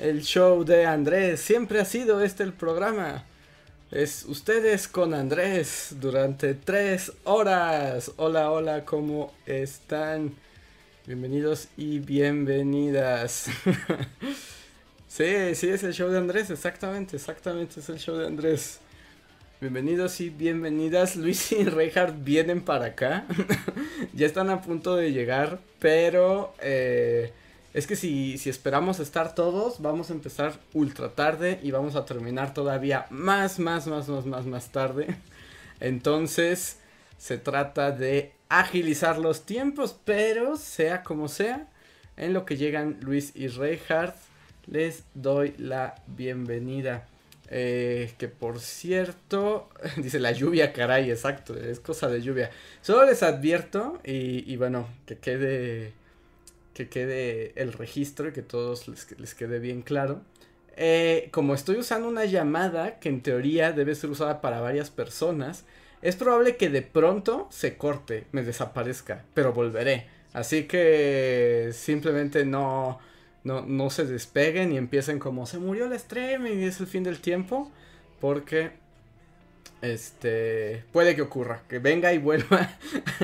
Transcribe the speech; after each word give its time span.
el 0.00 0.22
show 0.22 0.64
de 0.64 0.86
Andrés. 0.86 1.40
Siempre 1.40 1.80
ha 1.80 1.84
sido 1.84 2.22
este 2.22 2.42
el 2.42 2.52
programa. 2.52 3.24
Es 3.90 4.24
ustedes 4.24 4.88
con 4.88 5.14
Andrés 5.14 5.94
durante 6.00 6.54
tres 6.54 7.12
horas. 7.24 8.12
Hola, 8.16 8.50
hola, 8.50 8.84
¿cómo 8.84 9.32
están? 9.46 10.32
Bienvenidos 11.06 11.68
y 11.76 11.98
bienvenidas. 11.98 13.50
sí, 15.08 15.54
sí, 15.54 15.68
es 15.68 15.82
el 15.82 15.92
show 15.92 16.08
de 16.08 16.18
Andrés, 16.18 16.50
exactamente, 16.50 17.16
exactamente 17.16 17.80
es 17.80 17.88
el 17.88 17.98
show 17.98 18.16
de 18.16 18.26
Andrés. 18.26 18.80
Bienvenidos 19.60 20.20
y 20.20 20.30
bienvenidas. 20.30 21.16
Luis 21.16 21.52
y 21.52 21.64
Reinhardt 21.64 22.24
vienen 22.24 22.62
para 22.62 22.86
acá. 22.86 23.26
ya 24.14 24.26
están 24.26 24.48
a 24.48 24.62
punto 24.62 24.96
de 24.96 25.12
llegar, 25.12 25.58
pero 25.78 26.54
eh, 26.60 27.32
es 27.72 27.86
que 27.86 27.94
si, 27.94 28.34
esperamos 28.46 28.98
estar 28.98 29.34
todos, 29.34 29.80
vamos 29.80 30.10
a 30.10 30.12
empezar 30.12 30.54
ultra 30.72 31.10
tarde 31.10 31.60
y 31.62 31.70
vamos 31.70 31.94
a 31.94 32.04
terminar 32.04 32.52
todavía 32.52 33.06
más, 33.10 33.60
más, 33.60 33.86
más, 33.86 34.08
más, 34.08 34.26
más, 34.26 34.46
más 34.46 34.72
tarde. 34.72 35.16
Entonces, 35.80 36.78
se 37.16 37.38
trata 37.38 37.92
de 37.92 38.32
agilizar 38.48 39.18
los 39.18 39.46
tiempos, 39.46 39.96
pero 40.04 40.56
sea 40.56 41.04
como 41.04 41.28
sea, 41.28 41.68
en 42.16 42.32
lo 42.32 42.44
que 42.44 42.56
llegan 42.56 42.98
Luis 43.02 43.32
y 43.36 43.46
Reinhardt, 43.46 44.16
les 44.66 45.04
doy 45.14 45.54
la 45.56 45.94
bienvenida. 46.08 47.06
Eh, 47.52 48.12
que 48.18 48.28
por 48.28 48.60
cierto, 48.60 49.68
dice 49.96 50.18
la 50.18 50.32
lluvia, 50.32 50.72
caray, 50.72 51.10
exacto, 51.10 51.56
es 51.56 51.78
cosa 51.78 52.08
de 52.08 52.20
lluvia. 52.20 52.50
Solo 52.82 53.06
les 53.06 53.22
advierto 53.22 54.00
y 54.04 54.56
bueno, 54.56 54.88
que 55.06 55.18
quede, 55.18 55.92
que 56.74 56.88
quede 56.88 57.52
el 57.60 57.72
registro 57.72 58.28
y 58.28 58.32
que 58.32 58.42
todos 58.42 58.88
les, 58.88 59.34
quede 59.34 59.58
bien 59.58 59.82
claro. 59.82 60.22
Eh, 60.76 61.28
como 61.32 61.54
estoy 61.54 61.76
usando 61.76 62.08
una 62.08 62.24
llamada 62.24 62.98
que 63.00 63.08
en 63.08 63.22
teoría 63.22 63.72
debe 63.72 63.94
ser 63.94 64.10
usada 64.10 64.40
para 64.40 64.60
varias 64.60 64.90
personas, 64.90 65.64
es 66.02 66.16
probable 66.16 66.56
que 66.56 66.70
de 66.70 66.82
pronto 66.82 67.48
se 67.50 67.76
corte, 67.76 68.26
me 68.32 68.42
desaparezca, 68.42 69.24
pero 69.34 69.52
volveré. 69.52 70.06
Así 70.32 70.64
que 70.64 71.70
simplemente 71.72 72.44
no, 72.46 72.98
no, 73.44 73.62
no 73.62 73.90
se 73.90 74.06
despeguen 74.06 74.72
y 74.72 74.76
empiecen 74.76 75.18
como 75.18 75.46
se 75.46 75.58
murió 75.58 75.86
el 75.86 75.98
stream 75.98 76.46
y 76.46 76.64
es 76.64 76.80
el 76.80 76.86
fin 76.86 77.02
del 77.02 77.20
tiempo. 77.20 77.70
Porque 78.20 78.72
este 79.82 80.84
puede 80.92 81.16
que 81.16 81.22
ocurra, 81.22 81.62
que 81.68 81.78
venga 81.78 82.12
y 82.12 82.18
vuelva 82.18 82.70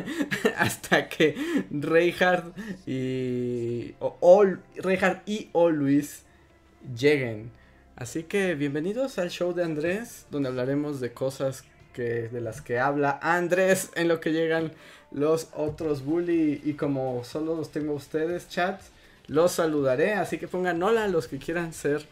hasta 0.57 1.09
que 1.09 1.37
Reinhardt 1.71 2.57
y 2.87 3.95
o, 4.01 4.47
y 5.27 5.48
o 5.53 5.71
Luis 5.71 6.23
lleguen. 6.97 7.51
Así 7.97 8.25
que 8.25 8.55
bienvenidos 8.55 9.19
al 9.19 9.31
show 9.31 9.55
de 9.55 9.65
Andrés, 9.65 10.27
donde 10.31 10.48
hablaremos 10.48 11.01
de 11.01 11.13
cosas 11.13 11.65
que 11.93 12.29
de 12.29 12.41
las 12.41 12.61
que 12.61 12.79
habla 12.79 13.19
Andrés 13.23 13.91
en 13.95 14.09
lo 14.09 14.20
que 14.20 14.33
llegan 14.33 14.73
los 15.11 15.48
otros 15.55 16.05
bully 16.05 16.61
y 16.64 16.75
como 16.75 17.25
solo 17.25 17.57
los 17.57 17.70
tengo 17.70 17.92
a 17.92 17.97
ustedes, 17.97 18.48
chat, 18.48 18.80
los 19.29 19.53
saludaré, 19.53 20.13
así 20.13 20.39
que 20.39 20.47
pongan 20.47 20.83
hola 20.83 21.05
a 21.05 21.09
los 21.09 21.27
que 21.27 21.39
quieran 21.39 21.73
ser 21.73 22.07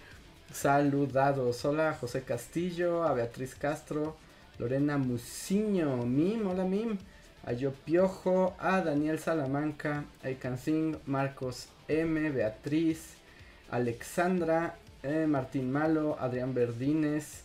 saludados. 0.52 1.64
Hola 1.64 1.96
José 2.00 2.22
Castillo, 2.22 3.04
a 3.04 3.12
Beatriz 3.12 3.54
Castro, 3.54 4.16
Lorena 4.58 4.98
Musiño, 4.98 6.04
Mim, 6.06 6.46
hola 6.46 6.64
Mim, 6.64 6.96
a 7.44 7.52
Piojo, 7.84 8.54
a 8.58 8.80
Daniel 8.80 9.18
Salamanca, 9.18 10.04
a 10.22 10.30
Icancing, 10.30 10.96
Marcos 11.06 11.68
M, 11.88 12.30
Beatriz, 12.30 13.14
Alexandra, 13.70 14.76
eh, 15.02 15.26
Martín 15.26 15.70
Malo, 15.70 16.16
Adrián 16.20 16.54
Verdines, 16.54 17.42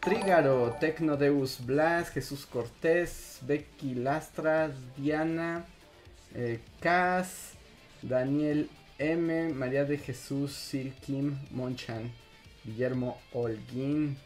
Trígaro, 0.00 0.76
Tecnodeus 0.80 1.66
Blas, 1.66 2.10
Jesús 2.10 2.46
Cortés, 2.46 3.40
Becky 3.42 3.94
Lastra, 3.96 4.70
Diana, 4.96 5.66
eh, 6.34 6.60
Cas, 6.80 7.54
Daniel 8.00 8.70
M, 8.98 9.52
María 9.54 9.84
de 9.84 9.98
Jesús, 9.98 10.52
Sir 10.52 10.92
Kim 11.04 11.36
Monchan, 11.50 12.12
Guillermo 12.64 13.18
Holguín, 13.32 14.16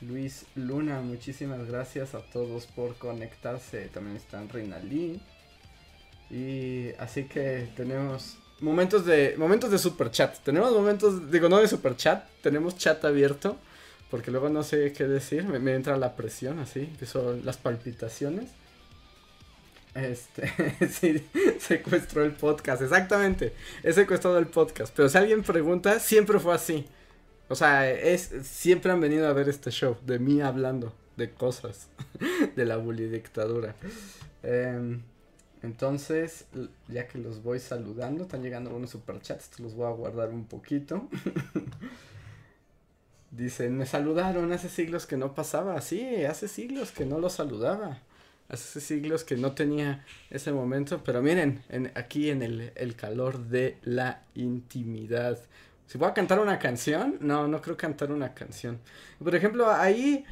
Luis 0.00 0.46
Luna, 0.54 1.00
muchísimas 1.00 1.66
gracias 1.66 2.14
a 2.14 2.20
todos 2.20 2.66
por 2.66 2.96
conectarse. 2.96 3.88
También 3.88 4.16
están 4.16 4.48
Reina 4.48 4.78
Lee. 4.78 5.20
Y 6.30 6.92
así 6.98 7.24
que 7.24 7.68
tenemos 7.76 8.38
momentos 8.60 9.04
de 9.04 9.34
momentos 9.36 9.70
de 9.70 9.78
super 9.78 10.10
chat. 10.10 10.38
Tenemos 10.38 10.72
momentos, 10.72 11.30
digo, 11.30 11.48
no 11.48 11.58
de 11.58 11.68
super 11.68 11.96
chat, 11.96 12.24
tenemos 12.42 12.78
chat 12.78 13.04
abierto. 13.04 13.58
Porque 14.10 14.30
luego 14.30 14.48
no 14.48 14.62
sé 14.62 14.92
qué 14.92 15.04
decir, 15.04 15.44
me, 15.44 15.58
me 15.60 15.74
entra 15.74 15.96
la 15.96 16.16
presión 16.16 16.58
así, 16.58 16.80
empiezo 16.80 17.36
las 17.44 17.58
palpitaciones. 17.58 18.50
Este, 19.94 20.52
sí, 20.88 21.26
secuestró 21.58 22.24
el 22.24 22.32
podcast, 22.32 22.82
exactamente. 22.82 23.52
He 23.82 23.92
secuestrado 23.92 24.38
el 24.38 24.46
podcast. 24.46 24.94
Pero 24.96 25.08
si 25.08 25.18
alguien 25.18 25.42
pregunta, 25.42 26.00
siempre 26.00 26.38
fue 26.38 26.54
así. 26.54 26.86
O 27.50 27.56
sea, 27.56 27.90
es, 27.90 28.30
siempre 28.44 28.92
han 28.92 29.00
venido 29.00 29.26
a 29.26 29.32
ver 29.32 29.48
este 29.48 29.72
show 29.72 29.96
de 30.06 30.20
mí 30.20 30.40
hablando 30.40 30.94
de 31.16 31.32
cosas 31.32 31.88
de 32.56 32.64
la 32.64 32.76
bully 32.76 33.08
dictadura. 33.08 33.74
Em, 34.44 35.02
entonces, 35.60 36.46
ya 36.86 37.08
que 37.08 37.18
los 37.18 37.42
voy 37.42 37.58
saludando, 37.58 38.22
están 38.22 38.44
llegando 38.44 38.70
algunos 38.70 38.90
superchats, 38.90 39.58
los 39.58 39.74
voy 39.74 39.88
a 39.88 39.96
guardar 39.96 40.30
un 40.30 40.44
poquito. 40.44 41.08
Dicen, 43.32 43.76
me 43.76 43.84
saludaron, 43.84 44.52
hace 44.52 44.68
siglos 44.68 45.06
que 45.06 45.16
no 45.16 45.34
pasaba, 45.34 45.80
sí, 45.80 46.24
hace 46.24 46.46
siglos 46.46 46.92
que 46.92 47.04
no 47.04 47.18
los 47.18 47.32
saludaba 47.32 48.00
hace 48.48 48.80
siglos 48.80 49.22
que 49.22 49.36
no 49.36 49.52
tenía 49.52 50.04
ese 50.28 50.52
momento, 50.52 51.02
pero 51.04 51.22
miren, 51.22 51.62
en, 51.68 51.92
aquí 51.94 52.30
en 52.30 52.42
el, 52.42 52.72
el, 52.74 52.96
calor 52.96 53.46
de 53.46 53.78
la 53.82 54.24
intimidad. 54.34 55.38
Si 55.90 55.98
voy 55.98 56.08
a 56.08 56.14
cantar 56.14 56.38
una 56.38 56.60
canción, 56.60 57.16
no, 57.20 57.48
no 57.48 57.60
creo 57.60 57.76
cantar 57.76 58.12
una 58.12 58.32
canción. 58.32 58.78
Por 59.22 59.34
ejemplo, 59.34 59.68
ahí, 59.68 60.24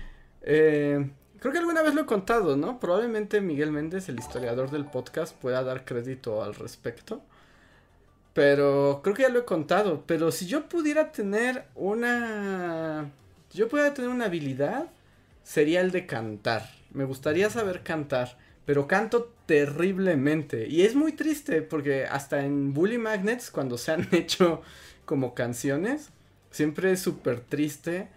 eh, 0.42 1.10
creo 1.40 1.52
que 1.52 1.58
alguna 1.58 1.82
vez 1.82 1.94
lo 1.94 2.02
he 2.02 2.06
contado, 2.06 2.56
¿no? 2.56 2.78
Probablemente 2.78 3.40
Miguel 3.40 3.72
Méndez, 3.72 4.08
el 4.08 4.20
historiador 4.20 4.70
del 4.70 4.84
podcast, 4.84 5.34
pueda 5.34 5.64
dar 5.64 5.84
crédito 5.84 6.44
al 6.44 6.54
respecto. 6.54 7.22
Pero 8.34 9.00
creo 9.02 9.16
que 9.16 9.22
ya 9.22 9.30
lo 9.30 9.40
he 9.40 9.44
contado. 9.44 10.04
Pero 10.06 10.30
si 10.30 10.46
yo 10.46 10.68
pudiera 10.68 11.10
tener 11.10 11.64
una... 11.74 13.10
Si 13.48 13.58
yo 13.58 13.68
pudiera 13.68 13.92
tener 13.94 14.10
una 14.10 14.26
habilidad, 14.26 14.86
sería 15.42 15.80
el 15.80 15.90
de 15.90 16.06
cantar 16.06 16.78
me 16.92 17.04
gustaría 17.04 17.50
saber 17.50 17.82
cantar, 17.82 18.38
pero 18.64 18.86
canto 18.86 19.34
terriblemente. 19.46 20.68
Y 20.68 20.82
es 20.82 20.94
muy 20.94 21.12
triste 21.12 21.62
porque 21.62 22.04
hasta 22.04 22.44
en 22.44 22.74
Bully 22.74 22.98
Magnets, 22.98 23.50
cuando 23.50 23.78
se 23.78 23.92
han 23.92 24.08
hecho 24.12 24.62
como 25.08 25.34
canciones, 25.34 26.10
siempre 26.50 26.92
es 26.92 27.00
súper 27.00 27.40
triste. 27.40 28.08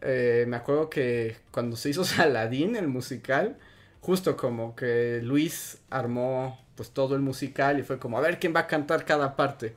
Eh, 0.00 0.44
me 0.48 0.56
acuerdo 0.56 0.90
que 0.90 1.36
cuando 1.52 1.76
se 1.76 1.90
hizo 1.90 2.04
Saladín, 2.04 2.74
el 2.76 2.88
musical, 2.88 3.58
justo 4.00 4.36
como 4.36 4.74
que 4.74 5.20
Luis 5.22 5.78
armó 5.88 6.58
pues 6.74 6.90
todo 6.90 7.14
el 7.14 7.22
musical 7.22 7.78
y 7.78 7.84
fue 7.84 7.98
como 8.00 8.18
a 8.18 8.20
ver 8.20 8.40
quién 8.40 8.54
va 8.54 8.60
a 8.60 8.66
cantar 8.66 9.04
cada 9.04 9.36
parte. 9.36 9.76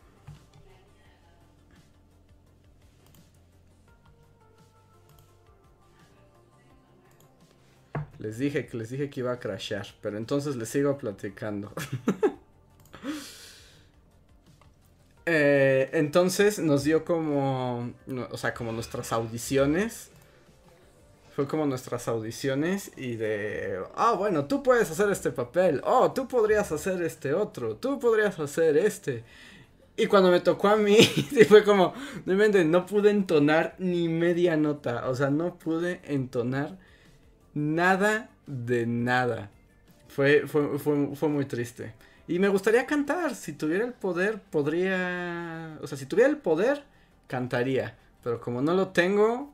Les 8.18 8.40
dije 8.40 8.66
que 8.66 8.78
les 8.78 8.90
dije 8.90 9.10
que 9.12 9.20
iba 9.20 9.34
a 9.34 9.40
crashear, 9.40 9.86
pero 10.02 10.18
entonces 10.18 10.56
les 10.56 10.70
sigo 10.70 10.98
platicando. 10.98 11.72
eh, 15.26 15.90
entonces 15.94 16.60
nos 16.60 16.84
dio 16.84 17.04
como, 17.04 17.94
o 18.32 18.38
sea, 18.38 18.54
como 18.54 18.72
nuestras 18.72 19.12
audiciones. 19.12 20.12
Fue 21.36 21.48
como 21.48 21.66
nuestras 21.66 22.08
audiciones 22.08 22.92
y 22.96 23.18
de, 23.18 23.78
ah, 23.96 24.14
oh, 24.14 24.18
bueno, 24.18 24.46
tú 24.46 24.64
puedes 24.64 24.90
hacer 24.90 25.12
este 25.12 25.32
papel, 25.32 25.82
oh, 25.84 26.14
tú 26.14 26.30
podrías 26.30 26.72
hacer 26.72 27.02
este 27.04 27.34
otro, 27.34 27.76
tú 27.76 28.00
podrías 28.00 28.40
hacer 28.40 28.78
este. 28.78 29.26
Y 29.98 30.08
cuando 30.08 30.32
me 30.32 30.40
tocó 30.40 30.70
a 30.70 30.78
mí, 30.78 30.98
fue 31.50 31.64
como, 31.64 31.94
no 32.26 32.86
pude 32.86 33.10
entonar 33.12 33.76
ni 33.80 34.08
media 34.10 34.58
nota. 34.58 35.10
O 35.10 35.16
sea, 35.16 35.30
no 35.30 35.56
pude 35.58 36.02
entonar 36.06 36.78
nada 37.54 38.30
de 38.46 38.86
nada. 38.86 39.52
Fue, 40.08 40.48
fue, 40.48 40.80
fue, 40.80 41.16
fue 41.16 41.30
muy 41.30 41.46
triste. 41.46 41.94
Y 42.28 42.40
me 42.40 42.50
gustaría 42.50 42.86
cantar. 42.86 43.36
Si 43.36 43.54
tuviera 43.54 43.86
el 43.86 43.94
poder, 43.94 44.42
podría. 44.42 45.78
O 45.82 45.88
sea, 45.88 45.98
si 45.98 46.06
tuviera 46.06 46.30
el 46.30 46.38
poder, 46.38 46.84
cantaría. 47.28 47.98
Pero 48.24 48.42
como 48.42 48.62
no 48.62 48.74
lo 48.74 48.90
tengo, 48.90 49.54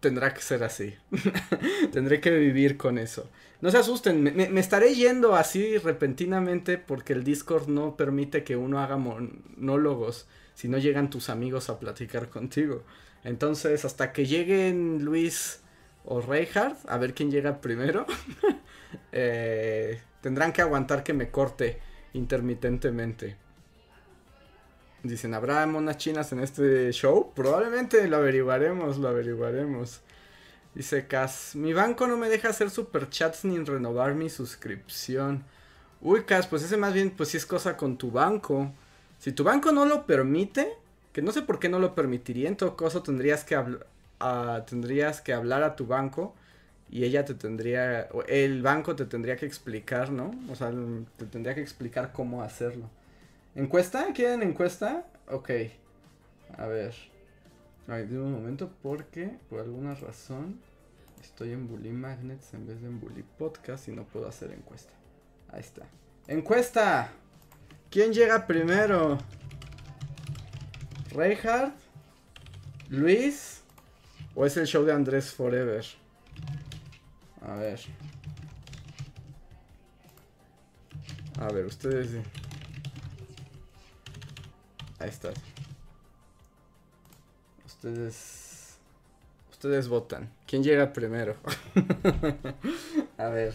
tendrá 0.00 0.32
que 0.32 0.40
ser 0.40 0.62
así. 0.62 0.94
Tendré 1.92 2.20
que 2.20 2.30
vivir 2.30 2.76
con 2.76 2.98
eso. 2.98 3.28
No 3.60 3.70
se 3.70 3.78
asusten, 3.78 4.22
me, 4.22 4.60
estaré 4.60 4.94
yendo 4.94 5.34
así 5.34 5.78
repentinamente 5.78 6.76
porque 6.78 7.14
el 7.14 7.24
Discord 7.24 7.68
no 7.68 7.96
permite 7.96 8.44
que 8.44 8.54
uno 8.54 8.80
haga 8.80 8.98
monólogos 8.98 10.28
si 10.54 10.68
no 10.68 10.76
llegan 10.78 11.10
tus 11.10 11.30
amigos 11.30 11.70
a 11.70 11.80
platicar 11.80 12.28
contigo. 12.28 12.84
Entonces, 13.24 13.84
hasta 13.84 14.12
que 14.12 14.26
lleguen 14.26 15.04
Luis 15.04 15.60
o 16.04 16.20
Reinhardt, 16.20 16.78
a 16.88 16.98
ver 16.98 17.14
quién 17.14 17.30
llega 17.30 17.60
primero, 17.60 18.06
eh, 19.12 20.00
tendrán 20.20 20.52
que 20.52 20.62
aguantar 20.62 21.02
que 21.02 21.14
me 21.14 21.30
corte 21.30 21.80
intermitentemente. 22.16 23.36
Dicen, 25.02 25.34
¿habrá 25.34 25.66
monas 25.66 25.98
chinas 25.98 26.32
en 26.32 26.40
este 26.40 26.90
show? 26.92 27.32
Probablemente 27.34 28.06
lo 28.08 28.16
averiguaremos, 28.16 28.98
lo 28.98 29.08
averiguaremos. 29.08 30.00
Dice 30.74 31.06
Cas, 31.06 31.54
mi 31.54 31.72
banco 31.72 32.06
no 32.06 32.16
me 32.16 32.28
deja 32.28 32.48
hacer 32.48 32.70
superchats 32.70 33.44
ni 33.44 33.58
renovar 33.58 34.14
mi 34.14 34.28
suscripción. 34.28 35.44
Uy, 36.00 36.24
Cas, 36.24 36.46
pues 36.46 36.62
ese 36.62 36.76
más 36.76 36.92
bien, 36.92 37.10
pues 37.10 37.30
sí 37.30 37.36
es 37.36 37.46
cosa 37.46 37.76
con 37.76 37.96
tu 37.96 38.10
banco. 38.10 38.72
Si 39.18 39.32
tu 39.32 39.44
banco 39.44 39.72
no 39.72 39.86
lo 39.86 40.06
permite, 40.06 40.74
que 41.12 41.22
no 41.22 41.32
sé 41.32 41.42
por 41.42 41.58
qué 41.58 41.68
no 41.68 41.78
lo 41.78 41.94
permitiría, 41.94 42.48
en 42.48 42.56
todo 42.56 42.76
caso 42.76 43.02
tendrías 43.02 43.44
que, 43.44 43.58
tendrías 44.66 45.20
que 45.20 45.32
hablar 45.32 45.62
a 45.62 45.76
tu 45.76 45.86
banco 45.86 46.34
y 46.88 47.04
ella 47.04 47.24
te 47.24 47.34
tendría, 47.34 48.08
el 48.28 48.62
banco 48.62 48.94
te 48.94 49.06
tendría 49.06 49.36
que 49.36 49.46
explicar, 49.46 50.10
¿no? 50.10 50.30
O 50.50 50.54
sea, 50.54 50.72
te 51.16 51.26
tendría 51.26 51.54
que 51.54 51.60
explicar 51.60 52.12
cómo 52.12 52.42
hacerlo. 52.42 52.88
¿Encuesta? 53.54 54.06
¿Quieren 54.14 54.42
encuesta? 54.42 55.06
Ok. 55.28 55.50
A 56.58 56.66
ver. 56.66 56.94
Ay, 57.88 58.06
de 58.06 58.18
un 58.18 58.32
momento 58.32 58.70
porque 58.82 59.30
por 59.48 59.60
alguna 59.60 59.94
razón 59.94 60.60
estoy 61.22 61.52
en 61.52 61.68
Bully 61.68 61.90
Magnets 61.90 62.52
en 62.54 62.66
vez 62.66 62.80
de 62.80 62.88
en 62.88 63.00
Bully 63.00 63.24
Podcast 63.38 63.88
y 63.88 63.92
no 63.92 64.04
puedo 64.04 64.28
hacer 64.28 64.52
encuesta. 64.52 64.92
Ahí 65.52 65.60
está. 65.60 65.82
¡Encuesta! 66.26 67.10
¿Quién 67.90 68.12
llega 68.12 68.46
primero? 68.46 69.18
¿Reinhardt? 71.12 71.74
¿Luis? 72.88 73.62
¿O 74.34 74.44
es 74.44 74.56
el 74.56 74.66
show 74.66 74.84
de 74.84 74.92
Andrés 74.92 75.32
Forever? 75.32 75.84
A 77.46 77.54
ver. 77.54 77.80
A 81.38 81.48
ver, 81.52 81.64
ustedes... 81.66 82.10
Ahí 84.98 85.08
está. 85.08 85.30
Ustedes. 87.64 88.78
Ustedes 89.50 89.88
votan. 89.88 90.30
¿Quién 90.46 90.64
llega 90.64 90.92
primero? 90.92 91.36
A 93.18 93.28
ver. 93.28 93.54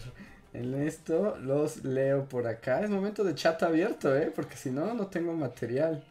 En 0.54 0.74
esto 0.74 1.36
los 1.38 1.84
leo 1.84 2.26
por 2.26 2.46
acá. 2.46 2.80
Es 2.82 2.90
momento 2.90 3.24
de 3.24 3.34
chat 3.34 3.62
abierto, 3.62 4.16
¿eh? 4.16 4.32
Porque 4.34 4.56
si 4.56 4.70
no, 4.70 4.94
no 4.94 5.06
tengo 5.08 5.34
material. 5.34 6.04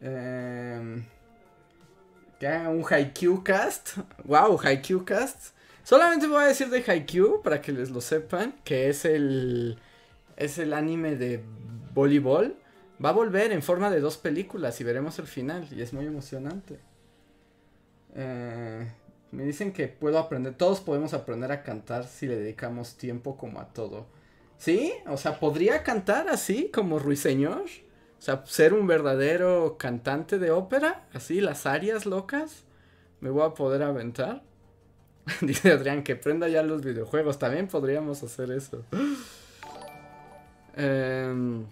Eh, 0.00 1.02
que 2.38 2.46
haga 2.46 2.68
un 2.68 2.84
Haikyuu 2.88 3.42
cast. 3.42 3.96
Wow, 4.24 4.60
Haikyuu 4.62 5.04
cast. 5.04 5.53
Solamente 5.84 6.26
voy 6.26 6.42
a 6.42 6.46
decir 6.46 6.68
de 6.70 6.82
Haikyuu 6.84 7.42
para 7.42 7.60
que 7.60 7.70
les 7.70 7.90
lo 7.90 8.00
sepan. 8.00 8.56
Que 8.64 8.88
es 8.88 9.04
el. 9.04 9.78
Es 10.36 10.58
el 10.58 10.74
anime 10.74 11.14
de 11.14 11.44
voleibol 11.94 12.56
Va 13.04 13.10
a 13.10 13.12
volver 13.12 13.52
en 13.52 13.62
forma 13.62 13.90
de 13.90 14.00
dos 14.00 14.16
películas 14.16 14.80
y 14.80 14.84
veremos 14.84 15.18
el 15.18 15.26
final. 15.26 15.66
Y 15.70 15.82
es 15.82 15.92
muy 15.92 16.06
emocionante. 16.06 16.78
Eh, 18.14 18.88
me 19.32 19.42
dicen 19.44 19.72
que 19.72 19.88
puedo 19.88 20.18
aprender. 20.18 20.54
Todos 20.54 20.80
podemos 20.80 21.12
aprender 21.12 21.50
a 21.50 21.62
cantar 21.62 22.06
si 22.06 22.26
le 22.26 22.36
dedicamos 22.36 22.96
tiempo 22.96 23.36
como 23.36 23.60
a 23.60 23.68
todo. 23.72 24.06
¿Sí? 24.58 24.92
O 25.08 25.16
sea, 25.16 25.40
podría 25.40 25.82
cantar 25.82 26.28
así 26.28 26.70
como 26.72 26.98
Ruiseñor. 26.98 27.64
O 28.18 28.22
sea, 28.22 28.44
ser 28.46 28.72
un 28.72 28.86
verdadero 28.86 29.76
cantante 29.76 30.38
de 30.38 30.52
ópera. 30.52 31.06
Así, 31.12 31.40
las 31.40 31.66
arias 31.66 32.06
locas. 32.06 32.64
Me 33.20 33.30
voy 33.30 33.42
a 33.42 33.54
poder 33.54 33.82
aventar. 33.82 34.42
Dice 35.40 35.72
Adrián 35.72 36.02
que 36.02 36.16
prenda 36.16 36.48
ya 36.48 36.62
los 36.62 36.82
videojuegos. 36.82 37.38
También 37.38 37.68
podríamos 37.68 38.22
hacer 38.22 38.50
eso. 38.50 38.84
Eh, 40.76 41.64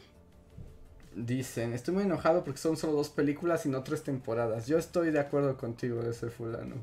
Dicen, 1.15 1.75
estoy 1.75 1.93
muy 1.93 2.05
enojado 2.05 2.43
porque 2.43 2.59
son 2.59 2.77
solo 2.79 2.95
dos 2.95 3.11
películas 3.11 3.67
y 3.67 3.69
no 3.69 3.83
tres 3.83 4.03
temporadas. 4.03 4.67
Yo 4.67 4.79
estoy 4.79 5.11
de 5.11 5.21
acuerdo 5.21 5.59
contigo 5.59 6.01
ese 6.03 6.31
fulano. 6.31 6.77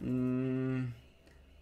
Mm, 0.00 0.92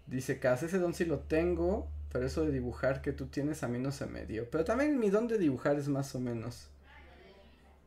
dice, 0.09 0.41
Cas, 0.41 0.65
ese 0.65 0.79
don 0.81 0.95
sí 0.95 1.05
lo 1.05 1.21
tengo, 1.21 1.87
pero 2.13 2.27
eso 2.27 2.45
de 2.45 2.51
dibujar 2.51 3.03
que 3.03 3.13
tú 3.13 3.27
tienes 3.27 3.63
a 3.63 3.69
mí 3.69 3.79
no 3.79 3.93
se 3.93 4.07
me 4.07 4.27
dio. 4.27 4.51
Pero 4.51 4.65
también 4.65 4.99
mi 4.99 5.11
don 5.11 5.29
de 5.29 5.39
dibujar 5.39 5.77
es 5.77 5.87
más 5.87 6.13
o 6.17 6.21
menos. 6.21 6.71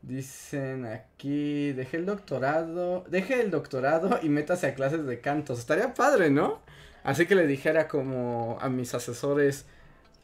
Dicen 0.02 0.86
aquí, 0.86 1.72
dejé 1.72 1.98
el 1.98 2.06
doctorado, 2.06 3.04
deje 3.08 3.40
el 3.40 3.50
doctorado 3.50 4.18
y 4.22 4.28
métase 4.28 4.66
a 4.66 4.74
clases 4.74 5.06
de 5.06 5.20
cantos. 5.20 5.58
Estaría 5.58 5.94
padre, 5.94 6.30
¿no? 6.30 6.60
Así 7.04 7.26
que 7.26 7.34
le 7.34 7.46
dijera 7.46 7.88
como 7.88 8.58
a 8.60 8.68
mis 8.68 8.94
asesores, 8.94 9.66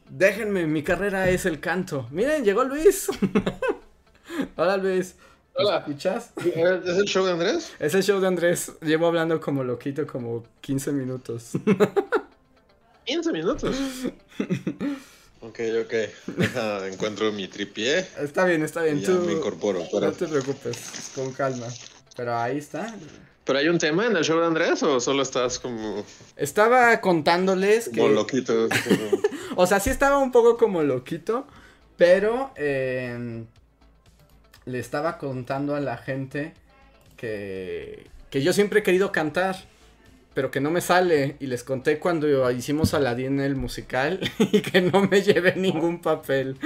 Déjenme, 0.09 0.67
mi 0.67 0.83
carrera 0.83 1.29
es 1.29 1.45
el 1.45 1.59
canto. 1.59 2.07
Miren, 2.11 2.43
llegó 2.43 2.63
Luis. 2.63 3.09
Hola 4.55 4.77
Luis. 4.77 5.15
Hola. 5.53 5.79
¿Escuchas? 5.79 6.31
¿Es 6.37 6.97
el 6.97 7.05
show 7.05 7.25
de 7.25 7.31
Andrés? 7.31 7.73
Es 7.79 7.93
el 7.93 8.03
show 8.03 8.19
de 8.19 8.27
Andrés. 8.27 8.73
Llevo 8.81 9.07
hablando 9.07 9.41
como 9.41 9.63
loquito 9.63 10.05
como 10.07 10.43
15 10.61 10.91
minutos. 10.93 11.51
15 13.05 13.31
minutos. 13.33 13.75
ok, 15.41 15.59
ok. 15.83 15.93
Deja, 16.37 16.87
encuentro 16.87 17.31
mi 17.31 17.47
tripié. 17.47 18.05
Está 18.19 18.45
bien, 18.45 18.63
está 18.63 18.81
bien. 18.83 19.03
Tú 19.03 19.11
me 19.25 19.33
incorporo. 19.33 19.83
No 19.91 20.11
te 20.11 20.27
preocupes, 20.27 21.11
con 21.15 21.31
calma. 21.33 21.67
Pero 22.15 22.35
ahí 22.35 22.57
está. 22.57 22.93
¿Pero 23.47 23.59
hay 23.59 23.69
un 23.69 23.77
tema 23.77 24.05
en 24.05 24.17
el 24.17 24.25
show 24.25 24.37
de 24.39 24.45
Andrés 24.45 24.83
o 24.83 24.99
solo 24.99 25.23
estás 25.23 25.57
como... 25.57 26.03
Estaba 26.35 26.99
contándoles 26.99 27.87
que... 27.87 28.01
Como 28.01 28.13
loquito. 28.13 28.67
o 29.55 29.65
sea, 29.65 29.79
sí 29.79 29.89
estaba 29.89 30.17
un 30.17 30.33
poco 30.33 30.57
como 30.57 30.83
loquito, 30.83 31.47
pero 31.95 32.51
em, 32.55 33.45
le 34.65 34.79
estaba 34.79 35.17
contando 35.17 35.75
a 35.75 35.79
la 35.79 35.95
gente 35.95 36.55
que, 37.15 38.07
que 38.29 38.43
yo 38.43 38.51
siempre 38.51 38.81
he 38.81 38.83
querido 38.83 39.13
cantar, 39.13 39.55
pero 40.37 40.51
que 40.51 40.61
no 40.61 40.69
me 40.69 40.81
sale. 40.81 41.35
Y 41.39 41.47
les 41.47 41.63
conté 41.63 41.97
cuando 41.97 42.51
hicimos 42.51 42.93
Aladdin 42.93 43.39
el 43.39 43.55
musical 43.55 44.19
y 44.37 44.61
que 44.61 44.81
no 44.81 45.01
me 45.01 45.23
llevé 45.23 45.55
ningún 45.55 45.99
papel. 45.99 46.59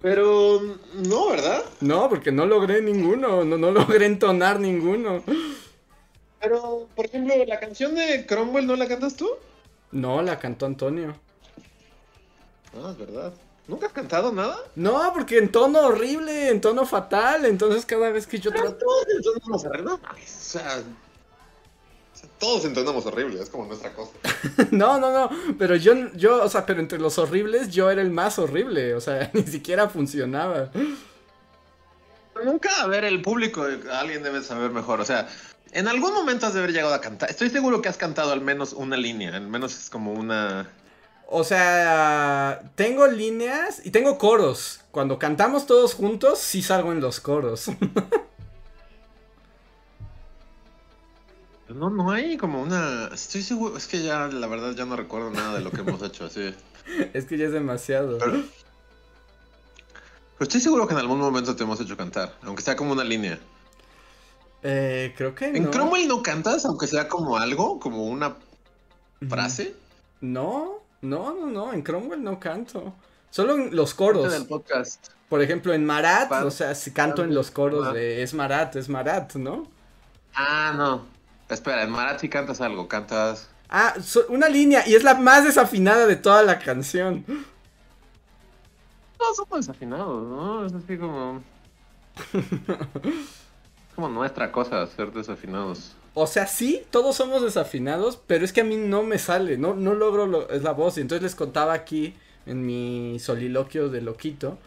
Pero 0.00 0.62
no, 0.94 1.28
¿verdad? 1.28 1.62
No, 1.82 2.08
porque 2.08 2.32
no 2.32 2.46
logré 2.46 2.80
ninguno, 2.80 3.44
no, 3.44 3.58
no 3.58 3.72
logré 3.72 4.06
entonar 4.06 4.58
ninguno. 4.58 5.22
Pero, 6.40 6.88
por 6.96 7.04
ejemplo, 7.04 7.34
la 7.46 7.60
canción 7.60 7.94
de 7.94 8.24
Cromwell, 8.24 8.66
¿no 8.66 8.74
la 8.74 8.88
cantas 8.88 9.16
tú? 9.16 9.28
No, 9.92 10.22
la 10.22 10.38
cantó 10.38 10.64
Antonio. 10.64 11.14
Ah, 12.74 12.88
es 12.92 12.96
verdad. 12.96 13.34
¿Nunca 13.68 13.86
has 13.86 13.92
cantado 13.92 14.32
nada? 14.32 14.56
No, 14.76 15.12
porque 15.12 15.38
en 15.38 15.50
tono 15.50 15.80
horrible, 15.86 16.50
en 16.50 16.60
tono 16.60 16.86
fatal, 16.86 17.44
entonces 17.46 17.84
cada 17.84 18.10
vez 18.10 18.26
que 18.26 18.38
yo 18.38 18.52
trato... 18.52 18.76
Todos 18.76 19.06
entonamos 19.16 19.64
horrible, 19.64 19.92
o 19.92 19.98
sea, 20.22 20.82
todos 22.38 22.64
entendemos 22.64 23.04
horrible, 23.06 23.40
es 23.40 23.48
como 23.48 23.66
nuestra 23.66 23.92
cosa. 23.92 24.12
no, 24.70 24.98
no, 24.98 25.12
no, 25.12 25.30
pero 25.58 25.76
yo, 25.76 25.94
yo, 26.14 26.42
o 26.42 26.48
sea, 26.48 26.66
pero 26.66 26.80
entre 26.80 26.98
los 26.98 27.18
horribles 27.18 27.70
yo 27.70 27.90
era 27.90 28.02
el 28.02 28.10
más 28.10 28.38
horrible, 28.38 28.94
o 28.94 29.00
sea, 29.00 29.30
ni 29.34 29.42
siquiera 29.44 29.88
funcionaba. 29.88 30.70
Nunca, 32.44 32.70
a 32.82 32.86
ver, 32.86 33.04
el 33.04 33.22
público, 33.22 33.66
alguien 33.92 34.22
debe 34.22 34.42
saber 34.42 34.70
mejor, 34.70 35.00
o 35.00 35.04
sea, 35.04 35.28
en 35.72 35.88
algún 35.88 36.12
momento 36.12 36.46
has 36.46 36.54
de 36.54 36.60
haber 36.60 36.72
llegado 36.72 36.94
a 36.94 37.00
cantar. 37.00 37.30
Estoy 37.30 37.50
seguro 37.50 37.80
que 37.80 37.88
has 37.88 37.96
cantado 37.96 38.32
al 38.32 38.42
menos 38.42 38.72
una 38.74 38.96
línea, 38.96 39.34
al 39.34 39.48
menos 39.48 39.74
es 39.74 39.90
como 39.90 40.12
una... 40.12 40.70
O 41.28 41.42
sea, 41.42 42.70
tengo 42.76 43.08
líneas 43.08 43.84
y 43.84 43.90
tengo 43.90 44.16
coros. 44.16 44.82
Cuando 44.92 45.18
cantamos 45.18 45.66
todos 45.66 45.94
juntos, 45.94 46.38
sí 46.38 46.62
salgo 46.62 46.92
en 46.92 47.00
los 47.00 47.18
coros. 47.18 47.66
no, 51.68 51.90
no 51.90 52.12
hay 52.12 52.36
como 52.36 52.62
una... 52.62 53.10
Estoy 53.12 53.42
seguro, 53.42 53.76
es 53.76 53.88
que 53.88 54.04
ya 54.04 54.28
la 54.28 54.46
verdad 54.46 54.72
ya 54.76 54.84
no 54.84 54.94
recuerdo 54.94 55.30
nada 55.30 55.54
de 55.54 55.62
lo 55.62 55.72
que 55.72 55.80
hemos 55.80 56.00
hecho, 56.02 56.26
así. 56.26 56.54
Es 57.12 57.24
que 57.26 57.36
ya 57.36 57.46
es 57.46 57.52
demasiado. 57.52 58.18
Pero 58.18 58.44
estoy 60.38 60.60
seguro 60.60 60.86
que 60.86 60.94
en 60.94 61.00
algún 61.00 61.18
momento 61.18 61.56
te 61.56 61.64
hemos 61.64 61.80
hecho 61.80 61.96
cantar, 61.96 62.36
aunque 62.42 62.62
sea 62.62 62.76
como 62.76 62.92
una 62.92 63.02
línea. 63.02 63.40
Eh, 64.62 65.12
creo 65.16 65.34
que 65.34 65.46
¿En 65.46 65.64
no. 65.64 65.70
Cromwell 65.72 66.06
no 66.06 66.22
cantas, 66.22 66.64
aunque 66.66 66.86
sea 66.86 67.08
como 67.08 67.36
algo, 67.36 67.80
como 67.80 68.04
una 68.04 68.36
frase? 69.28 69.74
No, 70.20 70.85
no, 71.02 71.34
no, 71.34 71.46
no, 71.46 71.72
en 71.72 71.82
Cromwell 71.82 72.22
no 72.22 72.38
canto. 72.40 72.94
Solo 73.30 73.54
en 73.54 73.74
los 73.76 73.90
En 73.90 73.92
el 73.92 73.96
coros. 73.96 74.34
podcast. 74.44 75.08
Por 75.28 75.42
ejemplo, 75.42 75.72
en 75.74 75.84
Marat, 75.84 76.30
o 76.44 76.50
sea, 76.50 76.74
si 76.74 76.92
canto 76.92 77.24
en 77.24 77.34
los 77.34 77.50
coros 77.50 77.92
de 77.92 78.22
es 78.22 78.32
Marat, 78.32 78.76
es 78.76 78.88
Marat, 78.88 79.34
¿no? 79.34 79.68
Ah, 80.34 80.72
no. 80.76 81.04
Espera, 81.48 81.82
en 81.82 81.90
Marathi 81.90 82.28
cantas 82.28 82.60
algo, 82.60 82.86
cantas. 82.88 83.48
Ah, 83.68 83.94
so- 84.00 84.26
una 84.28 84.48
línea, 84.48 84.86
y 84.86 84.94
es 84.94 85.02
la 85.02 85.14
más 85.14 85.44
desafinada 85.44 86.06
de 86.06 86.14
toda 86.16 86.42
la 86.44 86.58
canción. 86.60 87.24
No, 89.18 89.34
somos 89.34 89.66
desafinados, 89.66 90.22
¿no? 90.28 90.64
Es 90.66 90.72
así 90.72 90.96
como. 90.96 91.42
como 93.96 94.08
nuestra 94.08 94.52
cosa, 94.52 94.86
ser 94.86 95.12
desafinados. 95.12 95.95
O 96.18 96.26
sea, 96.26 96.46
sí, 96.46 96.82
todos 96.90 97.16
somos 97.16 97.42
desafinados, 97.42 98.18
pero 98.26 98.44
es 98.44 98.52
que 98.52 98.62
a 98.62 98.64
mí 98.64 98.76
no 98.76 99.02
me 99.02 99.18
sale, 99.18 99.58
no, 99.58 99.74
no 99.74 99.94
logro 99.94 100.26
lo- 100.26 100.48
es 100.50 100.62
la 100.62 100.72
voz. 100.72 100.96
Y 100.96 101.02
entonces 101.02 101.22
les 101.22 101.34
contaba 101.34 101.74
aquí 101.74 102.14
en 102.46 102.64
mi 102.64 103.18
soliloquio 103.20 103.90
de 103.90 104.00
loquito 104.00 104.58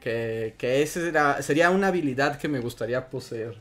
que, 0.00 0.54
que 0.58 0.82
ese 0.82 1.08
era, 1.08 1.42
sería 1.42 1.70
una 1.70 1.88
habilidad 1.88 2.38
que 2.38 2.48
me 2.48 2.60
gustaría 2.60 3.10
poseer. 3.10 3.56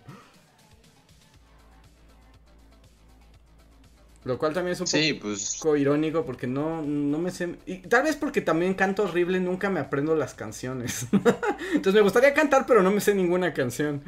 Lo 4.24 4.38
cual 4.40 4.54
también 4.54 4.74
es 4.74 4.82
un 4.82 4.90
Sí, 4.90 5.14
pues. 5.14 5.62
poco 5.62 5.78
irónico 5.78 6.26
porque 6.26 6.48
no, 6.48 6.82
no 6.82 7.20
me 7.20 7.32
sé. 7.32 7.58
Y 7.68 7.78
tal 7.80 8.04
vez 8.04 8.16
porque 8.16 8.42
también 8.42 8.74
canto 8.74 9.04
horrible, 9.04 9.40
nunca 9.40 9.70
me 9.70 9.80
aprendo 9.80 10.16
las 10.16 10.34
canciones. 10.34 11.08
entonces 11.74 11.94
me 11.94 12.02
gustaría 12.02 12.34
cantar, 12.34 12.66
pero 12.66 12.82
no 12.82 12.92
me 12.92 13.02
sé 13.02 13.14
ninguna 13.14 13.54
canción. 13.54 14.04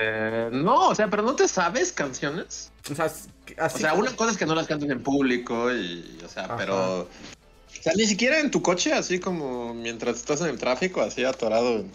Eh, 0.00 0.48
no, 0.52 0.88
o 0.88 0.94
sea, 0.94 1.08
pero 1.08 1.22
no 1.22 1.34
te 1.34 1.46
sabes 1.48 1.92
canciones. 1.92 2.70
O 2.90 2.94
sea, 2.94 3.92
O 3.92 3.98
una 3.98 4.14
cosa 4.16 4.32
es 4.32 4.38
que 4.38 4.46
no 4.46 4.54
las 4.54 4.66
cantes 4.66 4.88
en 4.90 5.02
público 5.02 5.72
y, 5.72 6.18
o 6.24 6.28
sea, 6.28 6.44
Ajá. 6.44 6.56
pero... 6.56 7.00
O 7.02 7.82
sea, 7.82 7.92
ni 7.96 8.06
siquiera 8.06 8.40
en 8.40 8.50
tu 8.50 8.62
coche, 8.62 8.92
así 8.92 9.20
como 9.20 9.72
mientras 9.74 10.16
estás 10.16 10.40
en 10.42 10.48
el 10.48 10.58
tráfico, 10.58 11.00
así 11.00 11.24
atorado 11.24 11.76
en, 11.78 11.90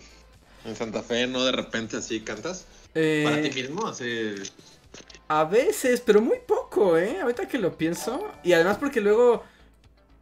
en 0.65 0.75
Santa 0.75 1.03
Fe, 1.03 1.27
no 1.27 1.43
de 1.43 1.51
repente 1.51 1.97
así 1.97 2.21
cantas. 2.21 2.65
eh, 2.95 3.23
Para 3.23 3.41
ti 3.41 3.51
mismo, 3.51 3.87
así... 3.87 4.33
A 5.27 5.43
veces, 5.43 6.01
pero 6.05 6.21
muy 6.21 6.37
poco, 6.45 6.97
¿eh? 6.97 7.19
Ahorita 7.21 7.47
que 7.47 7.57
lo 7.57 7.77
pienso. 7.77 8.31
Y 8.43 8.53
además 8.53 8.77
porque 8.77 9.01
luego 9.01 9.43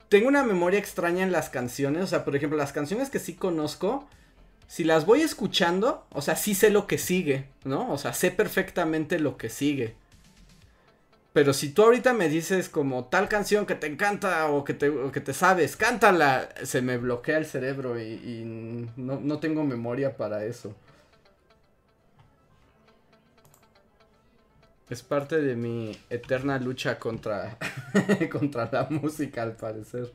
tengo 0.10 0.28
una 0.30 0.44
memoria 0.44 0.80
extraña 0.80 1.24
en 1.24 1.32
las 1.32 1.50
canciones. 1.50 2.04
O 2.04 2.08
sea, 2.08 2.24
por 2.24 2.36
ejemplo, 2.36 2.58
las 2.58 2.72
canciones 2.72 3.10
que 3.10 3.20
sí 3.20 3.34
conozco, 3.34 4.08
si 4.68 4.84
las 4.84 5.06
voy 5.06 5.22
escuchando, 5.22 6.06
o 6.12 6.22
sea, 6.22 6.36
sí 6.36 6.56
sé 6.56 6.70
lo 6.70 6.88
que 6.88 6.98
sigue, 6.98 7.48
¿no? 7.64 7.92
O 7.92 7.98
sea, 7.98 8.14
sé 8.14 8.32
perfectamente 8.32 9.20
lo 9.20 9.38
que 9.38 9.50
sigue. 9.50 9.96
Pero 11.34 11.54
si 11.54 11.70
tú 11.74 11.84
ahorita 11.84 12.14
me 12.14 12.30
dices 12.30 12.70
como 12.70 13.06
tal 13.06 13.28
canción 13.28 13.66
que 13.66 13.76
te 13.76 13.88
encanta 13.88 14.48
o 14.50 14.64
que 14.64 14.76
te, 14.76 14.92
que 15.12 15.20
te 15.20 15.34
sabes, 15.34 15.76
cántala, 15.76 16.50
se 16.64 16.82
me 16.84 16.98
bloquea 16.98 17.38
el 17.40 17.46
cerebro 17.48 18.00
y, 18.00 18.04
y 18.04 18.92
no, 18.98 19.20
no 19.20 19.40
tengo 19.40 19.64
memoria 19.64 20.16
para 20.16 20.46
eso. 20.46 20.76
Es 24.90 25.02
parte 25.02 25.42
de 25.42 25.56
mi 25.56 25.98
eterna 26.12 26.60
lucha 26.60 27.00
contra, 27.00 27.58
contra 28.32 28.70
la 28.72 28.88
música, 28.92 29.42
al 29.42 29.56
parecer. 29.56 30.12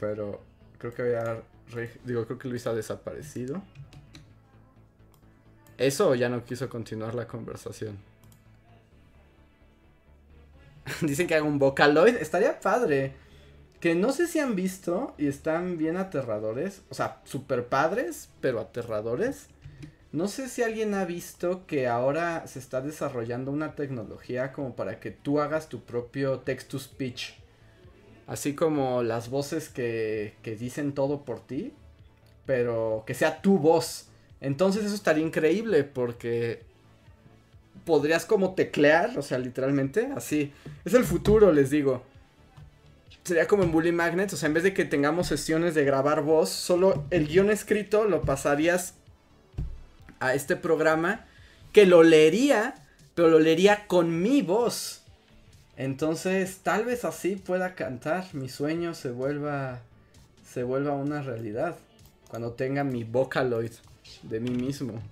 Pero 0.00 0.40
creo 0.82 0.94
que 0.94 1.02
había... 1.02 1.42
Digo, 2.04 2.26
creo 2.26 2.38
que 2.38 2.48
Luis 2.48 2.66
ha 2.66 2.74
desaparecido. 2.74 3.62
¿Eso 5.78 6.14
ya 6.16 6.28
no 6.28 6.44
quiso 6.44 6.68
continuar 6.68 7.14
la 7.14 7.28
conversación? 7.28 7.96
Dicen 11.00 11.28
que 11.28 11.36
haga 11.36 11.44
un 11.44 11.60
Vocaloid. 11.60 12.16
Estaría 12.16 12.58
padre. 12.60 13.14
Que 13.80 13.94
no 13.94 14.12
sé 14.12 14.26
si 14.26 14.40
han 14.40 14.56
visto 14.56 15.14
y 15.18 15.28
están 15.28 15.78
bien 15.78 15.96
aterradores. 15.96 16.82
O 16.90 16.94
sea, 16.94 17.20
super 17.24 17.66
padres, 17.66 18.28
pero 18.40 18.60
aterradores. 18.60 19.46
No 20.10 20.28
sé 20.28 20.48
si 20.48 20.62
alguien 20.62 20.94
ha 20.94 21.04
visto 21.04 21.66
que 21.66 21.86
ahora 21.86 22.46
se 22.46 22.58
está 22.58 22.80
desarrollando 22.80 23.50
una 23.50 23.76
tecnología 23.76 24.52
como 24.52 24.74
para 24.74 25.00
que 25.00 25.10
tú 25.12 25.40
hagas 25.40 25.68
tu 25.68 25.84
propio 25.84 26.40
text 26.40 26.70
to 26.70 26.78
speech. 26.78 27.41
Así 28.26 28.54
como 28.54 29.02
las 29.02 29.30
voces 29.30 29.68
que, 29.68 30.34
que 30.42 30.56
dicen 30.56 30.92
todo 30.92 31.24
por 31.24 31.40
ti, 31.40 31.72
pero 32.46 33.04
que 33.06 33.14
sea 33.14 33.42
tu 33.42 33.58
voz. 33.58 34.08
Entonces 34.40 34.84
eso 34.84 34.94
estaría 34.94 35.24
increíble 35.24 35.84
porque 35.84 36.62
podrías 37.84 38.24
como 38.24 38.54
teclear, 38.54 39.18
o 39.18 39.22
sea, 39.22 39.38
literalmente, 39.38 40.10
así. 40.16 40.52
Es 40.84 40.94
el 40.94 41.04
futuro, 41.04 41.52
les 41.52 41.70
digo. 41.70 42.02
Sería 43.24 43.46
como 43.46 43.62
en 43.62 43.70
Bully 43.70 43.92
Magnets, 43.92 44.34
o 44.34 44.36
sea, 44.36 44.48
en 44.48 44.54
vez 44.54 44.64
de 44.64 44.74
que 44.74 44.84
tengamos 44.84 45.28
sesiones 45.28 45.74
de 45.74 45.84
grabar 45.84 46.22
voz, 46.22 46.48
solo 46.48 47.04
el 47.10 47.28
guion 47.28 47.50
escrito 47.50 48.04
lo 48.04 48.22
pasarías 48.22 48.94
a 50.18 50.34
este 50.34 50.56
programa 50.56 51.24
que 51.72 51.86
lo 51.86 52.02
leería, 52.02 52.74
pero 53.14 53.28
lo 53.28 53.38
leería 53.38 53.86
con 53.86 54.22
mi 54.22 54.42
voz. 54.42 55.01
Entonces, 55.82 56.60
tal 56.62 56.84
vez 56.84 57.04
así 57.04 57.34
pueda 57.34 57.74
cantar, 57.74 58.32
mi 58.34 58.48
sueño 58.48 58.94
se 58.94 59.10
vuelva 59.10 59.80
se 60.48 60.62
vuelva 60.62 60.92
una 60.92 61.22
realidad 61.22 61.74
cuando 62.28 62.52
tenga 62.52 62.84
mi 62.84 63.02
Vocaloid 63.02 63.72
de 64.22 64.38
mí 64.38 64.50
mismo. 64.50 65.02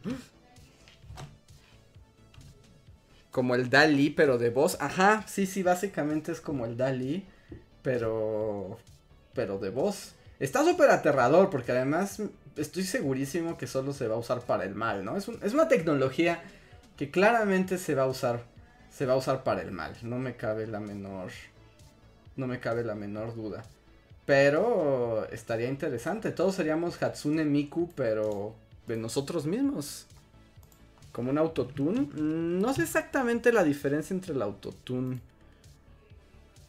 Como 3.33 3.57
el 3.57 3.69
Dali, 3.69 4.11
pero 4.11 4.39
de 4.39 4.51
voz. 4.51 4.77
Ajá, 4.81 5.25
sí, 5.27 5.45
sí, 5.47 5.65
básicamente 5.65 6.31
es 6.31 6.41
como 6.41 6.67
el 6.67 6.77
Dali, 6.77 7.25
pero 7.83 8.79
pero 9.35 9.59
de 9.59 9.71
voz. 9.71 10.13
Está 10.39 10.65
súper 10.65 10.91
aterrador 10.91 11.51
porque 11.51 11.73
además 11.73 12.23
estoy 12.55 12.85
segurísimo 12.85 13.59
que 13.59 13.67
solo 13.67 13.93
se 13.93 14.07
va 14.07 14.15
a 14.15 14.19
usar 14.19 14.43
para 14.43 14.63
el 14.63 14.77
mal, 14.77 15.05
¿no? 15.05 15.17
Es 15.17 15.27
una 15.27 15.67
tecnología 15.67 16.45
que 16.97 17.11
claramente 17.11 17.77
se 17.77 17.97
va 17.97 18.05
a 18.05 18.07
usar 18.07 18.45
se 18.91 19.07
va 19.07 19.15
a 19.15 19.17
usar 19.17 19.45
para 19.45 19.63
el 19.63 19.73
mal, 19.73 19.97
no 20.03 20.19
me 20.19 20.37
cabe 20.37 20.67
la 20.67 20.81
menor 20.81 21.31
no 22.37 22.47
me 22.47 22.59
cabe 22.59 22.83
la 22.83 22.95
menor 22.95 23.35
duda. 23.37 23.63
Pero 24.27 25.29
estaría 25.31 25.69
interesante, 25.69 26.33
todos 26.33 26.55
seríamos 26.55 27.01
Hatsune 27.03 27.45
Miku, 27.45 27.91
pero 27.95 28.55
de 28.87 28.97
nosotros 28.97 29.47
mismos. 29.47 30.07
Como 31.13 31.31
un 31.31 31.39
autotune. 31.39 32.03
Mm, 32.03 32.61
No 32.61 32.73
sé 32.73 32.83
exactamente 32.83 33.53
la 33.53 33.65
diferencia 33.65 34.15
entre 34.15 34.33
el 34.33 34.43
autotune. 34.43 35.21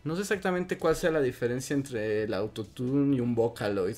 No 0.04 0.16
sé 0.16 0.22
exactamente 0.22 0.78
cuál 0.78 0.96
sea 0.96 1.12
la 1.12 1.22
diferencia 1.22 1.76
entre 1.76 2.24
el 2.24 2.34
autotune 2.34 3.16
y 3.16 3.20
un 3.20 3.36
Vocaloid. 3.36 3.98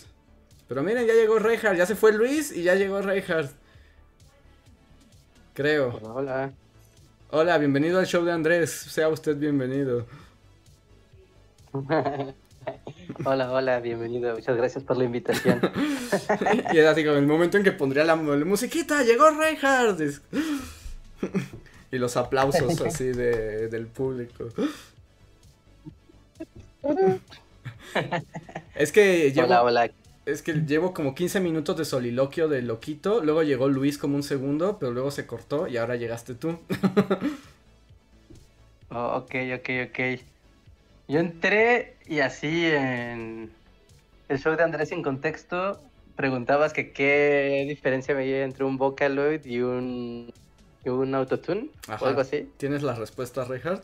Pero 0.68 0.84
miren, 0.84 1.08
ya 1.08 1.14
llegó 1.14 1.40
Reinhardt, 1.40 1.78
ya 1.78 1.86
se 1.86 1.96
fue 1.96 2.12
Luis 2.14 2.52
y 2.52 2.64
ya 2.64 2.76
llegó 2.76 3.02
Reinhardt. 3.02 3.52
Creo. 5.54 6.00
Hola, 6.04 6.52
hola. 7.34 7.58
Bienvenido 7.58 8.00
al 8.00 8.06
show 8.06 8.24
de 8.24 8.32
Andrés. 8.32 8.72
Sea 8.72 9.10
usted 9.10 9.36
bienvenido. 9.38 10.06
hola, 13.26 13.52
hola, 13.52 13.80
bienvenido. 13.80 14.36
Muchas 14.36 14.56
gracias 14.56 14.84
por 14.84 14.98
la 14.98 15.06
invitación. 15.06 15.60
y 16.74 16.78
era 16.78 16.92
así 16.92 17.04
como 17.04 17.18
el 17.18 17.26
momento 17.26 17.58
en 17.58 17.64
que 17.64 17.72
pondría 17.72 18.04
la, 18.04 18.16
la 18.16 18.46
musiquita, 18.46 19.04
llegó 19.04 19.30
Reinhardt. 19.32 20.00
Y 21.92 22.00
los 22.00 22.18
aplausos 22.18 22.82
así 22.82 23.06
de, 23.06 23.68
del 23.68 23.86
público. 23.86 24.50
es 28.74 28.92
que 28.92 29.32
llevo, 29.32 29.46
Hola, 29.46 29.64
hola. 29.64 29.92
Es 30.26 30.42
que 30.42 30.54
llevo 30.54 30.94
como 30.94 31.16
15 31.16 31.40
minutos 31.40 31.78
de 31.78 31.86
soliloquio 31.86 32.48
de 32.48 32.62
loquito, 32.62 33.24
luego 33.24 33.44
llegó 33.44 33.68
Luis 33.68 33.98
como 33.98 34.16
un 34.16 34.24
segundo, 34.24 34.78
pero 34.80 34.92
luego 34.92 35.12
se 35.12 35.28
cortó 35.28 35.68
y 35.68 35.78
ahora 35.78 35.96
llegaste 35.96 36.36
tú. 36.36 36.60
Oh, 38.96 39.18
ok, 39.18 39.34
ok, 39.56 39.70
ok. 39.90 40.00
Yo 41.08 41.20
entré 41.20 41.96
y 42.06 42.20
así 42.20 42.68
en 42.68 43.52
el 44.30 44.40
show 44.40 44.56
de 44.56 44.64
Andrés 44.64 44.90
sin 44.90 45.02
contexto 45.02 45.80
preguntabas 46.16 46.74
que 46.74 46.92
qué 46.92 47.66
diferencia 47.68 48.14
veía 48.14 48.44
entre 48.44 48.66
un 48.66 48.78
Vocaloid 48.78 49.44
y 49.46 49.62
un, 49.62 50.32
y 50.86 50.90
un 50.90 51.16
Autotune 51.16 51.72
Ajá. 51.88 52.06
o 52.06 52.08
algo 52.08 52.22
así. 52.22 52.48
¿Tienes 52.58 52.84
la 52.84 52.94
respuesta, 52.94 53.44
Reinhardt? 53.46 53.84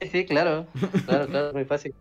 Sí, 0.00 0.08
sí, 0.10 0.26
claro. 0.26 0.66
Claro, 1.06 1.26
claro, 1.26 1.52
muy 1.52 1.64
fácil. 1.64 1.92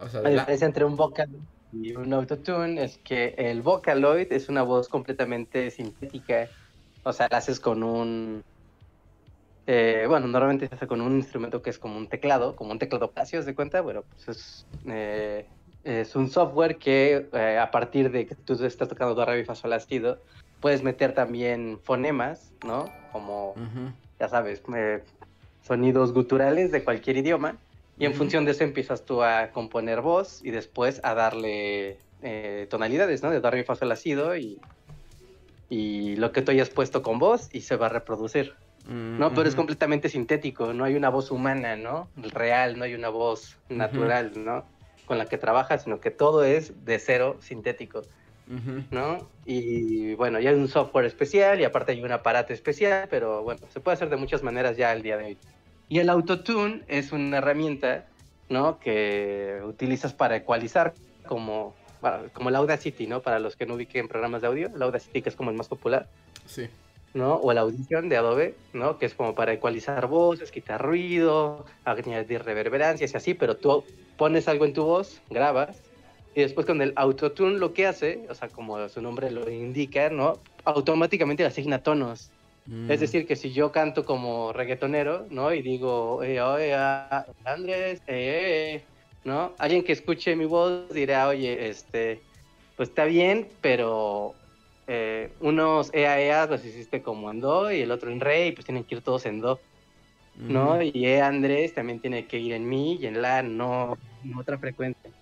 O 0.00 0.08
sea, 0.08 0.22
La 0.22 0.30
la- 0.30 0.40
diferencia 0.40 0.66
entre 0.66 0.84
un 0.84 0.96
Vocaloid 0.96 1.42
y 1.72 1.94
un 1.94 2.12
Autotune 2.12 2.82
es 2.82 2.98
que 2.98 3.34
el 3.36 3.62
Vocaloid 3.62 4.32
es 4.32 4.48
una 4.48 4.62
voz 4.62 4.88
completamente 4.88 5.70
sintética. 5.70 6.48
O 7.04 7.12
sea, 7.12 7.28
la 7.30 7.38
haces 7.38 7.60
con 7.60 7.82
un 7.82 8.42
eh, 9.68 10.04
bueno, 10.08 10.28
normalmente 10.28 10.68
se 10.68 10.74
hace 10.76 10.86
con 10.86 11.00
un 11.00 11.16
instrumento 11.16 11.60
que 11.60 11.70
es 11.70 11.78
como 11.78 11.96
un 11.96 12.08
teclado, 12.08 12.54
como 12.54 12.70
un 12.70 12.78
teclado 12.78 13.10
Casio, 13.10 13.42
¿se 13.42 13.54
cuenta? 13.54 13.80
Bueno, 13.80 14.04
pues 14.08 14.28
es, 14.28 14.66
eh, 14.86 15.48
es 15.82 16.14
un 16.14 16.30
software 16.30 16.78
que 16.78 17.28
eh, 17.32 17.58
a 17.58 17.70
partir 17.72 18.12
de 18.12 18.26
que 18.26 18.36
tú 18.36 18.52
estás 18.64 18.88
tocando 18.88 19.14
do, 19.14 19.24
re, 19.24 19.38
mi, 19.38 19.44
fa, 19.44 19.56
sol, 19.56 19.74
puedes 20.60 20.82
meter 20.84 21.14
también 21.14 21.80
fonemas, 21.82 22.52
¿no? 22.64 22.84
Como, 23.10 23.54
ya 24.20 24.28
sabes, 24.28 24.62
eh, 24.76 25.02
sonidos 25.62 26.12
guturales 26.12 26.70
de 26.70 26.84
cualquier 26.84 27.16
idioma. 27.16 27.58
Y 27.98 28.04
en 28.04 28.14
función 28.14 28.44
de 28.44 28.50
eso 28.50 28.64
empiezas 28.64 29.04
tú 29.04 29.22
a 29.22 29.50
componer 29.52 30.02
voz 30.02 30.44
y 30.44 30.50
después 30.50 31.00
a 31.02 31.14
darle 31.14 31.98
eh, 32.22 32.66
tonalidades, 32.68 33.22
¿no? 33.22 33.30
De 33.30 33.40
do, 33.40 33.50
re, 33.50 33.58
mi, 33.58 33.64
fa, 33.64 33.74
sol, 33.74 33.88
la, 33.88 33.96
si, 33.96 34.12
do 34.12 34.36
y, 34.36 34.60
y 35.70 36.16
lo 36.16 36.32
que 36.32 36.42
tú 36.42 36.50
hayas 36.50 36.68
puesto 36.68 37.02
con 37.02 37.18
voz 37.18 37.48
y 37.52 37.62
se 37.62 37.76
va 37.76 37.86
a 37.86 37.90
reproducir. 37.90 38.54
No, 38.88 39.34
pero 39.34 39.48
es 39.48 39.56
completamente 39.56 40.08
sintético, 40.08 40.72
no 40.72 40.84
hay 40.84 40.94
una 40.94 41.08
voz 41.08 41.32
humana, 41.32 41.74
¿no? 41.74 42.08
Real, 42.16 42.78
no 42.78 42.84
hay 42.84 42.94
una 42.94 43.08
voz 43.08 43.56
natural, 43.68 44.30
¿no? 44.36 44.64
Con 45.06 45.18
la 45.18 45.26
que 45.26 45.38
trabajas, 45.38 45.82
sino 45.82 45.98
que 45.98 46.12
todo 46.12 46.44
es 46.44 46.84
de 46.84 47.00
cero 47.00 47.36
sintético. 47.40 48.02
¿no? 48.92 49.28
Y 49.44 50.14
bueno, 50.14 50.38
ya 50.38 50.50
hay 50.50 50.56
un 50.56 50.68
software 50.68 51.04
especial 51.04 51.60
y 51.60 51.64
aparte 51.64 51.92
hay 51.92 52.02
un 52.02 52.12
aparato 52.12 52.52
especial, 52.52 53.08
pero 53.10 53.42
bueno, 53.42 53.60
se 53.72 53.80
puede 53.80 53.94
hacer 53.94 54.08
de 54.08 54.16
muchas 54.16 54.44
maneras 54.44 54.76
ya 54.76 54.92
al 54.92 55.02
día 55.02 55.16
de 55.16 55.24
hoy. 55.24 55.38
Y 55.88 55.98
el 56.00 56.08
autotune 56.08 56.82
es 56.88 57.12
una 57.12 57.38
herramienta, 57.38 58.06
¿no? 58.48 58.78
Que 58.78 59.60
utilizas 59.64 60.12
para 60.12 60.36
ecualizar 60.36 60.94
como, 61.26 61.74
bueno, 62.00 62.24
como 62.32 62.48
el 62.48 62.56
Audacity, 62.56 63.06
¿no? 63.06 63.22
Para 63.22 63.38
los 63.38 63.56
que 63.56 63.66
no 63.66 63.74
ubiquen 63.74 64.08
programas 64.08 64.42
de 64.42 64.48
audio, 64.48 64.70
el 64.74 64.82
Audacity 64.82 65.22
que 65.22 65.28
es 65.28 65.36
como 65.36 65.50
el 65.50 65.56
más 65.56 65.68
popular. 65.68 66.08
Sí. 66.46 66.68
¿no? 67.14 67.36
O 67.36 67.52
la 67.54 67.62
audición 67.62 68.10
de 68.10 68.18
Adobe, 68.18 68.54
¿no? 68.74 68.98
Que 68.98 69.06
es 69.06 69.14
como 69.14 69.34
para 69.34 69.52
ecualizar 69.52 70.06
voces, 70.06 70.52
quitar 70.52 70.82
ruido, 70.82 71.64
añadir 71.84 72.44
reverberancias 72.44 73.14
y 73.14 73.16
así, 73.16 73.34
pero 73.34 73.56
tú 73.56 73.84
pones 74.18 74.48
algo 74.48 74.66
en 74.66 74.74
tu 74.74 74.84
voz, 74.84 75.20
grabas, 75.30 75.82
y 76.34 76.42
después 76.42 76.66
con 76.66 76.82
el 76.82 76.92
autotune 76.96 77.58
lo 77.58 77.72
que 77.72 77.86
hace, 77.86 78.26
o 78.28 78.34
sea, 78.34 78.48
como 78.48 78.86
su 78.90 79.00
nombre 79.00 79.30
lo 79.30 79.50
indica, 79.50 80.10
¿no? 80.10 80.38
Automáticamente 80.66 81.42
le 81.42 81.48
asigna 81.48 81.78
tonos. 81.78 82.30
Mm. 82.66 82.90
Es 82.90 83.00
decir, 83.00 83.26
que 83.26 83.36
si 83.36 83.52
yo 83.52 83.70
canto 83.72 84.04
como 84.04 84.52
reggaetonero, 84.52 85.26
¿no? 85.30 85.52
Y 85.54 85.62
digo, 85.62 86.22
eh, 86.22 86.40
oye, 86.40 86.74
ah, 86.74 87.24
Andrés, 87.44 88.00
eh, 88.06 88.14
eh, 88.14 88.74
eh", 88.74 88.88
¿no? 89.24 89.54
Alguien 89.58 89.84
que 89.84 89.92
escuche 89.92 90.34
mi 90.36 90.44
voz 90.46 90.88
dirá, 90.92 91.28
oye, 91.28 91.68
este, 91.68 92.24
pues 92.76 92.88
está 92.90 93.04
bien, 93.04 93.58
pero 93.62 94.40
eh, 94.86 95.36
unos 95.40 95.92
EAEA 95.94 96.46
los 96.46 96.64
hiciste 96.64 97.02
como 97.02 97.30
en 97.30 97.40
Do 97.40 97.70
y 97.72 97.80
el 97.82 97.90
otro 97.90 98.10
en 98.10 98.20
Re, 98.20 98.48
y 98.48 98.52
pues 98.52 98.64
tienen 98.64 98.84
que 98.84 98.96
ir 98.96 99.02
todos 99.02 99.26
en 99.26 99.40
Do, 99.40 99.62
¿no? 100.34 100.82
Y 100.82 100.92
E 101.06 101.20
Andrés 101.22 101.74
también 101.74 102.00
tiene 102.00 102.26
que 102.26 102.38
ir 102.38 102.52
en 102.52 102.68
Mi 102.68 102.96
y 102.96 103.06
en 103.06 103.22
La, 103.22 103.42
no 103.42 103.94
en 104.22 104.34
otra 104.38 104.58
frecuencia, 104.58 105.12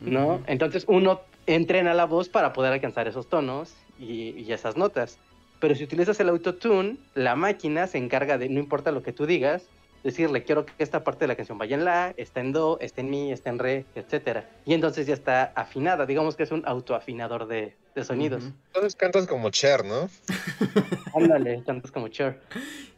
¿no? 0.00 0.42
Entonces 0.46 0.84
uno 0.88 1.22
entrena 1.46 1.94
la 1.94 2.06
voz 2.06 2.28
para 2.28 2.52
poder 2.52 2.72
alcanzar 2.72 3.08
esos 3.08 3.28
tonos 3.28 3.74
y, 3.96 4.30
y 4.40 4.52
esas 4.52 4.76
notas. 4.76 5.18
Pero 5.60 5.74
si 5.74 5.84
utilizas 5.84 6.18
el 6.20 6.30
autotune, 6.30 6.96
la 7.14 7.36
máquina 7.36 7.86
se 7.86 7.98
encarga 7.98 8.38
de, 8.38 8.48
no 8.48 8.58
importa 8.58 8.90
lo 8.92 9.02
que 9.02 9.12
tú 9.12 9.26
digas, 9.26 9.64
decirle, 10.02 10.42
quiero 10.44 10.64
que 10.64 10.72
esta 10.78 11.04
parte 11.04 11.24
de 11.24 11.28
la 11.28 11.36
canción 11.36 11.58
vaya 11.58 11.76
en 11.76 11.84
la, 11.84 12.14
está 12.16 12.40
en 12.40 12.52
do, 12.52 12.78
está 12.80 13.02
en 13.02 13.10
mi, 13.10 13.32
está 13.32 13.50
en 13.50 13.58
re, 13.58 13.84
etcétera. 13.94 14.48
Y 14.64 14.74
entonces 14.74 15.06
ya 15.06 15.14
está 15.14 15.52
afinada, 15.54 16.06
digamos 16.06 16.36
que 16.36 16.44
es 16.44 16.50
un 16.50 16.62
autoafinador 16.66 17.46
de, 17.46 17.76
de 17.94 18.04
sonidos. 18.04 18.44
Entonces 18.68 18.96
cantas 18.96 19.26
como 19.26 19.50
Cher, 19.50 19.84
¿no? 19.84 20.08
Ándale, 21.14 21.62
tantos 21.66 21.90
como 21.90 22.08
Cher. 22.08 22.40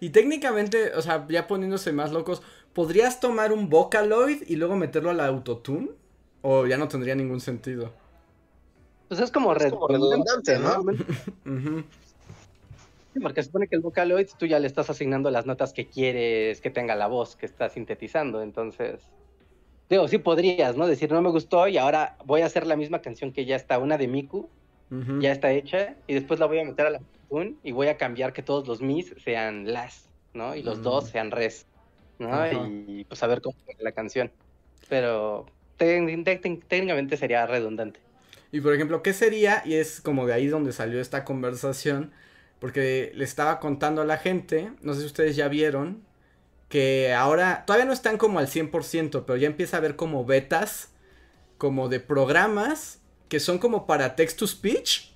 Y 0.00 0.11
técnicamente, 0.11 0.95
o 0.95 1.02
sea, 1.02 1.26
ya 1.28 1.47
poniéndose 1.47 1.92
más 1.92 2.12
locos, 2.12 2.42
¿podrías 2.73 3.21
tomar 3.21 3.52
un 3.52 3.69
Vocaloid 3.69 4.42
y 4.47 4.57
luego 4.57 4.76
meterlo 4.76 5.11
al 5.11 5.21
autotune? 5.21 5.90
¿O 6.42 6.66
ya 6.66 6.76
no 6.76 6.88
tendría 6.88 7.14
ningún 7.14 7.40
sentido? 7.40 7.92
Pues 9.09 9.21
es 9.21 9.31
como, 9.31 9.54
Es 9.54 9.71
como 9.71 9.88
redundante, 9.88 10.59
¿no? 10.59 10.85
Sí, 13.14 13.20
Porque 13.20 13.42
se 13.42 13.46
supone 13.48 13.68
que 13.68 13.77
el 13.77 13.83
Vocaloid 13.83 14.27
tú 14.38 14.46
ya 14.46 14.59
le 14.59 14.66
estás 14.66 14.88
asignando 14.88 15.31
las 15.31 15.44
notas 15.44 15.75
que 15.75 15.88
quieres 15.90 16.62
que 16.62 16.70
tenga 16.70 16.94
la 16.96 17.09
voz 17.09 17.37
que 17.37 17.44
está 17.44 17.68
sintetizando. 17.68 18.40
Entonces, 18.42 19.11
digo, 19.90 20.09
sí 20.09 20.18
podrías, 20.18 20.77
¿no? 20.77 20.87
Decir, 20.87 21.12
no 21.12 21.22
me 21.22 21.31
gustó 21.31 21.68
y 21.68 21.79
ahora 21.79 22.16
voy 22.25 22.42
a 22.42 22.46
hacer 22.46 22.66
la 22.66 22.77
misma 22.77 23.03
canción 23.03 23.33
que 23.33 23.46
ya 23.46 23.57
está, 23.57 23.79
una 23.79 23.98
de 23.98 24.09
Miku, 24.09 24.55
Ujú. 24.90 25.22
ya 25.22 25.33
está 25.33 25.53
hecha, 25.53 26.03
y 26.07 26.14
después 26.14 26.40
la 26.40 26.46
voy 26.46 26.61
a 26.61 26.64
meter 26.64 26.87
a 26.87 26.90
la 26.90 26.98
autotune 26.98 27.59
y 27.62 27.72
voy 27.72 27.88
a 27.88 27.98
cambiar 27.98 28.33
que 28.35 28.42
todos 28.42 28.68
los 28.68 28.83
mis 28.83 29.14
sean 29.18 29.72
las, 29.72 30.11
¿no? 30.35 30.57
Y 30.57 30.62
los 30.62 30.81
Mm. 30.81 30.83
dos 30.83 31.09
sean 31.11 31.31
res, 31.33 31.70
¿no? 32.18 32.29
Ajá. 32.35 32.48
Y 32.53 33.05
pues 33.07 33.22
a 33.22 33.29
ver 33.29 33.42
cómo 33.42 33.57
la 33.79 33.92
canción. 33.92 34.35
Pero 34.88 35.46
técnicamente 35.79 37.16
sería 37.18 37.46
redundante. 37.46 38.05
Y 38.51 38.61
por 38.61 38.75
ejemplo, 38.75 39.03
¿qué 39.03 39.14
sería? 39.14 39.62
Y 39.64 39.75
es 39.75 40.01
como 40.03 40.27
de 40.27 40.35
ahí 40.35 40.46
donde 40.46 40.72
salió 40.72 41.01
esta 41.01 41.25
conversación. 41.25 42.12
Porque 42.62 43.12
le 43.16 43.25
estaba 43.27 43.61
contando 43.61 44.03
a 44.03 44.07
la 44.07 44.18
gente, 44.18 44.72
no 44.83 44.94
sé 44.94 45.03
si 45.03 45.07
ustedes 45.09 45.37
ya 45.37 45.48
vieron, 45.48 46.07
que 46.70 47.14
ahora 47.14 47.64
todavía 47.66 47.87
no 47.87 47.94
están 47.94 48.18
como 48.18 48.40
al 48.40 48.48
100%, 48.48 49.25
pero 49.27 49.37
ya 49.38 49.48
empieza 49.48 49.77
a 49.77 49.81
haber 49.81 49.96
como 49.96 50.25
betas, 50.27 50.90
como 51.59 51.88
de 51.90 52.01
programas 52.01 53.01
que 53.29 53.40
son 53.40 53.59
como 53.59 53.87
para 53.87 54.16
text 54.16 54.38
to 54.38 54.48
speech, 54.48 55.12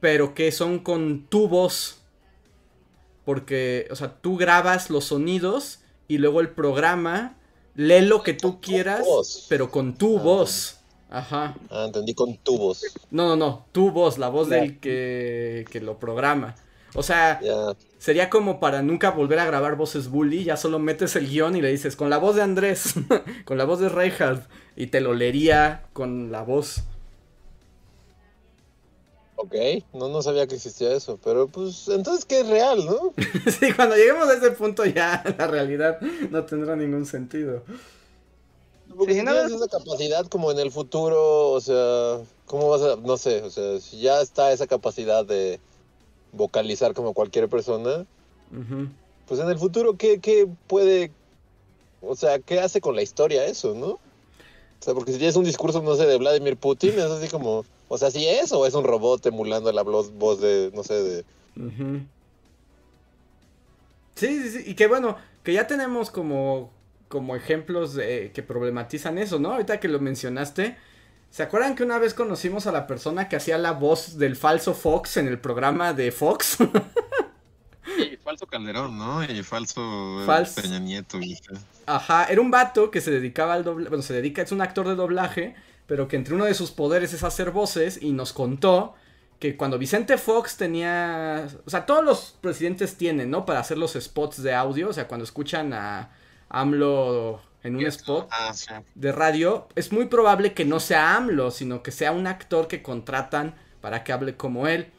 pero 0.00 0.34
que 0.34 0.52
son 0.52 0.80
con 0.80 1.26
tu 1.28 1.48
voz. 1.48 2.02
Porque, 3.24 3.88
o 3.90 3.96
sea, 3.96 4.20
tú 4.20 4.36
grabas 4.36 4.90
los 4.90 5.06
sonidos 5.06 5.80
y 6.08 6.18
luego 6.18 6.40
el 6.40 6.50
programa 6.50 7.36
lee 7.74 8.00
lo 8.02 8.22
que 8.22 8.32
tú 8.34 8.60
quieras, 8.60 9.46
pero 9.48 9.70
con 9.70 9.98
tu 9.98 10.18
Ah, 10.18 10.22
voz. 10.22 10.77
Ajá. 11.10 11.56
Ah, 11.70 11.84
entendí 11.86 12.14
con 12.14 12.36
tubos. 12.36 12.82
No, 13.10 13.28
no, 13.28 13.36
no, 13.36 13.66
tu 13.72 13.90
voz, 13.90 14.18
la 14.18 14.28
voz 14.28 14.48
del 14.48 14.78
que, 14.78 15.64
que 15.70 15.80
lo 15.80 15.98
programa. 15.98 16.54
O 16.94 17.02
sea, 17.02 17.40
sería 17.98 18.30
como 18.30 18.60
para 18.60 18.82
nunca 18.82 19.10
volver 19.10 19.38
a 19.38 19.46
grabar 19.46 19.76
voces 19.76 20.08
bully, 20.08 20.44
ya 20.44 20.56
solo 20.56 20.78
metes 20.78 21.16
el 21.16 21.28
guion 21.28 21.56
y 21.56 21.62
le 21.62 21.70
dices 21.70 21.96
con 21.96 22.10
la 22.10 22.18
voz 22.18 22.36
de 22.36 22.42
Andrés, 22.42 22.94
con 23.44 23.58
la 23.58 23.64
voz 23.64 23.80
de 23.80 23.88
Reinhardt, 23.88 24.48
y 24.76 24.88
te 24.88 25.00
lo 25.00 25.14
leería 25.14 25.84
con 25.92 26.32
la 26.32 26.42
voz. 26.42 26.82
Ok, 29.36 29.54
no, 29.92 30.08
no 30.08 30.20
sabía 30.20 30.48
que 30.48 30.56
existía 30.56 30.92
eso, 30.92 31.20
pero 31.22 31.46
pues 31.46 31.86
entonces 31.88 32.24
que 32.24 32.40
es 32.40 32.48
real, 32.48 32.84
¿no? 32.84 33.12
sí, 33.50 33.72
cuando 33.72 33.94
lleguemos 33.94 34.28
a 34.28 34.34
ese 34.34 34.50
punto 34.50 34.84
ya 34.84 35.22
la 35.38 35.46
realidad 35.46 36.00
no 36.30 36.44
tendrá 36.44 36.74
ningún 36.74 37.06
sentido. 37.06 37.62
Porque 38.96 39.12
Sí, 39.14 39.20
si 39.20 39.24
tienes 39.26 39.44
es- 39.46 39.52
esa 39.52 39.68
capacidad 39.68 40.26
como 40.26 40.50
en 40.50 40.58
el 40.58 40.70
futuro, 40.70 41.50
o 41.50 41.60
sea, 41.60 42.20
¿cómo 42.46 42.68
vas 42.68 42.82
a, 42.82 42.96
no 42.96 43.16
sé, 43.16 43.42
o 43.42 43.50
sea, 43.50 43.80
si 43.80 44.00
ya 44.00 44.20
está 44.20 44.52
esa 44.52 44.66
capacidad 44.66 45.24
de 45.24 45.60
vocalizar 46.32 46.94
como 46.94 47.12
cualquier 47.14 47.48
persona, 47.48 48.06
pues 49.26 49.40
en 49.40 49.48
el 49.48 49.58
futuro, 49.58 49.96
¿qué, 49.96 50.20
qué 50.20 50.48
puede, 50.66 51.10
o 52.02 52.16
sea, 52.16 52.38
qué 52.38 52.60
hace 52.60 52.80
con 52.80 52.96
la 52.96 53.02
historia 53.02 53.44
eso, 53.44 53.74
¿no? 53.74 53.86
O 53.88 54.00
sea, 54.80 54.94
porque 54.94 55.12
si 55.12 55.18
tienes 55.18 55.36
un 55.36 55.44
discurso, 55.44 55.82
no 55.82 55.94
sé, 55.96 56.06
de 56.06 56.16
Vladimir 56.18 56.56
Putin, 56.56 56.90
es 56.90 57.04
así 57.10 57.28
como, 57.28 57.64
o 57.88 57.98
sea, 57.98 58.10
¿sí 58.10 58.26
es 58.26 58.52
o 58.52 58.64
es 58.66 58.74
un 58.74 58.84
robot 58.84 59.24
emulando 59.26 59.70
la 59.72 59.82
voz, 59.82 60.12
voz 60.12 60.40
de, 60.40 60.70
no 60.74 60.82
sé, 60.82 60.94
de... 61.02 61.24
Sí, 64.14 64.42
sí, 64.42 64.50
sí, 64.50 64.70
y 64.70 64.74
que 64.74 64.86
bueno, 64.86 65.16
que 65.44 65.52
ya 65.52 65.66
tenemos 65.66 66.10
como, 66.10 66.70
como 67.08 67.36
ejemplos 67.36 67.94
de, 67.94 68.30
que 68.32 68.42
problematizan 68.42 69.18
eso, 69.18 69.38
¿no? 69.38 69.52
Ahorita 69.52 69.80
que 69.80 69.88
lo 69.88 69.98
mencionaste, 69.98 70.76
¿se 71.30 71.42
acuerdan 71.42 71.74
que 71.74 71.82
una 71.82 71.98
vez 71.98 72.14
conocimos 72.14 72.66
a 72.66 72.72
la 72.72 72.86
persona 72.86 73.28
que 73.28 73.36
hacía 73.36 73.58
la 73.58 73.72
voz 73.72 74.18
del 74.18 74.36
falso 74.36 74.74
Fox 74.74 75.16
en 75.16 75.26
el 75.26 75.38
programa 75.40 75.92
de 75.92 76.12
Fox? 76.12 76.58
Y 77.98 78.16
falso 78.16 78.46
Calderón, 78.46 78.96
¿no? 78.96 79.24
Y 79.24 79.42
falso 79.42 80.22
Falso. 80.24 80.60
Peña 80.60 80.78
Nieto. 80.78 81.18
Ajá, 81.86 82.26
era 82.26 82.40
un 82.40 82.50
vato 82.50 82.90
que 82.90 83.00
se 83.00 83.10
dedicaba 83.10 83.54
al 83.54 83.64
doblaje, 83.64 83.88
bueno, 83.88 84.02
se 84.02 84.14
dedica, 84.14 84.42
es 84.42 84.52
un 84.52 84.60
actor 84.60 84.86
de 84.86 84.94
doblaje, 84.94 85.56
pero 85.86 86.06
que 86.06 86.16
entre 86.16 86.34
uno 86.34 86.44
de 86.44 86.54
sus 86.54 86.70
poderes 86.70 87.12
es 87.14 87.24
hacer 87.24 87.50
voces 87.50 87.98
y 88.00 88.12
nos 88.12 88.32
contó 88.32 88.94
que 89.38 89.56
cuando 89.56 89.78
Vicente 89.78 90.18
Fox 90.18 90.56
tenía, 90.56 91.48
o 91.64 91.70
sea, 91.70 91.86
todos 91.86 92.04
los 92.04 92.36
presidentes 92.40 92.96
tienen, 92.96 93.30
¿no? 93.30 93.46
Para 93.46 93.60
hacer 93.60 93.78
los 93.78 93.94
spots 93.94 94.42
de 94.42 94.52
audio, 94.54 94.90
o 94.90 94.92
sea, 94.92 95.08
cuando 95.08 95.24
escuchan 95.24 95.72
a 95.72 96.10
AMLO 96.48 97.40
en 97.62 97.76
un 97.76 97.86
spot 97.86 98.30
de 98.94 99.12
radio, 99.12 99.68
es 99.74 99.92
muy 99.92 100.06
probable 100.06 100.54
que 100.54 100.64
no 100.64 100.80
sea 100.80 101.16
AMLO, 101.16 101.50
sino 101.50 101.82
que 101.82 101.90
sea 101.90 102.12
un 102.12 102.26
actor 102.26 102.68
que 102.68 102.82
contratan 102.82 103.54
para 103.80 104.04
que 104.04 104.12
hable 104.12 104.36
como 104.36 104.66
él. 104.66 104.92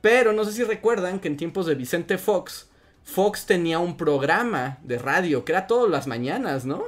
Pero 0.00 0.32
no 0.32 0.44
sé 0.44 0.52
si 0.52 0.64
recuerdan 0.64 1.20
que 1.20 1.28
en 1.28 1.36
tiempos 1.36 1.66
de 1.66 1.74
Vicente 1.74 2.18
Fox, 2.18 2.68
Fox 3.04 3.46
tenía 3.46 3.78
un 3.78 3.96
programa 3.96 4.78
de 4.82 4.98
radio 4.98 5.44
que 5.44 5.52
era 5.52 5.66
todas 5.66 5.90
las 5.90 6.06
mañanas, 6.06 6.64
¿no? 6.64 6.84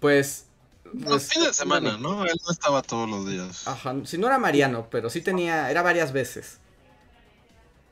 Pues... 0.00 0.46
Los 0.92 1.04
pues, 1.04 1.32
fines 1.32 1.48
de 1.48 1.54
semana, 1.54 1.96
¿no? 1.96 2.24
Él 2.26 2.38
no 2.44 2.52
estaba 2.52 2.82
todos 2.82 3.08
los 3.08 3.26
días. 3.26 3.66
Ajá, 3.66 3.94
si 4.04 4.18
no 4.18 4.26
era 4.26 4.36
Mariano, 4.36 4.88
pero 4.90 5.08
sí 5.08 5.22
tenía, 5.22 5.70
era 5.70 5.80
varias 5.80 6.12
veces. 6.12 6.60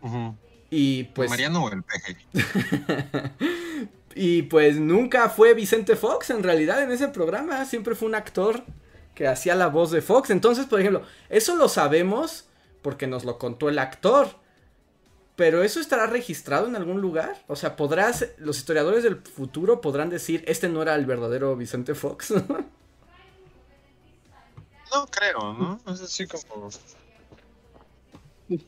Ujú. 0.03 0.35
Y 0.71 1.05
pues. 1.05 1.29
Mariano 1.29 1.65
o 1.65 1.73
el 1.73 1.83
peje. 1.83 2.17
y 4.15 4.43
pues 4.43 4.77
nunca 4.77 5.29
fue 5.29 5.55
Vicente 5.55 5.97
Fox 5.97 6.31
en 6.31 6.43
realidad 6.43 6.83
en 6.83 6.93
ese 6.93 7.09
programa. 7.09 7.65
Siempre 7.65 7.95
fue 7.95 8.09
un 8.09 8.15
actor 8.15 8.65
que 9.15 9.27
hacía 9.27 9.55
la 9.57 9.67
voz 9.67 9.91
de 9.91 10.01
Fox. 10.01 10.31
Entonces, 10.31 10.67
por 10.67 10.81
ejemplo, 10.81 11.03
eso 11.29 11.57
lo 11.57 11.69
sabemos 11.69 12.47
porque 12.83 13.07
nos 13.07 13.25
lo 13.25 13.39
contó 13.39 13.69
el 13.69 13.79
actor. 13.79 14.29
Pero 15.37 15.63
eso 15.63 15.81
estará 15.81 16.07
registrado 16.07 16.67
en 16.69 16.77
algún 16.77 17.01
lugar. 17.01 17.43
O 17.47 17.57
sea, 17.57 17.75
podrás. 17.75 18.27
Los 18.39 18.59
historiadores 18.59 19.03
del 19.03 19.17
futuro 19.17 19.81
podrán 19.81 20.11
decir, 20.11 20.45
este 20.47 20.69
no 20.69 20.83
era 20.83 20.95
el 20.95 21.07
verdadero 21.07 21.57
Vicente 21.57 21.95
Fox. 21.95 22.31
no 24.93 25.07
creo, 25.11 25.55
¿no? 25.55 25.81
Es 25.93 26.01
así 26.03 26.27
como. 26.27 26.69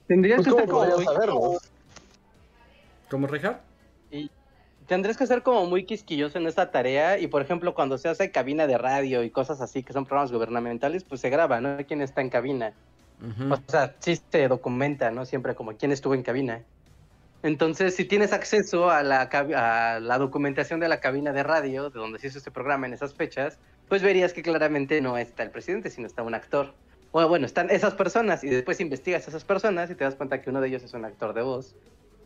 Tendrías 0.07 0.43
Pues, 0.43 0.47
que 0.47 0.51
¿cómo 0.67 0.85
estar 0.85 0.97
como 0.97 1.13
saberlo? 1.13 1.61
¿Cómo, 3.13 3.27
Reja? 3.27 3.61
y 4.11 4.31
tendrías 4.87 5.17
que 5.19 5.27
ser 5.27 5.43
como 5.43 5.67
muy 5.67 5.85
quisquilloso 5.85 6.39
en 6.39 6.47
esta 6.47 6.71
tarea 6.71 7.19
y 7.19 7.27
por 7.27 7.43
ejemplo 7.43 7.75
cuando 7.75 7.99
se 7.99 8.09
hace 8.09 8.31
cabina 8.31 8.67
de 8.67 8.79
radio 8.79 9.23
y 9.23 9.31
cosas 9.31 9.61
así 9.61 9.83
que 9.83 9.93
son 9.93 10.07
programas 10.07 10.33
gubernamentales 10.33 11.05
pues 11.05 11.21
se 11.21 11.31
graba, 11.31 11.61
¿no? 11.61 11.77
¿Quién 11.87 12.01
está 12.01 12.23
en 12.23 12.31
cabina? 12.31 12.73
O 13.53 13.57
sea, 13.71 13.95
sí 14.01 14.19
se 14.31 14.49
documenta, 14.49 15.11
¿no? 15.11 15.25
Siempre 15.27 15.55
como 15.55 15.77
quién 15.77 15.93
estuvo 15.93 16.15
en 16.15 16.23
cabina. 16.23 16.65
Entonces, 17.43 17.95
si 17.95 18.05
tienes 18.05 18.33
acceso 18.33 18.91
a 18.91 19.03
la, 19.03 19.29
cab- 19.31 19.55
a 19.55 20.01
la 20.01 20.19
documentación 20.19 20.81
de 20.81 20.89
la 20.89 21.01
cabina 21.01 21.33
de 21.33 21.43
radio, 21.43 21.91
de 21.91 21.99
donde 22.01 22.19
se 22.19 22.29
hizo 22.29 22.39
este 22.39 22.51
programa 22.51 22.87
en 22.87 22.95
esas 22.95 23.15
fechas, 23.15 23.61
pues 23.89 24.03
verías 24.03 24.33
que 24.33 24.43
claramente 24.43 25.01
no 25.01 25.19
está 25.19 25.43
el 25.45 25.51
presidente, 25.51 25.91
sino 25.91 26.07
está 26.07 26.23
un 26.23 26.35
actor. 26.35 26.75
Bueno, 27.13 27.29
bueno, 27.29 27.47
están 27.47 27.71
esas 27.71 27.95
personas 27.95 28.43
y 28.43 28.49
después 28.49 28.81
investigas 28.81 29.27
a 29.27 29.31
esas 29.31 29.45
personas 29.45 29.91
y 29.91 29.95
te 29.95 30.05
das 30.05 30.17
cuenta 30.17 30.41
que 30.41 30.51
uno 30.51 30.61
de 30.61 30.69
ellos 30.69 30.83
es 30.83 30.95
un 30.95 31.05
actor 31.05 31.35
de 31.35 31.43
voz. 31.43 31.77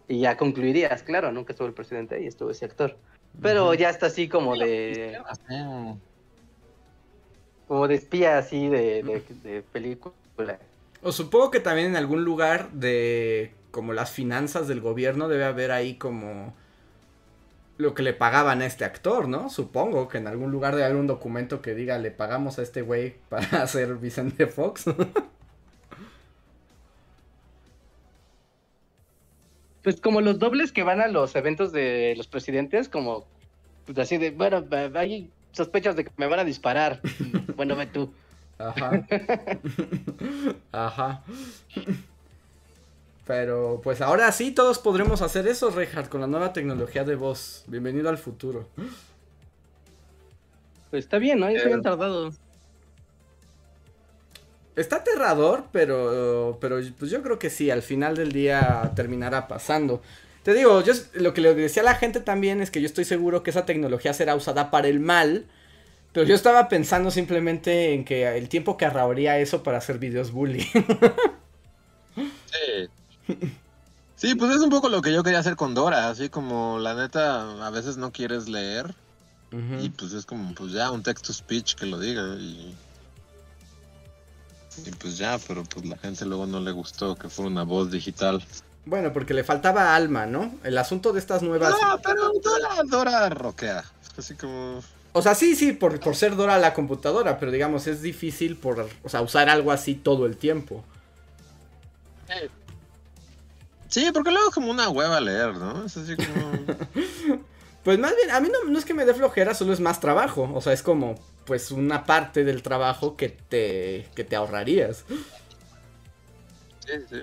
Y 0.09 0.21
ya 0.21 0.37
concluirías, 0.37 1.03
claro, 1.03 1.33
nunca 1.33 1.53
estuvo 1.53 1.69
el 1.69 1.75
presidente 1.75 2.15
ahí, 2.15 2.27
estuvo 2.27 2.51
ese 2.51 2.65
actor. 2.65 2.97
Pero 3.43 3.75
ya 3.75 3.91
está 3.91 4.07
así 4.07 4.29
como 4.29 4.57
de, 4.57 5.19
como 7.69 7.89
de 7.89 7.95
espía, 7.97 8.39
así 8.39 8.69
de, 8.69 9.03
de, 9.03 9.23
de 9.43 9.63
película. 9.63 10.59
O 11.03 11.13
supongo 11.13 11.51
que 11.51 11.61
también 11.61 11.89
en 11.89 11.97
algún 11.97 12.25
lugar 12.25 12.71
de 12.73 13.53
como 13.71 13.93
las 13.93 14.11
finanzas 14.11 14.69
del 14.69 14.81
gobierno 14.81 15.29
debe 15.29 15.45
haber 15.45 15.71
ahí 15.71 15.97
como 15.97 16.55
lo 17.79 17.95
que 17.95 18.03
le 18.03 18.15
pagaban 18.15 18.63
a 18.63 18.67
este 18.67 18.85
actor, 18.85 19.29
¿no? 19.29 19.51
Supongo 19.51 20.09
que 20.09 20.19
en 20.19 20.27
algún 20.29 20.51
lugar 20.51 20.75
debe 20.75 20.87
haber 20.87 20.97
un 20.97 21.07
documento 21.07 21.61
que 21.61 21.75
diga 21.75 21.99
le 21.99 22.11
pagamos 22.11 22.59
a 22.59 22.63
este 22.63 22.81
güey 22.83 23.17
para 23.29 23.45
hacer 23.63 23.97
Vicente 23.97 24.47
Fox. 24.47 24.87
Pues 29.87 30.01
como 30.01 30.21
los 30.21 30.41
dobles 30.41 30.73
que 30.73 30.83
van 30.83 31.01
a 31.01 31.07
los 31.07 31.37
eventos 31.37 31.71
de 31.71 32.15
los 32.17 32.27
presidentes, 32.27 32.89
como 32.89 33.25
pues 33.85 33.97
así 33.99 34.19
de, 34.19 34.33
bueno, 34.33 34.65
hay 34.97 35.31
sospechas 35.53 35.95
de 35.95 36.03
que 36.03 36.11
me 36.17 36.27
van 36.27 36.41
a 36.41 36.45
disparar. 36.45 37.01
bueno, 37.57 37.77
ve 37.77 37.87
tú. 37.87 38.13
Ajá. 38.59 39.07
Ajá. 40.73 41.23
Pero 43.29 43.81
pues 43.85 44.01
ahora 44.01 44.33
sí 44.33 44.51
todos 44.51 44.81
podremos 44.81 45.23
hacer 45.23 45.47
eso, 45.47 45.71
Reinhardt, 45.71 46.09
con 46.09 46.21
la 46.21 46.27
nueva 46.27 46.53
tecnología 46.53 47.05
de 47.05 47.15
voz. 47.15 47.63
Bienvenido 47.69 48.09
al 48.09 48.19
futuro. 48.19 48.67
Pues 50.91 51.05
está 51.05 51.19
bien, 51.19 51.39
¿no? 51.39 51.49
Ya 51.49 51.61
se 51.61 51.67
habían 51.67 51.83
tardado. 51.83 52.33
Está 54.77 54.97
aterrador, 54.97 55.65
pero, 55.73 56.59
pero 56.61 56.79
pues 56.99 57.11
yo 57.11 57.23
creo 57.23 57.39
que 57.39 57.49
sí, 57.51 57.71
al 57.71 57.83
final 57.83 58.15
del 58.15 58.33
día 58.33 58.93
terminará 58.95 59.49
pasando. 59.49 60.03
Te 60.43 60.55
digo, 60.55 60.83
yo 60.83 60.93
lo 61.15 61.35
que 61.35 61.41
le 61.41 61.55
decía 61.55 61.83
a 61.83 61.87
la 61.87 61.95
gente 61.95 62.21
también 62.21 62.61
es 62.61 62.71
que 62.71 62.81
yo 62.81 62.87
estoy 62.87 63.05
seguro 63.05 63.43
que 63.43 63.51
esa 63.51 63.67
tecnología 63.67 64.13
será 64.13 64.37
usada 64.37 64.71
para 64.71 64.87
el 64.89 65.01
mal, 65.01 65.47
pero 66.13 66.27
yo 66.27 66.35
estaba 66.35 66.69
pensando 66.69 67.11
simplemente 67.11 67.95
en 67.95 68.05
que 68.05 68.37
el 68.37 68.49
tiempo 68.49 68.77
que 68.77 68.85
ahorraría 68.85 69.39
eso 69.39 69.63
para 69.63 69.79
hacer 69.79 69.99
videos 69.99 70.31
bullying. 70.31 70.67
Sí. 72.17 72.89
Sí, 74.17 74.35
pues 74.35 74.55
es 74.55 74.63
un 74.63 74.71
poco 74.71 74.89
lo 74.89 75.03
que 75.03 75.13
yo 75.13 75.23
quería 75.23 75.41
hacer 75.41 75.57
con 75.57 75.75
Dora, 75.75 76.09
así 76.09 76.29
como 76.29 76.79
la 76.79 76.95
neta 76.95 77.67
a 77.67 77.71
veces 77.71 77.97
no 77.97 78.13
quieres 78.13 78.49
leer 78.49 78.95
y 79.81 79.91
pues 79.91 80.13
es 80.13 80.27
como 80.27 80.55
pues 80.55 80.73
ya 80.73 80.91
un 80.91 81.03
text 81.03 81.27
to 81.27 81.33
speech 81.33 81.75
que 81.75 81.87
lo 81.87 81.99
diga 81.99 82.23
y 82.39 82.75
y 84.85 84.91
pues 84.91 85.19
ya, 85.19 85.39
pero 85.47 85.65
pues 85.65 85.87
la 85.87 85.97
gente 85.97 86.25
luego 86.25 86.47
no 86.47 86.61
le 86.61 86.73
gustó 86.73 87.17
que 87.17 87.29
fuera 87.29 87.51
una 87.51 87.63
voz 87.63 87.91
digital. 87.91 88.45
Bueno, 88.85 89.13
porque 89.13 89.35
le 89.35 89.43
faltaba 89.43 89.97
alma, 89.97 90.27
¿no? 90.27 90.55
El 90.63 90.79
asunto 90.79 91.13
de 91.13 91.19
estas 91.19 91.43
nuevas... 91.43 91.75
No, 91.83 92.01
pero 92.01 92.33
Dora, 92.43 92.83
Dora 92.85 93.29
roquea. 93.31 93.85
Así 94.17 94.35
como 94.35 94.81
O 95.13 95.23
sea, 95.23 95.35
sí, 95.35 95.57
sí, 95.57 95.73
por, 95.73 95.99
por 96.01 96.15
ser 96.15 96.37
Dora 96.37 96.59
la 96.59 96.73
computadora, 96.73 97.39
pero 97.39 97.51
digamos, 97.51 97.87
es 97.87 98.01
difícil 98.01 98.57
por, 98.57 98.89
o 99.03 99.09
sea, 99.09 99.23
usar 99.23 99.49
algo 99.49 99.73
así 99.73 99.95
todo 99.95 100.27
el 100.27 100.37
tiempo. 100.37 100.85
Sí, 103.89 104.11
porque 104.13 104.31
luego 104.31 104.49
es 104.49 104.55
como 104.55 104.71
una 104.71 104.89
hueva 104.89 105.21
leer, 105.21 105.55
¿no? 105.55 105.85
Es 105.85 105.97
así 105.97 106.17
como 106.17 106.53
Pues 107.87 108.01
más 108.01 108.17
bien, 108.17 108.33
a 108.33 108.41
mí 108.41 108.49
no, 108.53 108.69
no 108.69 108.81
es 108.81 108.85
que 108.85 108.95
me 108.95 109.05
dé 109.05 109.15
flojera, 109.15 109.55
solo 109.55 109.73
es 109.73 109.79
más 109.79 110.01
trabajo. 110.01 110.51
O 110.53 110.61
sea, 110.61 110.73
es 110.73 110.83
como, 110.83 111.15
pues, 111.45 111.71
una 111.71 112.03
parte 112.03 112.43
del 112.43 112.61
trabajo 112.61 113.17
que 113.17 113.29
te, 113.29 114.09
que 114.17 114.25
te 114.25 114.35
ahorrarías. 114.35 115.05
Sí, 116.85 116.95
sí. 117.09 117.23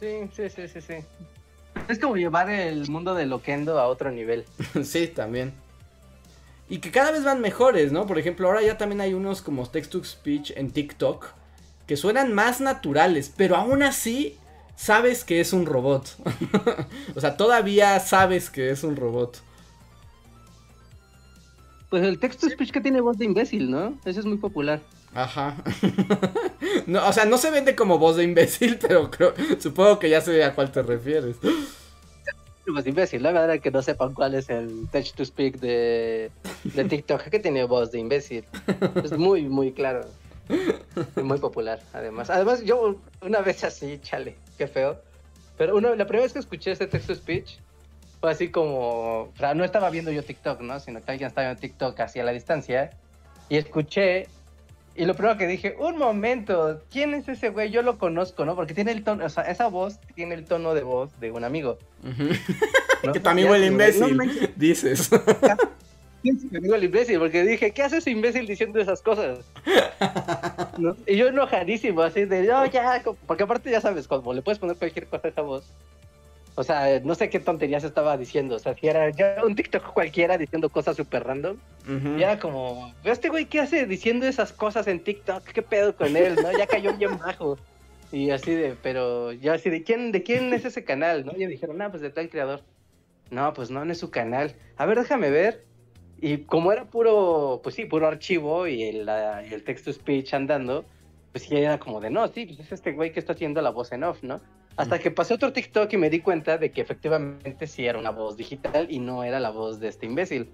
Sí, 0.00 0.30
sí, 0.34 0.48
sí, 0.48 0.68
sí, 0.68 0.80
sí. 0.80 0.94
Es 1.86 1.98
como 1.98 2.16
llevar 2.16 2.48
el 2.48 2.88
mundo 2.88 3.14
de 3.14 3.26
Loquendo 3.26 3.78
a 3.78 3.88
otro 3.88 4.10
nivel. 4.10 4.46
sí, 4.84 5.06
también. 5.06 5.52
Y 6.70 6.78
que 6.78 6.90
cada 6.90 7.10
vez 7.10 7.24
van 7.24 7.42
mejores, 7.42 7.92
¿no? 7.92 8.06
Por 8.06 8.18
ejemplo, 8.18 8.48
ahora 8.48 8.62
ya 8.62 8.78
también 8.78 9.02
hay 9.02 9.12
unos 9.12 9.42
como 9.42 9.68
text 9.68 9.92
to 9.92 10.02
speech 10.02 10.50
en 10.56 10.70
TikTok 10.70 11.26
que 11.86 11.98
suenan 11.98 12.32
más 12.32 12.62
naturales, 12.62 13.30
pero 13.36 13.54
aún 13.54 13.82
así 13.82 14.38
sabes 14.76 15.24
que 15.24 15.40
es 15.40 15.52
un 15.52 15.66
robot. 15.66 16.16
o 17.14 17.20
sea, 17.20 17.36
todavía 17.36 17.98
sabes 18.00 18.50
que 18.50 18.70
es 18.70 18.84
un 18.84 18.96
robot. 18.96 19.40
Pues 21.90 22.02
el 22.04 22.18
texto 22.18 22.48
speech 22.48 22.70
que 22.70 22.80
tiene 22.80 23.00
voz 23.00 23.18
de 23.18 23.26
imbécil, 23.26 23.70
¿no? 23.70 23.98
Ese 24.04 24.20
es 24.20 24.26
muy 24.26 24.38
popular. 24.38 24.80
Ajá. 25.14 25.56
no, 26.86 27.06
o 27.06 27.12
sea, 27.12 27.26
no 27.26 27.36
se 27.36 27.50
vende 27.50 27.76
como 27.76 27.98
voz 27.98 28.16
de 28.16 28.24
imbécil, 28.24 28.78
pero 28.80 29.10
creo, 29.10 29.34
supongo 29.58 29.98
que 29.98 30.08
ya 30.08 30.20
sé 30.20 30.42
a 30.42 30.54
cuál 30.54 30.72
te 30.72 30.82
refieres. 30.82 31.36
De 31.42 32.88
imbécil, 32.88 33.22
la 33.22 33.32
verdad 33.32 33.60
que 33.60 33.70
no 33.70 33.82
sepan 33.82 34.14
cuál 34.14 34.34
es 34.34 34.48
el 34.48 34.88
text 34.90 35.16
to 35.16 35.24
speak 35.24 35.58
de, 35.58 36.30
de 36.64 36.84
TikTok 36.84 37.24
que 37.24 37.40
tiene 37.40 37.64
voz 37.64 37.90
de 37.90 37.98
imbécil. 37.98 38.44
Es 39.02 39.12
muy, 39.18 39.42
muy 39.42 39.72
claro. 39.72 40.06
Muy 41.22 41.38
popular, 41.38 41.80
además. 41.92 42.30
Además, 42.30 42.62
yo 42.64 42.96
una 43.20 43.40
vez 43.40 43.64
así, 43.64 43.98
chale, 44.02 44.36
qué 44.58 44.66
feo. 44.66 45.00
Pero 45.56 45.76
una, 45.76 45.90
la 45.90 46.06
primera 46.06 46.24
vez 46.24 46.32
que 46.32 46.38
escuché 46.38 46.72
ese 46.72 46.86
text 46.86 47.08
to 47.08 47.14
speech 47.14 47.58
fue 48.20 48.30
así 48.30 48.50
como. 48.50 49.22
O 49.22 49.32
sea, 49.36 49.54
no 49.54 49.64
estaba 49.64 49.90
viendo 49.90 50.10
yo 50.10 50.22
TikTok, 50.22 50.60
¿no? 50.60 50.80
Sino 50.80 51.02
que 51.02 51.10
alguien 51.10 51.28
estaba 51.28 51.50
en 51.50 51.56
TikTok 51.56 51.98
así 52.00 52.20
a 52.20 52.24
la 52.24 52.32
distancia. 52.32 52.90
Y 53.48 53.56
escuché. 53.56 54.28
Y 54.94 55.06
lo 55.06 55.14
primero 55.14 55.38
que 55.38 55.46
dije, 55.46 55.74
un 55.78 55.96
momento, 55.96 56.82
¿quién 56.90 57.14
es 57.14 57.26
ese 57.26 57.48
güey? 57.48 57.70
Yo 57.70 57.80
lo 57.80 57.96
conozco, 57.96 58.44
¿no? 58.44 58.54
Porque 58.54 58.74
tiene 58.74 58.92
el 58.92 59.02
tono, 59.04 59.24
o 59.24 59.28
sea, 59.30 59.44
esa 59.44 59.68
voz 59.68 59.98
tiene 60.14 60.34
el 60.34 60.44
tono 60.44 60.74
de 60.74 60.82
voz 60.82 61.18
de 61.18 61.32
un 61.32 61.44
amigo. 61.44 61.78
Ujú. 62.04 62.24
¿no? 63.02 63.12
que 63.12 63.18
huele 63.20 63.40
digo, 63.40 63.54
no 63.54 63.66
imbécil, 63.66 64.14
manches, 64.14 64.50
dices. 64.56 65.10
¿Quién 66.22 66.36
es 66.36 66.44
ese 66.44 66.56
amigo 66.56 66.74
el 66.74 66.84
imbécil? 66.84 67.18
Porque 67.18 67.42
dije, 67.44 67.72
¿qué 67.72 67.82
hace 67.82 67.98
ese 67.98 68.10
imbécil 68.10 68.46
diciendo 68.46 68.80
esas 68.80 69.02
cosas? 69.02 69.40
¿No? 70.78 70.96
Y 71.06 71.16
yo 71.16 71.28
enojadísimo, 71.28 72.02
así 72.02 72.24
de, 72.24 72.42
no, 72.44 72.64
ya, 72.66 73.02
porque 73.26 73.42
aparte 73.42 73.70
ya 73.70 73.80
sabes, 73.80 74.08
como 74.08 74.32
le 74.32 74.42
puedes 74.42 74.58
poner 74.58 74.76
cualquier 74.76 75.06
cosa 75.06 75.28
a 75.28 75.30
esa 75.30 75.42
voz. 75.42 75.64
O 76.54 76.62
sea, 76.64 77.00
no 77.00 77.14
sé 77.14 77.30
qué 77.30 77.40
tonterías 77.40 77.82
estaba 77.82 78.16
diciendo. 78.18 78.56
O 78.56 78.58
sea, 78.58 78.74
si 78.74 78.86
era 78.86 79.08
ya 79.10 79.36
un 79.44 79.54
TikTok 79.54 79.92
cualquiera 79.94 80.36
diciendo 80.36 80.68
cosas 80.68 80.96
súper 80.96 81.24
random. 81.24 81.56
Ujú. 81.84 82.18
Y 82.18 82.22
era 82.22 82.38
como, 82.38 82.92
"Ve 83.02 83.10
este 83.10 83.30
güey 83.30 83.46
qué 83.46 83.60
hace 83.60 83.86
diciendo 83.86 84.26
esas 84.26 84.52
cosas 84.52 84.86
en 84.86 85.00
TikTok, 85.00 85.44
qué 85.44 85.62
pedo 85.62 85.96
con 85.96 86.14
él, 86.14 86.36
¿no? 86.36 86.52
Ya 86.52 86.66
cayó 86.66 86.94
bien 86.94 87.16
bajo. 87.18 87.58
Y 88.12 88.30
así 88.30 88.54
de, 88.54 88.76
pero 88.82 89.32
yo 89.32 89.54
así 89.54 89.70
de, 89.70 89.82
¿quién, 89.82 90.12
de 90.12 90.22
quién 90.22 90.52
es 90.52 90.66
ese 90.66 90.84
canal, 90.84 91.24
no? 91.24 91.32
Y 91.34 91.46
dijeron, 91.46 91.78
no, 91.78 91.90
pues 91.90 92.02
de 92.02 92.10
tal 92.10 92.28
creador. 92.28 92.60
No, 93.30 93.54
pues 93.54 93.70
no, 93.70 93.82
no 93.86 93.92
es 93.92 93.98
su 93.98 94.10
canal. 94.10 94.54
A 94.76 94.84
ver, 94.84 94.98
déjame 94.98 95.30
ver. 95.30 95.64
Y 96.22 96.38
como 96.44 96.70
era 96.72 96.84
puro, 96.84 97.60
pues 97.64 97.74
sí, 97.74 97.84
puro 97.84 98.06
archivo 98.06 98.66
y 98.68 98.84
el, 98.84 99.04
la- 99.06 99.42
y 99.44 99.52
el 99.52 99.64
text 99.64 99.84
to 99.86 99.92
speech 99.92 100.32
andando, 100.34 100.84
pues 101.32 101.44
sí 101.44 101.56
era 101.56 101.78
como 101.78 102.00
de, 102.00 102.10
no, 102.10 102.28
sí, 102.28 102.46
pues 102.46 102.60
es 102.60 102.70
este 102.72 102.92
güey 102.92 103.12
que 103.12 103.18
está 103.18 103.32
haciendo 103.32 103.60
la 103.60 103.70
voz 103.70 103.90
en 103.90 104.04
off, 104.04 104.22
¿no? 104.22 104.40
Hasta 104.76 104.98
que 105.00 105.10
pasé 105.10 105.34
otro 105.34 105.52
TikTok 105.52 105.92
y 105.92 105.96
me 105.96 106.08
di 106.08 106.20
cuenta 106.20 106.56
de 106.58 106.70
que 106.70 106.80
efectivamente 106.80 107.66
sí 107.66 107.84
era 107.84 107.98
una 107.98 108.10
voz 108.10 108.36
digital 108.36 108.86
y 108.88 109.00
no 109.00 109.24
era 109.24 109.40
la 109.40 109.50
voz 109.50 109.80
de 109.80 109.88
este 109.88 110.06
imbécil. 110.06 110.48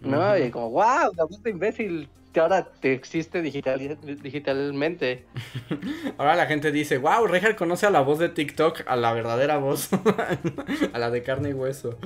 ¿no? 0.00 0.36
Y 0.36 0.50
como, 0.50 0.68
wow, 0.70 1.12
la 1.16 1.24
voz 1.24 1.42
de 1.42 1.50
imbécil 1.50 2.08
que 2.34 2.40
ahora 2.40 2.64
te 2.80 2.92
existe 2.92 3.40
digital, 3.40 3.96
digitalmente. 4.22 5.24
Ahora 6.18 6.34
la 6.36 6.46
gente 6.46 6.70
dice, 6.72 6.98
wow, 6.98 7.26
Reinhardt 7.26 7.56
conoce 7.56 7.86
a 7.86 7.90
la 7.90 8.00
voz 8.02 8.18
de 8.18 8.28
TikTok, 8.28 8.82
a 8.86 8.96
la 8.96 9.12
verdadera 9.12 9.56
voz, 9.58 9.88
a 10.92 10.98
la 10.98 11.10
de 11.10 11.22
carne 11.22 11.50
y 11.50 11.52
hueso. 11.54 11.96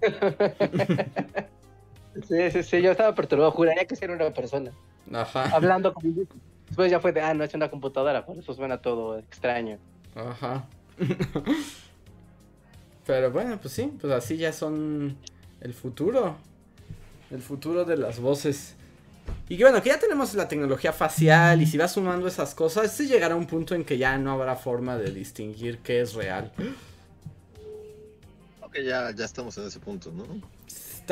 Sí, 2.28 2.50
sí, 2.50 2.62
sí, 2.62 2.82
yo 2.82 2.90
estaba 2.90 3.14
perturbado, 3.14 3.50
juraría 3.50 3.86
que 3.86 3.96
era 4.00 4.12
una 4.12 4.30
persona. 4.30 4.70
Ajá, 5.12 5.44
Hablando 5.54 5.94
con 5.94 6.14
Después 6.66 6.90
ya 6.90 7.00
fue 7.00 7.12
de, 7.12 7.20
ah, 7.20 7.34
no 7.34 7.44
es 7.44 7.52
una 7.54 7.70
computadora, 7.70 8.24
por 8.24 8.38
eso 8.38 8.54
suena 8.54 8.78
todo 8.78 9.18
extraño. 9.18 9.78
ajá. 10.14 10.66
Pero 13.06 13.30
bueno, 13.32 13.58
pues 13.60 13.74
sí, 13.74 13.92
pues 14.00 14.12
así 14.12 14.36
ya 14.36 14.52
son 14.52 15.16
el 15.60 15.74
futuro. 15.74 16.36
El 17.30 17.42
futuro 17.42 17.84
de 17.84 17.96
las 17.96 18.20
voces. 18.20 18.76
Y 19.48 19.56
que 19.56 19.64
bueno, 19.64 19.82
que 19.82 19.88
ya 19.88 19.98
tenemos 19.98 20.34
la 20.34 20.48
tecnología 20.48 20.92
facial 20.92 21.62
y 21.62 21.66
si 21.66 21.78
vas 21.78 21.92
sumando 21.92 22.26
esas 22.26 22.54
cosas, 22.54 22.92
sí 22.92 23.06
llegará 23.06 23.36
un 23.36 23.46
punto 23.46 23.74
en 23.74 23.84
que 23.84 23.98
ya 23.98 24.18
no 24.18 24.32
habrá 24.32 24.56
forma 24.56 24.96
de 24.96 25.10
distinguir 25.10 25.78
qué 25.78 26.00
es 26.00 26.14
real. 26.14 26.52
Creo 26.56 26.74
que 28.70 28.84
ya, 28.84 29.10
ya 29.14 29.24
estamos 29.24 29.56
en 29.58 29.66
ese 29.66 29.80
punto, 29.80 30.12
¿no? 30.12 30.24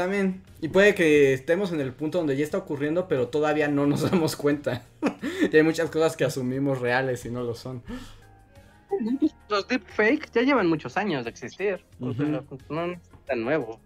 También. 0.01 0.43
Y 0.63 0.69
puede 0.69 0.95
que 0.95 1.35
estemos 1.35 1.73
en 1.73 1.81
el 1.83 1.93
punto 1.93 2.17
donde 2.17 2.35
ya 2.35 2.43
está 2.43 2.57
ocurriendo, 2.57 3.07
pero 3.07 3.29
todavía 3.29 3.69
no 3.69 3.87
nos 3.87 4.01
damos 4.11 4.35
cuenta. 4.35 4.83
y 5.53 5.55
hay 5.55 5.63
muchas 5.63 5.91
cosas 5.91 6.17
que 6.17 6.25
asumimos 6.25 6.81
reales 6.81 7.27
y 7.27 7.31
no 7.31 7.43
lo 7.43 7.55
son. 7.55 7.83
Los 9.51 9.69
deepfakes 9.69 10.31
ya 10.33 10.41
llevan 10.41 10.69
muchos 10.69 10.97
años 10.97 11.25
de 11.25 11.31
existir. 11.31 11.85
O 12.01 12.15
sea, 12.15 12.25
Ujú. 12.25 12.59
no 12.71 12.85
es 12.87 12.99
tan 13.27 13.45
nuevo. 13.45 13.79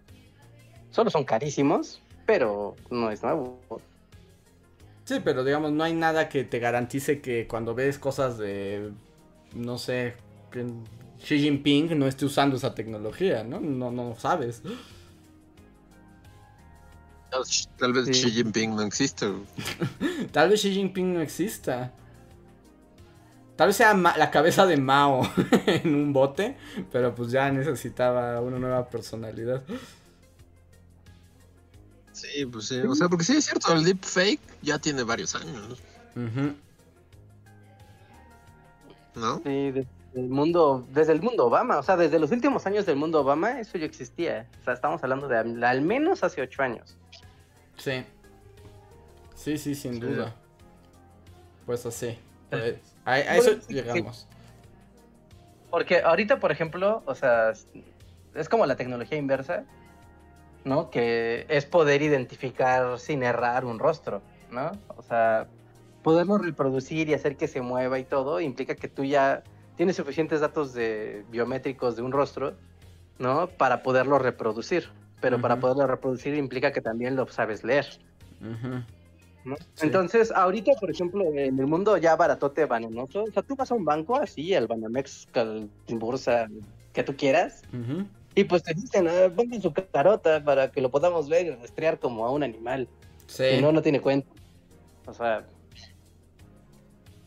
Solo 0.90 1.10
son 1.10 1.24
carísimos, 1.24 2.00
pero 2.26 2.76
no 2.92 3.10
es 3.10 3.20
nuevo. 3.24 3.58
Sí, 5.04 5.16
pero 5.24 5.42
digamos, 5.42 5.72
no 5.72 5.82
hay 5.82 5.94
nada 5.94 6.28
que 6.28 6.44
te 6.44 6.60
garantice 6.60 7.20
que 7.20 7.48
cuando 7.48 7.74
ves 7.74 7.98
cosas 7.98 8.38
de, 8.38 8.92
no 9.52 9.78
sé, 9.78 10.14
que 10.52 10.64
Xi 11.24 11.40
Jinping 11.40 11.98
no 11.98 12.06
esté 12.06 12.24
usando 12.24 12.54
esa 12.54 12.72
tecnología, 12.72 13.42
¿no? 13.42 13.58
No, 13.58 13.90
no 13.90 14.14
sabes. 14.14 14.62
Tal 17.78 17.92
vez 17.92 18.06
Sí. 18.06 18.12
Xi 18.12 18.30
Jinping 18.30 18.74
no 18.76 18.82
existe. 18.82 19.26
güey. 19.28 20.26
Tal 20.32 20.48
vez 20.50 20.60
Xi 20.62 20.72
Jinping 20.72 21.14
no 21.14 21.20
exista. 21.20 21.92
Tal 23.56 23.68
vez 23.68 23.76
sea 23.76 23.94
Ma- 23.94 24.16
la 24.16 24.30
cabeza 24.30 24.66
de 24.66 24.76
Mao 24.76 25.22
en 25.66 25.94
un 25.94 26.12
bote, 26.12 26.56
pero 26.90 27.14
pues 27.14 27.30
ya 27.30 27.50
necesitaba 27.52 28.40
una 28.40 28.58
nueva 28.58 28.88
personalidad. 28.88 29.62
Sí, 32.12 32.46
pues 32.46 32.66
sí. 32.68 32.78
O 32.80 32.94
sea, 32.94 33.08
porque 33.08 33.24
sí 33.24 33.36
es 33.36 33.44
cierto, 33.44 33.72
el 33.72 33.84
deepfake 33.84 34.40
ya 34.62 34.78
tiene 34.78 35.02
varios 35.02 35.34
años. 35.34 35.80
¿no? 39.14 39.36
Sí, 39.44 39.70
desde 39.70 39.86
el 40.14 40.28
mundo, 40.28 40.86
desde 40.92 41.12
el 41.12 41.22
mundo 41.22 41.46
Obama, 41.46 41.78
o 41.78 41.82
sea, 41.82 41.96
desde 41.96 42.18
los 42.18 42.30
últimos 42.32 42.66
años 42.66 42.86
del 42.86 42.96
mundo 42.96 43.20
Obama, 43.20 43.60
eso 43.60 43.78
ya 43.78 43.86
existía. 43.86 44.48
O 44.60 44.64
sea, 44.64 44.74
estamos 44.74 45.02
hablando 45.02 45.28
de 45.28 45.38
al, 45.38 45.62
al 45.62 45.80
menos 45.82 46.24
hace 46.24 46.42
ocho 46.42 46.62
años. 46.62 46.96
Sí. 47.76 48.04
Sí, 49.34 49.58
sí, 49.58 49.74
sin 49.74 49.94
Sí. 49.94 50.00
duda. 50.00 50.34
Pues 51.66 51.84
así. 51.86 52.18
Pues, 52.50 52.76
a, 53.04 53.12
a 53.12 53.36
eso 53.36 53.58
llegamos. 53.68 54.26
Porque 55.70 56.00
ahorita, 56.02 56.38
por 56.38 56.52
ejemplo, 56.52 57.02
o 57.06 57.14
sea, 57.14 57.50
es- 57.50 57.66
es 58.34 58.48
como 58.48 58.64
la 58.66 58.76
tecnología 58.76 59.18
inversa, 59.18 59.64
¿no? 60.64 60.90
Que 60.90 61.46
es 61.48 61.66
poder 61.66 62.02
identificar 62.02 62.98
sin 62.98 63.22
errar 63.22 63.64
un 63.64 63.78
rostro, 63.78 64.22
¿no? 64.50 64.70
O 64.96 65.02
sea, 65.02 65.48
poderlo 66.02 66.38
reproducir 66.38 67.08
y 67.08 67.14
hacer 67.14 67.36
que 67.36 67.48
se 67.48 67.60
mueva 67.60 67.98
y 67.98 68.04
todo 68.04 68.40
implica 68.40 68.74
que 68.76 68.88
tú 68.88 69.04
ya 69.04 69.42
tienes 69.76 69.96
suficientes 69.96 70.40
datos 70.40 70.72
de 70.74 71.24
biométricos 71.30 71.96
de 71.96 72.02
un 72.02 72.12
rostro, 72.12 72.54
¿no? 73.18 73.48
Para 73.48 73.82
poderlo 73.82 74.18
reproducir. 74.18 74.90
Pero 75.24 75.40
para 75.40 75.58
poderlo 75.58 75.86
reproducir 75.86 76.34
implica 76.34 76.70
que 76.70 76.82
también 76.82 77.16
lo 77.16 77.26
sabes 77.28 77.64
leer. 77.64 77.86
Ujú. 78.42 78.82
¿no? 79.46 79.56
Sí. 79.72 79.86
Entonces, 79.86 80.30
ahorita, 80.30 80.72
por 80.78 80.90
ejemplo, 80.90 81.24
en 81.34 81.58
el 81.58 81.66
mundo 81.66 81.96
ya 81.96 82.14
baratote 82.14 82.66
bananoso, 82.66 83.22
o 83.22 83.30
sea, 83.32 83.42
tú 83.42 83.56
vas 83.56 83.70
a 83.70 83.74
un 83.74 83.86
banco 83.86 84.16
así, 84.16 84.54
al 84.54 84.66
Banamex, 84.66 85.26
al 85.32 85.70
Bursa, 85.88 86.46
que 86.92 87.02
tú 87.02 87.16
quieras, 87.16 87.62
y 88.34 88.44
pues 88.44 88.64
te 88.64 88.74
dicen, 88.74 89.08
ah, 89.08 89.32
pongan 89.34 89.62
su 89.62 89.72
carota 89.72 90.44
para 90.44 90.70
que 90.70 90.82
lo 90.82 90.90
podamos 90.90 91.26
ver 91.30 91.46
y 91.46 91.50
rastrear 91.52 91.98
como 91.98 92.26
a 92.26 92.30
un 92.30 92.42
animal. 92.42 92.86
Sí. 93.26 93.44
Y 93.58 93.62
no, 93.62 93.72
no 93.72 93.80
tiene 93.80 94.02
cuenta. 94.02 94.28
O 95.06 95.14
sea, 95.14 95.46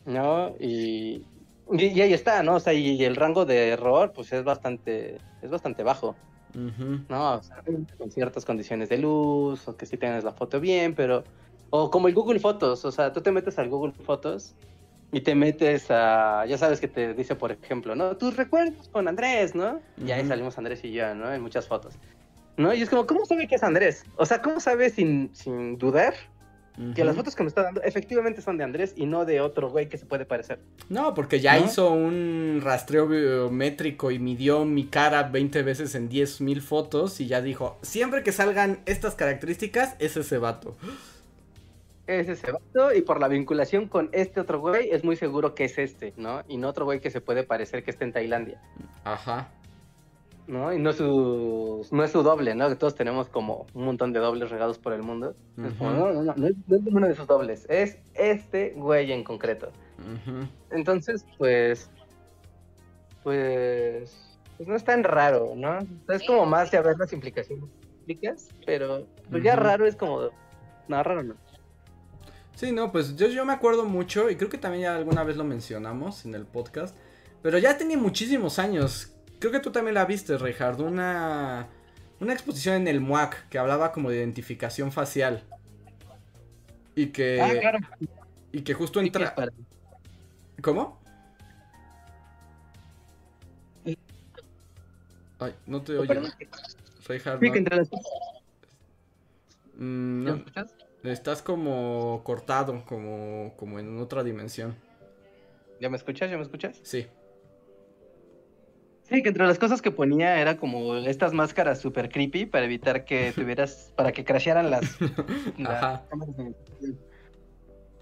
¿no? 0.06 0.54
Y, 0.60 1.24
y, 1.72 1.84
y 1.84 2.00
ahí 2.00 2.12
está, 2.12 2.44
¿no? 2.44 2.54
O 2.54 2.60
sea, 2.60 2.74
y 2.74 3.04
el 3.04 3.16
rango 3.16 3.44
de 3.44 3.70
error, 3.70 4.12
pues 4.12 4.32
es 4.32 4.44
bastante, 4.44 5.18
es 5.42 5.50
bastante 5.50 5.82
bajo. 5.82 6.14
¿No? 6.54 7.34
O 7.34 7.42
sea, 7.42 7.62
con 7.98 8.10
ciertas 8.10 8.44
condiciones 8.44 8.88
de 8.88 8.98
luz, 8.98 9.66
o 9.68 9.76
que 9.76 9.86
sí 9.86 9.96
tienes 9.96 10.24
la 10.24 10.32
foto 10.32 10.60
bien, 10.60 10.94
pero... 10.94 11.24
O 11.70 11.90
como 11.90 12.08
el 12.08 12.14
Google 12.14 12.40
Fotos, 12.40 12.84
o 12.86 12.90
sea, 12.90 13.12
tú 13.12 13.20
te 13.20 13.30
metes 13.30 13.58
al 13.58 13.68
Google 13.68 13.92
Fotos 13.92 14.54
y 15.12 15.20
te 15.20 15.34
metes 15.34 15.90
a... 15.90 16.46
Ya 16.46 16.56
sabes 16.56 16.80
que 16.80 16.88
te 16.88 17.12
dice, 17.12 17.34
por 17.34 17.52
ejemplo, 17.52 17.94
¿no? 17.94 18.16
Tus 18.16 18.36
recuerdos 18.36 18.88
con 18.88 19.06
Andrés, 19.06 19.54
¿no? 19.54 19.80
Y 20.02 20.10
ahí 20.10 20.26
salimos 20.26 20.56
Andrés 20.56 20.82
y 20.84 20.92
yo, 20.92 21.14
¿no? 21.14 21.32
En 21.32 21.42
muchas 21.42 21.68
fotos. 21.68 21.94
¿No? 22.56 22.72
Y 22.72 22.82
es 22.82 22.90
como, 22.90 23.06
¿cómo 23.06 23.24
sabe 23.26 23.46
que 23.46 23.56
es 23.56 23.62
Andrés? 23.62 24.04
O 24.16 24.24
sea, 24.24 24.42
¿cómo 24.42 24.60
sabe 24.60 24.90
sin, 24.90 25.30
sin 25.34 25.78
dudar 25.78 26.14
que 26.94 27.04
las 27.04 27.16
fotos 27.16 27.34
que 27.34 27.42
me 27.42 27.48
está 27.48 27.62
dando 27.62 27.82
efectivamente 27.82 28.40
son 28.40 28.56
de 28.56 28.64
Andrés 28.64 28.92
y 28.96 29.06
no 29.06 29.24
de 29.24 29.40
otro 29.40 29.70
güey 29.70 29.88
que 29.88 29.98
se 29.98 30.06
puede 30.06 30.24
parecer? 30.24 30.60
No, 30.88 31.14
porque 31.14 31.40
ya 31.40 31.58
¿No? 31.58 31.66
hizo 31.66 31.90
un 31.90 32.60
rastreo 32.62 33.08
biométrico 33.08 34.10
y 34.10 34.18
midió 34.18 34.64
mi 34.64 34.86
cara 34.86 35.24
20 35.24 35.62
veces 35.62 35.94
en 35.94 36.08
10.000 36.08 36.60
fotos 36.60 37.20
y 37.20 37.26
ya 37.26 37.40
dijo, 37.42 37.78
siempre 37.82 38.22
que 38.22 38.32
salgan 38.32 38.80
estas 38.86 39.14
características, 39.14 39.96
es 39.98 40.16
ese 40.16 40.38
vato. 40.38 40.76
Es 42.06 42.28
ese 42.28 42.50
vato 42.52 42.94
y 42.94 43.02
por 43.02 43.20
la 43.20 43.28
vinculación 43.28 43.86
con 43.86 44.08
este 44.12 44.40
otro 44.40 44.60
güey 44.60 44.90
es 44.90 45.04
muy 45.04 45.16
seguro 45.16 45.54
que 45.54 45.64
es 45.64 45.76
este, 45.78 46.14
¿no? 46.16 46.42
Y 46.48 46.56
no 46.56 46.68
otro 46.68 46.84
güey 46.84 47.00
que 47.00 47.10
se 47.10 47.20
puede 47.20 47.44
parecer 47.44 47.84
que 47.84 47.90
esté 47.90 48.04
en 48.04 48.12
Tailandia. 48.12 48.60
Ajá. 49.04 49.48
¿No? 50.48 50.72
Y 50.72 50.78
no 50.78 50.90
es 50.90 50.96
su, 50.96 51.86
no 51.90 52.02
es 52.02 52.10
su 52.10 52.22
doble, 52.22 52.54
¿no? 52.54 52.68
Que 52.68 52.74
todos 52.74 52.94
tenemos 52.94 53.28
como 53.28 53.66
un 53.74 53.84
montón 53.84 54.12
de 54.12 54.18
dobles 54.18 54.50
regados 54.50 54.78
por 54.78 54.94
el 54.94 55.02
mundo. 55.02 55.36
Es 55.62 55.74
como, 55.74 55.90
Ujú. 55.90 56.00
no, 56.00 56.12
no, 56.12 56.22
no, 56.22 56.34
no 56.34 56.46
es, 56.46 56.54
no 56.66 56.76
es 56.76 56.82
ninguno 56.82 57.06
de 57.06 57.14
sus 57.14 57.26
dobles, 57.26 57.66
es 57.68 57.98
este 58.14 58.72
güey 58.74 59.12
en 59.12 59.22
concreto. 59.22 59.70
Entonces, 60.70 61.24
pues, 61.36 61.90
pues, 63.22 64.38
pues 64.56 64.68
no 64.68 64.74
es 64.74 64.84
tan 64.84 65.04
raro, 65.04 65.52
¿no? 65.54 65.78
Es 66.08 66.26
como 66.26 66.46
más 66.46 66.70
de 66.70 66.80
ver 66.80 66.96
las 66.98 67.12
implicaciones 67.12 67.68
públicas, 68.00 68.48
pero 68.64 69.06
pues 69.30 69.42
ya 69.42 69.54
raro 69.54 69.86
es 69.86 69.96
como, 69.96 70.30
no, 70.88 71.02
raro 71.02 71.22
no. 71.22 71.34
Sí, 72.54 72.72
no, 72.72 72.90
pues 72.90 73.16
yo, 73.16 73.28
yo 73.28 73.44
me 73.44 73.52
acuerdo 73.52 73.84
mucho 73.84 74.30
y 74.30 74.36
creo 74.36 74.48
que 74.48 74.58
también 74.58 74.84
ya 74.84 74.96
alguna 74.96 75.24
vez 75.24 75.36
lo 75.36 75.44
mencionamos 75.44 76.24
en 76.24 76.34
el 76.34 76.46
podcast, 76.46 76.96
pero 77.42 77.58
ya 77.58 77.76
tenía 77.76 77.98
muchísimos 77.98 78.58
años. 78.58 79.14
Creo 79.38 79.52
que 79.52 79.60
tú 79.60 79.70
también 79.70 79.94
la 79.94 80.04
viste, 80.04 80.36
Reinhard, 80.36 80.80
una, 80.80 81.68
una 82.20 82.32
exposición 82.32 82.76
en 82.76 82.88
el 82.88 83.00
MUAC 83.00 83.48
que 83.48 83.58
hablaba 83.58 83.92
como 83.92 84.10
de 84.10 84.16
identificación 84.16 84.90
facial. 84.92 85.44
Y 86.96 87.06
que, 87.06 87.40
ah, 87.40 87.52
claro. 87.60 87.78
y 88.52 88.62
que 88.62 88.74
justo 88.74 89.00
entra... 89.00 89.34
¿Cómo? 90.60 91.00
Ay, 95.38 95.54
no 95.66 95.82
te 95.82 95.96
oye. 95.96 96.08
perdón. 96.08 96.32
Reinhard, 97.06 97.40
Sí, 97.40 97.50
no. 97.50 97.76
las... 97.76 97.88
Mm, 99.74 100.24
¿Ya 100.24 100.30
no, 100.30 100.32
me 100.32 100.38
escuchas? 100.38 100.74
estás 101.04 101.42
como 101.42 102.22
cortado, 102.24 102.84
como, 102.84 103.54
como 103.56 103.78
en 103.78 103.98
otra 104.00 104.24
dimensión. 104.24 104.74
¿Ya 105.80 105.88
me 105.88 105.96
escuchas? 105.96 106.28
¿Ya 106.30 106.36
me 106.36 106.42
escuchas? 106.42 106.80
Sí. 106.82 107.06
Sí, 109.08 109.22
que 109.22 109.28
entre 109.30 109.46
las 109.46 109.58
cosas 109.58 109.80
que 109.80 109.90
ponía 109.90 110.40
era 110.40 110.58
como 110.58 110.96
estas 110.96 111.32
máscaras 111.32 111.80
super 111.80 112.10
creepy 112.10 112.44
para 112.46 112.66
evitar 112.66 113.04
que 113.04 113.32
tuvieras, 113.36 113.92
para 113.96 114.12
que 114.12 114.24
crashearan 114.24 114.70
las, 114.70 114.96
las 115.58 116.02
cámaras 116.08 116.36
de. 116.36 116.54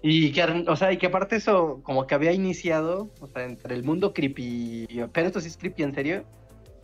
Y 0.01 0.31
que, 0.31 0.43
o 0.67 0.75
sea, 0.75 0.91
y 0.91 0.97
que 0.97 1.07
aparte 1.07 1.35
eso 1.37 1.81
como 1.83 2.05
que 2.07 2.13
había 2.15 2.31
iniciado, 2.31 3.09
o 3.19 3.27
sea, 3.27 3.43
entre 3.45 3.73
el 3.73 3.83
mundo 3.83 4.13
creepy, 4.13 4.85
pero 5.11 5.27
esto 5.27 5.41
sí 5.41 5.47
es 5.47 5.57
creepy 5.57 5.83
en 5.83 5.95
serio, 5.95 6.23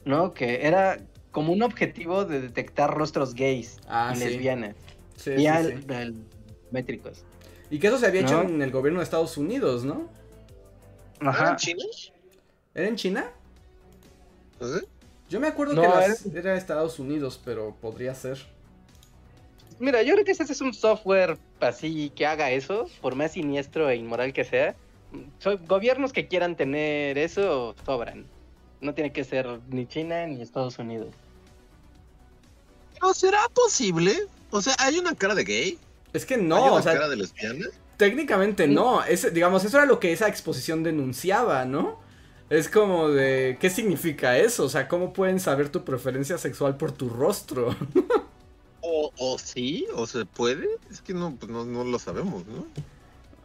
¿no? 0.04 0.34
Que 0.34 0.66
era 0.66 0.98
como 1.32 1.54
un 1.54 1.62
objetivo 1.62 2.26
de 2.26 2.42
detectar 2.42 2.92
rostros 2.94 3.34
gays 3.36 3.78
Ah, 3.88 4.12
y 4.14 4.18
sí. 4.18 4.26
lesbianas, 4.26 4.76
Sí, 5.16 5.32
y 5.32 5.40
sí, 5.42 5.48
al- 5.48 5.82
sí. 5.84 5.94
al- 5.94 6.16
métricos. 6.72 7.24
Y 7.70 7.78
que 7.80 7.88
eso 7.88 7.98
se 8.00 8.08
había 8.08 8.22
hecho 8.22 8.42
en 8.42 8.62
el 8.62 8.72
gobierno 8.72 9.00
de 9.00 9.04
Estados 9.04 9.38
Unidos, 9.38 9.84
¿no? 9.86 10.10
¿No 11.22 11.30
Ajá. 11.30 11.44
eran 11.44 11.58
chinos? 11.58 12.12
¿Era 12.74 12.88
en 12.88 12.96
China? 12.96 13.32
Sé. 14.60 14.86
Yo 15.30 15.39
me 15.39 15.48
acuerdo 15.48 15.74
No, 15.74 15.82
que 15.82 15.88
las- 15.88 16.26
era- 16.26 16.39
era 16.39 16.56
Estados 16.58 17.00
Unidos, 17.00 17.39
pero 17.44 17.76
podría 17.82 18.13
ser. 18.16 18.38
mira, 19.80 20.02
yo 20.04 20.13
creo 20.13 20.26
que 20.26 20.36
si 20.36 20.44
haces 20.44 20.62
un 20.62 20.74
software 20.74 21.38
así 21.60 22.12
que 22.16 22.26
haga 22.26 22.52
eso, 22.52 22.88
por 23.02 23.16
más 23.16 23.32
siniestro 23.34 23.89
e 23.89 23.96
inmoral 23.96 24.32
que 24.34 24.44
sea, 24.44 24.76
so- 25.39 25.58
gobiernos 25.68 26.13
que 26.13 26.28
quieran 26.28 26.56
tener 26.56 27.18
eso 27.18 27.76
sobran. 27.86 28.26
No 28.82 28.94
tiene 28.94 29.12
que 29.12 29.24
ser 29.24 29.48
ni 29.70 29.86
China 29.88 30.26
ni 30.28 30.42
Estados 30.42 30.78
Unidos. 30.78 31.10
¿Pero 32.94 33.13
será 33.13 33.39
posible? 33.54 34.28
O 34.52 34.62
sea, 34.62 34.76
¿hay 34.80 35.00
una 35.00 35.16
cara 35.16 35.36
de 35.36 35.44
gay? 35.44 35.80
Es 36.13 36.26
que 36.26 36.36
¿Hay 36.36 36.42
no, 36.42 36.63
una 36.63 36.74
o 36.74 36.82
sea, 36.82 36.94
cara 36.94 37.10
de 37.10 37.16
lesbiana? 37.18 37.66
técnicamente 37.98 38.68
no. 38.68 39.04
Es, 39.04 39.34
digamos, 39.34 39.63
eso 39.66 39.78
era 39.78 39.86
lo 39.86 40.00
que 40.00 40.12
esa 40.12 40.28
exposición 40.28 40.84
denunciaba, 40.84 41.66
¿no? 41.66 42.00
Es 42.49 42.69
como 42.69 43.10
de, 43.10 43.58
¿qué 43.60 43.69
significa 43.69 44.38
eso? 44.38 44.65
O 44.65 44.69
sea, 44.69 44.88
¿cómo 44.88 45.13
pueden 45.13 45.39
saber 45.39 45.69
tu 45.69 45.84
preferencia 45.84 46.38
sexual 46.38 46.77
por 46.77 46.91
tu 46.91 47.10
rostro? 47.10 47.75
¿O, 48.82 49.12
o 49.17 49.38
sí? 49.39 49.88
¿O 49.95 50.06
se 50.08 50.25
puede? 50.25 50.67
Es 50.91 51.01
que 51.01 51.13
no, 51.13 51.36
pues 51.38 51.51
no, 51.51 51.65
no 51.65 51.84
lo 51.86 51.99
sabemos, 51.99 52.45
¿no? 52.47 52.67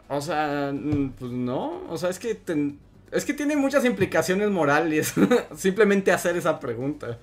O 0.08 0.20
sea, 0.20 0.72
mm, 0.74 1.11
pues 1.18 1.32
no. 1.32 1.84
O 1.90 1.98
sea, 1.98 2.11
es 2.11 2.18
que 2.18 2.34
ten- 2.34 2.78
es 3.12 3.24
que 3.24 3.34
tiene 3.34 3.56
muchas 3.56 3.84
implicaciones 3.84 4.50
morales. 4.50 5.14
Simplemente 5.56 6.12
hacer 6.12 6.37
esa 6.37 6.61
pregunta. 6.61 7.18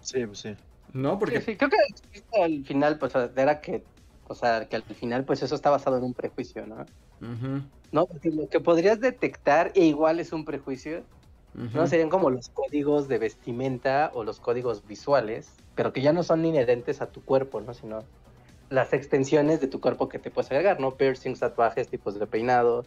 Sí, 0.00 0.26
pues 0.26 0.38
sí. 0.38 0.56
¿No? 0.92 1.18
Porque. 1.18 1.40
Sí, 1.40 1.52
sí, 1.52 1.56
creo 1.56 1.70
que 1.70 1.76
al 2.42 2.64
final, 2.64 2.98
pues, 2.98 3.12
era 3.36 3.60
que, 3.60 3.84
o 4.28 4.34
sea, 4.34 4.68
que 4.68 4.76
al 4.76 4.82
final, 4.82 5.24
pues, 5.24 5.42
eso 5.42 5.54
está 5.54 5.70
basado 5.70 5.96
en 5.98 6.04
un 6.04 6.14
prejuicio, 6.14 6.66
¿no? 6.66 6.84
No, 7.92 8.06
porque 8.06 8.30
lo 8.30 8.48
que 8.48 8.60
podrías 8.60 9.00
detectar, 9.00 9.72
e 9.74 9.84
igual 9.84 10.20
es 10.20 10.32
un 10.32 10.44
prejuicio. 10.44 11.02
¿no? 11.54 11.86
Serían 11.86 12.10
como 12.10 12.28
los 12.28 12.50
códigos 12.50 13.08
de 13.08 13.16
vestimenta 13.16 14.10
o 14.12 14.24
los 14.24 14.40
códigos 14.40 14.86
visuales, 14.86 15.48
pero 15.74 15.90
que 15.90 16.02
ya 16.02 16.12
no 16.12 16.22
son 16.22 16.44
inherentes 16.44 17.00
a 17.00 17.06
tu 17.06 17.22
cuerpo, 17.22 17.62
¿no? 17.62 17.72
Sino 17.72 18.04
las 18.68 18.92
extensiones 18.92 19.60
de 19.60 19.66
tu 19.66 19.80
cuerpo 19.80 20.08
que 20.08 20.18
te 20.18 20.30
puedes 20.30 20.50
agregar, 20.50 20.80
¿no? 20.80 20.96
Piercings, 20.96 21.40
tatuajes, 21.40 21.88
tipos 21.88 22.18
de 22.18 22.26
peinado. 22.26 22.84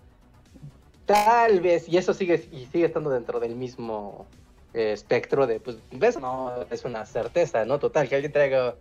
Tal 1.06 1.62
vez, 1.62 1.89
y 1.89 1.97
eso 1.97 2.13
sigue, 2.13 2.47
y 2.52 2.67
sigue 2.67 2.86
estando 2.86 3.10
dentro 3.10 3.39
del 3.39 3.56
mismo 3.56 4.28
eh, 4.73 4.91
espectro 4.91 5.47
de, 5.47 5.60
pues, 5.60 5.78
ves, 5.91 6.19
no 6.19 6.52
es 6.69 6.86
una 6.86 7.06
certeza, 7.06 7.65
¿no? 7.65 7.80
Total, 7.80 8.08
que 8.08 8.15
alguien 8.15 8.32
traiga 8.32 8.75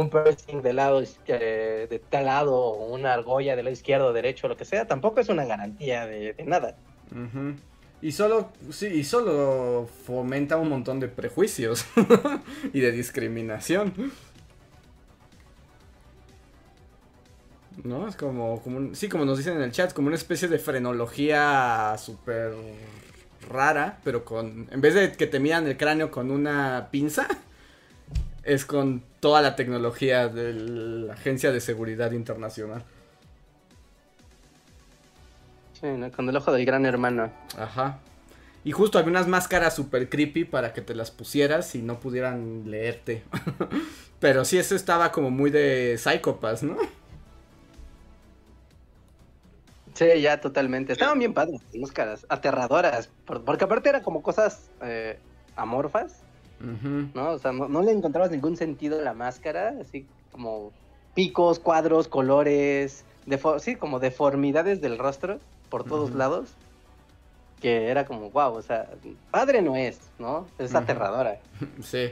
un 0.00 0.10
piercing 0.10 0.62
del 0.62 0.76
lado 0.76 1.02
eh, 1.26 1.86
de 1.88 1.98
tal 1.98 2.26
lado 2.26 2.54
o 2.54 2.94
una 2.94 3.14
argolla 3.14 3.56
del 3.56 3.64
lado 3.64 3.72
izquierdo 3.72 4.12
derecho, 4.12 4.46
lo 4.48 4.56
que 4.56 4.64
sea, 4.64 4.86
tampoco 4.86 5.20
es 5.20 5.28
una 5.28 5.44
garantía 5.46 6.06
de, 6.06 6.34
de 6.34 6.44
nada. 6.44 6.76
Y 8.02 8.12
solo, 8.12 8.50
sí, 8.70 8.86
y 8.86 9.04
solo 9.04 9.88
fomenta 10.06 10.58
un 10.58 10.68
montón 10.68 11.00
de 11.00 11.08
prejuicios 11.08 11.86
y 12.74 12.80
de 12.80 12.92
discriminación. 12.92 14.12
¿No? 17.84 18.08
Es 18.08 18.16
como, 18.16 18.60
como 18.62 18.78
un- 18.78 18.96
sí, 18.96 19.08
como 19.08 19.24
nos 19.24 19.38
dicen 19.38 19.56
en 19.56 19.62
el 19.62 19.72
chat, 19.72 19.92
como 19.92 20.08
una 20.08 20.16
especie 20.16 20.48
de 20.48 20.58
frenología 20.58 21.94
súper 21.98 22.52
rara, 23.48 23.98
pero 24.02 24.24
con, 24.24 24.66
en 24.70 24.80
vez 24.80 24.94
de 24.94 25.12
que 25.12 25.26
te 25.26 25.38
miran 25.40 25.66
el 25.66 25.76
cráneo 25.76 26.10
con 26.10 26.30
una 26.30 26.88
pinza, 26.90 27.28
es 28.46 28.64
con 28.64 29.02
toda 29.20 29.42
la 29.42 29.56
tecnología 29.56 30.28
de 30.28 30.52
la 30.54 31.12
Agencia 31.14 31.52
de 31.52 31.60
Seguridad 31.60 32.12
Internacional. 32.12 32.82
Sí, 35.80 35.86
¿no? 35.88 36.10
Con 36.10 36.28
el 36.28 36.36
ojo 36.36 36.52
del 36.52 36.64
gran 36.64 36.86
hermano. 36.86 37.30
Ajá. 37.58 37.98
Y 38.64 38.72
justo 38.72 38.98
había 38.98 39.10
unas 39.10 39.28
máscaras 39.28 39.74
super 39.76 40.08
creepy 40.08 40.44
para 40.44 40.72
que 40.72 40.80
te 40.80 40.94
las 40.94 41.10
pusieras 41.10 41.74
y 41.74 41.82
no 41.82 42.00
pudieran 42.00 42.70
leerte. 42.70 43.22
Pero 44.20 44.44
sí, 44.44 44.58
eso 44.58 44.74
estaba 44.74 45.12
como 45.12 45.30
muy 45.30 45.50
de 45.50 45.98
psicópatas, 45.98 46.62
¿no? 46.62 46.76
Sí, 49.94 50.20
ya 50.20 50.40
totalmente. 50.40 50.92
Estaban 50.92 51.18
bien 51.18 51.32
padres, 51.32 51.60
las 51.72 51.80
máscaras, 51.80 52.26
aterradoras, 52.28 53.08
por- 53.24 53.44
porque 53.44 53.64
aparte 53.64 53.88
eran 53.88 54.02
como 54.02 54.22
cosas 54.22 54.70
eh, 54.82 55.18
amorfas, 55.56 56.22
¿no? 56.60 57.30
O 57.32 57.38
sea, 57.38 57.52
no, 57.52 57.68
no 57.68 57.82
le 57.82 57.92
encontrabas 57.92 58.30
ningún 58.30 58.56
sentido 58.56 58.98
a 58.98 59.02
la 59.02 59.12
máscara, 59.14 59.74
así 59.80 60.06
como 60.32 60.72
picos, 61.14 61.58
cuadros, 61.58 62.08
colores, 62.08 63.04
sí, 63.60 63.76
como 63.76 63.98
deformidades 64.00 64.80
del 64.80 64.98
rostro 64.98 65.38
por 65.70 65.84
todos 65.84 66.12
lados, 66.14 66.48
que 67.60 67.88
era 67.88 68.04
como, 68.06 68.30
wow, 68.30 68.54
o 68.54 68.62
sea, 68.62 68.88
padre 69.30 69.62
no 69.62 69.76
es, 69.76 69.98
¿no? 70.18 70.46
Es 70.58 70.74
aterradora. 70.74 71.38
Sí. 71.82 72.10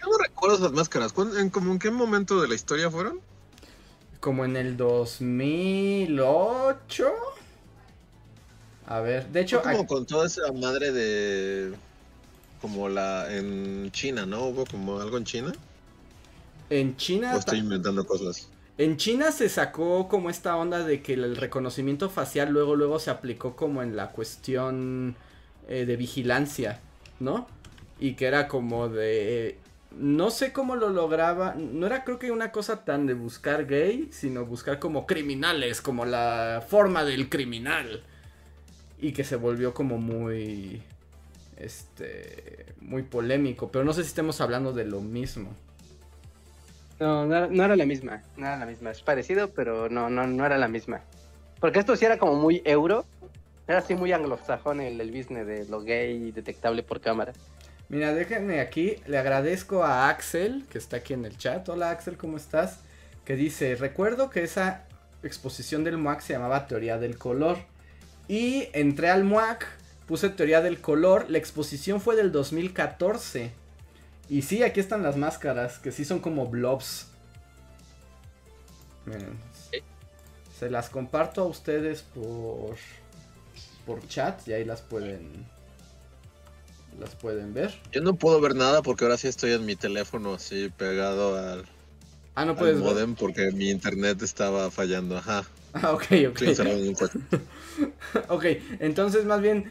Yo 0.00 0.06
no 0.10 0.16
recuerdo 0.16 0.56
esas 0.56 0.72
máscaras. 0.72 1.12
¿Cuán- 1.12 1.36
¿En, 1.36 1.50
como 1.50 1.72
en 1.72 1.78
qué 1.78 1.90
momento 1.90 2.40
de 2.40 2.48
la 2.48 2.54
historia 2.54 2.90
fueron? 2.90 3.20
Como 4.18 4.46
en 4.46 4.56
el 4.56 4.78
2008. 4.78 7.12
A 8.86 9.00
ver, 9.00 9.28
de 9.28 9.40
hecho, 9.42 9.60
como 9.62 9.86
con 9.86 10.06
toda 10.06 10.26
esa 10.26 10.50
madre 10.52 10.90
de... 10.92 11.74
Como 12.60 12.88
la... 12.88 13.34
En 13.34 13.90
China, 13.92 14.26
¿no? 14.26 14.46
Hubo 14.46 14.64
como 14.66 15.00
algo 15.00 15.16
en 15.16 15.24
China. 15.24 15.52
en 16.68 16.96
China... 16.96 17.34
O 17.34 17.38
estoy 17.38 17.58
inventando 17.58 18.06
cosas. 18.06 18.48
En 18.78 18.96
China 18.96 19.30
se 19.30 19.48
sacó 19.48 20.08
como 20.08 20.30
esta 20.30 20.56
onda 20.56 20.82
de 20.84 21.02
que 21.02 21.12
el 21.12 21.36
reconocimiento 21.36 22.08
facial 22.08 22.50
luego 22.50 22.76
luego 22.76 22.98
se 22.98 23.10
aplicó 23.10 23.54
como 23.54 23.82
en 23.82 23.94
la 23.94 24.10
cuestión 24.10 25.16
eh, 25.68 25.84
de 25.84 25.96
vigilancia, 25.96 26.80
¿no? 27.18 27.46
Y 27.98 28.14
que 28.14 28.24
era 28.24 28.48
como 28.48 28.88
de 28.88 29.58
no 29.90 30.30
sé 30.30 30.52
cómo 30.52 30.76
lo 30.76 30.88
lograba, 30.88 31.54
no 31.56 31.86
era 31.86 32.04
creo 32.04 32.18
que 32.18 32.30
una 32.30 32.52
cosa 32.52 32.84
tan 32.84 33.06
de 33.06 33.14
buscar 33.14 33.66
gay, 33.66 34.08
sino 34.12 34.46
buscar 34.46 34.78
como 34.78 35.06
criminales, 35.06 35.80
como 35.80 36.04
la 36.04 36.64
forma 36.66 37.04
del 37.04 37.28
criminal. 37.28 38.02
Y 38.98 39.12
que 39.12 39.24
se 39.24 39.36
volvió 39.36 39.74
como 39.74 39.98
muy 39.98 40.82
este 41.60 42.66
muy 42.80 43.02
polémico, 43.02 43.70
pero 43.70 43.84
no 43.84 43.92
sé 43.92 44.02
si 44.02 44.08
estemos 44.08 44.40
hablando 44.40 44.72
de 44.72 44.84
lo 44.84 45.00
mismo. 45.00 45.54
No, 46.98 47.26
no 47.26 47.36
era, 47.36 47.46
no 47.46 47.64
era 47.64 47.76
la 47.76 47.86
misma, 47.86 48.22
no 48.36 48.46
era 48.46 48.56
la 48.56 48.66
misma. 48.66 48.90
Es 48.90 49.00
parecido, 49.00 49.50
pero 49.50 49.88
no, 49.88 50.10
no, 50.10 50.26
no 50.26 50.44
era 50.44 50.58
la 50.58 50.68
misma. 50.68 51.00
Porque 51.58 51.78
esto 51.78 51.96
sí 51.96 52.04
era 52.04 52.18
como 52.18 52.34
muy 52.34 52.62
euro. 52.64 53.04
Era 53.66 53.78
así 53.78 53.94
muy 53.94 54.12
anglosajón 54.12 54.80
el, 54.80 55.00
el 55.00 55.10
business 55.10 55.46
de 55.46 55.64
lo 55.66 55.80
gay 55.82 56.32
detectable 56.32 56.82
por 56.82 57.00
cámara. 57.00 57.32
Mira, 57.88 58.14
déjenme 58.14 58.60
aquí, 58.60 58.96
le 59.06 59.18
agradezco 59.18 59.82
a 59.82 60.08
Axel, 60.08 60.64
que 60.70 60.78
está 60.78 60.98
aquí 60.98 61.12
en 61.12 61.24
el 61.24 61.36
chat. 61.36 61.68
Hola 61.68 61.90
Axel, 61.90 62.16
¿cómo 62.16 62.36
estás? 62.36 62.80
Que 63.24 63.34
dice, 63.34 63.74
recuerdo 63.74 64.30
que 64.30 64.42
esa 64.42 64.84
exposición 65.22 65.84
del 65.84 65.98
MUAC 65.98 66.20
se 66.20 66.32
llamaba 66.32 66.66
Teoría 66.66 66.98
del 66.98 67.18
Color. 67.18 67.58
Y 68.28 68.68
entré 68.74 69.10
al 69.10 69.24
MUAC, 69.24 69.66
puse 70.10 70.28
Teoría 70.28 70.60
del 70.60 70.80
Color, 70.80 71.30
la 71.30 71.38
exposición 71.38 72.00
fue 72.00 72.16
del 72.16 72.32
2014. 72.32 73.52
Y 74.28 74.42
sí, 74.42 74.64
aquí 74.64 74.80
están 74.80 75.04
las 75.04 75.16
máscaras, 75.16 75.78
que 75.78 75.92
sí 75.92 76.04
son 76.04 76.18
como 76.18 76.48
blobs. 76.48 77.06
Miren. 79.06 79.38
Se 80.58 80.68
las 80.68 80.90
comparto 80.90 81.42
a 81.42 81.44
ustedes 81.44 82.02
por, 82.02 82.74
por 83.86 84.04
chat 84.08 84.48
y 84.48 84.52
ahí 84.52 84.64
las 84.64 84.80
pueden, 84.82 85.46
las 86.98 87.14
pueden 87.14 87.54
ver. 87.54 87.72
Yo 87.92 88.00
no 88.00 88.14
puedo 88.14 88.40
ver 88.40 88.56
nada 88.56 88.82
porque 88.82 89.04
ahora 89.04 89.16
sí 89.16 89.28
estoy 89.28 89.52
en 89.52 89.64
mi 89.64 89.76
teléfono 89.76 90.34
así 90.34 90.70
pegado 90.76 91.36
al, 91.38 91.66
Ah, 92.34 92.44
no 92.44 92.50
al 92.52 92.58
puedes 92.58 92.80
ver. 92.80 92.84
modem 92.84 93.14
porque 93.14 93.52
mi 93.52 93.70
internet 93.70 94.20
estaba 94.22 94.72
fallando. 94.72 95.16
Ajá. 95.18 95.44
Ah, 95.72 95.92
ok, 95.92 96.04
ok. 96.30 96.42
Ok, 98.28 98.44
entonces 98.80 99.24
más 99.24 99.40
bien, 99.40 99.70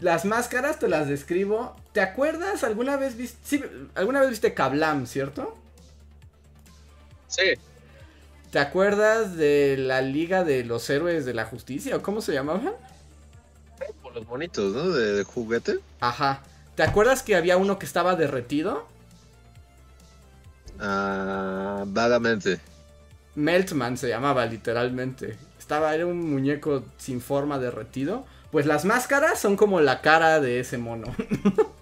las 0.00 0.24
máscaras 0.24 0.78
te 0.78 0.88
las 0.88 1.08
describo. 1.08 1.76
¿Te 1.92 2.00
acuerdas? 2.00 2.64
¿Alguna 2.64 2.96
vez 2.96 3.16
viste, 3.16 3.38
sí, 3.44 3.64
alguna 3.94 4.20
vez 4.20 4.30
viste 4.30 4.54
Kablam, 4.54 5.06
cierto? 5.06 5.56
Sí. 7.28 7.54
¿Te 8.50 8.58
acuerdas 8.58 9.36
de 9.36 9.76
la 9.76 10.00
Liga 10.00 10.44
de 10.44 10.64
los 10.64 10.88
Héroes 10.88 11.24
de 11.24 11.34
la 11.34 11.44
Justicia 11.44 11.96
o 11.96 12.02
cómo 12.02 12.20
se 12.20 12.32
llamaban? 12.32 12.72
Por 14.02 14.14
los 14.14 14.26
bonitos, 14.26 14.74
¿no? 14.74 14.90
De, 14.90 15.12
de 15.14 15.24
juguete. 15.24 15.80
Ajá. 16.00 16.42
¿Te 16.76 16.82
acuerdas 16.82 17.22
que 17.22 17.36
había 17.36 17.56
uno 17.56 17.78
que 17.78 17.86
estaba 17.86 18.16
derretido? 18.16 18.86
Ah, 20.78 21.84
vagamente. 21.86 22.60
Meltman 23.34 23.96
se 23.96 24.08
llamaba 24.08 24.46
literalmente. 24.46 25.36
Estaba, 25.58 25.94
era 25.94 26.06
un 26.06 26.30
muñeco 26.30 26.84
sin 26.98 27.20
forma 27.20 27.58
derretido. 27.58 28.26
Pues 28.54 28.66
las 28.66 28.84
máscaras 28.84 29.40
son 29.40 29.56
como 29.56 29.80
la 29.80 30.00
cara 30.00 30.38
de 30.38 30.60
ese 30.60 30.78
mono. 30.78 31.12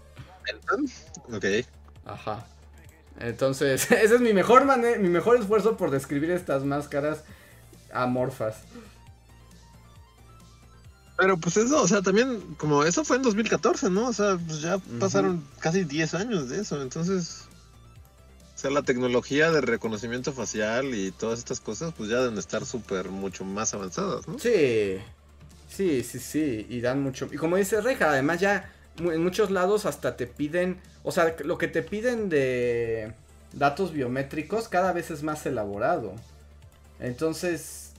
Ok. 1.31 1.45
Ajá. 2.07 2.47
Entonces, 3.21 3.91
ese 3.91 4.15
es 4.15 4.21
mi 4.23 4.33
mejor 4.33 4.65
mi 4.99 5.09
mejor 5.11 5.37
esfuerzo 5.37 5.77
por 5.77 5.91
describir 5.91 6.31
estas 6.31 6.65
máscaras 6.65 7.25
amorfas. 7.93 8.57
Pero 11.19 11.37
pues 11.37 11.59
eso, 11.59 11.83
o 11.83 11.87
sea, 11.87 12.01
también, 12.01 12.41
como 12.57 12.85
eso 12.85 13.05
fue 13.05 13.19
en 13.19 13.23
2014, 13.23 13.91
¿no? 13.91 14.09
O 14.09 14.13
sea, 14.15 14.39
pues 14.39 14.63
ya 14.63 14.79
pasaron 14.99 15.47
casi 15.61 15.85
10 15.85 16.15
años 16.15 16.49
de 16.49 16.63
eso, 16.63 16.81
entonces... 16.81 17.49
sea, 18.55 18.71
la 18.71 18.83
tecnología 18.83 19.51
de 19.51 19.61
reconocimiento 19.61 20.33
facial 20.33 20.95
y 20.95 21.13
todas 21.13 21.39
estas 21.39 21.61
cosas, 21.61 21.93
pues 21.95 22.09
ya 22.09 22.23
deben 22.23 22.39
estar 22.39 22.65
súper 22.65 23.11
mucho 23.11 23.45
más 23.45 23.75
avanzadas, 23.75 24.27
¿no? 24.27 24.39
Sí, 24.39 25.01
sí, 25.75 26.03
sí, 26.03 26.19
sí, 26.19 26.67
y 26.69 26.81
dan 26.81 27.03
mucho. 27.03 27.29
Y 27.33 27.37
como 27.37 27.57
dice 27.57 27.81
Reja, 27.81 28.11
además 28.11 28.41
ya 28.41 28.71
en 28.99 29.23
muchos 29.23 29.51
lados 29.51 29.87
hasta 29.87 30.17
te 30.17 30.27
piden, 30.27 30.81
o 31.03 31.13
sea, 31.13 31.35
lo 31.45 31.59
que 31.59 31.69
te 31.69 31.83
piden 31.83 32.29
de 32.29 33.13
datos 33.53 33.93
biométricos 33.93 34.69
cada 34.69 34.93
vez 34.93 35.11
es 35.11 35.23
más 35.23 35.45
elaborado. 35.47 36.15
Entonces, 37.01 37.93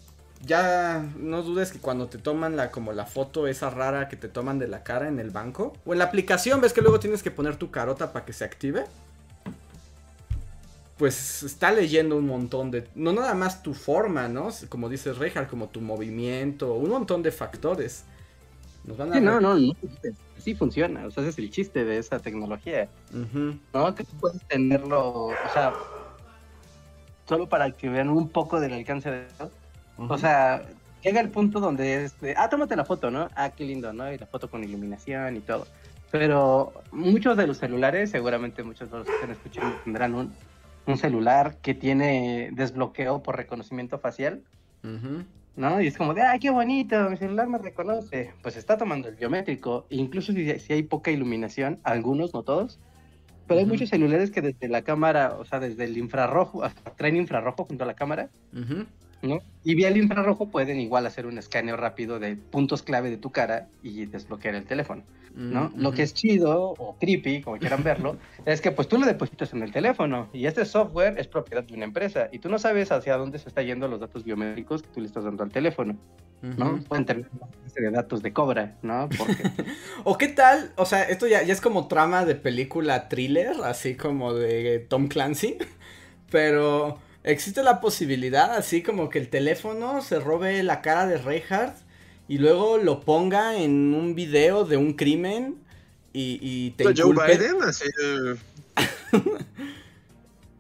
ya 0.46 1.06
no 1.18 1.42
dudes 1.42 1.72
que 1.72 1.80
cuando 1.80 2.08
te 2.08 2.18
toman 2.18 2.56
la 2.56 2.72
como 2.72 2.94
la 2.94 3.06
foto 3.06 3.48
esa 3.48 3.70
rara 3.70 4.08
que 4.10 4.18
te 4.18 4.28
toman 4.28 4.60
de 4.60 4.68
la 4.68 4.84
cara 4.84 5.08
en 5.08 5.20
el 5.20 5.32
banco 5.32 5.74
o 5.86 5.94
en 5.94 6.00
la 6.00 6.06
aplicación, 6.06 6.62
ves 6.62 6.74
que 6.74 6.82
luego 6.82 7.00
tienes 7.00 7.24
que 7.24 7.32
poner 7.32 7.56
tu 7.56 7.72
carota 7.72 8.12
para 8.14 8.26
que 8.26 8.34
se 8.34 8.44
active. 8.44 8.86
Pues 10.98 11.44
está 11.44 11.72
leyendo 11.72 12.18
un 12.18 12.28
montón 12.28 12.70
de. 12.72 12.88
No 12.96 13.14
nada 13.14 13.34
más 13.34 13.64
tu 13.64 13.74
forma, 13.74 14.28
¿no? 14.28 14.50
Como 14.70 14.90
dice 14.90 15.12
Reinhardt, 15.14 15.50
como 15.50 15.70
tu 15.70 15.82
movimiento, 15.82 16.74
un 16.74 16.90
montón 16.90 17.24
de 17.24 17.32
factores. 17.32 18.06
Nos 18.86 18.98
van 18.98 19.12
a 19.12 19.16
Sí, 19.16 19.22
no, 19.22 19.40
no, 19.40 19.56
no. 19.56 19.74
Sí 20.38 20.54
funciona. 20.56 21.06
O 21.08 21.12
sea, 21.12 21.24
ese 21.24 21.32
es 21.32 21.38
el 21.40 21.50
chiste 21.50 21.84
de 21.84 21.98
esa 21.98 22.20
tecnología. 22.20 22.90
¿No? 23.74 23.96
Que 23.96 24.04
tú 24.04 24.12
puedes 24.20 24.42
tenerlo, 24.48 25.28
o 25.28 25.34
sea, 25.54 25.74
solo 27.28 27.48
para 27.48 27.72
que 27.72 27.90
vean 27.90 28.10
un 28.10 28.30
poco 28.30 28.60
del 28.60 28.74
alcance 28.74 29.10
de 29.10 29.26
eso. 29.26 29.52
O 29.98 30.18
sea, 30.18 30.64
llega 31.02 31.22
el 31.22 31.30
punto 31.30 31.60
donde 31.60 32.04
es 32.04 32.20
de, 32.20 32.36
ah, 32.38 32.50
tómate 32.50 32.76
la 32.76 32.86
foto, 32.86 33.10
¿no? 33.12 33.30
Ah, 33.36 33.52
qué 33.52 33.64
lindo, 33.64 33.94
¿no? 33.94 34.12
Y 34.12 34.18
la 34.18 34.26
foto 34.26 34.50
con 34.50 34.64
iluminación 34.64 35.38
y 35.38 35.40
todo. 35.40 35.68
Pero 36.12 36.74
muchos 36.92 37.38
de 37.38 37.48
los 37.48 37.58
celulares, 37.58 38.12
seguramente 38.12 38.64
muchos 38.64 38.92
de 38.92 38.98
los 39.00 39.08
que 39.08 39.14
están 39.14 39.32
escuchando 39.32 39.76
tendrán 39.84 40.14
un, 40.14 40.34
un 40.86 40.98
celular 40.98 41.58
que 41.62 41.74
tiene 41.74 42.50
desbloqueo 42.54 43.24
por 43.24 43.38
reconocimiento 43.38 44.00
facial. 44.00 44.44
¿no? 45.56 45.82
Y 45.82 45.88
es 45.88 45.98
como 45.98 46.14
de, 46.14 46.24
ah, 46.24 46.38
qué 46.40 46.50
bonito, 46.50 47.10
mi 47.10 47.18
celular 47.18 47.48
me 47.48 47.58
reconoce. 47.58 48.34
Pues 48.42 48.58
está 48.58 48.78
tomando 48.78 49.08
el 49.08 49.16
biométrico, 49.16 49.86
incluso 49.90 50.34
si, 50.34 50.60
si 50.60 50.74
hay 50.74 50.84
poca 50.84 51.12
iluminación, 51.12 51.80
algunos, 51.84 52.34
no 52.34 52.44
todos. 52.44 52.80
Pero 53.48 53.60
hay 53.60 53.66
muchos 53.66 53.90
celulares 53.90 54.32
que 54.32 54.42
desde 54.42 54.68
la 54.70 54.84
cámara, 54.84 55.36
o 55.38 55.46
sea, 55.46 55.60
desde 55.60 55.84
el 55.84 55.98
infrarrojo, 55.98 56.64
hasta 56.64 56.92
traen 56.96 57.18
infrarrojo 57.18 57.66
junto 57.66 57.84
a 57.84 57.88
la 57.88 57.94
cámara, 57.94 58.30
Ujú. 58.54 58.86
¿No? 59.24 59.42
Y 59.64 59.76
vía 59.76 59.88
el 59.88 59.98
infrarrojo 59.98 60.50
pueden 60.50 60.80
igual 60.80 61.06
hacer 61.06 61.26
un 61.26 61.38
escaneo 61.38 61.78
rápido 61.78 62.20
de 62.20 62.36
puntos 62.36 62.84
clave 62.84 63.10
de 63.10 63.18
tu 63.18 63.32
cara 63.32 63.70
y 63.82 64.06
desbloquear 64.06 64.56
el 64.56 64.66
teléfono, 64.66 65.04
¿no? 65.34 65.68
Ujú. 65.68 65.78
Lo 65.78 65.92
que 65.94 66.04
es 66.04 66.14
chido 66.14 66.76
o 66.78 66.98
creepy, 67.00 67.42
como 67.42 67.58
quieran 67.58 67.84
verlo, 67.84 68.18
es 68.46 68.62
que 68.62 68.72
pues 68.72 68.88
tú 68.88 68.98
lo 68.98 69.06
depositas 69.06 69.54
en 69.54 69.64
el 69.64 69.72
teléfono 69.72 70.30
y 70.34 70.46
este 70.46 70.66
software 70.66 71.18
es 71.18 71.28
propiedad 71.28 71.64
de 71.64 71.74
una 71.74 71.86
empresa 71.86 72.28
y 72.32 72.40
tú 72.40 72.50
no 72.50 72.60
sabes 72.60 72.92
hacia 72.92 73.18
dónde 73.18 73.40
se 73.40 73.48
está 73.48 73.62
yendo 73.62 73.88
los 73.88 74.02
datos 74.02 74.24
biométricos 74.26 74.84
que 74.84 74.90
tú 74.90 75.00
le 75.00 75.08
estás 75.08 75.24
dando 75.24 75.44
al 75.44 75.52
teléfono, 75.52 75.98
¿no? 76.42 76.74
Ujú. 76.74 76.84
Pueden 76.84 77.06
tener 77.06 77.30
de 77.74 77.92
datos 77.92 78.22
de 78.22 78.34
cobra, 78.34 78.78
¿no? 78.82 79.10
Porque 79.18 79.34
¿O 80.04 80.18
qué 80.18 80.28
tal? 80.28 80.74
O 80.76 80.86
sea, 80.86 81.04
esto 81.04 81.28
ya, 81.28 81.42
ya 81.44 81.54
es 81.54 81.62
como 81.62 81.88
trama 81.88 82.26
de 82.26 82.36
película 82.36 83.08
thriller, 83.08 83.56
así 83.64 83.96
como 83.96 84.34
de 84.34 84.80
Tom 84.80 85.08
Clancy. 85.08 85.58
Pero 86.30 87.00
existe 87.24 87.64
la 87.64 87.80
posibilidad, 87.82 88.54
así 88.56 88.84
como 88.84 89.10
que 89.10 89.20
el 89.20 89.30
teléfono 89.30 90.02
se 90.02 90.20
robe 90.20 90.62
la 90.64 90.82
cara 90.82 91.08
de 91.08 91.18
Reinhardt 91.18 91.78
y 92.28 92.38
luego 92.38 92.78
lo 92.78 93.02
ponga 93.02 93.58
en 93.58 93.94
un 93.94 94.16
video 94.16 94.66
de 94.66 94.78
un 94.78 94.94
crimen 94.94 95.56
y, 96.14 96.40
y 96.42 96.72
te 96.72 96.84
Joe 96.86 96.94
inculpe- 97.14 97.38
Biden, 97.38 97.62
así. 97.68 97.86
eh, 98.02 98.36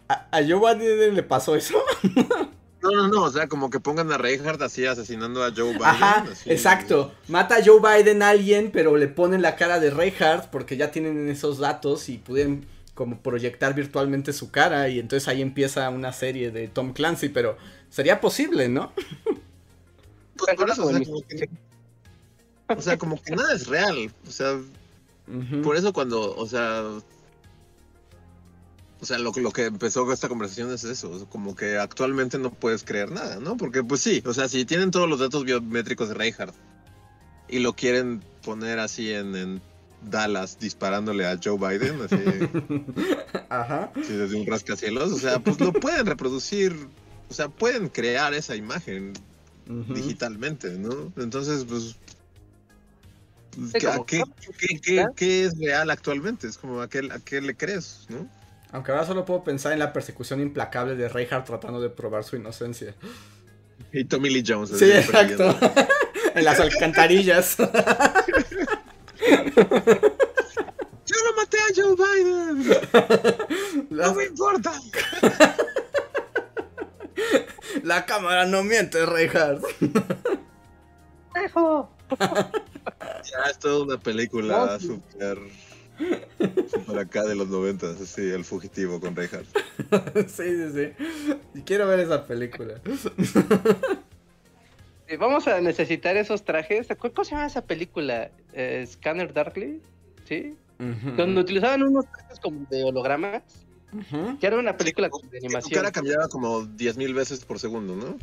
¿A, 0.09 0.27
a 0.31 0.41
Joe 0.47 0.75
Biden 0.75 1.15
le 1.15 1.23
pasó 1.23 1.55
eso? 1.55 1.81
No, 2.83 2.91
no, 2.91 3.07
no, 3.07 3.23
o 3.23 3.31
sea, 3.31 3.47
como 3.47 3.69
que 3.69 3.79
pongan 3.79 4.11
a 4.11 4.17
Reinhardt 4.17 4.61
así 4.61 4.85
asesinando 4.85 5.41
a 5.41 5.53
Joe 5.55 5.69
Biden. 5.71 5.83
Ajá, 5.85 6.25
así. 6.29 6.51
exacto. 6.51 7.13
Mata 7.29 7.55
a 7.55 7.63
Joe 7.63 7.79
Biden 7.79 8.21
a 8.21 8.27
alguien, 8.31 8.71
pero 8.73 8.97
le 8.97 9.07
ponen 9.07 9.41
la 9.41 9.55
cara 9.55 9.79
de 9.79 9.89
Reinhardt 9.89 10.49
porque 10.49 10.75
ya 10.75 10.91
tienen 10.91 11.29
esos 11.29 11.59
datos 11.59 12.09
y 12.09 12.17
pueden 12.17 12.65
como 12.93 13.21
proyectar 13.21 13.73
virtualmente 13.73 14.33
su 14.33 14.51
cara 14.51 14.87
y 14.89 14.99
entonces 14.99 15.27
ahí 15.27 15.41
empieza 15.41 15.89
una 15.89 16.13
serie 16.13 16.51
de 16.51 16.67
Tom 16.67 16.93
Clancy, 16.93 17.29
pero 17.29 17.57
sería 17.89 18.21
posible, 18.21 18.69
¿no? 18.69 18.91
Pues 20.35 20.55
por 20.55 20.69
eso, 20.69 20.85
o 20.85 20.89
sea, 20.89 20.99
Como 21.03 21.21
que, 21.27 21.49
o 22.75 22.81
sea, 22.81 22.97
como 22.97 23.21
que 23.21 23.35
nada 23.35 23.53
es 23.53 23.67
real. 23.67 24.11
O 24.27 24.31
sea, 24.31 24.59
por 25.63 25.75
eso 25.77 25.93
cuando, 25.93 26.35
o 26.35 26.45
sea. 26.47 26.83
O 28.99 29.05
sea, 29.05 29.19
lo, 29.19 29.31
que- 29.31 29.41
lo 29.41 29.51
que 29.51 29.65
empezó 29.65 30.11
esta 30.11 30.29
conversación 30.29 30.71
es 30.71 30.83
eso, 30.85 31.27
como 31.29 31.55
que 31.55 31.77
actualmente 31.77 32.37
no 32.39 32.51
puedes 32.51 32.83
creer 32.83 33.11
nada, 33.11 33.37
¿no? 33.39 33.57
Porque 33.57 33.83
pues 33.83 34.01
sí, 34.01 34.23
o 34.25 34.33
sea, 34.33 34.47
si 34.47 34.63
tienen 34.65 34.91
todos 34.91 35.09
los 35.09 35.19
datos 35.19 35.43
biométricos 35.43 36.07
de 36.07 36.13
Reinhardt 36.15 36.55
y 37.49 37.59
lo 37.59 37.73
quieren 37.73 38.21
poner 38.43 38.79
así 38.79 39.11
en, 39.13 39.35
en 39.35 39.61
Dallas 40.09 40.57
disparándole 40.59 41.25
a 41.25 41.39
Joe 41.43 41.57
Biden, 41.57 42.01
así, 42.01 42.15
Ajá. 43.49 43.91
desde 43.95 44.35
un 44.39 44.45
rascacielos, 44.47 45.11
o 45.11 45.17
sea, 45.19 45.39
pues 45.39 45.59
lo 45.59 45.73
pueden 45.73 46.05
reproducir, 46.05 46.75
o 47.29 47.33
sea, 47.33 47.49
pueden 47.49 47.89
crear 47.89 48.33
esa 48.33 48.55
imagen 48.55 49.13
digitalmente, 49.89 50.71
¿no? 50.77 51.11
Entonces, 51.17 51.65
pues... 51.65 51.95
pues, 53.55 53.71
Sí, 53.71 53.77
¿qué- 53.79 53.87
a 53.87 53.93
como- 53.93 54.05
qué, 54.05 54.23
qué- 54.57 54.79
qué- 54.81 55.05
qué 55.15 55.45
es 55.45 55.57
real 55.57 55.89
actualmente? 55.89 56.47
Es 56.47 56.57
como 56.57 56.81
a 56.81 56.89
qué, 56.89 56.99
a 57.11 57.19
qué 57.19 57.39
le 57.41 57.55
crees, 57.55 58.05
¿no? 58.09 58.27
Aunque 58.71 58.91
ahora 58.91 59.05
solo 59.05 59.23
puedo 59.23 59.43
pensar 59.43 59.71
en 59.73 59.79
la 59.79 59.93
persecución 59.93 60.41
implacable 60.41 60.95
de 60.95 61.07
Reinhardt 61.07 61.45
tratando 61.45 61.79
de 61.79 61.89
probar 61.91 62.23
su 62.23 62.35
inocencia. 62.35 62.95
Y 63.91 64.03
Tommy 64.05 64.31
Lee 64.31 64.43
Jones. 64.45 64.71
Sí, 64.77 64.85
exacto. 64.91 65.55
en 66.35 66.43
las 66.43 66.59
alcantarillas. 66.59 67.55
Yo 71.05 71.15
no 71.25 71.33
maté 71.35 71.57
a 71.57 71.67
Joe 71.75 71.95
Biden. 71.95 72.63
La, 73.89 74.07
No 74.07 74.15
me 74.15 74.23
importa. 74.25 74.71
la 77.83 78.05
cámara 78.05 78.45
no 78.45 78.63
miente, 78.63 79.05
Reinhardt. 79.05 79.63
Ya 83.23 83.43
es 83.49 83.57
toda 83.59 83.83
una 83.83 83.99
película 83.99 84.79
sí. 84.79 84.87
súper... 84.87 85.37
Súper 86.71 86.99
acá 86.99 87.23
de 87.23 87.35
los 87.35 87.49
noventas, 87.49 88.01
así, 88.01 88.21
El 88.21 88.45
Fugitivo 88.45 88.99
con 88.99 89.15
Reinhardt. 89.15 89.45
sí, 90.27 90.43
sí, 90.43 90.71
sí. 90.73 90.91
Y 91.53 91.61
quiero 91.61 91.87
ver 91.87 91.99
esa 91.99 92.25
película. 92.25 92.81
Eh, 95.07 95.17
Vamos 95.17 95.47
a 95.47 95.59
necesitar 95.61 96.15
esos 96.17 96.43
trajes. 96.43 96.87
¿Cu- 96.99 97.11
¿Cómo 97.11 97.25
se 97.25 97.31
llama 97.31 97.45
esa 97.47 97.65
película? 97.65 98.31
Eh, 98.53 98.85
Scanner 98.87 99.33
Darkly, 99.33 99.81
¿sí? 100.25 100.55
Donde 101.15 101.39
utilizaban 101.39 101.81
unos 101.83 102.05
trajes 102.11 102.39
como 102.39 102.65
de 102.69 102.83
hologramas, 102.83 103.41
que 104.39 104.47
era 104.47 104.57
una 104.57 104.75
película 104.75 105.09
Sí, 105.13 105.27
de 105.27 105.29
que 105.31 105.39
Tu 105.39 105.45
animación. 105.45 105.79
cara 105.81 105.91
cambiaba 105.91 106.27
como 106.27 106.61
10.000 106.65 107.13
veces 107.13 107.45
por 107.45 107.59
segundo, 107.59 107.95
¿no? 107.95 108.17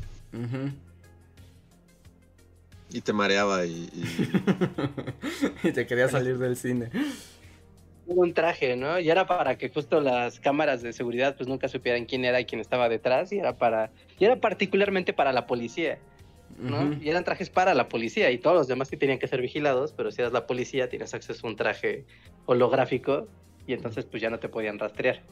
Y 2.93 3.01
te 3.03 3.13
mareaba 3.13 3.65
y... 3.67 3.89
y- 3.93 4.31
y 5.69 5.73
te 5.73 5.87
quería 5.87 6.09
salir 6.09 6.39
del 6.39 6.57
cine. 6.57 6.91
Hubo 8.07 8.23
un 8.23 8.35
traje, 8.35 8.77
¿no? 8.77 8.99
Y 8.99 9.09
era 9.09 9.27
para 9.27 9.57
que 9.57 9.69
justo 9.71 10.01
las 10.01 10.41
cámaras 10.41 10.83
de 10.83 10.93
seguridad 10.93 11.37
pues 11.37 11.49
nunca 11.49 11.69
supieran 11.69 12.05
quién 12.05 12.25
era 12.25 12.41
y 12.41 12.45
quién 12.45 12.61
estaba 12.61 12.89
detrás 12.89 13.31
y 13.33 13.39
era 13.39 13.57
para 13.57 13.91
y 14.19 14.25
era 14.25 14.37
particularmente 14.41 15.13
para 15.13 15.33
la 15.33 15.47
policía, 15.47 15.99
Y 17.01 17.09
eran 17.09 17.25
trajes 17.25 17.51
para 17.51 17.75
la 17.75 17.89
policía 17.89 18.31
y 18.31 18.39
todos 18.39 18.57
los 18.57 18.69
demás 18.69 18.91
que 18.91 18.97
tenían 18.97 19.19
que 19.19 19.27
ser 19.29 19.41
vigilados, 19.41 19.93
pero 19.93 20.11
si 20.11 20.21
eras 20.21 20.33
la 20.33 20.47
policía 20.47 20.89
tienes 20.89 21.15
acceso 21.15 21.47
a 21.47 21.51
un 21.51 21.57
traje 21.57 22.07
holográfico 22.47 23.29
y 23.67 23.73
entonces 23.73 24.05
pues 24.05 24.23
ya 24.23 24.31
no 24.31 24.39
te 24.39 24.49
podían 24.49 24.79
rastrear 24.79 25.23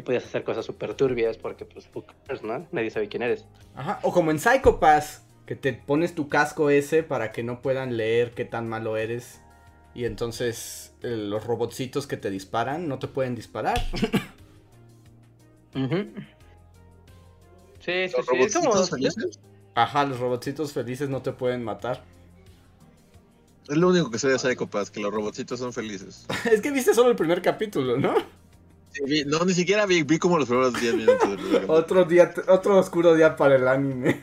y 0.00 0.02
podías 0.02 0.24
hacer 0.24 0.44
cosas 0.44 0.64
súper 0.64 0.94
turbias 0.94 1.36
porque 1.36 1.64
pues 1.64 1.88
who 1.94 2.04
cares, 2.26 2.42
¿no? 2.42 2.66
Nadie 2.72 2.90
sabe 2.90 3.08
quién 3.08 3.22
eres. 3.22 3.46
Ajá, 3.74 4.00
o 4.02 4.12
como 4.12 4.30
en 4.30 4.38
Psycho 4.38 4.80
Pass, 4.80 5.26
que 5.46 5.56
te 5.56 5.72
pones 5.72 6.14
tu 6.14 6.28
casco 6.28 6.70
ese 6.70 7.02
para 7.02 7.32
que 7.32 7.42
no 7.42 7.60
puedan 7.60 7.96
leer 7.96 8.32
qué 8.32 8.44
tan 8.44 8.68
malo 8.68 8.96
eres. 8.96 9.40
Y 9.94 10.04
entonces 10.04 10.94
eh, 11.02 11.08
los 11.08 11.44
robotcitos 11.44 12.06
que 12.06 12.16
te 12.16 12.30
disparan 12.30 12.88
no 12.88 12.98
te 12.98 13.08
pueden 13.08 13.34
disparar. 13.34 13.80
Ujú. 15.74 16.06
Sí, 17.80 18.08
sí, 18.08 18.14
¿Los 18.16 18.26
sí. 18.26 18.36
Es 18.36 18.54
como, 18.54 18.66
robotcitos 18.72 18.90
felices? 18.90 19.40
Ajá, 19.74 20.04
los 20.04 20.18
robotcitos 20.20 20.72
felices 20.72 21.08
no 21.08 21.22
te 21.22 21.32
pueden 21.32 21.64
matar. 21.64 22.02
Es 23.68 23.76
lo 23.76 23.88
único 23.88 24.10
que 24.10 24.18
sé 24.18 24.28
de 24.28 24.38
Psycho 24.38 24.66
Pass, 24.66 24.90
que 24.90 25.00
los 25.00 25.12
robotcitos 25.12 25.58
son 25.60 25.72
felices. 25.72 26.26
es 26.50 26.60
que 26.60 26.70
viste 26.70 26.92
solo 26.94 27.10
el 27.10 27.16
primer 27.16 27.40
capítulo, 27.40 27.96
¿no? 27.96 28.14
Sí, 28.92 29.02
vi- 29.06 29.24
no, 29.24 29.44
ni 29.44 29.54
siquiera 29.54 29.86
vi, 29.86 30.02
vi 30.02 30.18
como 30.18 30.36
los 30.38 30.48
primeros 30.48 30.74
10 30.80 30.94
minutos 30.96 31.30
del. 31.52 31.64
Otro 31.70 32.04
día, 32.04 32.34
otro 32.48 32.78
oscuro 32.78 33.14
día 33.14 33.36
para 33.36 33.54
el 33.56 33.68
anime. 33.68 34.18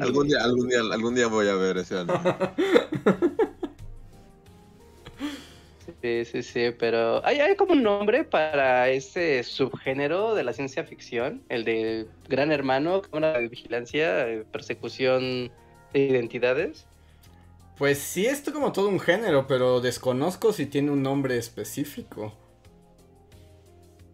Algún 0.00 0.28
día, 0.28 0.38
algún 0.44 0.68
día, 0.68 0.80
algún 0.92 1.14
día 1.14 1.26
voy 1.28 1.48
a 1.48 1.54
ver 1.54 1.78
ese 1.78 1.98
anime. 2.00 2.18
Sí, 6.04 6.26
sí, 6.26 6.42
sí, 6.42 6.70
pero 6.78 7.24
¿hay, 7.24 7.40
hay 7.40 7.56
como 7.56 7.72
un 7.72 7.82
nombre 7.82 8.24
para 8.24 8.90
ese 8.90 9.42
subgénero 9.42 10.34
de 10.34 10.44
la 10.44 10.52
ciencia 10.52 10.84
ficción, 10.84 11.42
el 11.48 11.64
de 11.64 12.06
Gran 12.28 12.52
Hermano, 12.52 13.00
cámara 13.00 13.40
de 13.40 13.48
vigilancia, 13.48 14.28
eh, 14.28 14.44
persecución 14.52 15.50
de 15.94 15.98
identidades. 16.00 16.86
Pues 17.78 17.96
sí, 18.00 18.26
esto 18.26 18.52
como 18.52 18.70
todo 18.72 18.90
un 18.90 19.00
género, 19.00 19.46
pero 19.46 19.80
desconozco 19.80 20.52
si 20.52 20.66
tiene 20.66 20.90
un 20.90 21.02
nombre 21.02 21.38
específico. 21.38 22.34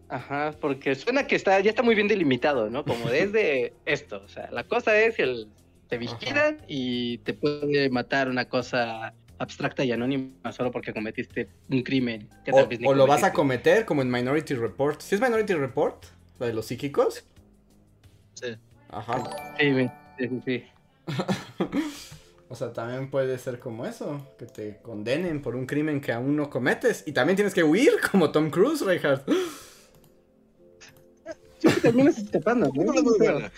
Ajá, 0.09 0.55
porque 0.61 0.95
suena 0.95 1.27
que 1.27 1.35
está, 1.35 1.59
ya 1.59 1.71
está 1.71 1.83
muy 1.83 1.97
bien 1.97 2.07
delimitado, 2.07 2.71
¿no? 2.71 2.85
Como 2.85 3.11
desde 3.11 3.75
esto, 3.85 4.23
o 4.25 4.29
sea, 4.29 4.49
la 4.53 4.63
cosa 4.63 4.97
es 5.01 5.17
que 5.17 5.23
el- 5.25 5.49
te 5.89 5.99
vigilan 5.99 6.59
y 6.69 7.19
te 7.19 7.35
puede 7.35 7.91
matar 7.91 8.29
una 8.29 8.49
cosa 8.49 9.13
abstracta 9.41 9.83
y 9.85 9.91
anónima 9.91 10.53
solo 10.53 10.71
porque 10.71 10.93
cometiste 10.93 11.49
un 11.71 11.83
crimen. 11.83 12.29
que 12.45 12.53
O, 12.53 12.57
tal 12.57 12.69
vez 12.69 12.81
ni 12.81 12.87
o 12.87 12.95
lo 12.95 13.07
vas 13.07 13.25
a 13.25 13.33
cometer 13.33 13.85
como 13.87 14.03
en 14.03 14.11
Minority 14.11 14.55
Report. 14.55 15.01
¿Sí 15.01 15.15
es 15.15 15.21
Minority 15.21 15.55
Report? 15.55 16.05
¿La 16.39 16.47
de 16.47 16.53
los 16.53 16.67
psíquicos? 16.67 17.25
Sí. 18.35 18.57
Ajá. 18.91 19.25
Sí, 19.59 19.75
sí, 20.19 20.29
sí, 20.29 20.43
sí. 20.45 20.65
O 22.53 22.57
sea, 22.57 22.73
también 22.73 23.13
puede 23.13 23.39
ser 23.39 23.61
como 23.61 23.87
eso, 23.87 24.27
que 24.37 24.45
te 24.45 24.79
condenen 24.83 25.41
por 25.41 25.55
un 25.55 25.67
crimen 25.67 26.01
que 26.01 26.13
aún 26.13 26.35
no 26.35 26.51
cometes. 26.51 27.05
Y 27.07 27.13
también 27.13 27.37
tienes 27.37 27.55
que 27.55 27.63
huir 27.63 27.93
como 28.11 28.33
Tom 28.33 28.51
Cruise, 28.51 28.81
Reinhardt. 28.81 29.23
Terminas 31.81 32.19
escapando, 32.19 32.67
¿no? 32.67 32.73
Película 32.73 33.03
muy 33.03 33.19
buena. 33.19 33.53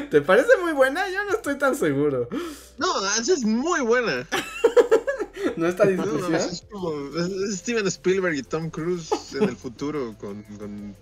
¿Te 0.10 0.20
parece 0.22 0.48
muy 0.62 0.72
buena? 0.72 1.08
Yo 1.10 1.24
no 1.24 1.32
estoy 1.32 1.56
tan 1.58 1.74
seguro. 1.74 2.28
No, 2.78 2.86
esa 3.18 3.32
es 3.32 3.44
muy 3.44 3.80
buena. 3.80 4.26
¿No 5.56 5.66
está 5.68 5.86
discusión? 5.86 6.32
no, 6.32 6.36
es 6.38 6.64
como 6.70 6.92
es- 7.18 7.50
es 7.52 7.58
Steven 7.58 7.86
Spielberg 7.86 8.34
y 8.36 8.42
Tom 8.42 8.70
Cruise 8.70 9.10
en 9.34 9.44
el 9.44 9.56
futuro 9.56 10.14
con, 10.18 10.42
con 10.42 10.94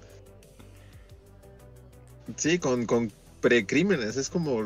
sí, 2.37 2.59
con, 2.59 2.87
con 2.87 3.13
precrímenes. 3.41 4.17
Es 4.17 4.29
como 4.29 4.61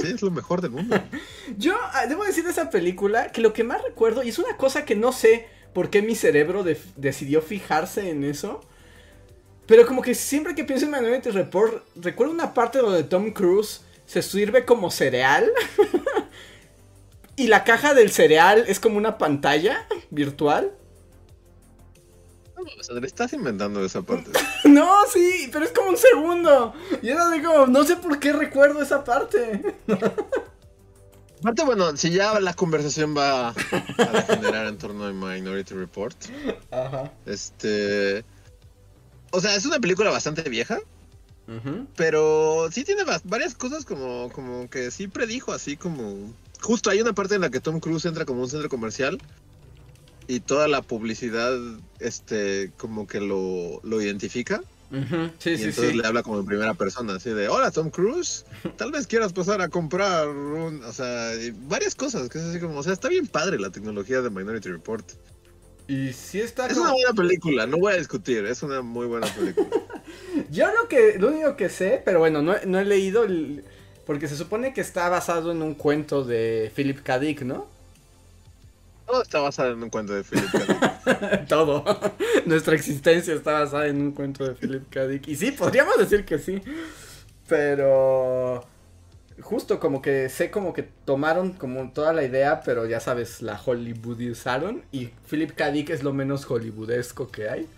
sí, 0.00 0.08
es 0.14 0.22
lo 0.22 0.30
mejor 0.30 0.60
del 0.60 0.70
mundo. 0.72 1.00
Yo 1.58 1.74
ah, 1.92 2.06
debo 2.06 2.24
decir 2.24 2.44
de 2.44 2.50
esa 2.50 2.70
película 2.70 3.32
que 3.32 3.40
lo 3.40 3.52
que 3.52 3.64
más 3.64 3.82
recuerdo, 3.82 4.22
y 4.22 4.28
es 4.28 4.38
una 4.38 4.56
cosa 4.56 4.84
que 4.84 4.96
no 4.96 5.12
sé 5.12 5.46
por 5.74 5.90
qué 5.90 6.02
mi 6.02 6.14
cerebro 6.16 6.62
de- 6.64 6.80
decidió 6.96 7.42
fijarse 7.42 8.10
en 8.10 8.24
eso, 8.24 8.60
pero 9.70 9.86
como 9.86 10.02
que 10.02 10.16
siempre 10.16 10.56
que 10.56 10.64
pienso 10.64 10.86
en 10.86 10.90
Minority 10.90 11.30
Report, 11.30 11.84
recuerdo 11.94 12.32
una 12.32 12.52
parte 12.52 12.80
donde 12.80 13.04
Tom 13.04 13.30
Cruise 13.30 13.82
se 14.04 14.20
sirve 14.20 14.64
como 14.64 14.90
cereal. 14.90 15.48
y 17.36 17.46
la 17.46 17.62
caja 17.62 17.94
del 17.94 18.10
cereal 18.10 18.64
es 18.66 18.80
como 18.80 18.98
una 18.98 19.16
pantalla 19.16 19.86
virtual. 20.10 20.72
No, 22.56 22.64
o 22.80 22.82
sea, 22.82 22.96
le 22.96 23.06
estás 23.06 23.32
inventando 23.32 23.84
esa 23.84 24.02
parte. 24.02 24.32
No, 24.64 25.06
sí, 25.06 25.48
pero 25.52 25.64
es 25.64 25.70
como 25.70 25.90
un 25.90 25.96
segundo. 25.96 26.74
Y 27.00 27.10
era 27.10 27.28
de 27.28 27.40
como, 27.40 27.68
no 27.68 27.84
sé 27.84 27.94
por 27.94 28.18
qué 28.18 28.32
recuerdo 28.32 28.82
esa 28.82 29.04
parte. 29.04 29.62
Aparte, 31.38 31.64
bueno, 31.64 31.96
si 31.96 32.10
ya 32.10 32.40
la 32.40 32.54
conversación 32.54 33.16
va 33.16 33.50
a 33.50 34.12
degenerar 34.12 34.66
en 34.66 34.78
torno 34.78 35.04
a 35.04 35.12
Minority 35.12 35.74
Report, 35.74 36.16
Ajá. 36.72 37.12
este, 37.24 38.24
o 39.30 39.40
sea, 39.40 39.54
es 39.54 39.64
una 39.66 39.80
película 39.80 40.10
bastante 40.10 40.48
vieja. 40.48 40.78
Pero 41.96 42.68
sí 42.70 42.84
tiene 42.84 43.02
varias 43.24 43.56
cosas 43.56 43.84
como, 43.84 44.30
como 44.32 44.70
que 44.70 44.92
sí 44.92 45.08
predijo, 45.08 45.52
así 45.52 45.76
como... 45.76 46.32
Justo 46.60 46.90
hay 46.90 47.00
una 47.00 47.12
parte 47.12 47.34
en 47.34 47.40
la 47.40 47.50
que 47.50 47.58
Tom 47.58 47.80
Cruise 47.80 48.04
entra 48.04 48.24
como 48.24 48.42
un 48.42 48.48
centro 48.48 48.68
comercial 48.68 49.18
y 50.28 50.38
toda 50.38 50.68
la 50.68 50.80
publicidad, 50.82 51.58
este, 51.98 52.70
como 52.76 53.08
que 53.08 53.20
lo, 53.20 53.80
lo 53.82 54.00
identifica. 54.00 54.62
Ujú. 54.92 55.30
Sí, 55.38 55.50
y 55.50 55.56
sí, 55.56 55.64
entonces 55.64 55.90
sí. 55.90 55.96
le 55.96 56.06
habla 56.06 56.22
como 56.22 56.38
en 56.38 56.46
primera 56.46 56.74
persona, 56.74 57.14
así 57.14 57.30
de, 57.30 57.48
hola 57.48 57.70
Tom 57.70 57.90
Cruise, 57.90 58.44
tal 58.76 58.92
vez 58.92 59.06
quieras 59.08 59.32
pasar 59.32 59.60
a 59.60 59.68
comprar 59.68 60.28
un... 60.28 60.84
O 60.84 60.92
sea, 60.92 61.32
varias 61.68 61.96
cosas, 61.96 62.28
que 62.28 62.38
es 62.38 62.44
así 62.44 62.60
como, 62.60 62.78
o 62.78 62.82
sea, 62.82 62.92
está 62.92 63.08
bien 63.08 63.26
padre 63.26 63.58
la 63.58 63.70
tecnología 63.70 64.20
de 64.20 64.30
Minority 64.30 64.68
Report. 64.68 65.04
Y 65.90 66.12
sí 66.12 66.40
está 66.40 66.66
Es 66.68 66.74
como- 66.74 66.84
una 66.84 66.92
buena 66.92 67.12
película, 67.14 67.66
no 67.66 67.76
voy 67.78 67.94
a 67.94 67.96
discutir, 67.96 68.46
es 68.46 68.62
una 68.62 68.80
muy 68.80 69.06
buena 69.06 69.26
película. 69.26 69.66
Yo 70.50 70.68
lo 70.72 70.86
que, 70.88 71.18
lo 71.18 71.28
único 71.28 71.56
que 71.56 71.68
sé, 71.68 72.00
pero 72.04 72.20
bueno, 72.20 72.42
no, 72.42 72.54
he- 72.54 72.64
no 72.64 72.78
he 72.78 72.84
leído, 72.84 73.24
el- 73.24 73.64
porque 74.06 74.28
se 74.28 74.36
supone 74.36 74.72
que 74.72 74.80
está 74.82 75.08
basado 75.08 75.50
en 75.50 75.62
un 75.62 75.74
cuento 75.74 76.22
de 76.24 76.70
Philip 76.76 77.00
K. 77.02 77.18
Dick, 77.18 77.42
¿no? 77.42 77.66
Todo 79.04 79.22
está 79.22 79.40
basado 79.40 79.72
en 79.72 79.82
un 79.82 79.90
cuento 79.90 80.12
de 80.14 80.22
Philip 80.22 80.50
K. 80.52 80.58
Dick. 80.60 81.46
Todo. 81.48 81.84
Nuestra 82.46 82.76
existencia 82.76 83.34
está 83.34 83.52
basada 83.60 83.88
en 83.88 84.00
un 84.00 84.12
cuento 84.12 84.44
de 84.46 84.54
Philip 84.54 84.88
K. 84.90 85.08
Dick. 85.08 85.26
Y 85.26 85.34
sí, 85.34 85.50
podríamos 85.50 85.98
decir 85.98 86.24
que 86.24 86.38
sí. 86.38 86.62
Pero... 87.48 88.64
Justo 89.40 89.80
como 89.80 90.02
que 90.02 90.28
sé 90.28 90.50
como 90.50 90.72
que 90.72 90.82
tomaron 90.82 91.52
como 91.52 91.90
toda 91.92 92.12
la 92.12 92.22
idea, 92.22 92.62
pero 92.62 92.86
ya 92.86 93.00
sabes, 93.00 93.42
la 93.42 93.58
hollywoodizaron. 93.58 94.84
Y 94.92 95.06
Philip 95.28 95.52
K. 95.54 95.70
Dick 95.70 95.90
es 95.90 96.02
lo 96.02 96.12
menos 96.12 96.44
hollywoodesco 96.44 97.30
que 97.30 97.48
hay. 97.48 97.68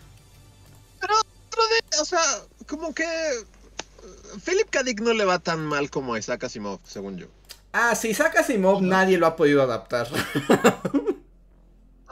o 2.00 2.04
sea, 2.04 2.22
como 2.66 2.94
que 2.94 3.04
eh, 3.04 4.38
Philip 4.44 4.68
K. 4.70 4.82
Dick 4.82 5.00
no 5.00 5.12
le 5.12 5.24
va 5.24 5.38
tan 5.38 5.64
mal 5.64 5.90
como 5.90 6.14
a 6.14 6.18
Isaac 6.18 6.44
Asimov, 6.44 6.80
según 6.84 7.18
yo. 7.18 7.26
Ah, 7.72 7.94
sí, 7.94 8.08
Isaac 8.10 8.36
Asimov 8.36 8.82
nadie 8.82 9.18
lo 9.18 9.26
ha 9.26 9.36
podido 9.36 9.62
adaptar. 9.62 10.08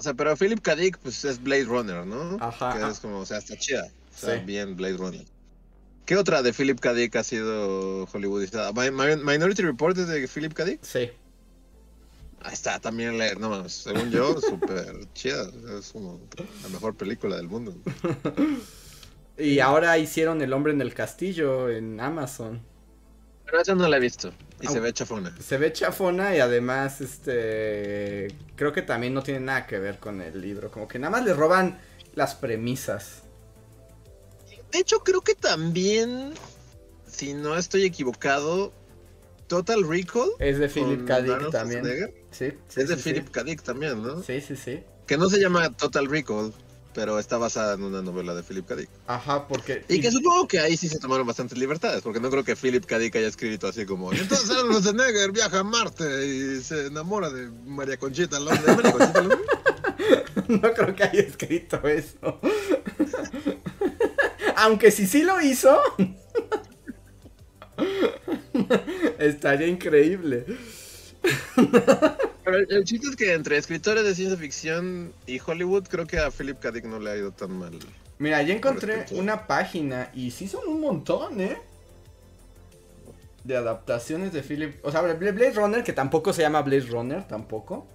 O 0.01 0.03
sea, 0.03 0.15
pero 0.15 0.35
Philip 0.35 0.63
K. 0.63 0.77
Dick, 0.77 0.97
pues 0.97 1.27
es 1.27 1.43
Blade 1.43 1.65
Runner, 1.65 2.07
¿no? 2.07 2.39
Ajá. 2.41 2.73
Que 2.73 2.91
es 2.91 3.01
como, 3.01 3.19
o 3.19 3.27
sea, 3.27 3.37
está 3.37 3.55
chida. 3.59 3.87
Sí. 4.17 4.31
bien 4.47 4.75
Blade 4.75 4.97
Runner. 4.97 5.27
¿Qué 6.11 6.17
otra 6.17 6.43
de 6.43 6.53
Philip 6.53 6.81
K. 6.81 6.93
Dick 6.93 7.15
ha 7.15 7.23
sido 7.23 8.05
hollywoodizada? 8.07 8.73
Mi- 8.73 8.91
Mi- 8.91 9.23
Minority 9.23 9.63
Report 9.63 9.97
es 9.97 10.09
de 10.09 10.27
Philip 10.27 10.53
K. 10.53 10.65
Dick. 10.65 10.81
Sí. 10.83 11.09
Ahí 12.43 12.53
está, 12.53 12.81
también, 12.81 13.17
le- 13.17 13.37
no 13.37 13.49
mames, 13.49 13.75
según 13.75 14.11
yo, 14.11 14.41
súper 14.41 15.07
chida. 15.15 15.49
Es 15.79 15.93
como 15.93 16.19
la 16.65 16.69
mejor 16.69 16.97
película 16.97 17.37
del 17.37 17.47
mundo. 17.47 17.77
Y 19.39 19.61
ahora 19.61 19.97
hicieron 19.99 20.43
El 20.43 20.53
hombre 20.53 20.73
en 20.73 20.81
el 20.81 20.95
castillo 20.95 21.69
en 21.71 22.01
Amazon. 22.01 22.61
Pero 23.45 23.61
esa 23.61 23.77
no 23.77 23.87
la 23.87 23.97
he 23.99 24.01
visto. 24.01 24.33
Y 24.61 24.67
se 24.67 24.81
ve 24.81 24.93
chafona. 24.93 25.33
Se 25.41 25.59
ve 25.59 25.73
chafona 25.73 26.35
y 26.35 26.41
además, 26.41 27.01
este, 27.01 28.35
creo 28.57 28.73
que 28.73 28.83
también 28.83 29.15
no 29.15 29.23
tiene 29.23 29.39
nada 29.39 29.69
que 29.69 29.79
ver 29.79 29.99
con 30.01 30.21
el 30.21 30.41
libro. 30.41 30.73
Como 30.73 30.89
que 30.89 30.99
nada 30.99 31.13
más 31.13 31.25
le 31.25 31.35
roban 31.35 31.79
las 32.17 32.35
premisas. 32.35 33.23
De 34.73 34.79
hecho, 34.79 35.01
creo 35.01 35.21
que 35.21 35.35
también, 35.35 36.33
si 37.07 37.35
no 37.35 37.57
estoy 37.57 37.85
equivocado, 37.85 38.73
Total 39.51 39.83
Recall. 39.87 40.31
Es 40.39 40.59
de 40.59 40.69
Philip 40.69 41.05
K. 41.07 41.23
Dick 41.23 41.51
también. 41.51 41.85
Sí, 42.31 42.53
sí, 42.69 42.81
Es 42.81 42.89
de 42.89 42.97
sí, 42.97 43.03
Philip 43.03 43.31
K. 43.31 43.43
Dick 43.43 43.63
también, 43.63 44.01
¿no? 44.01 44.23
Sí, 44.23 44.41
sí, 44.41 44.55
sí. 44.55 44.81
Que 45.09 45.19
no 45.19 45.29
se 45.29 45.41
llama 45.41 45.77
Total 45.77 46.07
Recall, 46.07 46.55
pero 46.95 47.19
está 47.19 47.37
basada 47.37 47.75
en 47.75 47.83
una 47.83 48.01
novela 48.01 48.33
de 48.33 48.45
Philip 48.45 48.65
K. 48.65 48.77
Dick. 48.77 48.89
Ajá, 49.09 49.49
porque... 49.49 49.85
Y 49.89 50.01
que 50.01 50.13
supongo 50.13 50.47
que 50.47 50.61
ahí 50.61 50.77
sí 50.77 50.89
se 50.89 51.01
tomaron 51.01 51.27
bastantes 51.27 51.59
libertades, 51.59 52.03
porque 52.03 52.21
no 52.21 52.31
creo 52.31 52.45
que 52.45 52.55
Philip 52.55 52.85
K. 52.87 53.01
Dick 53.01 53.17
haya 53.17 53.27
escrito 53.27 53.67
así 53.67 53.85
como. 53.87 54.13
Entonces 54.13 54.49
Arnold 54.51 54.85
Schwarzenegger 54.85 55.33
viaja 55.33 55.59
a 55.59 55.65
Marte 55.65 56.27
y 56.27 56.61
se 56.63 56.87
enamora 56.87 57.29
de 57.31 57.51
María 57.67 57.97
Conchita 57.97 58.37
Alonso. 58.37 58.63
¿De 58.63 58.77
María 58.77 58.93
Conchita 58.93 59.19
Alonso? 59.19 59.45
no 60.49 60.73
creo 60.75 60.95
que 60.95 61.03
haya 61.03 61.23
escrito 61.23 61.81
eso. 61.89 62.41
Aunque 64.61 64.91
si 64.91 65.07
sí 65.07 65.23
lo 65.23 65.41
hizo... 65.41 65.81
Estaría 69.19 69.67
increíble. 69.67 70.45
Pero 72.45 72.59
el, 72.59 72.67
el 72.71 72.85
chiste 72.85 73.09
es 73.09 73.17
que 73.17 73.33
entre 73.33 73.57
escritores 73.57 74.05
de 74.05 74.15
ciencia 74.15 74.37
ficción 74.37 75.13
y 75.27 75.41
Hollywood, 75.45 75.87
creo 75.89 76.07
que 76.07 76.19
a 76.19 76.31
Philip 76.31 76.59
K. 76.59 76.71
Dick 76.73 76.85
no 76.85 76.99
le 76.99 77.11
ha 77.11 77.17
ido 77.17 77.33
tan 77.33 77.53
mal. 77.53 77.79
Mira, 78.19 78.43
ya 78.43 78.55
encontré 78.55 79.07
una 79.13 79.47
página 79.47 80.11
y 80.15 80.31
sí 80.31 80.47
son 80.47 80.69
un 80.69 80.81
montón, 80.81 81.41
¿eh? 81.41 81.57
De 83.45 83.57
adaptaciones 83.57 84.33
de 84.35 84.43
Philip... 84.43 84.77
O 84.85 84.93
sea, 84.93 85.03
Bla- 85.03 85.33
Blade 85.33 85.53
Runner, 85.53 85.83
que 85.83 85.95
tampoco 85.95 86.35
se 86.35 86.43
llama 86.43 86.61
Blade 86.61 86.87
Runner, 86.91 87.27
tampoco. 87.27 87.87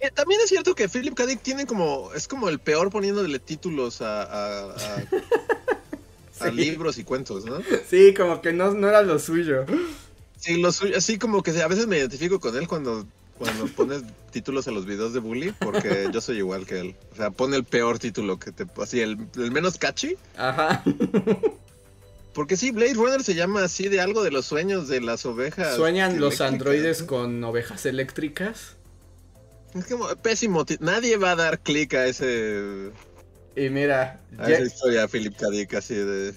Eh, 0.00 0.10
también 0.12 0.40
es 0.42 0.48
cierto 0.50 0.74
que 0.74 0.88
Philip 0.88 1.14
K. 1.14 1.26
Dick 1.26 1.40
tiene 1.42 1.66
como. 1.66 2.12
Es 2.14 2.28
como 2.28 2.48
el 2.48 2.58
peor 2.58 2.90
poniéndole 2.90 3.38
títulos 3.38 4.02
a. 4.02 4.22
a, 4.22 4.70
a- 4.70 5.04
a 6.40 6.50
Sí. 6.50 6.50
libros 6.50 6.98
y 6.98 7.04
cuentos, 7.04 7.46
¿no? 7.46 7.60
Sí, 7.88 8.12
como 8.14 8.42
que 8.42 8.52
no, 8.52 8.74
no 8.74 8.88
era 8.88 9.00
lo 9.00 9.18
suyo. 9.18 9.64
Sí, 10.38 10.60
lo 10.60 10.70
suyo- 10.70 10.98
así 10.98 11.18
como 11.18 11.42
que 11.42 11.50
a 11.62 11.66
veces 11.66 11.86
me 11.86 11.96
identifico 11.96 12.40
con 12.40 12.54
él 12.58 12.68
cuando, 12.68 13.06
cuando 13.38 13.64
pones 13.74 14.02
títulos 14.32 14.68
a 14.68 14.70
los 14.70 14.84
videos 14.84 15.14
de 15.14 15.20
Bully, 15.20 15.52
porque 15.58 16.10
yo 16.12 16.20
soy 16.20 16.36
igual 16.36 16.66
que 16.66 16.78
él. 16.80 16.96
O 17.14 17.16
sea, 17.16 17.30
pone 17.30 17.56
el 17.56 17.64
peor 17.64 17.98
título 17.98 18.38
que 18.38 18.52
te. 18.52 18.66
Así, 18.82 19.00
el, 19.00 19.16
el 19.36 19.50
menos 19.50 19.78
catchy. 19.78 20.16
Ajá. 20.36 20.84
Porque 22.34 22.58
sí, 22.58 22.70
Blade 22.70 22.92
Runner 22.94 23.24
se 23.24 23.34
llama 23.34 23.64
así 23.64 23.88
de 23.88 24.02
algo 24.02 24.22
de 24.22 24.30
los 24.30 24.44
sueños 24.44 24.88
de 24.88 25.00
las 25.00 25.24
ovejas. 25.24 25.74
Sueñan 25.74 26.20
los 26.20 26.42
androides 26.42 27.02
con 27.02 27.42
ovejas 27.44 27.86
eléctricas. 27.86 28.76
Es 29.76 29.86
como 29.86 30.08
pésimo. 30.16 30.64
Nadie 30.80 31.16
va 31.16 31.32
a 31.32 31.36
dar 31.36 31.58
clic 31.60 31.94
a 31.94 32.06
ese 32.06 32.90
Y 33.54 33.68
mira, 33.70 34.20
a 34.38 34.48
ya- 34.48 34.56
esa 34.56 34.64
historia, 34.66 35.08
Philip 35.08 35.36
K. 35.36 35.48
Dick, 35.50 35.74
así 35.74 35.94
de. 35.94 36.34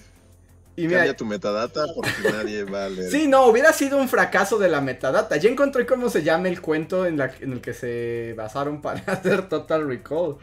y 0.76 0.86
mira, 0.86 0.98
Cambia 1.00 1.16
tu 1.16 1.24
metadata 1.24 1.86
porque 1.94 2.10
nadie 2.32 2.64
va 2.64 2.84
a 2.86 2.88
leer. 2.88 3.10
Sí, 3.10 3.26
no, 3.28 3.46
hubiera 3.46 3.72
sido 3.72 3.98
un 3.98 4.08
fracaso 4.08 4.58
de 4.58 4.68
la 4.68 4.80
metadata. 4.80 5.36
Ya 5.36 5.48
encontré 5.50 5.86
cómo 5.86 6.08
se 6.10 6.22
llama 6.22 6.48
el 6.48 6.60
cuento 6.60 7.06
en, 7.06 7.16
la- 7.18 7.34
en 7.40 7.52
el 7.52 7.60
que 7.60 7.72
se 7.74 8.34
basaron 8.36 8.80
para 8.82 9.00
hacer 9.12 9.48
Total 9.48 9.86
Recall. 9.86 10.36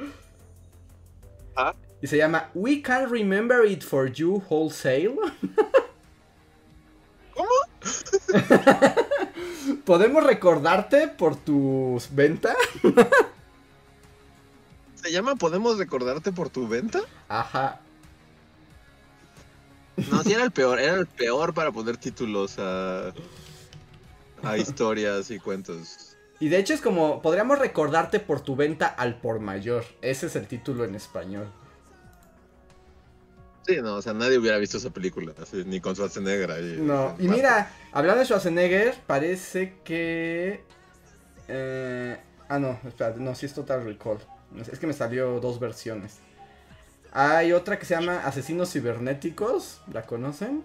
Ah. 1.55 1.73
Y 2.01 2.07
se 2.07 2.17
llama 2.17 2.51
We 2.53 2.81
Can 2.83 3.09
Remember 3.11 3.65
It 3.65 3.83
For 3.83 4.11
You 4.11 4.43
Wholesale. 4.49 5.15
¿Cómo? 7.33 7.49
¿Podemos 9.85 10.23
recordarte 10.23 11.07
por 11.07 11.35
tus 11.35 12.13
ventas? 12.13 12.55
¿Se 14.95 15.11
llama 15.11 15.35
Podemos 15.35 15.77
recordarte 15.77 16.31
por 16.31 16.49
tu 16.49 16.67
venta? 16.67 16.99
Ajá. 17.27 17.79
No, 20.11 20.23
sí 20.23 20.33
era 20.33 20.43
el 20.43 20.51
peor, 20.51 20.79
era 20.79 20.95
el 20.95 21.07
peor 21.07 21.53
para 21.53 21.71
poner 21.71 21.97
títulos 21.97 22.57
a, 22.59 23.13
a 24.43 24.57
historias 24.57 25.31
y 25.31 25.39
cuentos. 25.39 26.15
Y 26.39 26.49
de 26.49 26.59
hecho 26.59 26.73
es 26.73 26.81
como, 26.81 27.21
podríamos 27.21 27.57
recordarte 27.57 28.19
por 28.19 28.41
tu 28.41 28.55
venta 28.55 28.87
al 28.87 29.19
por 29.19 29.39
mayor. 29.39 29.85
Ese 30.01 30.27
es 30.27 30.35
el 30.35 30.47
título 30.47 30.85
en 30.85 30.93
español. 30.95 31.51
Sí, 33.67 33.81
no, 33.81 33.95
o 33.95 34.01
sea, 34.01 34.13
nadie 34.13 34.37
hubiera 34.37 34.57
visto 34.57 34.77
esa 34.77 34.91
película, 34.91 35.33
así, 35.41 35.63
ni 35.65 35.81
con 35.81 35.93
Schwarzenegger 35.93 36.51
ahí. 36.51 36.77
No, 36.79 37.15
y 37.19 37.27
mira, 37.27 37.69
hablando 37.91 38.19
de 38.19 38.25
Schwarzenegger, 38.25 38.95
parece 39.05 39.75
que... 39.83 40.63
eh, 41.49 42.17
ah, 42.47 42.59
no, 42.59 42.79
espera, 42.87 43.13
no, 43.17 43.35
sí 43.35 43.45
es 43.45 43.53
Total 43.53 43.83
Recall. 43.83 44.19
Es 44.71 44.79
que 44.79 44.87
me 44.87 44.93
salió 44.93 45.41
dos 45.41 45.59
versiones. 45.59 46.19
Hay 47.11 47.51
otra 47.51 47.77
que 47.77 47.85
se 47.85 47.95
llama 47.95 48.19
Asesinos 48.25 48.71
Cibernéticos, 48.71 49.81
¿la 49.91 50.03
conocen? 50.03 50.63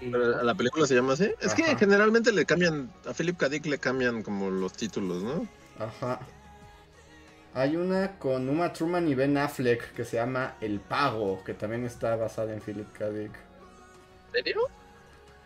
Pero 0.00 0.42
la 0.42 0.54
película 0.54 0.86
se 0.86 0.94
llama 0.94 1.14
así. 1.14 1.32
Es 1.40 1.54
que 1.54 1.64
generalmente 1.76 2.30
le 2.30 2.46
cambian, 2.46 2.92
a 3.04 3.14
Philip 3.14 3.36
K. 3.36 3.48
Dick 3.48 3.66
le 3.66 3.78
cambian 3.78 4.22
como 4.22 4.48
los 4.50 4.74
títulos, 4.74 5.24
¿no? 5.24 5.48
Ajá. 5.78 6.20
Hay 7.58 7.76
una 7.76 8.18
con 8.18 8.48
Uma 8.48 8.72
Truman 8.72 9.08
y 9.08 9.14
Ben 9.14 9.36
Affleck 9.36 9.92
que 9.94 10.04
se 10.04 10.16
llama 10.16 10.54
El 10.60 10.78
Pago, 10.80 11.42
que 11.44 11.54
también 11.54 11.84
está 11.84 12.14
basada 12.16 12.52
en 12.52 12.60
Philip 12.60 12.86
K. 12.92 13.10
Dick. 13.10 13.32
¿En 14.28 14.32
serio? 14.32 14.60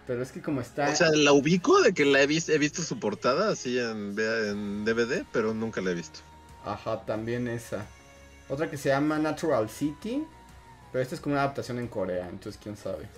Pero 0.07 0.23
es 0.23 0.33
que 0.33 0.43
como 0.43 0.61
está... 0.61 0.91
O 0.91 0.95
sea, 0.97 1.11
la 1.11 1.33
ubico 1.33 1.81
de 1.81 1.95
que 1.95 2.05
la 2.05 2.21
he, 2.23 2.27
vis- 2.27 2.49
he 2.49 2.59
visto 2.59 2.83
su 2.83 2.99
portada 2.99 3.51
así 3.51 3.79
en, 3.79 4.15
en 4.19 4.85
DVD, 4.85 5.25
pero 5.33 5.55
nunca 5.55 5.81
la 5.81 5.93
he 5.93 5.95
visto. 5.95 6.21
Ajá, 6.65 7.01
también 7.07 7.49
esa. 7.49 7.87
Otra 8.49 8.69
que 8.69 8.77
se 8.77 8.91
llama 8.91 9.19
Natural 9.19 9.71
City. 9.71 10.25
Pero 10.91 11.03
esta 11.03 11.15
es 11.15 11.21
como 11.23 11.35
una 11.35 11.43
adaptación 11.45 11.79
en 11.79 11.89
Corea, 11.89 12.29
entonces 12.29 12.61
quién 12.63 12.77
sabe. 12.77 13.09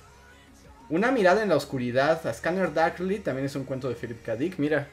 Una 0.90 1.10
mirada 1.10 1.42
en 1.42 1.48
la 1.48 1.56
oscuridad. 1.56 2.24
A 2.26 2.32
Scanner 2.32 2.72
Darkly 2.72 3.18
también 3.18 3.46
es 3.46 3.56
un 3.56 3.64
cuento 3.64 3.88
de 3.88 3.96
Philip 3.96 4.22
K. 4.24 4.36
Dick. 4.36 4.58
Mira. 4.58 4.88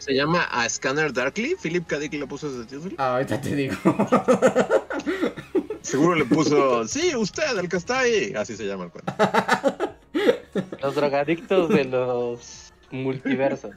¿Y 0.00 0.02
se 0.02 0.14
llama 0.14 0.44
A 0.50 0.66
Scanner 0.66 1.12
Darkly? 1.12 1.56
¿Philip 1.62 1.86
K. 1.86 1.98
Dick 1.98 2.14
le 2.14 2.26
puso 2.26 2.48
ese 2.48 2.64
título? 2.74 2.94
Ah, 2.96 3.12
ahorita 3.16 3.38
te 3.38 3.54
digo. 3.54 3.76
Seguro 5.82 6.14
le 6.14 6.24
puso, 6.24 6.86
sí, 6.88 7.14
usted, 7.14 7.58
el 7.58 7.68
que 7.68 7.76
está 7.76 7.98
ahí. 8.00 8.32
Así 8.34 8.56
se 8.56 8.64
llama 8.66 8.84
el 8.84 8.90
cuento. 8.90 9.12
Los 10.82 10.94
drogadictos 10.94 11.68
de 11.68 11.84
los 11.84 12.72
multiversos. 12.90 13.70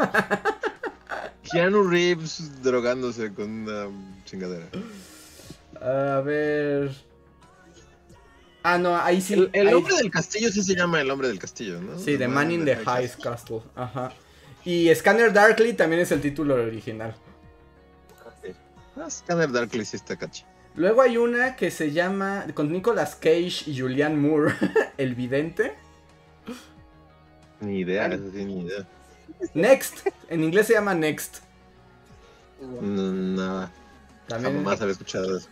Keanu 1.51 1.83
Reeves 1.83 2.63
drogándose 2.63 3.33
con 3.33 3.49
una 3.49 3.87
chingadera. 4.25 4.65
A 5.81 6.21
ver. 6.21 6.91
Ah, 8.63 8.77
no, 8.77 8.95
ahí 8.97 9.21
sí. 9.21 9.33
El, 9.33 9.49
el 9.53 9.67
ahí- 9.67 9.73
hombre 9.73 9.95
del 9.97 10.09
castillo 10.09 10.49
sí 10.51 10.63
se 10.63 10.73
llama 10.75 11.01
el 11.01 11.11
hombre 11.11 11.27
del 11.27 11.37
castillo, 11.39 11.81
¿no? 11.81 11.99
Sí, 11.99 12.17
The 12.17 12.27
Man 12.29 12.51
in 12.51 12.63
the 12.65 12.77
High 12.77 13.09
High 13.09 13.21
Castle. 13.21 13.61
Ajá. 13.75 14.13
Y 14.65 14.93
Scanner 14.95 15.33
Darkly 15.33 15.73
también 15.73 16.01
es 16.01 16.11
el 16.11 16.21
título 16.21 16.55
original. 16.55 17.15
Ah, 18.95 19.09
Scanner 19.09 19.51
Darkly 19.51 19.85
sí 19.85 19.97
está 19.97 20.15
cachi. 20.15 20.45
Luego 20.75 21.01
hay 21.01 21.17
una 21.17 21.55
que 21.55 21.71
se 21.71 21.91
llama. 21.91 22.45
con 22.53 22.71
Nicolas 22.71 23.15
Cage 23.15 23.63
y 23.67 23.79
Julianne 23.79 24.15
Moore. 24.15 24.53
el 24.97 25.15
vidente. 25.15 25.75
Ni 27.59 27.79
idea, 27.79 28.07
eso 28.07 28.29
sí, 28.31 28.45
ni 28.45 28.61
idea. 28.61 28.87
Next. 29.53 30.07
En 30.29 30.43
inglés 30.43 30.67
se 30.67 30.73
llama 30.73 30.93
Next. 30.93 31.37
No, 32.61 33.11
nada. 33.11 33.71
También, 34.27 34.55
Jamás 34.55 34.81
había 34.81 34.93
escuchado 34.93 35.37
eso. 35.37 35.47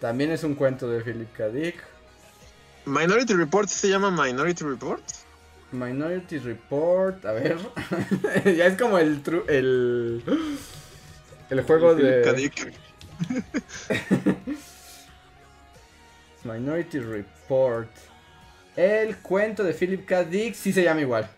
también 0.00 0.30
es 0.30 0.44
un 0.44 0.54
cuento 0.54 0.88
de 0.88 1.00
Philip 1.02 1.32
K. 1.32 1.48
Dick. 1.48 1.82
Minority 2.84 3.34
Report 3.34 3.68
¿sí 3.68 3.78
se 3.78 3.88
llama 3.88 4.10
Minority 4.10 4.64
Report. 4.64 5.02
Minority 5.72 6.38
Report. 6.38 7.24
A 7.24 7.32
ver. 7.32 7.58
ya 8.56 8.66
es 8.66 8.78
como 8.78 8.98
el. 8.98 9.22
tru- 9.22 9.48
el. 9.48 10.22
El 11.50 11.62
juego 11.62 11.94
Philip 11.96 12.24
K. 12.24 12.32
de. 12.32 12.40
Dick. 12.40 12.72
Minority 16.44 17.00
Report. 17.00 17.88
El 18.76 19.16
cuento 19.18 19.64
de 19.64 19.74
Philip 19.74 20.06
K. 20.06 20.24
Dick 20.24 20.54
sí 20.54 20.72
se 20.72 20.82
llama 20.82 21.00
igual. 21.00 21.28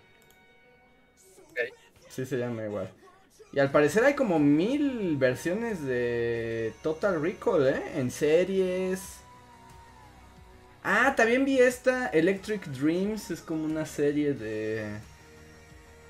Sí 2.09 2.27
se 2.27 2.37
llama 2.37 2.65
igual. 2.65 2.91
Y 3.53 3.59
al 3.61 3.71
parecer 3.71 4.05
hay 4.05 4.15
como 4.15 4.39
mil 4.39 5.17
versiones 5.17 5.83
de 5.83 6.73
Total 6.83 7.21
Recall, 7.21 7.69
¿eh? 7.69 7.83
En 7.97 8.11
series. 8.11 9.20
Ah, 10.83 11.15
también 11.15 11.45
vi 11.45 11.59
esta, 11.59 12.09
Electric 12.09 12.67
Dreams, 12.67 13.31
es 13.31 13.41
como 13.41 13.65
una 13.65 13.85
serie 13.85 14.33
de... 14.33 14.99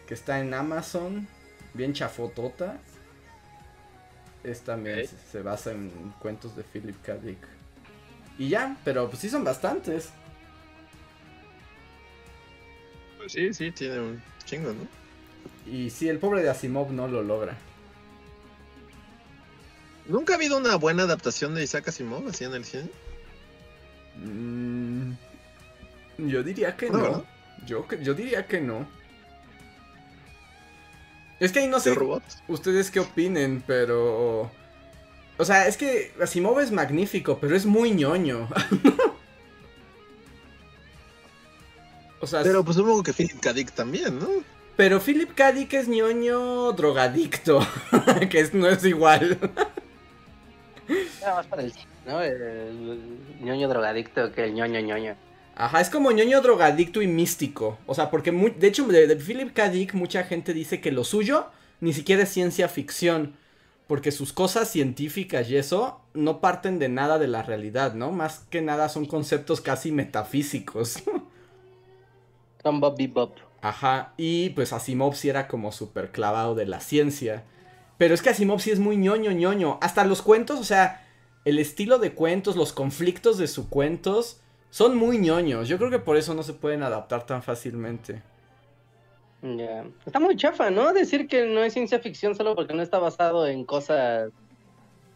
que 0.07 0.15
está 0.15 0.41
en 0.41 0.55
Amazon, 0.55 1.27
bien 1.75 1.93
chafotota. 1.93 2.79
Es 4.45 4.63
también, 4.63 5.07
se 5.31 5.43
basa 5.43 5.73
en 5.73 5.91
cuentos 6.19 6.57
de 6.57 6.63
Philip 6.63 6.97
K. 7.03 7.17
Dick. 7.17 7.39
Y 8.39 8.49
ya, 8.49 8.77
pero 8.85 9.09
pues 9.11 9.21
sí 9.21 9.29
son 9.29 9.45
bastantes. 9.45 10.11
Pues 13.19 13.33
sí, 13.33 13.53
sí, 13.53 13.71
tiene 13.71 14.01
un 14.01 14.23
chingo, 14.47 14.73
¿no? 14.73 14.87
Y 15.71 15.91
sí, 15.91 16.09
el 16.09 16.19
pobre 16.19 16.43
de 16.43 16.49
Asimov 16.49 16.91
no 16.91 17.07
lo 17.07 17.23
logra. 17.23 17.57
Nunca 20.07 20.33
ha 20.33 20.37
habido 20.37 20.57
una 20.57 20.77
buena 20.77 21.03
adaptación 21.03 21.55
de 21.55 21.63
Isaac 21.65 21.89
Asimov 21.89 22.27
así 22.29 22.45
en 22.45 22.55
el 22.55 22.65
cine. 22.65 22.91
Mm, 24.21 25.13
yo 26.19 26.43
diría 26.43 26.77
que 26.77 26.91
No. 26.91 27.25
Yo, 27.67 27.87
que- 27.87 28.03
yo 28.03 28.15
diría 28.15 28.47
que 28.47 28.61
no. 28.61 28.89
Es 31.41 31.53
que 31.53 31.61
ahí 31.61 31.69
no 31.69 31.79
¿De 31.81 31.95
sé 31.95 31.99
ustedes 32.49 32.91
qué 32.91 33.01
opinen, 33.01 33.63
pero... 33.67 34.51
O 35.39 35.45
sea, 35.45 35.67
es 35.67 35.79
que 35.79 36.13
Asimov 36.23 36.61
es 36.61 36.71
magnífico, 36.71 37.39
pero 37.41 37.57
es 37.57 37.65
muy 37.65 37.93
ñoño. 37.93 38.47
o 42.21 42.27
sea, 42.27 42.43
Pero 42.43 42.63
pues 42.65 42.77
supongo 42.77 43.03
que 43.03 43.13
Philip 43.15 43.41
K. 43.41 43.53
Dick 43.55 43.73
también, 43.73 44.19
¿no? 44.19 44.29
pero 44.77 45.01
Philip 45.01 45.35
K. 45.35 45.53
Dick 45.53 45.73
es 45.75 45.89
ñoño 45.89 46.73
drogadicto, 46.73 47.61
que 48.31 48.41
es- 48.41 48.55
no 48.55 48.67
es 48.69 48.85
igual. 48.85 49.39
Nada 51.21 51.37
más 51.37 51.47
para 51.47 51.63
el 51.63 51.73
¿no? 52.07 52.21
El 52.23 52.99
ñoño 53.41 53.69
drogadicto 53.69 54.33
que 54.33 54.45
el 54.45 54.55
ñoño 54.55 54.81
ñoño. 54.81 55.17
Ajá, 55.55 55.81
es 55.81 55.91
como 55.91 56.11
ñoño 56.11 56.41
drogadicto 56.41 57.03
y 57.03 57.07
místico. 57.07 57.79
O 57.87 57.95
sea, 57.95 58.11
porque 58.11 58.31
de 58.33 58.67
hecho 58.67 58.87
de, 58.87 59.07
de 59.07 59.17
Philip 59.17 59.53
K. 59.53 59.69
Dick 59.69 59.95
mucha 59.95 60.25
gente 60.25 60.55
dice 60.55 60.81
que 60.81 60.93
lo 60.93 61.05
suyo 61.05 61.47
ni 61.81 61.93
siquiera 61.93 62.23
es 62.23 62.31
ciencia 62.31 62.69
ficción. 62.69 63.35
Porque 63.87 64.13
sus 64.13 64.33
cosas 64.33 64.71
científicas 64.71 65.51
y 65.51 65.57
eso 65.57 66.01
no 66.15 66.41
parten 66.41 66.79
de 66.79 66.89
nada 66.89 67.19
de 67.19 67.27
la 67.27 67.43
realidad, 67.43 67.95
¿no? 67.95 68.13
Más 68.13 68.47
que 68.49 68.63
nada 68.63 68.89
son 68.89 69.05
conceptos 69.05 69.61
casi 69.61 69.91
metafísicos. 69.91 71.03
Son 72.63 72.79
Bob 72.79 72.99
Bebop. 72.99 73.39
Ajá, 73.63 74.13
y 74.19 74.51
pues 74.51 74.75
Asimov 74.75 75.15
sí 75.15 75.31
era 75.31 75.49
como 75.49 75.73
súper 75.73 76.13
clavado 76.13 76.55
de 76.55 76.67
la 76.67 76.81
ciencia. 76.81 77.43
Pero 77.97 78.15
es 78.15 78.21
que 78.21 78.29
Asimov 78.29 78.61
sí 78.61 78.71
es 78.71 78.79
muy 78.79 78.99
ñoño, 78.99 79.33
ñoño. 79.33 79.79
Hasta 79.81 80.05
los 80.05 80.21
cuentos, 80.21 80.61
o 80.61 80.65
sea, 80.65 81.07
el 81.45 81.59
estilo 81.59 81.99
de 81.99 82.13
cuentos, 82.13 82.57
los 82.57 82.73
conflictos 82.73 83.39
de 83.39 83.47
sus 83.47 83.67
cuentos 83.67 84.41
son 84.71 84.97
muy 84.97 85.19
ñoños. 85.19 85.69
Yo 85.69 85.79
creo 85.79 85.91
que 85.91 85.99
por 85.99 86.17
eso 86.17 86.35
no 86.35 86.43
se 86.43 86.53
pueden 86.53 86.83
adaptar 86.83 87.27
tan 87.27 87.43
fácilmente. 87.43 88.23
Ya. 89.43 89.85
Está 90.05 90.21
muy 90.21 90.37
chafa, 90.37 90.71
¿no? 90.71 90.93
Decir 90.93 91.27
que 91.27 91.47
no 91.47 91.63
es 91.65 91.73
ciencia 91.73 91.99
ficción 91.99 92.35
solo 92.35 92.55
porque 92.55 92.75
no 92.75 92.83
está 92.83 92.99
basado 92.99 93.47
en 93.47 93.65
cosas 93.65 94.31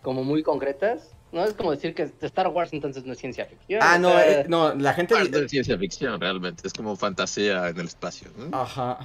como 0.02 0.24
muy 0.24 0.42
concretas. 0.42 1.14
No 1.30 1.44
es 1.44 1.52
como 1.52 1.72
decir 1.72 1.94
que 1.94 2.10
Star 2.20 2.48
Wars 2.48 2.72
entonces 2.72 3.04
no 3.04 3.12
es 3.12 3.18
ciencia 3.18 3.44
ficción. 3.44 3.80
Ah, 3.82 3.98
no, 3.98 4.10
sea, 4.10 4.40
eh, 4.40 4.46
no, 4.48 4.72
la 4.74 4.94
gente... 4.94 5.14
No 5.14 5.38
es 5.38 5.50
ciencia 5.50 5.76
ficción 5.76 6.20
realmente, 6.20 6.66
es 6.66 6.72
como 6.72 6.94
fantasía 6.96 7.68
en 7.68 7.78
el 7.78 7.86
espacio. 7.86 8.30
Ajá. 8.52 9.00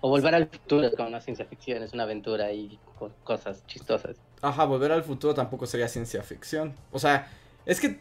O 0.00 0.08
volver 0.08 0.34
al 0.34 0.48
futuro 0.48 0.86
es 0.86 0.94
como 0.96 1.08
una 1.08 1.20
ciencia 1.20 1.44
ficción, 1.44 1.82
es 1.82 1.92
una 1.92 2.04
aventura 2.04 2.50
y 2.52 2.78
cosas 3.22 3.66
chistosas. 3.66 4.16
Ajá, 4.42 4.64
volver 4.64 4.92
al 4.92 5.02
futuro 5.02 5.34
tampoco 5.34 5.66
sería 5.66 5.88
ciencia 5.88 6.22
ficción. 6.22 6.74
O 6.92 6.98
sea, 6.98 7.30
es 7.66 7.80
que 7.80 7.98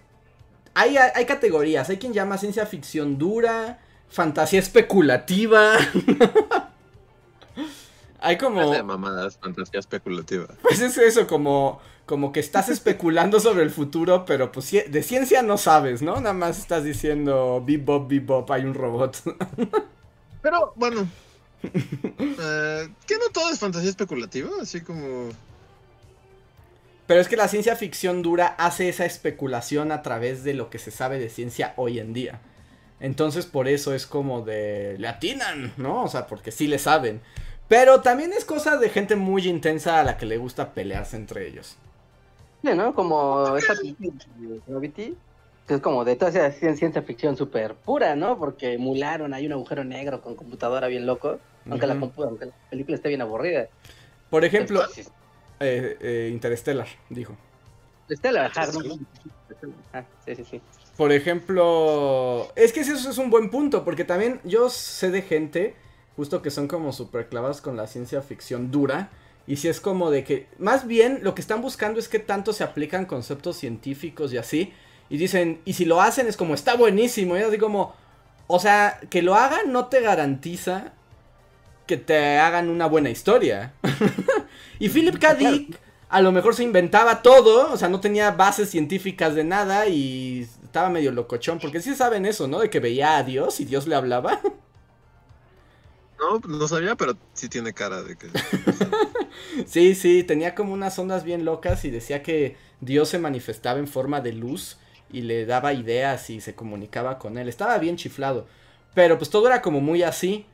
hay, 0.74 0.98
hay 0.98 1.26
categorías. 1.26 1.90
Hay 1.90 1.98
quien 1.98 2.14
llama 2.14 2.38
ciencia 2.38 2.66
ficción 2.66 3.18
dura, 3.18 3.80
fantasía 4.10 4.60
especulativa. 4.60 5.74
hay 8.20 8.38
como... 8.38 8.72
De 8.72 8.84
mamadas, 8.84 9.38
fantasía 9.38 9.80
especulativa. 9.80 10.48
Pues 10.62 10.80
es 10.82 10.98
eso, 10.98 11.26
como, 11.26 11.82
como 12.06 12.32
que 12.32 12.40
estás 12.40 12.70
especulando 12.70 13.40
sobre 13.40 13.64
el 13.64 13.72
futuro, 13.72 14.26
pero 14.26 14.52
pues 14.52 14.72
de 14.72 15.04
ciencia 15.04 15.42
no 15.42 15.58
sabes, 15.58 16.02
¿no? 16.02 16.16
Nada 16.16 16.34
más 16.34 16.60
estás 16.60 16.84
diciendo 16.84 17.64
bebop, 17.66 18.08
bebop, 18.08 18.50
hay 18.52 18.64
un 18.64 18.74
robot. 18.74 19.18
Pero 20.42 20.72
bueno. 20.76 21.08
eh, 21.64 22.90
¿Qué 23.06 23.16
no 23.18 23.30
todo 23.34 23.50
es 23.50 23.60
fantasía 23.60 23.90
especulativa? 23.90 24.50
Así 24.62 24.82
como. 24.82 25.30
Pero 27.08 27.22
es 27.22 27.28
que 27.30 27.38
la 27.38 27.48
ciencia 27.48 27.76
ficción 27.76 28.22
dura 28.22 28.48
hace 28.58 28.90
esa 28.90 29.06
especulación 29.06 29.92
a 29.92 30.02
través 30.04 30.44
de 30.44 30.54
lo 30.54 30.70
que 30.70 30.80
se 30.80 30.92
sabe 30.92 31.20
de 31.20 31.30
ciencia 31.30 31.74
hoy 31.78 32.00
en 32.00 32.14
día. 32.14 32.42
Entonces 33.00 33.46
por 33.46 33.68
eso 33.68 33.94
es 33.94 34.08
como 34.08 34.42
de... 34.42 34.98
Le 35.00 35.08
atinan, 35.08 35.74
¿no? 35.78 36.04
O 36.04 36.08
sea, 36.10 36.28
porque 36.28 36.52
sí 36.52 36.68
le 36.68 36.80
saben. 36.80 37.22
Pero 37.70 38.02
también 38.02 38.34
es 38.34 38.46
cosa 38.46 38.78
de 38.78 38.90
gente 38.90 39.16
muy 39.16 39.48
intensa 39.48 40.00
a 40.00 40.04
la 40.04 40.18
que 40.18 40.26
le 40.26 40.38
gusta 40.38 40.74
pelearse 40.74 41.18
entre 41.18 41.48
ellos. 41.48 41.78
Sí, 42.64 42.74
¿no? 42.76 42.94
Como 42.96 43.56
esta 43.56 43.78
película 43.78 44.10
de 44.26 44.62
Gravity, 44.66 45.24
que 45.66 45.76
es 45.76 45.82
como 45.82 46.04
de 46.04 46.16
toda 46.16 46.32
esa 46.32 46.50
cien- 46.52 46.76
ciencia 46.76 47.04
ficción 47.04 47.38
súper 47.38 47.82
pura, 47.82 48.16
¿no? 48.16 48.38
Porque 48.38 48.74
emularon, 48.74 49.34
hay 49.34 49.46
un 49.46 49.54
agujero 49.54 49.84
negro 49.84 50.22
con 50.22 50.36
computadora 50.36 50.88
bien 50.88 51.06
loco, 51.06 51.44
aunque, 51.70 51.88
la, 51.88 51.98
Ujú. 51.98 52.00
compu- 52.00 52.26
aunque 52.28 52.46
la 52.48 52.54
película 52.70 52.96
esté 52.96 53.10
bien 53.10 53.22
aburrida. 53.22 53.70
Por 54.30 54.44
ejemplo, 54.46 54.88
Entonces, 54.88 55.14
eh, 55.60 55.98
eh, 56.00 56.30
Interstellar, 56.32 56.88
dijo. 57.10 57.36
Stellar, 58.10 58.46
ajá, 58.46 58.72
¿no? 58.72 59.00
Ah, 59.94 60.04
sí, 60.26 60.36
sí, 60.36 60.44
sí. 60.50 60.62
Por 60.96 61.12
ejemplo, 61.12 62.52
es 62.56 62.74
que 62.74 62.80
eso 62.80 62.94
es 62.94 63.18
un 63.18 63.30
buen 63.30 63.50
punto, 63.50 63.84
porque 63.84 64.04
también 64.04 64.40
yo 64.44 64.70
sé 64.70 65.12
de 65.12 65.22
gente, 65.22 65.76
justo 66.16 66.42
que 66.42 66.50
son 66.50 66.68
como 66.68 66.92
súper 66.92 67.30
clavadas 67.30 67.62
con 67.62 67.78
la 67.78 67.88
ciencia 67.88 68.22
ficción 68.22 68.72
dura, 68.72 69.10
y 69.46 69.58
si 69.58 69.68
es 69.68 69.80
como 69.80 70.10
de 70.10 70.24
que, 70.24 70.48
más 70.58 70.88
bien 70.88 71.20
lo 71.22 71.36
que 71.36 71.42
están 71.42 71.62
buscando 71.62 72.00
es 72.00 72.10
que 72.10 72.20
tanto 72.20 72.52
se 72.54 72.64
aplican 72.64 73.06
conceptos 73.06 73.58
científicos 73.58 74.34
y 74.34 74.38
así, 74.38 74.74
y 75.10 75.18
dicen, 75.18 75.62
y 75.66 75.74
si 75.74 75.86
lo 75.86 76.02
hacen 76.02 76.28
es 76.28 76.36
como, 76.36 76.54
está 76.54 76.76
buenísimo, 76.76 77.38
y 77.38 77.42
así 77.42 77.58
como, 77.58 77.94
o 78.48 78.60
sea, 78.60 79.00
que 79.10 79.22
lo 79.22 79.36
hagan 79.36 79.72
no 79.72 79.86
te 79.88 80.02
garantiza 80.02 80.94
que 81.88 81.98
te 81.98 82.38
hagan 82.38 82.70
una 82.70 82.86
buena 82.86 83.10
historia. 83.10 83.74
y 84.80 84.90
Philip 84.90 85.18
K. 85.20 85.36
Dick 85.36 85.80
a 86.10 86.22
lo 86.22 86.32
mejor 86.32 86.56
se 86.56 86.64
inventaba 86.64 87.22
todo, 87.22 87.72
o 87.72 87.78
sea, 87.78 87.90
no 87.90 88.00
tenía 88.00 88.32
bases 88.32 88.70
científicas 88.70 89.36
de 89.36 89.44
nada 89.44 89.88
y 89.88 90.48
estaba 90.64 90.90
medio 90.90 91.12
locochón, 91.12 91.60
porque 91.60 91.82
sí 91.82 91.96
saben 91.96 92.26
eso, 92.26 92.48
¿no? 92.48 92.60
De 92.60 92.70
que 92.70 92.80
veía 92.80 93.18
a 93.18 93.24
Dios 93.24 93.60
y 93.60 93.66
Dios 93.66 93.88
le 93.88 93.96
hablaba. 93.96 94.40
No, 96.20 96.40
no 96.48 96.68
sabía, 96.68 96.96
pero 96.96 97.16
sí 97.34 97.48
tiene 97.48 97.74
cara 97.74 98.02
de 98.02 98.18
que. 98.18 98.28
sí, 99.68 99.94
sí, 99.94 100.24
tenía 100.24 100.56
como 100.56 100.74
unas 100.74 100.98
ondas 100.98 101.24
bien 101.24 101.46
locas 101.46 101.86
y 101.86 101.92
decía 101.92 102.24
que 102.24 102.58
Dios 102.82 103.10
se 103.10 103.20
manifestaba 103.20 103.78
en 103.78 103.88
forma 103.88 104.20
de 104.22 104.34
luz 104.34 104.80
y 105.12 105.22
le 105.22 105.46
daba 105.46 105.74
ideas 105.74 106.30
y 106.30 106.42
se 106.42 106.56
comunicaba 106.56 107.20
con 107.20 107.38
él. 107.38 107.48
Estaba 107.48 107.78
bien 107.78 107.98
chiflado, 107.98 108.48
pero 108.96 109.18
pues 109.18 109.30
todo 109.30 109.46
era 109.48 109.62
como 109.62 109.80
muy 109.80 110.02
así. 110.04 110.48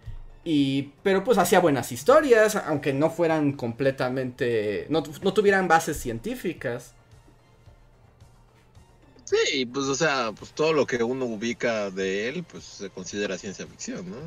Y, 0.46 0.92
pero 1.04 1.24
pues 1.24 1.38
hacía 1.38 1.60
buenas 1.60 1.92
historias, 1.92 2.56
aunque 2.56 2.92
no 2.94 3.10
fueran 3.10 3.54
completamente, 3.54 4.88
no, 4.90 5.04
no 5.22 5.34
tuvieran 5.34 5.68
bases 5.68 5.98
científicas. 5.98 6.94
Sí, 9.24 9.66
pues 9.66 9.86
o 9.86 9.96
sea, 9.96 10.32
pues 10.38 10.52
todo 10.52 10.74
lo 10.74 10.86
que 10.86 11.02
uno 11.02 11.26
ubica 11.26 11.90
de 11.90 12.28
él, 12.28 12.44
pues 12.44 12.66
se 12.66 12.90
considera 12.90 13.38
ciencia 13.38 13.66
ficción, 13.66 14.06
¿no? 14.10 14.18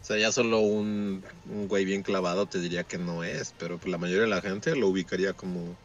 O 0.00 0.04
sea, 0.04 0.18
ya 0.18 0.32
solo 0.32 0.60
un, 0.60 1.22
un 1.50 1.68
güey 1.68 1.84
bien 1.84 2.02
clavado 2.02 2.46
te 2.46 2.60
diría 2.60 2.84
que 2.84 2.98
no 2.98 3.22
es, 3.24 3.54
pero 3.58 3.78
pues 3.78 3.90
la 3.90 3.98
mayoría 3.98 4.22
de 4.22 4.28
la 4.28 4.40
gente 4.40 4.74
lo 4.74 4.88
ubicaría 4.88 5.34
como, 5.34 5.76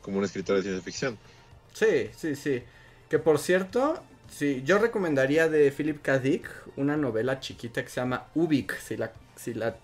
como 0.00 0.18
un 0.18 0.24
escritor 0.24 0.56
de 0.56 0.62
ciencia 0.62 0.82
ficción. 0.82 1.18
Sí, 1.74 2.10
sí, 2.16 2.36
sí. 2.36 2.62
Que 3.08 3.18
por 3.18 3.38
cierto, 3.38 4.02
sí, 4.32 4.62
yo 4.64 4.78
recomendaría 4.78 5.48
de 5.48 5.70
Philip 5.70 6.02
K. 6.02 6.18
Dick 6.18 6.48
una 6.76 6.96
novela 6.96 7.38
chiquita 7.40 7.82
que 7.82 7.88
se 7.88 8.00
llama 8.00 8.26
Ubik. 8.34 8.76
Si 8.78 8.96
la, 8.96 9.12
si 9.36 9.54
la 9.54 9.76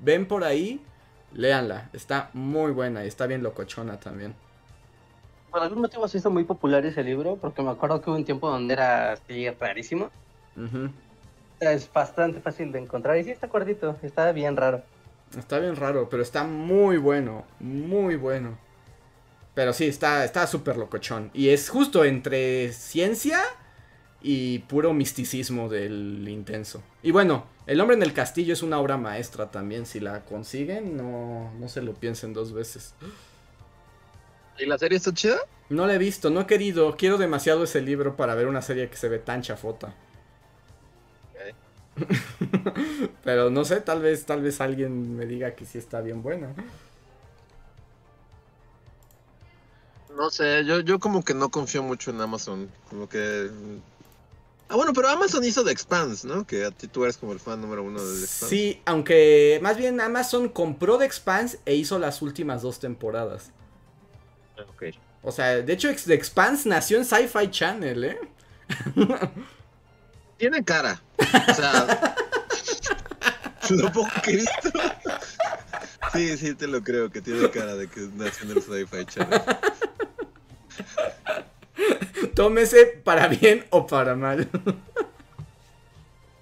ven 0.00 0.26
por 0.26 0.44
ahí, 0.44 0.82
léanla. 1.32 1.88
Está 1.92 2.30
muy 2.32 2.72
buena 2.72 3.04
y 3.04 3.08
está 3.08 3.26
bien 3.26 3.42
locochona 3.42 3.98
también. 3.98 4.34
Por 5.50 5.62
algún 5.62 5.80
motivo 5.80 6.06
se 6.08 6.18
hizo 6.18 6.30
muy 6.30 6.44
popular 6.44 6.84
ese 6.84 7.02
libro, 7.02 7.36
porque 7.36 7.62
me 7.62 7.70
acuerdo 7.70 8.00
que 8.02 8.10
hubo 8.10 8.16
un 8.16 8.24
tiempo 8.24 8.50
donde 8.50 8.74
era 8.74 9.12
así 9.12 9.48
rarísimo. 9.50 10.10
Ujú. 10.56 10.90
Es 11.60 11.90
bastante 11.90 12.40
fácil 12.40 12.72
de 12.72 12.80
encontrar 12.80 13.16
y 13.16 13.24
sí 13.24 13.30
está 13.30 13.48
cortito, 13.48 13.96
está 14.02 14.30
bien 14.32 14.56
raro. 14.56 14.82
Está 15.36 15.58
bien 15.58 15.76
raro, 15.76 16.08
pero 16.10 16.22
está 16.22 16.44
muy 16.44 16.98
bueno. 16.98 17.44
Muy 17.60 18.16
bueno. 18.16 18.58
Pero 19.54 19.72
sí, 19.72 19.86
está 19.86 20.24
está 20.24 20.46
súper 20.46 20.76
locochón. 20.76 21.30
Y 21.32 21.48
es 21.48 21.70
justo 21.70 22.04
entre 22.04 22.72
ciencia 22.72 23.40
y 24.20 24.60
puro 24.60 24.92
misticismo 24.94 25.68
del 25.68 26.26
intenso. 26.28 26.82
Y 27.02 27.10
bueno, 27.12 27.46
El 27.66 27.80
hombre 27.80 27.96
en 27.96 28.02
el 28.04 28.12
castillo 28.12 28.52
es 28.52 28.62
una 28.62 28.78
obra 28.78 28.96
maestra 28.96 29.50
también. 29.50 29.86
Si 29.86 29.98
la 30.00 30.24
consiguen, 30.24 30.96
no, 30.96 31.52
no 31.54 31.68
se 31.68 31.82
lo 31.82 31.94
piensen 31.98 32.32
dos 32.32 32.52
veces. 32.52 32.94
¿Y 34.58 34.66
la 34.66 34.78
serie 34.78 34.98
está 34.98 35.12
chida? 35.12 35.38
No 35.68 35.86
la 35.86 35.94
he 35.94 35.98
visto, 35.98 36.30
no 36.30 36.40
he 36.40 36.46
querido. 36.46 36.96
Quiero 36.96 37.18
demasiado 37.18 37.64
ese 37.64 37.80
libro 37.82 38.16
para 38.16 38.34
ver 38.34 38.46
una 38.48 38.62
serie 38.62 38.88
que 38.90 38.96
se 38.96 39.08
ve 39.08 39.18
tan 39.18 39.42
chafota. 39.42 39.94
Pero 43.24 43.50
no 43.50 43.64
sé, 43.64 43.80
tal 43.80 44.02
vez, 44.02 44.26
tal 44.26 44.42
vez 44.42 44.60
alguien 44.60 45.16
me 45.16 45.26
diga 45.26 45.54
que 45.54 45.64
sí 45.64 45.78
está 45.78 46.00
bien 46.00 46.22
buena. 46.22 46.54
No 50.08 50.30
sé, 50.30 50.64
yo, 50.64 50.80
yo 50.80 50.98
como 50.98 51.22
que 51.24 51.34
no 51.34 51.50
confío 51.50 51.82
mucho 51.82 52.10
en 52.10 52.20
Amazon. 52.20 52.72
Como 52.88 53.08
que. 53.08 53.50
Ah, 54.68 54.74
bueno, 54.74 54.92
pero 54.92 55.08
Amazon 55.08 55.44
hizo 55.44 55.64
The 55.64 55.70
Expanse, 55.70 56.26
¿no? 56.26 56.44
Que 56.44 56.64
a 56.64 56.70
ti 56.72 56.88
tú 56.88 57.04
eres 57.04 57.16
como 57.16 57.32
el 57.32 57.38
fan 57.38 57.60
número 57.60 57.84
uno 57.84 58.04
de 58.04 58.18
The 58.18 58.24
Expanse. 58.24 58.56
Sí, 58.56 58.82
aunque 58.84 59.60
más 59.62 59.76
bien 59.76 60.00
Amazon 60.00 60.48
compró 60.48 60.98
The 60.98 61.04
Expanse 61.04 61.60
e 61.64 61.74
hizo 61.76 61.98
las 61.98 62.20
últimas 62.20 62.62
dos 62.62 62.80
temporadas. 62.80 63.52
Ok. 64.58 64.84
O 65.22 65.30
sea, 65.30 65.62
de 65.62 65.72
hecho 65.72 65.88
The 65.94 66.14
Expanse 66.14 66.68
nació 66.68 66.98
en 66.98 67.04
Sci-Fi 67.04 67.50
Channel, 67.50 68.04
¿eh? 68.04 68.18
Tiene 70.38 70.64
cara. 70.64 71.00
O 71.18 71.54
sea. 71.54 72.16
lo 73.70 73.92
poco 73.92 74.10
que 74.22 74.30
he 74.32 74.36
visto. 74.36 74.70
Sí, 76.12 76.36
sí, 76.36 76.54
te 76.54 76.66
lo 76.66 76.82
creo, 76.82 77.10
que 77.10 77.20
tiene 77.20 77.50
cara 77.50 77.74
de 77.74 77.88
que 77.88 78.08
nació 78.14 78.50
en 78.50 78.56
el 78.56 78.62
Sci-Fi 78.62 79.06
Channel. 79.06 79.42
Tómese 82.34 82.86
para 83.04 83.28
bien 83.28 83.64
o 83.70 83.86
para 83.86 84.14
mal. 84.14 84.48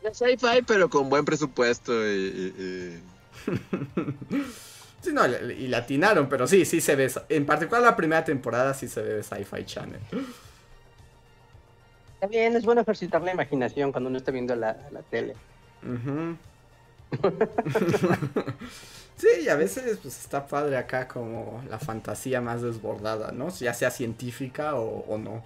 Es 0.03 0.19
Sci-Fi, 0.19 0.63
pero 0.67 0.89
con 0.91 1.09
buen 1.09 1.25
presupuesto 1.25 1.93
y. 1.93 2.19
y- 2.19 3.01
y- 3.49 4.45
Sí, 5.05 5.13
no, 5.13 5.27
y 5.27 5.69
latinaron, 5.69 6.31
pero 6.31 6.47
sí, 6.47 6.65
sí 6.65 6.81
se 6.81 6.97
ve. 6.97 7.13
En 7.29 7.45
particular 7.45 7.83
la 7.83 7.95
primera 7.95 8.25
temporada 8.25 8.73
sí 8.73 8.89
se 8.89 9.03
ve 9.03 9.23
Sci-Fi 9.23 9.65
Channel. 9.67 10.01
También 12.21 12.57
es 12.57 12.65
bueno 12.65 12.81
ejercitar 12.81 13.21
la 13.21 13.33
imaginación 13.33 13.93
cuando 13.93 14.09
uno 14.09 14.17
está 14.17 14.31
viendo 14.33 14.57
la, 14.57 14.75
la 14.93 15.03
tele. 15.03 15.35
Ujú. 15.83 16.39
sí, 19.17 19.29
y 19.45 19.49
a 19.49 19.57
veces 19.57 19.99
pues 20.03 20.19
está 20.21 20.47
padre 20.47 20.77
acá 20.77 21.09
como 21.09 21.63
la 21.69 21.79
fantasía 21.79 22.41
más 22.41 22.63
desbordada, 22.63 23.33
¿no? 23.33 23.49
Ya 23.51 23.75
sea 23.75 23.91
científica 23.91 24.75
o, 24.77 25.05
o 25.09 25.19
no. 25.19 25.43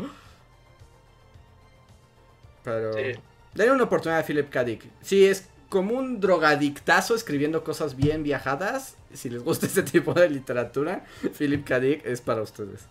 Pero... 2.64 2.92
Sí. 2.92 3.20
Denle 3.54 3.72
una 3.72 3.84
oportunidad 3.84 4.20
a 4.20 4.24
Philip 4.24 4.50
K. 4.50 4.64
Dick. 4.64 4.84
Sí, 5.00 5.26
es 5.26 5.48
como 5.68 5.94
un 5.94 6.20
drogadictazo 6.20 7.14
escribiendo 7.14 7.64
cosas 7.64 7.96
bien 7.96 8.22
viajadas. 8.22 8.96
Si 9.12 9.30
les 9.30 9.42
gusta 9.42 9.66
este 9.66 9.82
tipo 9.82 10.14
de 10.14 10.30
literatura, 10.30 11.04
Philip 11.36 11.66
K. 11.66 11.80
Dick 11.80 12.06
es 12.06 12.20
para 12.20 12.42
ustedes. 12.42 12.86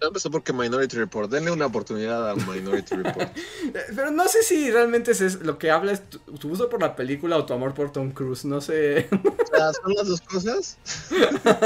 Empezó 0.00 0.30
porque 0.30 0.52
Minority 0.52 0.96
Report. 0.96 1.30
Denle 1.30 1.50
una 1.50 1.66
oportunidad 1.66 2.30
a 2.30 2.34
Minority 2.34 2.96
Report. 2.96 3.30
Pero 3.94 4.10
no 4.10 4.26
sé 4.28 4.42
si 4.42 4.70
realmente 4.70 5.10
es 5.12 5.20
es- 5.20 5.40
lo 5.42 5.58
que 5.58 5.70
habla 5.70 5.92
es 5.92 6.08
tu, 6.08 6.18
tu 6.18 6.48
gusto 6.48 6.68
por 6.70 6.80
la 6.80 6.96
película 6.96 7.36
o 7.36 7.44
tu 7.46 7.52
amor 7.52 7.74
por 7.74 7.92
Tom 7.92 8.10
Cruise. 8.12 8.44
No 8.44 8.60
sé. 8.60 9.08
O 9.12 9.56
sea, 9.56 9.72
son 9.72 9.94
las 9.94 10.08
dos 10.08 10.20
cosas. 10.22 10.78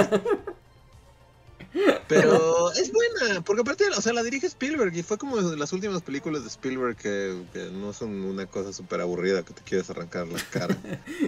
Pero 2.07 2.71
es 2.73 2.93
buena, 2.93 3.41
porque 3.41 3.63
aparte, 3.63 3.85
o 3.89 4.01
sea, 4.01 4.13
la 4.13 4.23
dirige 4.23 4.47
Spielberg 4.47 4.95
y 4.95 5.03
fue 5.03 5.19
como 5.19 5.37
de 5.43 5.57
las 5.57 5.73
últimas 5.73 6.03
películas 6.03 6.43
de 6.43 6.49
Spielberg 6.49 6.97
que, 6.97 7.43
que 7.53 7.71
no 7.73 7.93
son 7.93 8.11
una 8.25 8.47
cosa 8.47 8.73
súper 8.73 9.01
aburrida 9.01 9.43
que 9.43 9.55
te 9.55 9.63
quieres 9.63 9.91
arrancar 9.91 10.29
la 10.29 10.39
cara. 10.51 10.77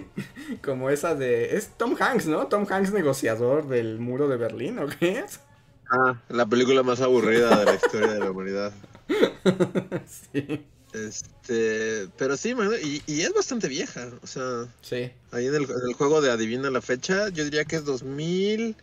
Como 0.63 0.91
esa 0.91 1.17
de. 1.17 1.57
Es 1.57 1.71
Tom 1.77 1.97
Hanks, 1.99 2.27
¿no? 2.27 2.47
Tom 2.47 2.65
Hanks 2.71 2.93
negociador 2.93 3.67
del 3.67 3.99
muro 3.99 4.29
de 4.29 4.37
Berlín, 4.37 4.79
¿o 4.79 4.87
qué 4.87 5.19
es? 5.21 5.41
Ah, 5.91 6.21
la 6.29 6.47
película 6.47 6.83
más 6.83 7.01
aburrida 7.01 7.59
de 7.59 7.65
la 7.65 7.75
historia 7.75 8.13
de 8.13 8.21
la 8.21 8.31
humanidad. 8.31 8.73
sí. 10.33 10.65
Este, 10.93 12.09
pero 12.17 12.37
sí, 12.37 12.55
y, 12.83 13.03
y 13.07 13.21
es 13.23 13.33
bastante 13.35 13.69
vieja, 13.69 14.09
o 14.23 14.27
sea, 14.27 14.67
Sí. 14.81 15.11
ahí 15.31 15.47
en 15.47 15.55
el, 15.55 15.63
en 15.65 15.89
el 15.89 15.95
juego 15.95 16.21
de 16.23 16.31
adivina 16.31 16.71
la 16.71 16.81
fecha, 16.81 17.29
yo 17.29 17.45
diría 17.45 17.65
que 17.67 17.77
es 17.77 17.85
2000, 17.85 18.75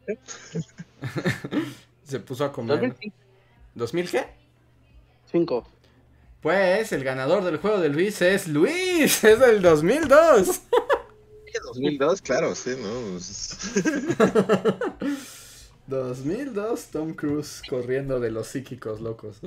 Se 2.04 2.20
puso 2.20 2.44
a 2.44 2.52
comer. 2.52 2.80
2005. 3.74 3.76
¿2000 3.76 4.10
qué? 4.10 4.26
Pues 6.40 6.92
el 6.92 7.04
ganador 7.04 7.44
del 7.44 7.58
juego 7.58 7.78
de 7.78 7.88
Luis 7.88 8.20
es 8.20 8.48
Luis, 8.48 9.22
es 9.24 9.38
del 9.38 9.62
2002. 9.62 10.46
Sí, 10.48 11.52
2002, 11.64 12.22
claro, 12.22 12.54
sí, 12.54 12.70
no. 12.80 13.16
es- 13.20 13.58
2002, 15.86 16.84
Tom 16.86 17.14
Cruise 17.14 17.62
corriendo 17.68 18.20
de 18.20 18.30
los 18.30 18.46
psíquicos 18.48 19.00
locos. 19.00 19.38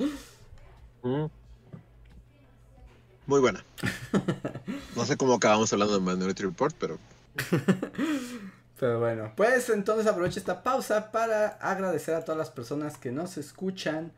Muy 3.26 3.40
buena. 3.40 3.64
No 4.94 5.04
sé 5.04 5.16
cómo 5.16 5.34
acabamos 5.34 5.72
hablando 5.72 5.94
de 5.98 6.00
Minority 6.00 6.44
Report, 6.44 6.74
pero 6.78 6.98
Pero 8.78 9.00
bueno, 9.00 9.32
pues 9.36 9.70
entonces 9.70 10.06
aprovecho 10.06 10.38
esta 10.38 10.62
pausa 10.62 11.10
para 11.10 11.48
agradecer 11.60 12.14
a 12.14 12.24
todas 12.24 12.38
las 12.38 12.50
personas 12.50 12.98
que 12.98 13.10
nos 13.10 13.38
escuchan 13.38 14.12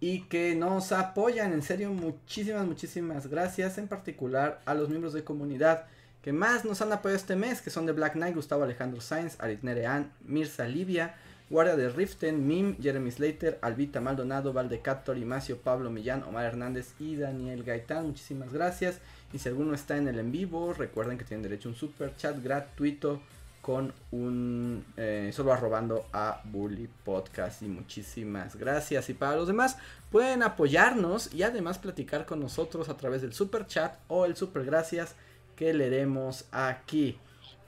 y 0.00 0.22
que 0.22 0.54
nos 0.54 0.92
apoyan. 0.92 1.52
En 1.52 1.62
serio, 1.62 1.90
muchísimas, 1.92 2.66
muchísimas 2.66 3.28
gracias. 3.28 3.78
En 3.78 3.88
particular 3.88 4.60
a 4.66 4.74
los 4.74 4.90
miembros 4.90 5.14
de 5.14 5.24
comunidad 5.24 5.86
que 6.22 6.32
más 6.32 6.64
nos 6.64 6.82
han 6.82 6.92
apoyado 6.92 7.16
este 7.16 7.36
mes, 7.36 7.62
que 7.62 7.70
son 7.70 7.86
de 7.86 7.92
Black 7.92 8.14
Knight, 8.14 8.34
Gustavo 8.34 8.64
Alejandro 8.64 9.00
Sainz, 9.00 9.40
Aritnere 9.40 9.86
Ann, 9.86 10.12
Mirza 10.24 10.66
Livia, 10.66 11.14
Guardia 11.48 11.76
de 11.76 11.88
Riften, 11.88 12.46
Mim, 12.46 12.76
Jeremy 12.82 13.12
Slater, 13.12 13.58
Albita 13.62 14.00
Maldonado, 14.00 14.52
Valdecator, 14.52 15.16
Imacio, 15.16 15.58
Pablo 15.58 15.88
Millán, 15.88 16.24
Omar 16.24 16.44
Hernández 16.44 16.94
y 16.98 17.16
Daniel 17.16 17.62
Gaitán. 17.62 18.08
Muchísimas 18.08 18.52
gracias. 18.52 18.98
Y 19.32 19.38
si 19.38 19.48
alguno 19.48 19.72
está 19.72 19.96
en 19.96 20.08
el 20.08 20.18
en 20.18 20.32
vivo, 20.32 20.74
recuerden 20.74 21.16
que 21.16 21.24
tienen 21.24 21.44
derecho 21.44 21.68
a 21.68 21.72
un 21.72 21.78
super 21.78 22.14
chat 22.16 22.42
gratuito 22.42 23.22
con 23.66 23.92
un 24.12 24.84
eh, 24.96 25.32
solo 25.34 25.52
arrobando 25.52 26.06
a 26.12 26.40
Bully 26.44 26.88
Podcast. 27.04 27.62
Y 27.62 27.66
muchísimas 27.66 28.54
gracias. 28.54 29.10
Y 29.10 29.14
para 29.14 29.34
los 29.34 29.48
demás 29.48 29.76
pueden 30.12 30.44
apoyarnos 30.44 31.34
y 31.34 31.42
además 31.42 31.80
platicar 31.80 32.26
con 32.26 32.38
nosotros 32.38 32.88
a 32.88 32.96
través 32.96 33.22
del 33.22 33.32
super 33.32 33.66
chat 33.66 33.96
o 34.06 34.24
el 34.24 34.36
super 34.36 34.64
gracias 34.64 35.16
que 35.56 35.74
leeremos 35.74 36.44
aquí. 36.52 37.18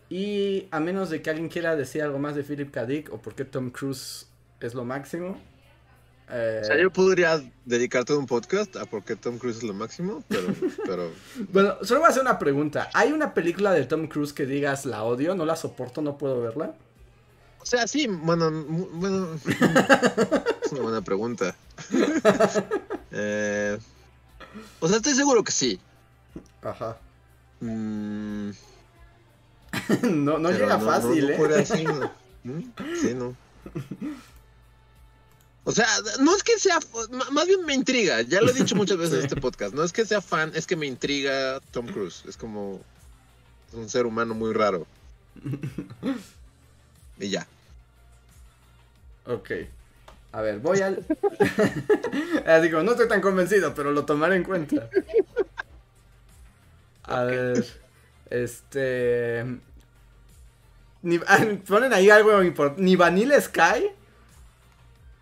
Y 0.08 0.68
a 0.70 0.78
menos 0.78 1.10
de 1.10 1.20
que 1.20 1.30
alguien 1.30 1.48
quiera 1.48 1.74
decir 1.74 2.04
algo 2.04 2.20
más 2.20 2.36
de 2.36 2.44
Philip 2.44 2.70
K. 2.70 2.86
Dick 2.86 3.12
o 3.12 3.18
por 3.18 3.34
qué 3.34 3.44
Tom 3.44 3.70
Cruise 3.70 4.28
es 4.60 4.74
lo 4.74 4.84
máximo 4.84 5.36
eh, 6.30 6.60
o 6.62 6.64
sea, 6.64 6.80
yo 6.80 6.92
podría 6.92 7.42
dedicarte 7.64 8.14
un 8.14 8.26
podcast 8.26 8.76
a 8.76 8.86
por 8.86 9.02
qué 9.04 9.16
Tom 9.16 9.38
Cruise 9.38 9.58
es 9.58 9.62
lo 9.62 9.74
máximo, 9.74 10.22
pero, 10.28 10.48
pero 10.84 11.10
bueno 11.50 11.76
solo 11.82 12.00
voy 12.00 12.08
a 12.08 12.10
hacer 12.10 12.22
una 12.22 12.38
pregunta 12.38 12.90
¿hay 12.94 13.12
una 13.12 13.34
película 13.34 13.72
de 13.72 13.84
Tom 13.84 14.08
Cruise 14.08 14.32
que 14.32 14.46
digas 14.46 14.84
la 14.84 15.04
odio, 15.04 15.34
no 15.34 15.44
la 15.44 15.56
soporto, 15.56 16.02
no 16.02 16.18
puedo 16.18 16.40
verla? 16.40 16.74
o 17.60 17.66
sea, 17.66 17.86
sí, 17.86 18.06
bueno, 18.06 18.50
bueno, 18.92 19.28
es 20.64 20.72
una 20.72 20.82
buena 20.82 21.02
pregunta. 21.02 21.54
Eh, 23.10 23.78
o 24.80 24.86
sea, 24.86 24.98
estoy 24.98 25.14
seguro 25.14 25.42
que 25.42 25.50
sí. 25.50 25.80
Ajá 26.60 26.98
Mm, 27.60 28.50
no, 30.02 30.38
no 30.38 30.50
llega 30.50 30.78
fácil, 30.78 31.36
no 31.36 31.46
¿eh? 31.46 31.48
decirlo. 31.48 32.10
¿Mm? 32.44 32.60
Sí, 33.00 33.14
no. 33.14 33.34
O 35.68 35.70
sea, 35.70 35.86
no 36.20 36.34
es 36.34 36.42
que 36.42 36.58
sea, 36.58 36.78
más 37.30 37.46
bien 37.46 37.62
me 37.66 37.74
intriga, 37.74 38.22
ya 38.22 38.40
lo 38.40 38.48
he 38.48 38.54
dicho 38.54 38.74
muchas 38.74 38.96
veces 38.96 39.18
en 39.18 39.20
este 39.24 39.36
podcast, 39.36 39.74
no 39.74 39.84
es 39.84 39.92
que 39.92 40.06
sea 40.06 40.22
fan, 40.22 40.50
es 40.54 40.66
que 40.66 40.76
me 40.76 40.86
intriga 40.86 41.60
Tom 41.72 41.86
Cruise, 41.86 42.24
es 42.26 42.38
como 42.38 42.80
un 43.74 43.88
ser 43.90 44.06
humano 44.06 44.34
muy 44.34 44.54
raro. 44.54 44.86
Y 47.20 47.30
ya. 47.30 47.48
Ok. 49.26 49.50
A 50.30 50.40
ver, 50.40 50.60
voy 50.60 50.80
al. 50.82 51.04
Así 52.46 52.70
como, 52.70 52.84
no 52.84 52.92
estoy 52.92 53.08
tan 53.08 53.20
convencido, 53.20 53.74
pero 53.74 53.90
lo 53.90 54.04
tomaré 54.04 54.36
en 54.36 54.44
cuenta. 54.44 54.88
A 57.02 57.24
ver. 57.24 57.66
Este. 58.30 59.44
Ni... 61.02 61.18
Ponen 61.18 61.92
ahí 61.92 62.08
algo 62.08 62.40
importante. 62.40 62.80
¿Ni 62.80 62.94
Vanilla 62.94 63.40
Sky? 63.40 63.97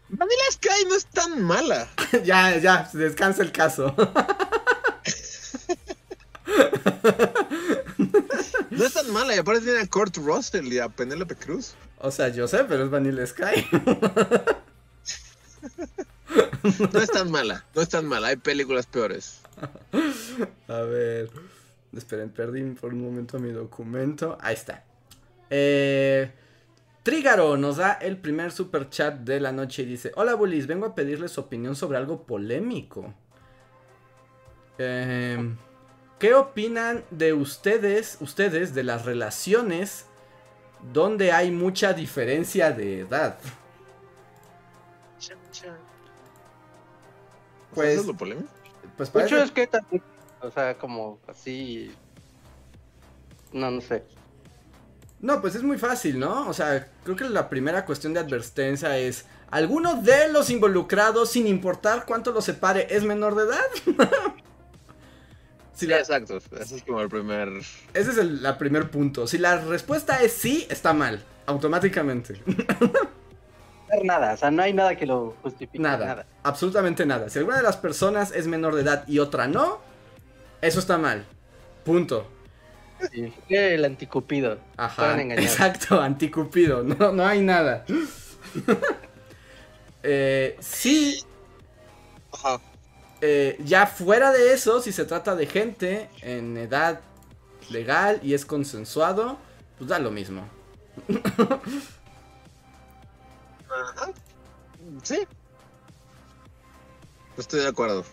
Vanilla 0.09 0.51
Sky 0.53 0.85
no 0.89 0.95
es 0.95 1.07
tan 1.07 1.43
mala. 1.43 1.89
ya, 2.25 2.57
ya, 2.59 2.89
descansa 2.93 3.43
el 3.43 3.53
caso. 3.53 3.95
No 8.71 8.85
es 8.85 8.93
tan 8.93 9.11
mala, 9.13 9.35
y 9.35 9.39
aparte 9.39 9.63
tiene 9.63 9.81
a 9.81 9.87
Kurt 9.87 10.17
Russell 10.19 10.73
y 10.73 10.79
a 10.79 10.89
Penélope 10.89 11.35
Cruz. 11.35 11.75
o 11.99 12.11
sea, 12.11 12.29
yo 12.29 12.47
sé, 12.47 12.65
pero 12.65 12.85
es 12.85 12.91
Vanilla 12.91 13.27
Sky. 13.27 13.67
No 16.93 17.01
es 17.01 17.11
tan 17.11 17.31
mala, 17.31 17.65
no 17.75 17.83
es 17.83 17.89
tan 17.89 18.07
mala, 18.07 18.29
hay 18.29 18.37
películas 18.37 18.87
peores. 18.87 19.41
A 20.67 20.81
ver. 20.81 21.31
Esperen, 21.97 22.31
perdí 22.31 22.63
por 22.73 22.93
un 22.93 23.03
momento 23.03 23.39
mi 23.39 23.53
documento. 23.53 24.37
Ahí 24.41 24.55
está. 24.55 24.83
Eh, 25.49 26.31
Trígaro 27.07 27.57
nos 27.57 27.77
da 27.77 27.93
el 27.93 28.19
primer 28.19 28.51
super 28.51 28.91
chat 28.91 29.21
de 29.21 29.39
la 29.39 29.53
noche 29.53 29.83
y 29.83 29.85
dice: 29.87 30.11
Hola 30.17 30.35
Bullies, 30.35 30.67
vengo 30.67 30.87
a 30.87 30.95
pedirles 30.97 31.31
su 31.31 31.41
opinión 31.41 31.77
sobre 31.77 31.99
algo 31.99 32.25
polémico. 32.25 33.15
Em, 34.77 35.57
¿Qué 36.19 36.35
opinan 36.35 37.05
de 37.13 37.33
ustedes, 37.33 38.19
ustedes, 38.21 38.75
de 38.75 38.83
las 38.83 39.05
relaciones 39.05 40.07
donde 40.93 41.31
hay 41.31 41.53
mucha 41.53 41.93
diferencia 41.93 42.73
de 42.73 43.03
edad? 43.03 43.39
Pues, 47.73 47.89
¿Eso 47.89 48.01
es 48.01 48.07
lo 48.09 48.15
polémico? 48.15 48.49
Pues 48.97 49.15
Mucho 49.15 49.41
es 49.41 49.53
que 49.53 49.71
o 50.41 50.51
sea, 50.51 50.77
como 50.77 51.21
así. 51.29 51.95
No, 53.53 53.71
no 53.71 53.81
sé. 53.81 54.03
No, 55.21 55.41
pues 55.41 55.55
es 55.55 55.63
muy 55.63 55.79
fácil, 55.79 56.19
¿no? 56.19 56.49
O 56.49 56.53
sea, 56.53 56.89
creo 57.05 57.17
que 57.17 57.25
la 57.29 57.49
primera 57.49 57.85
cuestión 57.87 58.13
de 58.15 58.21
advertencia 58.21 58.99
es, 58.99 59.27
¿alguno 59.51 60.01
de 60.03 60.29
los 60.29 60.51
involucrados, 60.51 61.31
sin 61.31 61.47
importar 61.47 62.05
cuánto 62.07 62.33
los 62.33 62.45
separe, 62.45 62.87
es 62.95 63.03
menor 63.03 63.35
de 63.35 63.45
edad? 63.45 63.65
si 65.73 65.87
Sí, 65.87 65.87
la- 65.87 65.99
exacto, 65.99 66.39
ese 66.59 66.77
es 66.77 66.83
como 66.85 67.01
el 67.01 67.09
primer... 67.09 67.49
ese 67.49 68.11
es 68.11 68.19
el 68.19 68.43
la 68.43 68.59
primer 68.59 68.91
punto. 68.91 69.27
Si 69.27 69.39
la 69.39 69.59
respuesta 69.59 70.23
es 70.23 70.33
sí, 70.33 70.67
está 70.71 70.93
mal, 70.93 71.23
automáticamente. 71.47 72.43
No 73.89 74.03
nada, 74.05 74.35
o 74.35 74.37
sea, 74.37 74.51
no 74.51 74.63
hay 74.63 74.73
nada 74.73 74.97
que 74.97 75.07
lo 75.07 75.33
justifique. 75.43 75.79
nada, 75.79 76.07
Nada. 76.07 76.27
absolutamente 76.43 77.07
nada. 77.07 77.29
Si 77.29 77.39
alguna 77.39 77.59
de 77.59 77.63
las 77.63 77.77
personas 77.77 78.33
es 78.33 78.47
menor 78.47 78.75
de 78.75 78.83
edad 78.83 79.07
y 79.07 79.19
otra 79.21 79.47
no, 79.47 79.81
eso 80.63 80.81
está 80.81 80.99
mal. 80.99 81.27
Punto. 81.85 82.36
Sí, 83.13 83.33
el 83.49 83.85
anticupido. 83.85 84.59
Ajá, 84.77 85.21
exacto, 85.23 86.01
anticupido, 86.01 86.83
no, 86.83 87.13
no 87.13 87.27
hay 87.27 87.41
nada. 87.43 87.85
eh, 90.03 90.57
sí, 90.61 91.23
Ajá. 92.33 92.61
eh, 93.21 93.57
ya 93.65 93.87
fuera 93.87 94.33
de 94.33 94.53
eso, 94.53 94.81
si 94.81 94.93
se 94.93 95.05
trata 95.05 95.37
de 95.37 95.47
gente 95.47 96.09
en 96.23 96.57
edad 96.57 97.01
legal 97.71 98.21
y 98.23 98.35
es 98.35 98.45
consensuado, 98.47 99.39
pues 99.79 99.89
da 99.91 99.99
lo 99.99 100.11
mismo. 100.11 100.49
Ajá. 103.69 104.13
Sí. 105.03 105.27
Estoy 107.37 107.61
de 107.61 107.69
acuerdo. 107.69 108.05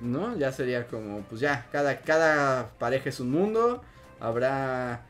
¿No? 0.00 0.36
Ya 0.36 0.50
sería 0.52 0.86
como, 0.86 1.22
pues 1.24 1.40
ya, 1.40 1.66
cada, 1.72 2.00
cada 2.00 2.70
pareja 2.78 3.10
es 3.10 3.20
un 3.20 3.30
mundo, 3.30 3.82
habrá 4.18 5.02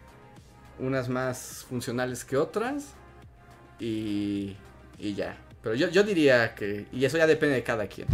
unas 0.79 1.09
más 1.09 1.65
funcionales 1.69 2.25
que 2.25 2.37
otras 2.37 2.95
y, 3.81 4.57
y 4.99 5.15
ya. 5.15 5.37
Pero 5.63 5.75
yo, 5.77 5.89
yo 5.91 6.05
diría 6.05 6.55
que. 6.55 6.87
Y 6.93 7.05
eso 7.05 7.19
ya 7.19 7.27
depende 7.27 7.57
de 7.57 7.65
cada 7.65 7.87
quien. 7.89 8.09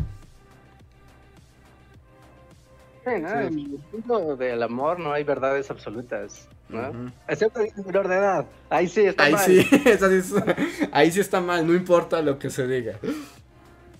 Sí, 3.04 3.10
¿no? 3.20 3.28
En 3.40 3.46
el 3.46 3.78
mundo 3.92 4.36
del 4.36 4.62
amor 4.62 4.98
no 4.98 5.12
hay 5.12 5.22
verdades 5.22 5.70
absolutas, 5.70 6.48
¿no? 6.68 6.90
Ujú. 6.90 7.12
Excepto 7.28 7.60
si 7.62 7.68
es 7.68 7.86
menor 7.86 8.08
de 8.08 8.16
edad. 8.16 8.46
Ahí 8.68 8.88
sí 8.88 9.02
está 9.02 9.24
Ahí 9.24 9.32
mal. 9.32 9.44
sí, 9.44 9.60
esa 9.86 10.08
sí 10.10 10.16
es- 10.16 10.88
ahí 10.92 11.10
sí 11.12 11.20
está 11.20 11.40
mal, 11.40 11.66
no 11.66 11.74
importa 11.74 12.20
lo 12.22 12.38
que 12.38 12.50
se 12.50 12.66
diga. 12.66 12.98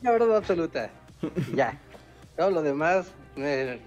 La 0.01 0.13
verdad 0.13 0.37
absoluta. 0.37 0.91
Ya. 1.55 1.79
Todo 2.37 2.51
lo 2.51 2.63
demás. 2.63 3.07
eh, 3.37 3.81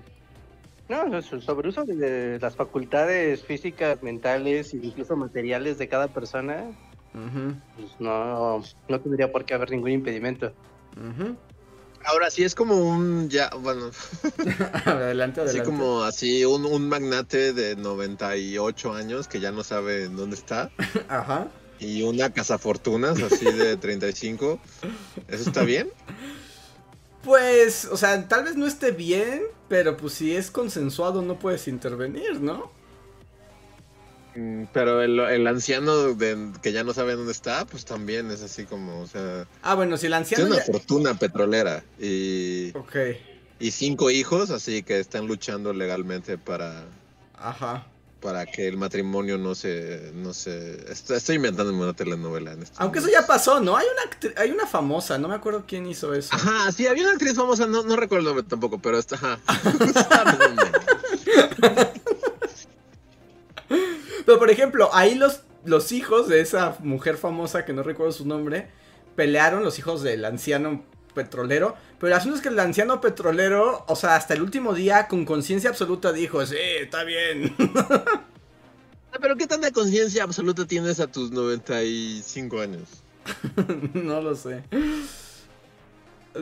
no, 0.88 1.22
so- 1.22 1.40
sobre 1.40 1.70
uso 1.70 1.84
de 1.86 2.40
las 2.42 2.56
facultades 2.56 3.44
físicas, 3.44 4.02
mentales 4.02 4.74
e 4.74 4.78
incluso 4.78 5.16
materiales 5.16 5.78
de 5.78 5.88
cada 5.88 6.08
persona, 6.08 6.66
pues 7.76 7.90
no, 8.00 8.64
no 8.88 9.00
tendría 9.00 9.32
por 9.32 9.46
qué 9.46 9.54
haber 9.54 9.70
ningún 9.72 9.92
impedimento. 9.92 10.52
Ahora 12.06 12.32
sí 12.32 12.44
es 12.44 12.56
como 12.56 12.76
un 12.76 13.30
ya, 13.30 13.50
bueno, 13.62 13.92
adelante, 14.86 15.42
así 15.42 15.60
adelante. 15.60 15.64
como 15.64 16.04
así 16.04 16.44
un, 16.46 16.66
un 16.66 16.90
magnate 16.90 17.54
de 17.54 17.76
98 17.76 18.94
años 18.94 19.28
que 19.28 19.40
ya 19.40 19.52
no 19.52 19.64
sabe 19.64 20.06
en 20.06 20.16
dónde 20.16 20.36
está 20.38 20.72
Ajá. 21.10 21.48
y 21.80 22.02
una 22.02 22.32
cazafortunas 22.32 23.22
así 23.22 23.46
de 23.46 23.78
35. 23.78 24.60
¿Eso 25.28 25.44
está 25.44 25.64
bien? 25.64 25.88
Pues, 27.24 27.86
o 27.86 27.98
sea, 27.98 28.28
tal 28.28 28.46
vez 28.46 28.56
no 28.56 28.66
esté 28.66 28.92
bien, 28.92 29.42
pero 29.68 29.98
pues 29.98 30.14
si 30.14 30.36
es 30.36 30.50
consensuado 30.52 31.22
no 31.22 31.38
puedes 31.38 31.68
intervenir, 31.68 32.40
¿no? 32.42 32.72
Mm, 34.36 34.66
Pero 34.72 35.02
el, 35.02 35.20
el 35.20 35.48
anciano 35.48 36.14
de- 36.14 36.52
que 36.62 36.72
ya 36.72 36.84
no 36.84 36.94
sabe 36.94 37.16
dónde 37.16 37.32
está, 37.32 37.66
pues 37.66 37.84
también 37.86 38.32
es 38.32 38.42
así 38.42 38.66
como, 38.66 39.02
o 39.02 39.08
sea, 39.08 39.46
Ah, 39.62 39.76
bueno, 39.76 39.98
si 39.98 40.06
el 40.06 40.14
anciano 40.14 40.46
tiene 40.46 40.56
una 40.56 40.66
ya- 40.66 40.72
fortuna 40.72 41.14
petrolera 41.16 41.84
y, 42.00 42.72
Ok, 42.78 42.96
y 43.60 43.72
cinco 43.72 44.10
hijos, 44.12 44.50
así 44.52 44.84
que 44.84 45.00
están 45.00 45.28
luchando 45.28 45.74
legalmente 45.74 46.38
para, 46.38 46.86
ajá. 47.36 47.88
Para 48.20 48.46
que 48.46 48.68
el 48.68 48.78
matrimonio 48.78 49.38
no 49.38 49.56
se, 49.56 50.12
no 50.14 50.34
se, 50.34 50.92
estoy, 50.92 51.38
inventándome 51.38 51.82
una 51.82 51.94
telenovela 51.94 52.52
en 52.52 52.64
este 52.64 52.76
Aunque 52.80 53.00
eso 53.00 53.08
ya 53.10 53.26
pasó, 53.26 53.60
¿no? 53.62 53.78
Hay 53.78 53.86
una, 53.86 54.34
hay 54.42 54.52
una 54.52 54.66
famosa, 54.66 55.18
no 55.18 55.28
me 55.28 55.36
acuerdo 55.36 55.64
quién 55.66 55.88
hizo 55.88 56.14
eso. 56.14 56.30
Ajá, 56.34 56.72
sí, 56.72 56.88
había 56.88 57.04
una 57.04 57.14
actriz 57.14 57.36
famosa, 57.36 57.66
no, 57.66 57.84
no 57.84 57.96
recuerdo 57.96 58.20
el 58.22 58.26
nombre 58.26 58.44
tampoco, 58.44 58.80
pero 58.80 59.00
está. 59.00 59.40
Pero 64.26 64.38
por 64.38 64.52
ejemplo, 64.52 64.90
ahí 64.94 65.16
los, 65.16 65.42
los 65.66 65.92
hijos 65.92 66.28
de 66.28 66.42
esa 66.42 66.78
mujer 66.82 67.18
famosa, 67.18 67.66
que 67.66 67.74
no 67.74 67.82
recuerdo 67.82 68.12
su 68.12 68.28
nombre, 68.28 68.70
pelearon 69.16 69.64
los 69.64 69.80
hijos 69.80 70.04
del 70.04 70.24
anciano 70.24 70.84
petrolero. 71.24 71.76
Pero 72.00 72.08
el 72.08 72.18
asunto 72.18 72.38
es 72.38 72.42
que 72.42 72.50
el 72.50 72.60
anciano 72.60 73.02
petrolero, 73.02 73.84
o 73.88 73.96
sea, 73.96 74.16
hasta 74.16 74.34
el 74.34 74.42
último 74.42 74.74
día, 74.74 75.08
con 75.08 75.26
conciencia 75.26 75.70
absoluta, 75.70 76.14
dijo, 76.14 76.46
sí, 76.46 76.56
está 76.80 77.04
bien. 77.04 77.56
Pero 79.22 79.36
¿qué 79.36 79.48
tanta 79.48 79.72
conciencia 79.72 80.24
absoluta 80.24 80.66
tienes 80.66 81.00
a 81.02 81.08
tus 81.08 81.32
95 81.32 82.62
años? 82.62 82.88
no 83.94 84.22
lo 84.22 84.34
sé. 84.36 84.64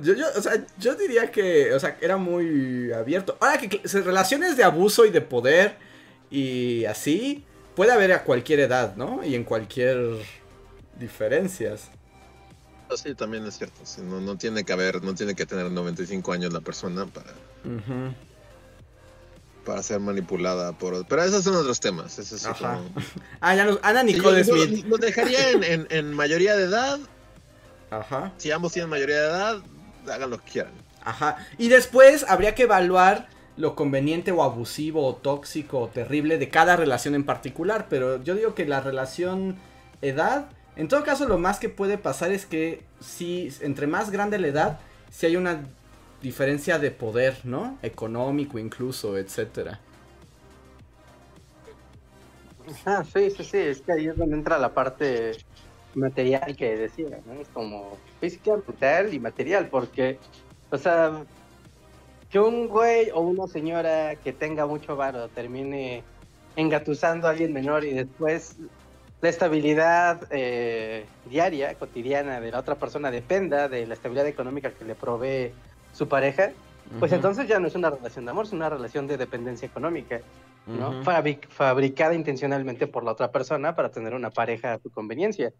Yo, 0.03 0.13
yo, 0.13 0.25
o 0.35 0.41
sea, 0.41 0.63
yo 0.77 0.93
diría 0.93 1.31
que, 1.31 1.73
o 1.73 1.79
sea, 1.79 1.97
era 2.01 2.17
muy 2.17 2.91
abierto. 2.91 3.35
Ahora 3.39 3.57
que 3.57 3.81
relaciones 4.01 4.57
de 4.57 4.63
abuso 4.63 5.05
y 5.05 5.09
de 5.09 5.21
poder 5.21 5.77
y 6.29 6.85
así, 6.85 7.45
puede 7.75 7.93
haber 7.93 8.11
a 8.11 8.23
cualquier 8.23 8.59
edad, 8.59 8.95
¿no? 8.95 9.23
Y 9.23 9.33
en 9.33 9.43
cualquier 9.43 9.97
diferencias. 10.99 11.89
Ah, 12.89 12.95
Sí, 12.97 13.13
también 13.15 13.45
es 13.45 13.57
cierto. 13.57 13.81
sí, 13.83 14.01
no, 14.01 14.21
no 14.21 14.37
tiene 14.37 14.63
que 14.63 14.73
haber, 14.73 15.03
no 15.03 15.13
tiene 15.13 15.35
que 15.35 15.45
tener 15.45 15.69
95 15.71 16.31
años 16.33 16.53
la 16.53 16.61
persona 16.61 17.05
para, 17.05 17.33
para 19.65 19.83
ser 19.83 19.99
manipulada 19.99 20.71
por... 20.71 21.05
Pero 21.05 21.23
esos 21.23 21.43
son 21.43 21.55
otros 21.55 21.79
temas. 21.79 22.17
Eso 22.17 22.37
sí 22.37 22.47
Ajá. 22.47 22.79
Ah, 23.41 23.55
ya 23.55 23.65
nos, 23.65 23.79
Ana 23.83 24.01
Sí, 24.01 24.13
Nicole 24.13 24.43
yo- 24.43 24.55
yo 24.55 24.63
Smith. 24.65 24.85
Lo 24.85 24.97
dejaría 24.97 25.51
en, 25.51 25.63
en- 25.63 25.87
en 25.89 26.13
mayoría 26.13 26.55
de 26.55 26.63
edad. 26.63 26.99
Ajá, 27.89 28.33
Si 28.37 28.51
ambos 28.51 28.73
tienen 28.73 28.89
mayoría 28.89 29.15
de 29.21 29.27
edad, 29.27 29.61
hagan 30.09 30.29
lo 30.29 30.37
que 30.43 30.51
quieran. 30.51 30.73
ajá. 31.03 31.37
Y 31.57 31.67
después 31.69 32.25
habría 32.27 32.55
que 32.55 32.63
evaluar 32.63 33.27
lo 33.57 33.75
conveniente 33.75 34.31
o 34.31 34.43
abusivo 34.43 35.05
o 35.05 35.15
tóxico 35.15 35.79
o 35.79 35.87
terrible 35.87 36.37
de 36.37 36.49
cada 36.49 36.75
relación 36.77 37.15
en 37.15 37.23
particular. 37.25 37.87
Pero 37.89 38.23
yo 38.23 38.35
digo 38.35 38.55
que 38.55 38.65
la 38.65 38.79
relación 38.81 39.57
edad, 40.01 40.49
en 40.77 40.87
todo 40.87 41.03
caso 41.03 41.27
lo 41.27 41.37
más 41.37 41.59
que 41.59 41.69
puede 41.69 41.97
pasar 41.97 42.31
es 42.31 42.45
que 42.45 42.83
si 42.99 43.51
entre 43.61 43.87
más 43.87 44.11
grande 44.11 44.37
la 44.37 44.47
edad, 44.47 44.79
si 45.09 45.25
hay 45.25 45.35
una 45.35 45.61
diferencia 46.21 46.79
de 46.79 46.91
poder, 46.91 47.37
¿no? 47.43 47.77
Económico 47.81 48.59
incluso, 48.59 49.17
etcétera. 49.17 49.79
Ah, 52.85 53.03
sí, 53.11 53.31
sí, 53.31 53.43
sí, 53.43 53.57
es 53.57 53.81
que 53.81 53.93
ahí 53.93 54.07
es 54.07 54.17
donde 54.17 54.35
entra 54.35 54.57
la 54.57 54.73
parte 54.73 55.31
material 55.95 56.55
que 56.55 56.77
decía, 56.77 57.19
¿no? 57.25 57.33
Es 57.41 57.47
como 57.49 57.97
física, 58.19 58.55
mental 58.67 59.13
y 59.13 59.19
material, 59.19 59.67
porque, 59.69 60.19
o 60.69 60.77
sea, 60.77 61.23
que 62.29 62.39
un 62.39 62.67
güey 62.67 63.09
o 63.11 63.21
una 63.21 63.47
señora 63.47 64.15
que 64.15 64.33
tenga 64.33 64.65
mucho 64.65 64.95
varo 64.95 65.27
termine 65.29 66.03
engatusando 66.55 67.27
a 67.27 67.31
alguien 67.31 67.53
menor 67.53 67.85
y 67.85 67.93
después 67.93 68.57
la 69.21 69.29
estabilidad 69.29 70.21
eh, 70.29 71.05
diaria, 71.29 71.73
cotidiana 71.75 72.39
de 72.39 72.51
la 72.51 72.59
otra 72.59 72.75
persona 72.75 73.09
dependa 73.11 73.67
de 73.67 73.87
la 73.87 73.93
estabilidad 73.95 74.27
económica 74.27 74.71
que 74.71 74.85
le 74.85 74.95
provee 74.95 75.51
su 75.93 76.07
pareja, 76.07 76.51
pues 76.99 77.11
entonces 77.11 77.47
ya 77.47 77.59
no 77.59 77.67
es 77.67 77.75
una 77.75 77.89
relación 77.89 78.25
de 78.25 78.31
amor, 78.31 78.45
es 78.45 78.53
una 78.53 78.69
relación 78.69 79.07
de 79.07 79.17
dependencia 79.17 79.65
económica. 79.65 80.21
¿no? 80.67 81.01
Fabric- 81.03 81.47
fabricada 81.47 82.13
intencionalmente 82.13 82.87
por 82.87 83.03
la 83.03 83.11
otra 83.13 83.31
persona 83.31 83.73
para 83.75 83.89
tener 83.89 84.13
una 84.13 84.29
pareja 84.31 84.73
a 84.73 84.77
tu 84.77 84.89
conveniencia. 84.89 85.51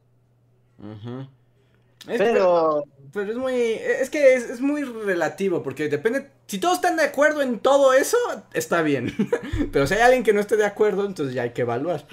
Es- 2.07 2.17
Pero, 2.17 2.83
Pero 3.13 3.31
es 3.31 3.37
muy. 3.37 3.53
Es 3.53 4.09
que 4.09 4.35
es, 4.35 4.49
es 4.49 4.61
muy 4.61 4.83
relativo, 4.83 5.63
porque 5.63 5.89
depende. 5.89 6.29
Si 6.45 6.59
todos 6.59 6.75
están 6.75 6.95
de 6.97 7.03
acuerdo 7.03 7.41
en 7.41 7.59
todo 7.59 7.93
eso, 7.93 8.17
está 8.53 8.81
bien. 8.81 9.13
Pero 9.71 9.87
si 9.87 9.95
hay 9.95 10.01
alguien 10.01 10.23
que 10.23 10.33
no 10.33 10.39
esté 10.41 10.55
de 10.57 10.65
acuerdo, 10.65 11.05
entonces 11.05 11.33
ya 11.33 11.41
hay 11.43 11.51
que 11.51 11.61
evaluar. 11.63 12.05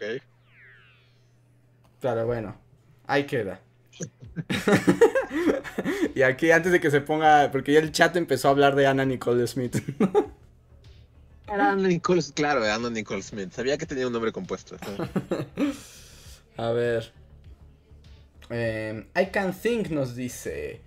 Ok. 0.00 0.22
Pero 2.00 2.26
bueno, 2.26 2.56
ahí 3.06 3.24
queda. 3.24 3.60
y 6.14 6.22
aquí 6.22 6.50
antes 6.50 6.72
de 6.72 6.80
que 6.80 6.90
se 6.90 7.00
ponga. 7.00 7.50
Porque 7.50 7.72
ya 7.72 7.80
el 7.80 7.92
chat 7.92 8.16
empezó 8.16 8.48
a 8.48 8.50
hablar 8.52 8.74
de 8.74 8.86
Anna 8.86 9.04
Nicole 9.04 9.46
Smith. 9.46 9.76
Era 11.46 11.72
Anna 11.72 11.88
Nicole, 11.88 12.22
claro, 12.34 12.64
Anna 12.64 12.90
Nicole 12.90 13.22
Smith. 13.22 13.52
Sabía 13.52 13.76
que 13.76 13.86
tenía 13.86 14.06
un 14.06 14.12
nombre 14.12 14.32
compuesto. 14.32 14.76
a 16.56 16.70
ver. 16.70 17.12
Eh, 18.50 19.06
I 19.20 19.26
Can 19.26 19.52
Think 19.52 19.88
nos 19.88 20.14
dice. 20.14 20.80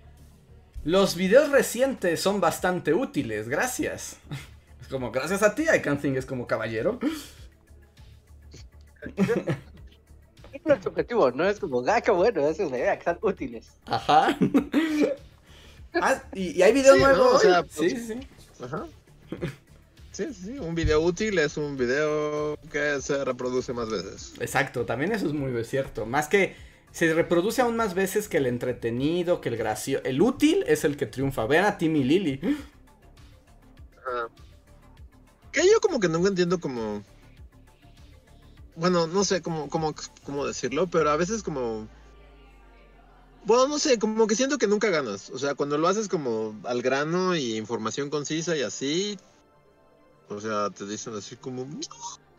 Los 0.86 1.16
videos 1.16 1.50
recientes 1.50 2.22
son 2.22 2.40
bastante 2.42 2.94
útiles, 2.94 3.50
gracias. 3.50 4.18
Es 4.82 4.88
como, 4.88 5.12
gracias 5.12 5.44
a 5.44 5.56
ti, 5.56 5.64
I 5.64 5.82
Can 5.82 5.98
Think 5.98 6.18
es 6.18 6.26
como 6.26 6.48
caballero. 6.48 7.00
no 10.66 10.74
es 10.74 10.86
objetivo, 10.86 11.32
no 11.32 11.46
es 11.46 11.60
como, 11.60 11.84
ah, 11.88 12.02
qué 12.02 12.12
bueno, 12.12 12.48
esa 12.48 12.64
es 12.64 12.72
la 12.72 12.78
idea, 12.78 12.94
que 12.94 13.00
están 13.00 13.18
útiles. 13.22 13.72
Ajá. 13.86 14.38
Ah, 16.02 16.24
y, 16.34 16.58
y 16.58 16.64
hay 16.64 16.74
video 16.74 16.96
Sí, 16.96 17.02
¿no? 17.02 17.08
nuevo. 17.08 17.30
O 17.30 17.36
hoy? 17.36 17.42
sea, 17.42 17.64
sí, 17.70 17.90
sí, 17.92 18.00
sí. 18.00 18.20
Ajá. 18.64 18.88
Sí, 20.12 20.26
sí, 20.34 20.42
sí, 20.46 20.58
un 20.58 20.74
video 20.74 21.02
útil 21.02 21.38
es 21.38 21.56
un 21.56 21.78
video 21.78 22.58
que 22.72 23.00
se 23.00 23.24
reproduce 23.24 23.74
más 23.74 23.92
veces. 23.92 24.34
Exacto, 24.40 24.86
también 24.86 25.12
eso 25.12 25.28
es 25.28 25.34
muy 25.34 25.64
cierto. 25.64 26.08
Más 26.08 26.28
que 26.28 26.56
se 26.92 27.14
reproduce 27.14 27.62
aún 27.62 27.76
más 27.76 27.94
veces 27.96 28.28
que 28.28 28.38
el 28.38 28.46
entretenido, 28.46 29.42
que 29.42 29.50
el 29.50 29.58
gracioso. 29.58 30.04
El 30.06 30.22
útil 30.22 30.64
es 30.68 30.84
el 30.84 30.98
que 30.98 31.08
triunfa. 31.08 31.46
Vean 31.46 31.66
a 31.66 31.78
Timmy 31.78 32.04
Lily. 32.04 32.40
Ajá. 33.98 34.28
Que 35.52 35.62
yo 35.62 35.80
como 35.82 36.00
que 36.00 36.10
nunca 36.10 36.30
entiendo 36.30 36.60
como... 36.60 37.04
Bueno, 38.76 39.08
no 39.08 39.24
sé 39.24 39.42
cómo, 39.42 39.70
cómo, 39.70 39.94
cómo 40.26 40.46
decirlo, 40.46 40.88
pero 40.88 41.10
a 41.12 41.18
veces 41.18 41.44
como... 41.44 41.88
Bueno, 43.46 43.68
no 43.68 43.78
sé, 43.78 44.00
como 44.00 44.26
que 44.26 44.36
siento 44.36 44.58
que 44.58 44.68
nunca 44.68 44.90
ganas. 44.90 45.30
O 45.30 45.38
sea, 45.38 45.54
cuando 45.54 45.78
lo 45.78 45.88
haces 45.88 46.08
como 46.08 46.56
al 46.64 46.82
grano 46.82 47.36
y 47.36 47.58
información 47.58 48.10
concisa 48.10 48.56
y 48.56 48.62
así... 48.62 49.18
O 50.30 50.40
sea, 50.40 50.70
te 50.70 50.86
dicen 50.86 51.16
así 51.16 51.36
como... 51.36 51.66
"No, 51.66 51.80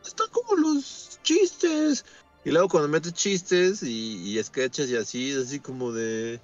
están 0.05 0.29
como 0.31 0.57
los 0.57 1.21
chistes. 1.23 2.05
Y 2.45 2.51
luego 2.51 2.69
cuando 2.69 2.89
metes 2.89 3.13
chistes 3.13 3.83
y, 3.83 4.39
y 4.39 4.43
sketches 4.43 4.91
y 4.91 4.97
así, 4.97 5.31
es 5.31 5.47
así 5.47 5.61
como 5.61 5.93
de... 5.93 6.41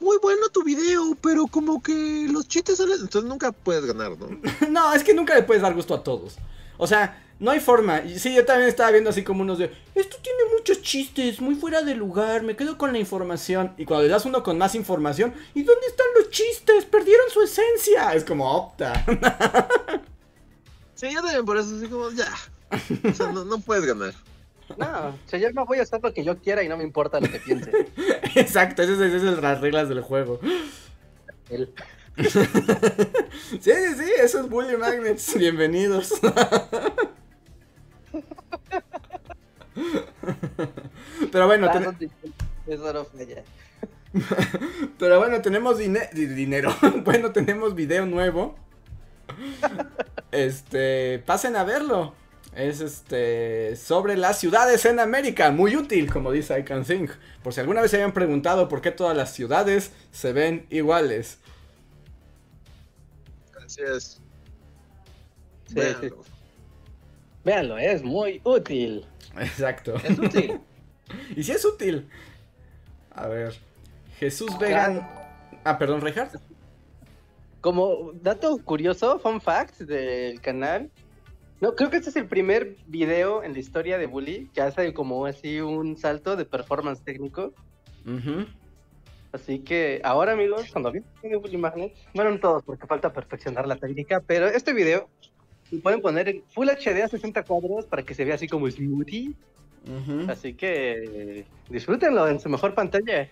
Muy 0.00 0.18
bueno 0.20 0.48
tu 0.48 0.64
video, 0.64 1.16
pero 1.20 1.46
como 1.46 1.82
que 1.82 2.26
los 2.30 2.48
chistes 2.48 2.78
salen... 2.78 3.00
Entonces 3.00 3.28
nunca 3.28 3.52
puedes 3.52 3.84
ganar, 3.86 4.16
¿no? 4.18 4.28
no, 4.70 4.92
es 4.94 5.02
que 5.02 5.14
nunca 5.14 5.34
le 5.34 5.42
puedes 5.42 5.62
dar 5.62 5.74
gusto 5.74 5.94
a 5.94 6.02
todos. 6.02 6.36
O 6.76 6.86
sea, 6.86 7.22
No 7.42 7.50
hay 7.50 7.58
forma. 7.58 8.02
Y 8.02 8.20
sí, 8.20 8.32
yo 8.32 8.44
también 8.44 8.68
estaba 8.68 8.92
viendo 8.92 9.10
así 9.10 9.24
como 9.24 9.42
unos 9.42 9.58
de. 9.58 9.64
Esto 9.96 10.16
tiene 10.22 10.38
muchos 10.56 10.80
chistes, 10.80 11.40
muy 11.40 11.56
fuera 11.56 11.82
de 11.82 11.96
lugar. 11.96 12.44
Me 12.44 12.54
quedo 12.54 12.78
con 12.78 12.92
la 12.92 13.00
información. 13.00 13.74
Y 13.76 13.84
cuando 13.84 14.04
le 14.04 14.10
das 14.10 14.24
uno 14.24 14.44
con 14.44 14.58
más 14.58 14.76
información, 14.76 15.34
¿y 15.52 15.64
dónde 15.64 15.88
están 15.88 16.06
los 16.16 16.30
chistes? 16.30 16.84
Perdieron 16.84 17.28
su 17.30 17.42
esencia. 17.42 18.14
Es 18.14 18.24
como 18.24 18.48
opta. 18.48 19.04
Sí, 20.94 21.12
yo 21.12 21.20
también 21.20 21.44
por 21.44 21.56
eso 21.56 21.74
así 21.76 21.88
como, 21.88 22.12
ya. 22.12 22.32
O 23.10 23.12
sea, 23.12 23.32
no, 23.32 23.44
no 23.44 23.58
puedes 23.58 23.84
ganar. 23.84 24.14
No, 24.76 25.08
o 25.08 25.28
sea, 25.28 25.40
yo 25.40 25.50
no 25.50 25.66
voy 25.66 25.80
a 25.80 25.82
hacer 25.82 25.98
lo 26.00 26.14
que 26.14 26.22
yo 26.22 26.38
quiera 26.38 26.62
y 26.62 26.68
no 26.68 26.76
me 26.76 26.84
importa 26.84 27.18
lo 27.18 27.28
que 27.28 27.40
piense. 27.40 27.72
Exacto, 28.36 28.82
esas 28.82 29.00
esas 29.00 29.20
son 29.20 29.42
las 29.42 29.60
reglas 29.60 29.88
del 29.88 30.00
juego. 30.00 30.38
Sí, 32.16 32.26
sí, 33.60 33.72
sí, 33.96 34.12
esos 34.22 34.48
Bully 34.50 34.76
Magnets. 34.76 35.34
Bienvenidos. 35.36 36.12
Pero 41.32 41.46
bueno, 41.46 41.66
ten- 41.72 41.84
pero 44.98 45.18
bueno, 45.18 45.40
tenemos 45.42 45.78
dine- 45.78 46.10
di- 46.12 46.26
dinero. 46.26 46.74
Bueno, 47.04 47.32
tenemos 47.32 47.74
video 47.74 48.06
nuevo. 48.06 48.54
Este, 50.30 51.18
pasen 51.26 51.56
a 51.56 51.64
verlo. 51.64 52.14
Es 52.54 52.80
este 52.82 53.76
sobre 53.76 54.14
las 54.18 54.38
ciudades 54.38 54.84
en 54.84 55.00
América, 55.00 55.50
muy 55.50 55.74
útil, 55.74 56.12
como 56.12 56.30
dice 56.30 56.58
I 56.58 56.64
Can 56.64 56.84
Think. 56.84 57.10
Por 57.42 57.54
si 57.54 57.60
alguna 57.60 57.80
vez 57.80 57.90
se 57.90 57.96
habían 57.96 58.12
preguntado 58.12 58.68
por 58.68 58.82
qué 58.82 58.90
todas 58.90 59.16
las 59.16 59.32
ciudades 59.32 59.92
se 60.10 60.34
ven 60.34 60.66
iguales. 60.68 61.38
Así 63.64 63.80
es. 63.82 64.20
Sí, 65.66 65.74
Véanlo. 65.76 66.24
Véanlo, 67.44 67.78
es 67.78 68.02
muy 68.02 68.40
útil. 68.44 69.06
Exacto. 69.38 69.94
Es 70.04 70.18
útil. 70.18 70.60
Y 71.36 71.42
si 71.42 71.52
es 71.52 71.64
útil. 71.64 72.08
A 73.10 73.26
ver. 73.28 73.54
Jesús 74.18 74.56
Vegan. 74.58 75.08
Ah, 75.64 75.78
perdón, 75.78 76.00
Reinhardt. 76.00 76.36
Como 77.60 78.12
dato 78.14 78.58
curioso, 78.64 79.18
fun 79.18 79.40
fact 79.40 79.78
del 79.80 80.40
canal. 80.40 80.90
No, 81.60 81.76
creo 81.76 81.90
que 81.90 81.98
este 81.98 82.10
es 82.10 82.16
el 82.16 82.26
primer 82.26 82.76
video 82.86 83.44
en 83.44 83.52
la 83.52 83.60
historia 83.60 83.96
de 83.96 84.06
Bully 84.06 84.50
que 84.52 84.60
hace 84.60 84.92
como 84.92 85.26
así 85.26 85.60
un 85.60 85.96
salto 85.96 86.34
de 86.34 86.44
performance 86.44 87.02
técnico. 87.02 87.54
Ujú. 88.04 88.46
Así 89.32 89.60
que 89.60 90.00
ahora, 90.04 90.32
amigos, 90.32 90.70
cuando 90.72 90.90
de 90.90 91.02
Bully 91.36 91.56
Magnet, 91.56 91.94
bueno, 92.14 92.32
no 92.32 92.40
todos 92.40 92.64
porque 92.64 92.86
falta 92.86 93.12
perfeccionar 93.12 93.66
la 93.66 93.76
técnica, 93.76 94.20
pero 94.20 94.46
este 94.46 94.72
video 94.72 95.08
lo 95.70 95.80
pueden 95.80 96.02
poner 96.02 96.28
en 96.28 96.42
Full 96.50 96.68
HD 96.68 97.02
a 97.02 97.08
60 97.08 97.44
cuadros 97.44 97.86
para 97.86 98.02
que 98.02 98.14
se 98.14 98.24
vea 98.24 98.34
así 98.34 98.46
como 98.46 98.70
smoothie. 98.70 99.34
Así 100.28 100.54
que 100.54 101.44
disfrútenlo 101.68 102.28
en 102.28 102.40
su 102.40 102.48
mejor 102.48 102.74
pantalla. 102.74 103.28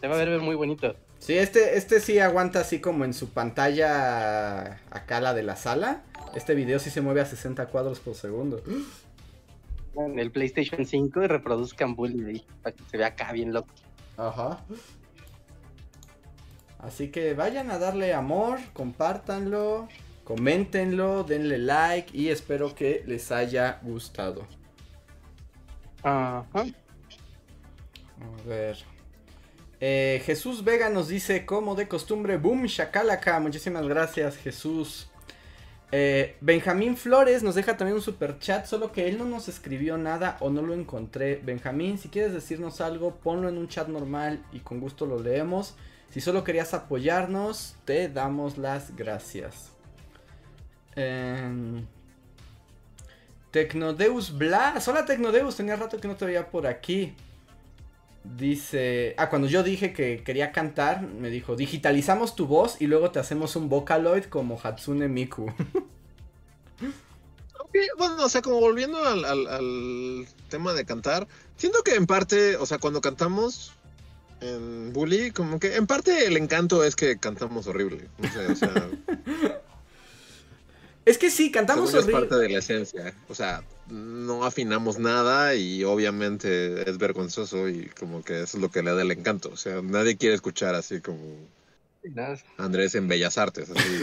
Se 0.00 0.08
va 0.08 0.14
a 0.14 0.18
ver 0.18 0.40
muy 0.40 0.56
bonito. 0.56 0.96
Sí, 1.18 1.38
este, 1.38 1.78
este 1.78 2.00
sí 2.00 2.18
aguanta 2.18 2.60
así 2.60 2.80
como 2.80 3.04
en 3.04 3.14
su 3.14 3.30
pantalla 3.30 4.80
acá 4.90 5.20
la 5.20 5.32
de 5.34 5.42
la 5.42 5.56
sala. 5.56 6.02
Este 6.34 6.54
video 6.54 6.78
sí 6.78 6.90
se 6.90 7.00
mueve 7.00 7.20
a 7.20 7.26
60 7.26 7.66
cuadros 7.66 8.00
por 8.00 8.14
segundo. 8.14 8.62
En 9.96 10.18
el 10.18 10.30
PlayStation 10.32 10.84
5 10.84 11.22
y 11.22 11.26
reproduzcan 11.28 11.94
Bully 11.94 12.24
ahí 12.26 12.46
para 12.62 12.74
que 12.74 12.82
se 12.90 12.96
vea 12.98 13.08
acá 13.08 13.32
bien 13.32 13.52
loco. 13.52 13.72
Ajá. 14.16 14.64
Así 16.78 17.08
que 17.08 17.32
vayan 17.34 17.70
a 17.70 17.78
darle 17.78 18.12
amor, 18.12 18.58
compártanlo, 18.74 19.88
coméntenlo, 20.24 21.24
denle 21.24 21.56
like 21.56 22.14
y 22.14 22.28
espero 22.28 22.74
que 22.74 23.02
les 23.06 23.32
haya 23.32 23.80
gustado. 23.82 24.46
A 26.04 26.44
ver. 28.46 28.76
Eh, 29.80 30.22
Jesús 30.24 30.64
Vega 30.64 30.88
nos 30.88 31.08
dice, 31.08 31.44
como 31.44 31.74
de 31.74 31.88
costumbre, 31.88 32.36
boom, 32.36 32.64
shakalaka. 32.64 33.38
Muchísimas 33.40 33.86
gracias, 33.86 34.36
Jesús. 34.36 35.10
Eh, 35.92 36.36
Benjamín 36.40 36.96
Flores 36.96 37.42
nos 37.42 37.54
deja 37.54 37.76
también 37.76 37.96
un 37.96 38.02
super 38.02 38.38
chat, 38.38 38.66
solo 38.66 38.90
que 38.90 39.06
él 39.08 39.18
no 39.18 39.26
nos 39.26 39.48
escribió 39.48 39.96
nada 39.96 40.36
o 40.40 40.50
no 40.50 40.62
lo 40.62 40.74
encontré. 40.74 41.36
Benjamín, 41.36 41.98
si 41.98 42.08
quieres 42.08 42.32
decirnos 42.32 42.80
algo, 42.80 43.16
ponlo 43.16 43.48
en 43.48 43.58
un 43.58 43.68
chat 43.68 43.88
normal 43.88 44.44
y 44.52 44.60
con 44.60 44.80
gusto 44.80 45.06
lo 45.06 45.20
leemos. 45.20 45.74
Si 46.10 46.20
solo 46.20 46.44
querías 46.44 46.74
apoyarnos, 46.74 47.76
te 47.84 48.08
damos 48.08 48.58
las 48.58 48.96
gracias. 48.96 49.70
Em, 50.96 51.86
Tecnodeus 53.58 54.36
Blas. 54.36 54.88
Hola 54.88 55.04
Tecnodeus, 55.06 55.54
tenía 55.54 55.76
rato 55.76 56.00
que 56.00 56.08
no 56.08 56.16
te 56.16 56.24
veía 56.26 56.50
por 56.50 56.66
aquí. 56.66 57.14
Dice, 58.36 59.14
ah, 59.16 59.30
cuando 59.30 59.46
yo 59.46 59.62
dije 59.62 59.92
que 59.92 60.24
quería 60.24 60.50
cantar, 60.50 61.02
me 61.02 61.30
dijo, 61.30 61.54
digitalizamos 61.54 62.34
tu 62.34 62.48
voz 62.48 62.80
y 62.80 62.88
luego 62.88 63.12
te 63.12 63.20
hacemos 63.20 63.54
un 63.54 63.68
Vocaloid 63.68 64.24
como 64.24 64.58
Hatsune 64.60 65.06
Miku. 65.08 65.52
Ok, 67.60 67.76
bueno, 67.98 68.24
o 68.24 68.28
sea, 68.28 68.40
como 68.42 68.60
volviendo 68.60 69.02
al, 69.04 69.24
al- 69.24 69.46
al 69.48 70.26
tema 70.48 70.74
de 70.74 70.84
cantar, 70.84 71.26
siento 71.56 71.82
que 71.82 71.94
en 71.94 72.06
parte, 72.06 72.56
o 72.56 72.66
sea, 72.66 72.78
cuando 72.78 73.00
cantamos 73.00 73.72
en 74.40 74.92
Bully, 74.92 75.30
como 75.32 75.58
que 75.58 75.74
en 75.76 75.86
parte 75.88 76.26
el 76.26 76.36
encanto 76.36 76.84
es 76.84 76.94
que 76.94 77.18
cantamos 77.18 77.66
horrible. 77.66 78.08
No 78.18 78.30
sé, 78.32 78.46
o 78.46 78.54
sea, 78.54 78.70
es 81.04 81.18
que 81.18 81.30
sí, 81.30 81.50
cantamos 81.50 81.90
según 81.90 82.06
es 82.06 82.12
parte 82.12 82.36
de 82.36 82.48
la 82.48 82.58
esencia. 82.58 83.14
O 83.28 83.34
sea, 83.34 83.62
no 83.88 84.44
afinamos 84.44 84.98
nada 84.98 85.54
y 85.54 85.84
obviamente 85.84 86.88
es 86.88 86.98
vergonzoso 86.98 87.68
y 87.68 87.90
como 87.98 88.22
que 88.24 88.42
eso 88.42 88.56
es 88.56 88.62
lo 88.62 88.70
que 88.70 88.82
le 88.82 88.94
da 88.94 89.02
el 89.02 89.10
encanto. 89.10 89.50
O 89.52 89.56
sea, 89.56 89.82
nadie 89.82 90.16
quiere 90.16 90.34
escuchar 90.34 90.74
así 90.74 91.00
como 91.00 91.18
Andrés 92.56 92.94
en 92.94 93.08
Bellas 93.08 93.38
Artes. 93.38 93.70
Así. 93.70 94.02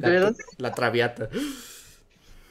La, 0.00 0.34
la 0.58 0.74
traviata. 0.74 1.28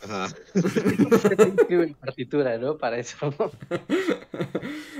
Ajá. 0.04 0.36
escribe 0.54 1.96
partitura, 2.00 2.58
¿no? 2.58 2.78
Para 2.78 2.98
eso. 2.98 3.34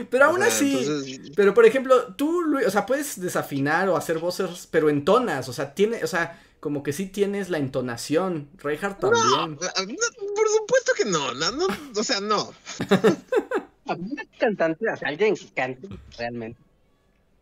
Pero 0.10 0.26
aún 0.26 0.38
O 0.38 0.40
sea, 0.40 0.48
así, 0.48 0.78
entonces, 0.78 1.32
pero 1.36 1.54
por 1.54 1.66
ejemplo, 1.66 2.14
tú, 2.16 2.42
Luis, 2.42 2.66
o 2.68 2.72
sea, 2.72 2.86
puedes 2.86 3.20
desafinar 3.20 3.90
o 3.90 3.98
hacer 3.98 4.20
voces, 4.20 4.68
pero 4.72 4.90
entonas, 4.90 5.50
o 5.50 5.54
sea, 5.54 5.74
tiene, 5.74 6.04
o 6.04 6.08
sea, 6.08 6.40
como 6.64 6.82
que 6.82 6.94
sí 6.94 7.08
tienes 7.08 7.50
la 7.50 7.58
entonación. 7.58 8.48
Reinhardt 8.58 8.98
también. 9.02 9.26
No, 9.26 9.58
por 9.58 10.48
supuesto 10.48 10.94
que 10.96 11.04
no, 11.04 11.34
no, 11.34 11.52
no, 11.52 11.68
o 11.94 12.04
sea, 12.06 12.22
no. 12.22 12.54
Cantante, 14.40 14.90
o 14.90 14.96
sea, 14.96 15.10
alguien 15.10 15.36
que 15.36 15.46
cante 15.54 15.90
realmente. 16.18 16.58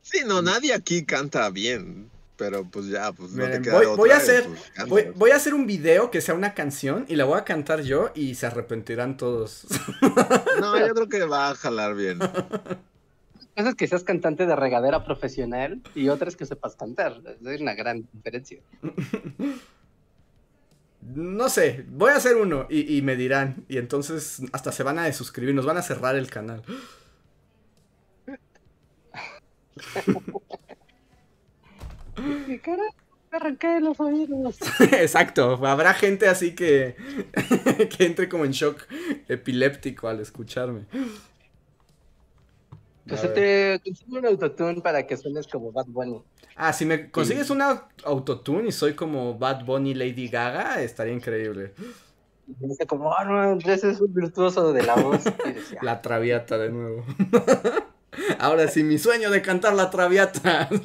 Sí, 0.01 0.21
no, 0.25 0.41
nadie 0.41 0.73
aquí 0.73 1.05
canta 1.05 1.47
bien, 1.51 2.09
pero 2.35 2.63
pues 2.65 2.87
ya, 2.87 3.11
pues 3.11 3.33
no 3.33 3.47
te 3.47 3.61
queda 3.61 3.73
voy- 3.75 3.85
otra, 3.85 3.95
voy 3.97 4.09
a 4.09 4.17
hacer- 4.17 4.47
pues, 4.89 5.15
voy 5.15 5.29
a 5.29 5.35
hacer 5.35 5.53
un 5.53 5.67
video 5.67 6.09
que 6.09 6.19
sea 6.19 6.33
una 6.33 6.55
canción 6.55 7.05
y 7.07 7.15
la 7.15 7.25
voy 7.25 7.37
a 7.37 7.43
cantar 7.45 7.83
yo 7.83 8.09
y 8.15 8.33
se 8.33 8.47
arrepentirán 8.47 9.17
todos. 9.17 9.65
No, 10.59 10.79
yo 10.79 10.95
creo 10.95 11.09
que 11.09 11.23
va 11.25 11.51
a 11.51 11.55
jalar 11.55 11.93
bien. 11.93 12.17
Es 13.55 13.75
que 13.75 13.87
seas 13.87 14.03
cantante 14.03 14.45
de 14.45 14.55
regadera 14.55 15.03
profesional 15.03 15.81
y 15.93 16.09
otra 16.09 16.29
es 16.29 16.35
que 16.35 16.45
sepas 16.45 16.75
cantar. 16.75 17.21
Es 17.45 17.61
una 17.61 17.75
gran 17.75 18.07
diferencia. 18.13 18.59
No 21.03 21.49
sé, 21.49 21.83
voy 21.89 22.11
a 22.11 22.17
hacer 22.17 22.37
uno 22.37 22.67
y, 22.69 22.95
y 22.95 23.01
me 23.01 23.15
dirán. 23.15 23.65
Y 23.67 23.79
entonces 23.79 24.39
hasta 24.53 24.71
se 24.71 24.83
van 24.83 24.99
a 24.99 25.05
desuscribir, 25.05 25.55
nos 25.55 25.65
van 25.65 25.77
a 25.77 25.81
cerrar 25.81 26.15
el 26.15 26.29
canal. 26.29 26.61
¿Qué 32.45 32.59
cara? 32.59 32.83
Me 33.31 33.37
arranqué 33.37 33.79
los 33.79 33.99
oídos. 33.99 34.57
Exacto, 34.91 35.65
habrá 35.65 35.93
gente 35.93 36.27
así 36.27 36.53
que, 36.53 36.95
que 37.97 38.05
entre 38.05 38.27
como 38.27 38.45
en 38.45 38.51
shock 38.51 38.85
epiléptico 39.27 40.07
al 40.07 40.19
escucharme. 40.19 40.85
Pues 43.07 43.21
se 43.21 43.27
te 43.29 43.81
consigue 43.83 44.19
un 44.19 44.25
autotune 44.25 44.81
para 44.81 45.05
que 45.07 45.17
suenes 45.17 45.47
como 45.47 45.71
Bad 45.71 45.87
Bunny. 45.87 46.21
Ah, 46.55 46.73
si 46.73 46.85
me 46.85 47.09
consigues 47.09 47.49
una 47.49 47.87
autotune 48.03 48.69
y 48.69 48.71
soy 48.71 48.93
como 48.93 49.37
Bad 49.37 49.65
Bunny 49.65 49.93
Lady 49.93 50.27
Gaga, 50.27 50.81
estaría 50.81 51.13
increíble. 51.13 51.73
Y 52.47 52.67
dice 52.67 52.85
como, 52.85 53.13
ah, 53.13 53.23
no, 53.23 53.41
Andrés 53.41 53.83
es 53.83 53.99
un 54.01 54.13
virtuoso 54.13 54.73
de 54.73 54.83
la 54.83 54.95
voz. 54.95 55.23
Y 55.45 55.53
decía, 55.53 55.79
La 55.81 56.01
traviata 56.01 56.57
de 56.57 56.69
nuevo. 56.69 57.05
Ahora 58.39 58.67
sí, 58.67 58.83
mi 58.83 58.97
sueño 58.97 59.31
de 59.31 59.41
cantar 59.41 59.73
la 59.73 59.89
traviata. 59.89 60.69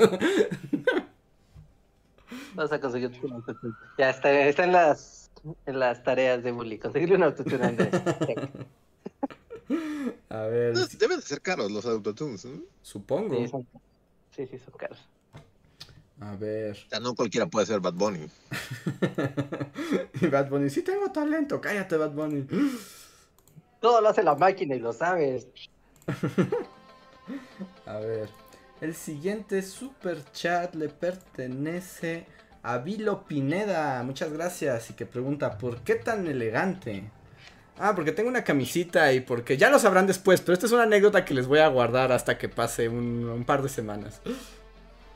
vas 2.54 2.72
a 2.72 2.80
conseguir 2.80 3.10
un 3.22 3.32
autotune. 3.34 3.74
Ya 3.98 4.10
está, 4.10 4.32
está 4.32 4.64
en 4.64 4.72
las 4.72 5.30
en 5.66 5.78
las 5.78 6.02
tareas 6.02 6.42
de 6.42 6.50
Bully. 6.52 6.78
Conseguirle 6.78 7.16
un 7.16 7.22
autotune 7.24 7.64
Andrés. 7.64 7.90
A 10.28 10.42
ver, 10.42 10.74
No, 10.74 10.86
Deben 10.86 11.20
de 11.20 11.26
ser 11.26 11.40
caros 11.40 11.70
los 11.70 11.84
autotunes, 11.86 12.44
¿no? 12.44 12.60
supongo. 12.82 13.36
Sí, 13.36 13.48
son, 13.48 13.66
sí, 14.34 14.46
sí, 14.46 14.58
son 14.58 14.74
caros. 14.74 14.98
A 16.20 16.34
ver. 16.36 16.72
O 16.86 16.88
sea, 16.88 17.00
no 17.00 17.14
cualquiera 17.14 17.46
puede 17.46 17.66
ser 17.66 17.80
Bad 17.80 17.94
Bunny. 17.94 18.26
y 20.20 20.26
Bad 20.28 20.48
Bunny, 20.48 20.70
sí 20.70 20.82
tengo 20.82 21.10
talento, 21.12 21.60
cállate 21.60 21.96
Bad 21.96 22.12
Bunny. 22.12 22.46
Todo 23.80 24.00
lo 24.00 24.08
hace 24.08 24.22
la 24.22 24.34
máquina 24.34 24.74
y 24.74 24.78
lo 24.78 24.92
sabes. 24.92 25.46
A 27.84 27.98
ver. 27.98 28.28
El 28.80 28.94
siguiente 28.94 29.62
super 29.62 30.22
chat 30.32 30.74
le 30.74 30.88
pertenece 30.88 32.26
a 32.62 32.78
Vilo 32.78 33.24
Pineda. 33.26 34.02
Muchas 34.02 34.32
gracias. 34.32 34.90
Y 34.90 34.94
que 34.94 35.06
pregunta, 35.06 35.56
¿por 35.58 35.82
qué 35.82 35.94
tan 35.96 36.26
elegante? 36.26 37.10
Ah, 37.78 37.94
porque 37.94 38.12
tengo 38.12 38.28
una 38.30 38.42
camisita 38.44 39.12
y 39.12 39.20
porque 39.20 39.56
ya 39.58 39.68
lo 39.70 39.78
sabrán 39.78 40.06
después, 40.06 40.40
pero 40.40 40.54
esta 40.54 40.66
es 40.66 40.72
una 40.72 40.84
anécdota 40.84 41.24
que 41.24 41.34
les 41.34 41.46
voy 41.46 41.58
a 41.58 41.68
guardar 41.68 42.10
hasta 42.12 42.38
que 42.38 42.48
pase 42.48 42.88
un, 42.88 43.24
un 43.28 43.44
par 43.44 43.62
de 43.62 43.68
semanas. 43.68 44.20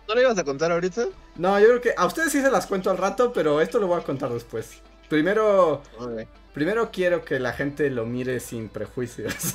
¿No 0.07 0.15
lo 0.15 0.21
ibas 0.21 0.37
a 0.39 0.45
contar 0.45 0.71
ahorita? 0.73 1.07
No, 1.37 1.59
yo 1.59 1.67
creo 1.69 1.81
que 1.81 1.95
a 1.97 2.05
ustedes 2.07 2.33
sí 2.33 2.43
se 2.43 2.51
las 2.51 2.67
cuento 2.67 2.91
al 2.91 2.99
rato, 2.99 3.33
pero 3.33 3.61
esto 3.61 3.79
lo 3.79 3.87
voy 3.87 4.01
a 4.01 4.05
contar 4.05 4.31
después. 4.31 4.79
Primero, 5.09 5.83
primero 6.53 6.91
quiero 6.93 7.25
que 7.25 7.39
la 7.41 7.53
gente 7.53 7.89
lo 7.91 8.05
mire 8.07 8.41
sin 8.41 8.69
prejuicios. 8.69 9.35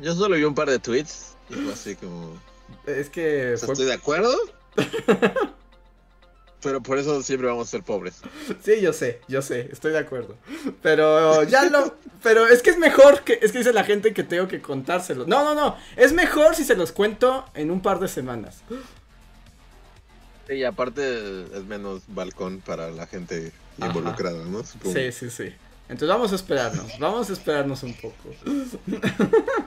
Yo 0.00 0.14
solo 0.14 0.36
vi 0.36 0.44
un 0.44 0.54
par 0.54 0.68
de 0.70 0.78
tweets 0.78 1.36
y 1.50 1.54
fue 1.54 1.72
así 1.72 1.96
como... 1.96 2.34
es 2.86 3.10
que 3.10 3.54
o 3.54 3.56
sea, 3.58 3.66
fue- 3.66 3.72
estoy 3.74 3.86
de 3.86 3.92
acuerdo. 3.94 4.34
Pero 6.62 6.80
por 6.82 6.98
eso 6.98 7.22
siempre 7.22 7.48
vamos 7.48 7.68
a 7.68 7.70
ser 7.70 7.82
pobres. 7.82 8.20
Sí, 8.62 8.80
yo 8.80 8.92
sé, 8.92 9.20
yo 9.26 9.42
sé, 9.42 9.68
estoy 9.72 9.92
de 9.92 9.98
acuerdo. 9.98 10.36
Pero 10.80 11.42
ya 11.42 11.64
lo. 11.64 11.96
Pero 12.22 12.46
es 12.46 12.62
que 12.62 12.70
es 12.70 12.78
mejor 12.78 13.22
que. 13.24 13.38
Es 13.42 13.50
que 13.50 13.58
dice 13.58 13.72
la 13.72 13.84
gente 13.84 14.12
que 14.14 14.22
tengo 14.22 14.46
que 14.46 14.62
contárselo. 14.62 15.26
No, 15.26 15.44
no, 15.44 15.54
no. 15.54 15.76
Es 15.96 16.12
mejor 16.12 16.54
si 16.54 16.64
se 16.64 16.76
los 16.76 16.92
cuento 16.92 17.44
en 17.54 17.70
un 17.70 17.82
par 17.82 17.98
de 17.98 18.06
semanas. 18.06 18.62
Y 20.48 20.64
aparte 20.64 21.42
es 21.42 21.64
menos 21.64 22.02
balcón 22.06 22.60
para 22.60 22.90
la 22.90 23.06
gente 23.06 23.52
Ajá. 23.78 23.88
involucrada, 23.88 24.44
¿no? 24.44 24.62
Supongo. 24.62 24.94
Sí, 24.94 25.10
sí, 25.12 25.30
sí. 25.30 25.52
Entonces 25.88 26.08
vamos 26.08 26.32
a 26.32 26.36
esperarnos. 26.36 26.98
Vamos 27.00 27.28
a 27.28 27.32
esperarnos 27.32 27.82
un 27.82 27.94
poco. 27.94 28.34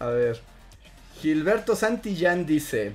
A 0.00 0.06
ver. 0.06 0.40
Gilberto 1.20 1.76
Santillán 1.76 2.44
dice. 2.46 2.94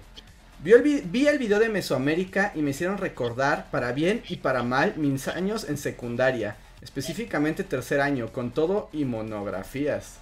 Vi 0.64 0.72
el, 0.72 0.82
vi- 0.82 1.02
vi 1.02 1.28
el 1.28 1.38
video 1.38 1.60
de 1.60 1.70
Mesoamérica 1.70 2.52
y 2.56 2.62
me 2.62 2.72
hicieron 2.72 2.98
recordar, 2.98 3.70
para 3.70 3.92
bien 3.92 4.24
y 4.30 4.38
para 4.38 4.64
mal, 4.64 4.96
mis 4.98 5.28
años 5.28 5.66
en 5.66 5.78
secundaria. 5.78 6.56
Específicamente 6.82 7.64
tercer 7.64 8.00
año, 8.02 8.32
con 8.32 8.52
todo 8.52 8.90
y 8.94 9.06
monografías. 9.06 10.16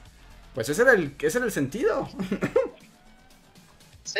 Pues 0.54 0.68
ese 0.70 0.82
era 0.82 0.94
el, 0.94 1.14
ese 1.20 1.38
era 1.38 1.46
el 1.46 1.52
sentido. 1.52 2.10
Sí. 4.04 4.20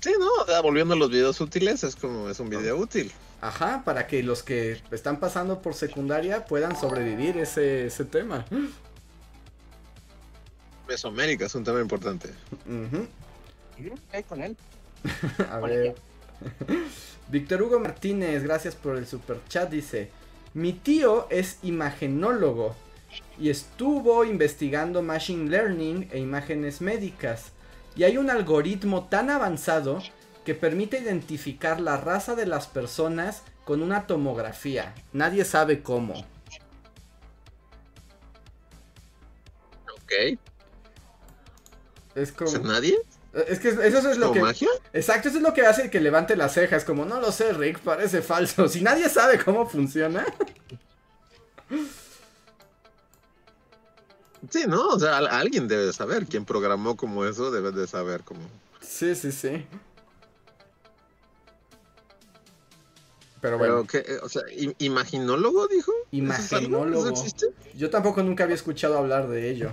Sí, 0.00 0.12
¿no? 0.20 0.26
O 0.42 0.46
sea, 0.46 0.60
volviendo 0.60 0.92
a 0.92 0.96
los 0.98 1.10
videos 1.10 1.40
útiles, 1.40 1.82
es 1.82 1.96
como 1.96 2.28
es 2.28 2.38
un 2.40 2.50
video 2.50 2.76
útil. 2.76 3.10
Ajá, 3.40 3.82
para 3.84 4.06
que 4.06 4.22
los 4.22 4.42
que 4.42 4.80
están 4.90 5.18
pasando 5.18 5.62
por 5.62 5.74
secundaria 5.74 6.44
puedan 6.44 6.78
sobrevivir 6.78 7.38
ese, 7.38 7.86
ese 7.86 8.04
tema. 8.04 8.44
Mesoamérica 10.86 11.46
es 11.46 11.54
un 11.54 11.64
tema 11.64 11.80
importante. 11.80 12.28
Ujú. 12.66 13.08
¿Qué 14.12 14.22
con 14.24 14.42
él? 14.42 14.56
A 15.50 15.58
ver. 15.58 15.94
Víctor 17.28 17.62
Hugo 17.62 17.78
Martínez, 17.78 18.42
gracias 18.42 18.74
por 18.74 18.96
el 18.96 19.06
super 19.06 19.40
chat. 19.48 19.70
Dice: 19.70 20.10
Mi 20.54 20.72
tío 20.72 21.26
es 21.30 21.58
imagenólogo 21.62 22.74
y 23.38 23.50
estuvo 23.50 24.24
investigando 24.24 25.02
machine 25.02 25.50
learning 25.50 26.08
e 26.12 26.18
imágenes 26.18 26.80
médicas. 26.80 27.52
Y 27.96 28.04
hay 28.04 28.16
un 28.16 28.30
algoritmo 28.30 29.08
tan 29.08 29.30
avanzado 29.30 30.02
que 30.44 30.54
permite 30.54 30.98
identificar 30.98 31.80
la 31.80 31.96
raza 31.96 32.34
de 32.34 32.46
las 32.46 32.66
personas 32.66 33.42
con 33.64 33.82
una 33.82 34.06
tomografía. 34.06 34.94
Nadie 35.12 35.44
sabe 35.44 35.82
cómo. 35.82 36.14
Ok. 39.94 40.38
Es 42.14 42.32
como. 42.32 42.58
¿Nadie? 42.58 42.98
Es 43.48 43.60
que 43.60 43.70
eso 43.70 44.10
es 44.10 44.18
lo 44.18 44.26
¿Como 44.28 44.34
que. 44.34 44.40
magia? 44.40 44.68
Exacto, 44.92 45.28
eso 45.28 45.38
es 45.38 45.42
lo 45.42 45.54
que 45.54 45.62
hace 45.66 45.88
que 45.90 46.00
levante 46.00 46.36
las 46.36 46.52
cejas. 46.52 46.84
Como 46.84 47.04
no 47.06 47.18
lo 47.20 47.32
sé, 47.32 47.52
Rick, 47.54 47.78
parece 47.80 48.20
falso. 48.22 48.68
Si 48.68 48.82
nadie 48.82 49.08
sabe 49.08 49.42
cómo 49.42 49.66
funciona. 49.68 50.26
Sí, 54.50 54.64
¿no? 54.66 54.88
O 54.88 54.98
sea, 54.98 55.18
al- 55.18 55.28
alguien 55.28 55.68
debe 55.68 55.86
de 55.86 55.92
saber. 55.92 56.26
Quien 56.26 56.44
programó 56.44 56.96
como 56.96 57.24
eso 57.24 57.50
debe 57.50 57.70
de 57.72 57.86
saber 57.86 58.22
cómo. 58.22 58.40
Sí, 58.80 59.14
sí, 59.14 59.32
sí. 59.32 59.66
Pero 63.40 63.58
Pero, 63.58 63.58
bueno, 63.58 63.86
¿qué? 63.86 63.98
Eh, 63.98 64.18
O 64.22 64.28
sea, 64.28 64.42
¿im- 64.56 64.74
¿imaginólogo 64.78 65.68
dijo? 65.68 65.92
Imaginólogo. 66.10 67.06
¿Eso 67.06 67.12
existe? 67.12 67.46
yo 67.74 67.88
tampoco 67.90 68.22
nunca 68.22 68.44
había 68.44 68.56
escuchado 68.56 68.98
hablar 68.98 69.28
de 69.28 69.50
ello. 69.50 69.70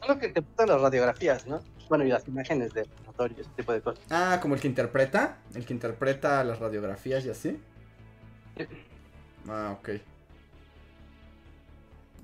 Solo 0.00 0.18
que 0.18 0.28
te 0.28 0.42
putan 0.42 0.68
las 0.68 0.80
radiografías, 0.80 1.46
¿no? 1.46 1.62
Bueno, 1.88 2.04
y 2.04 2.08
las 2.08 2.26
imágenes 2.26 2.72
de 2.74 2.84
laboratorio, 2.86 3.36
ese 3.40 3.50
tipo 3.56 3.72
de 3.72 3.80
cosas. 3.80 4.04
Ah, 4.10 4.38
como 4.42 4.54
el 4.54 4.60
que 4.60 4.68
interpreta, 4.68 5.38
el 5.54 5.64
que 5.64 5.72
interpreta 5.72 6.42
las 6.44 6.58
radiografías 6.58 7.24
y 7.24 7.30
así. 7.30 7.58
Ah, 9.48 9.76
ok. 9.78 9.90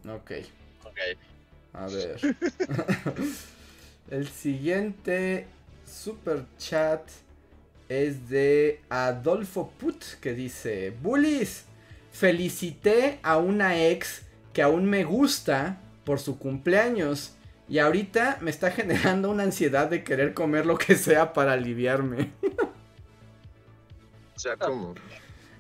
Ok, 0.09 0.32
Ok. 0.84 0.98
a 1.74 1.86
ver. 1.86 2.20
el 4.10 4.28
siguiente 4.28 5.47
super 5.86 6.44
chat 6.59 7.02
es 7.89 8.28
de 8.28 8.80
Adolfo 8.89 9.70
Put 9.78 10.02
que 10.20 10.34
dice, 10.34 10.90
Bullies, 10.90 11.64
felicité 12.10 13.20
a 13.22 13.36
una 13.39 13.80
ex 13.80 14.22
que 14.52 14.62
aún 14.62 14.86
me 14.86 15.05
gusta 15.05 15.78
por 16.05 16.18
su 16.18 16.39
cumpleaños 16.39 17.34
y 17.68 17.78
ahorita 17.78 18.39
me 18.40 18.51
está 18.51 18.70
generando 18.70 19.30
una 19.30 19.44
ansiedad 19.44 19.89
de 19.89 20.05
querer 20.05 20.34
comer 20.34 20.66
lo 20.66 20.76
que 20.78 20.97
sea 20.97 21.32
para 21.32 21.52
aliviarme. 21.52 22.32
O 24.34 24.39
sea, 24.39 24.56
¿cómo? 24.56 24.94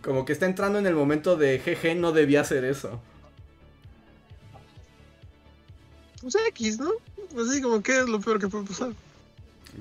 Como 0.02 0.24
que 0.24 0.32
está 0.32 0.46
entrando 0.46 0.78
en 0.78 0.86
el 0.86 0.94
momento 0.94 1.36
de 1.36 1.58
jeje, 1.60 1.94
no 1.94 2.12
debía 2.12 2.40
hacer 2.40 2.64
eso. 2.64 3.00
Pues 6.20 6.36
X, 6.48 6.78
¿no? 6.78 6.90
Así 7.40 7.62
como, 7.62 7.82
¿qué 7.82 7.98
es 7.98 8.08
lo 8.08 8.20
peor 8.20 8.38
que 8.38 8.48
puede 8.48 8.66
pasar? 8.66 8.92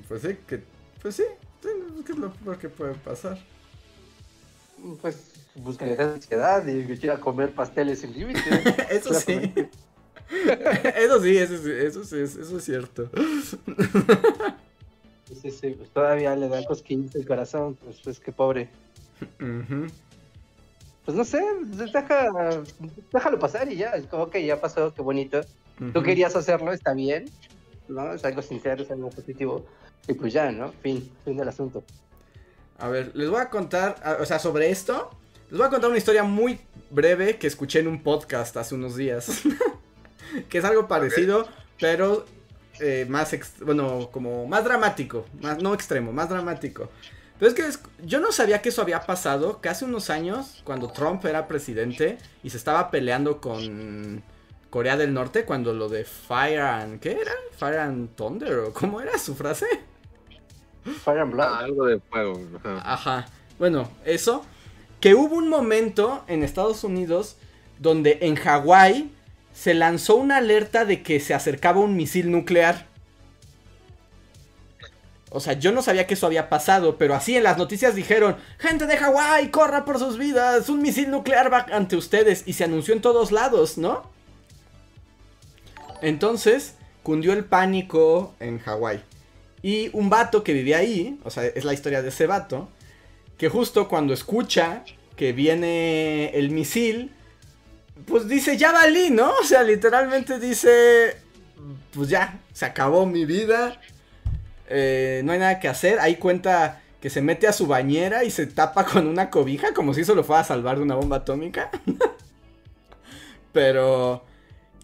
Pues 0.08 0.22
sí, 0.22 0.36
que, 0.46 0.62
pues 1.00 1.16
sí, 1.16 1.24
sí, 1.62 1.68
¿qué 2.06 2.12
es 2.12 2.18
lo 2.18 2.32
peor 2.32 2.58
que 2.58 2.68
puede 2.68 2.94
pasar? 2.94 3.38
Pues 5.00 5.32
buscan 5.54 5.88
esa 5.88 6.14
ansiedad 6.14 6.66
y 6.66 6.86
que 6.86 6.98
quiera 6.98 7.20
comer 7.20 7.54
pasteles 7.54 8.00
sin 8.00 8.12
límite. 8.12 8.40
Eso 8.90 9.14
sí. 9.14 9.52
Eso 10.96 11.20
sí, 11.22 11.36
eso 11.36 11.58
sí, 11.58 11.70
eso 11.70 12.04
sí, 12.04 12.18
es- 12.20 12.36
eso 12.36 12.56
es 12.58 12.64
cierto. 12.64 13.08
Sí, 15.40 15.50
sí, 15.50 15.70
pues 15.70 15.90
todavía 15.90 16.36
le 16.36 16.48
da 16.48 16.64
cosquillas 16.64 17.14
el 17.14 17.26
corazón, 17.26 17.74
pues, 17.82 17.96
pues 18.04 18.20
qué 18.20 18.32
pobre. 18.32 18.68
Ujú. 19.40 19.86
Pues 21.04 21.16
no 21.16 21.24
sé, 21.24 21.42
deja, 21.64 22.62
déjalo 23.12 23.38
pasar 23.38 23.70
y 23.72 23.76
ya, 23.76 23.90
es 23.90 24.06
como 24.06 24.30
que 24.30 24.44
ya 24.44 24.60
pasó, 24.60 24.92
qué 24.94 25.02
bonito. 25.02 25.40
Tú 25.78 25.86
Ujú. 25.98 26.02
querías 26.02 26.36
hacerlo, 26.36 26.72
está 26.72 26.92
bien, 26.94 27.24
¿no? 27.88 28.12
Es 28.12 28.24
algo 28.24 28.42
sincero, 28.42 28.82
es 28.82 28.90
algo 28.90 29.10
positivo. 29.10 29.66
Y 30.06 30.14
pues 30.14 30.32
ya, 30.32 30.52
¿no? 30.52 30.70
Fin, 30.82 31.10
fin 31.24 31.36
del 31.36 31.48
asunto. 31.48 31.82
A 32.78 32.88
ver, 32.88 33.10
les 33.14 33.28
voy 33.30 33.40
a 33.40 33.48
contar, 33.48 33.96
o 34.20 34.26
sea, 34.26 34.38
sobre 34.38 34.70
esto, 34.70 35.10
les 35.50 35.58
voy 35.58 35.66
a 35.66 35.70
contar 35.70 35.88
una 35.90 35.98
historia 35.98 36.22
muy 36.24 36.60
breve 36.90 37.36
que 37.38 37.46
escuché 37.46 37.80
en 37.80 37.88
un 37.88 38.02
podcast 38.02 38.56
hace 38.56 38.74
unos 38.74 38.96
días. 38.96 39.42
que 40.48 40.58
es 40.58 40.64
algo 40.64 40.88
parecido, 40.88 41.46
pero 41.80 42.24
eh, 42.80 43.06
más, 43.08 43.32
ex- 43.32 43.60
bueno, 43.60 44.08
como 44.12 44.46
más 44.46 44.64
dramático, 44.64 45.26
más, 45.40 45.62
no 45.62 45.74
extremo, 45.74 46.12
más 46.12 46.28
dramático. 46.28 46.88
Pero 47.38 47.48
es 47.50 47.54
que 47.54 47.66
es- 47.66 47.80
yo 48.04 48.20
no 48.20 48.32
sabía 48.32 48.62
que 48.62 48.68
eso 48.70 48.82
había 48.82 49.00
pasado, 49.00 49.60
que 49.60 49.68
hace 49.68 49.84
unos 49.84 50.10
años, 50.10 50.60
cuando 50.64 50.88
Trump 50.90 51.24
era 51.24 51.48
presidente 51.48 52.18
y 52.42 52.50
se 52.50 52.56
estaba 52.56 52.90
peleando 52.90 53.40
con 53.40 54.22
Corea 54.70 54.96
del 54.96 55.12
Norte, 55.12 55.44
cuando 55.44 55.72
lo 55.74 55.88
de 55.88 56.04
Fire 56.04 56.60
and, 56.60 57.00
¿qué 57.00 57.12
era? 57.20 57.32
Fire 57.58 57.78
and 57.80 58.14
Thunder, 58.16 58.58
o 58.58 58.72
¿cómo 58.72 59.00
era 59.00 59.18
su 59.18 59.34
frase? 59.34 59.66
Fire 61.04 61.20
and 61.20 61.32
Blood. 61.32 61.46
Ah, 61.48 61.58
algo 61.60 61.86
de 61.86 62.00
fuego. 62.00 62.40
Ajá. 62.64 63.26
Bueno, 63.58 63.88
eso. 64.04 64.44
Que 65.00 65.14
hubo 65.14 65.36
un 65.36 65.48
momento 65.48 66.24
en 66.28 66.42
Estados 66.44 66.84
Unidos 66.84 67.36
donde 67.78 68.18
en 68.22 68.36
Hawái 68.36 69.10
se 69.52 69.74
lanzó 69.74 70.16
una 70.16 70.38
alerta 70.38 70.84
de 70.84 71.02
que 71.02 71.20
se 71.20 71.34
acercaba 71.34 71.80
un 71.80 71.96
misil 71.96 72.30
nuclear. 72.30 72.86
O 75.30 75.40
sea, 75.40 75.54
yo 75.54 75.72
no 75.72 75.82
sabía 75.82 76.06
que 76.06 76.14
eso 76.14 76.26
había 76.26 76.50
pasado, 76.50 76.98
pero 76.98 77.14
así 77.14 77.36
en 77.36 77.44
las 77.44 77.56
noticias 77.56 77.94
dijeron, 77.94 78.36
gente 78.58 78.86
de 78.86 78.98
Hawái, 78.98 79.48
corra 79.48 79.84
por 79.84 79.98
sus 79.98 80.18
vidas, 80.18 80.68
un 80.68 80.82
misil 80.82 81.10
nuclear 81.10 81.50
va 81.50 81.66
ante 81.72 81.96
ustedes 81.96 82.42
y 82.46 82.52
se 82.52 82.64
anunció 82.64 82.92
en 82.92 83.00
todos 83.00 83.32
lados, 83.32 83.78
¿no? 83.78 84.10
Entonces, 86.02 86.74
cundió 87.02 87.32
el 87.32 87.44
pánico 87.44 88.34
en 88.40 88.58
Hawái. 88.58 89.00
Y 89.62 89.90
un 89.92 90.10
vato 90.10 90.42
que 90.42 90.52
vivía 90.52 90.78
ahí, 90.78 91.18
o 91.24 91.30
sea, 91.30 91.46
es 91.46 91.64
la 91.64 91.72
historia 91.72 92.02
de 92.02 92.08
ese 92.08 92.26
vato, 92.26 92.68
que 93.38 93.48
justo 93.48 93.88
cuando 93.88 94.12
escucha 94.12 94.84
que 95.16 95.32
viene 95.32 96.30
el 96.34 96.50
misil, 96.50 97.12
pues 98.06 98.28
dice, 98.28 98.56
ya 98.56 98.72
valí, 98.72 99.10
¿no? 99.10 99.30
O 99.40 99.44
sea, 99.44 99.62
literalmente 99.62 100.38
dice, 100.38 101.16
pues 101.92 102.08
ya, 102.08 102.40
se 102.52 102.64
acabó 102.64 103.06
mi 103.06 103.24
vida, 103.24 103.80
eh, 104.68 105.22
no 105.24 105.32
hay 105.32 105.38
nada 105.38 105.60
que 105.60 105.68
hacer. 105.68 105.98
Ahí 106.00 106.16
cuenta 106.16 106.82
que 107.00 107.10
se 107.10 107.20
mete 107.20 107.46
a 107.46 107.52
su 107.52 107.66
bañera 107.66 108.24
y 108.24 108.30
se 108.30 108.46
tapa 108.46 108.84
con 108.86 109.06
una 109.06 109.30
cobija, 109.30 109.74
como 109.74 109.92
si 109.92 110.02
eso 110.02 110.14
lo 110.14 110.24
fuera 110.24 110.40
a 110.42 110.44
salvar 110.44 110.76
de 110.76 110.82
una 110.82 110.94
bomba 110.94 111.18
atómica. 111.18 111.70
Pero... 113.52 114.24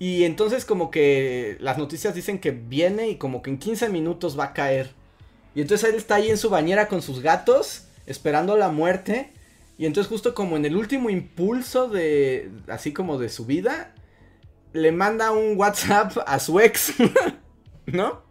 Y 0.01 0.23
entonces 0.23 0.65
como 0.65 0.93
que 0.93 1.57
las 1.59 1.77
noticias 1.77 2.15
dicen 2.15 2.39
que 2.39 2.53
viene 2.53 3.09
y 3.09 3.17
como 3.17 3.43
que 3.43 3.51
en 3.51 3.59
15 3.59 3.89
minutos 3.89 4.39
va 4.39 4.45
a 4.45 4.53
caer. 4.53 4.93
Y 5.57 5.61
entonces 5.61 5.91
él 5.91 5.97
está 5.97 6.17
ahí 6.17 6.31
en 6.31 6.39
su 6.39 6.51
bañera 6.51 6.87
con 6.87 7.03
sus 7.03 7.21
gatos, 7.21 7.89
esperando 8.07 8.57
la 8.57 8.69
muerte. 8.69 9.33
Y 9.79 9.87
entonces 9.87 10.11
justo 10.11 10.35
como 10.35 10.57
en 10.57 10.65
el 10.65 10.77
último 10.77 11.09
impulso 11.09 11.89
de, 11.89 12.51
así 12.67 12.93
como 12.93 13.17
de 13.17 13.29
su 13.29 13.47
vida, 13.47 13.95
le 14.73 14.91
manda 14.91 15.31
un 15.31 15.57
WhatsApp 15.57 16.19
a 16.27 16.41
su 16.41 16.59
ex, 16.59 16.95
¿no? 17.87 18.23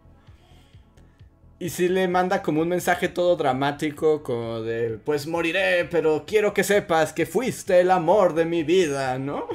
Y 1.60 1.69
sí 1.69 1.88
le 1.88 2.07
manda 2.07 2.44
como 2.44 2.61
un 2.61 2.68
mensaje 2.68 3.07
todo 3.07 3.36
dramático, 3.38 4.22
como 4.22 4.61
de, 4.61 4.99
pues 5.03 5.26
moriré, 5.26 5.86
pero 5.86 6.26
quiero 6.28 6.53
que 6.53 6.64
sepas 6.64 7.14
que 7.14 7.26
fuiste 7.26 7.80
el 7.80 7.91
amor 7.91 8.36
de 8.36 8.45
mi 8.45 8.64
vida, 8.64 9.18
¿no? 9.18 9.48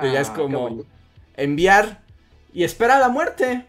y 0.00 0.12
ya 0.12 0.20
es 0.20 0.30
Ah, 0.30 0.34
como 0.34 0.84
enviar 1.36 2.02
y 2.52 2.64
espera 2.64 2.98
la 2.98 3.08
muerte. 3.08 3.66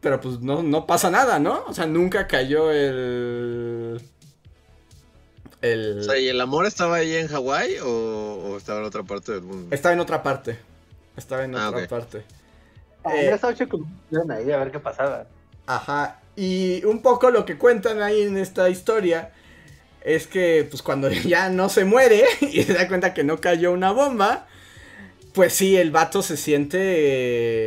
Pero 0.00 0.20
pues 0.20 0.40
no, 0.40 0.62
no 0.62 0.86
pasa 0.86 1.10
nada, 1.10 1.38
¿no? 1.38 1.64
O 1.66 1.74
sea, 1.74 1.86
nunca 1.86 2.26
cayó 2.26 2.70
el... 2.70 4.00
El... 5.62 6.00
O 6.00 6.02
sea, 6.02 6.18
¿y 6.18 6.28
el 6.28 6.40
amor 6.40 6.66
estaba 6.66 6.96
ahí 6.96 7.14
en 7.14 7.28
Hawái 7.28 7.78
o, 7.82 7.86
o 7.88 8.56
estaba 8.56 8.80
en 8.80 8.86
otra 8.86 9.02
parte 9.02 9.32
del 9.32 9.42
mundo? 9.42 9.74
Estaba 9.74 9.92
en 9.94 10.00
otra 10.00 10.22
parte. 10.22 10.58
Estaba 11.16 11.44
en 11.44 11.54
Ah, 11.54 11.68
otra 11.70 11.86
parte. 11.88 12.24
Ah, 13.04 13.16
Eh, 13.16 13.30
estaba 13.34 13.54
ahí 14.36 14.50
a 14.52 14.58
ver 14.58 14.70
qué 14.72 14.80
pasaba. 14.80 15.26
Ajá. 15.66 16.20
Y 16.36 16.84
un 16.84 17.02
poco 17.02 17.30
lo 17.30 17.44
que 17.44 17.58
cuentan 17.58 18.02
ahí 18.02 18.22
en 18.22 18.36
esta 18.38 18.68
historia 18.70 19.32
es 20.04 20.26
que 20.26 20.66
pues 20.70 20.82
cuando 20.82 21.10
ya 21.10 21.48
no 21.50 21.68
se 21.68 21.84
muere 21.84 22.24
y 22.40 22.62
se 22.62 22.74
da 22.74 22.88
cuenta 22.88 23.14
que 23.14 23.24
no 23.24 23.40
cayó 23.40 23.72
una 23.72 23.92
bomba, 23.92 24.46
pues 25.34 25.54
sí, 25.54 25.76
el 25.76 25.90
vato 25.92 26.22
se 26.22 26.36
siente 26.36 26.78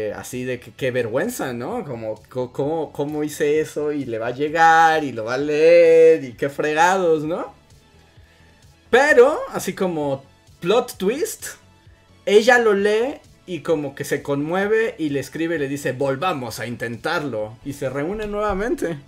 eh, 0.10 0.14
así 0.16 0.44
de 0.46 0.60
que 0.60 0.72
qué 0.74 0.92
vergüenza, 0.92 1.54
¿no? 1.54 1.86
Como 1.86 2.22
co- 2.30 2.52
cómo, 2.54 2.92
cómo 2.94 3.24
hice 3.24 3.60
eso 3.62 3.92
y 3.94 4.06
le 4.06 4.20
va 4.20 4.28
a 4.28 4.32
llegar 4.32 5.04
y 5.04 5.12
lo 5.14 5.26
va 5.26 5.36
a 5.36 5.38
leer 5.38 6.24
y 6.26 6.34
qué 6.34 6.50
fregados, 6.50 7.24
¿no? 7.24 7.54
Pero, 8.94 9.40
así 9.52 9.74
como 9.74 10.24
plot 10.60 10.98
twist, 10.98 11.48
ella 12.28 12.60
lo 12.60 12.76
lee 12.76 13.16
y 13.48 13.62
como 13.62 13.96
que 13.96 14.04
se 14.04 14.22
conmueve 14.22 14.94
y 15.00 15.10
le 15.10 15.20
escribe 15.20 15.56
y 15.56 15.58
le 15.58 15.68
dice, 15.68 15.94
volvamos 15.94 16.60
a 16.60 16.68
intentarlo. 16.68 17.58
Y 17.66 17.74
se 17.74 17.90
reúnen 17.90 18.30
nuevamente. 18.30 19.00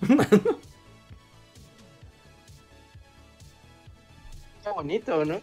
Qué 4.64 4.70
bonito, 4.74 5.24
¿no? 5.24 5.40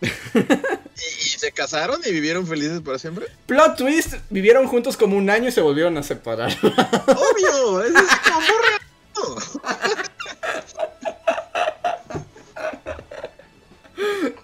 ¿Y, 0.00 0.06
y 0.06 1.36
se 1.36 1.50
casaron 1.50 2.00
y 2.06 2.12
vivieron 2.12 2.46
felices 2.46 2.80
para 2.80 3.00
siempre? 3.00 3.26
Plot 3.46 3.76
twist, 3.76 4.14
vivieron 4.30 4.68
juntos 4.68 4.96
como 4.96 5.16
un 5.16 5.28
año 5.30 5.48
y 5.48 5.52
se 5.52 5.62
volvieron 5.62 5.98
a 5.98 6.04
separar. 6.04 6.56
¡Obvio! 6.62 7.82
¡Es 7.82 7.92
como 8.22 8.40
muy 8.40 8.46
real. 8.46 8.80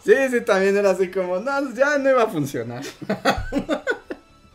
Sí, 0.04 0.14
sí, 0.30 0.40
también 0.42 0.76
era 0.76 0.90
así 0.90 1.10
como, 1.10 1.38
no, 1.38 1.74
ya 1.74 1.98
no 1.98 2.10
iba 2.10 2.22
a 2.24 2.28
funcionar. 2.28 2.82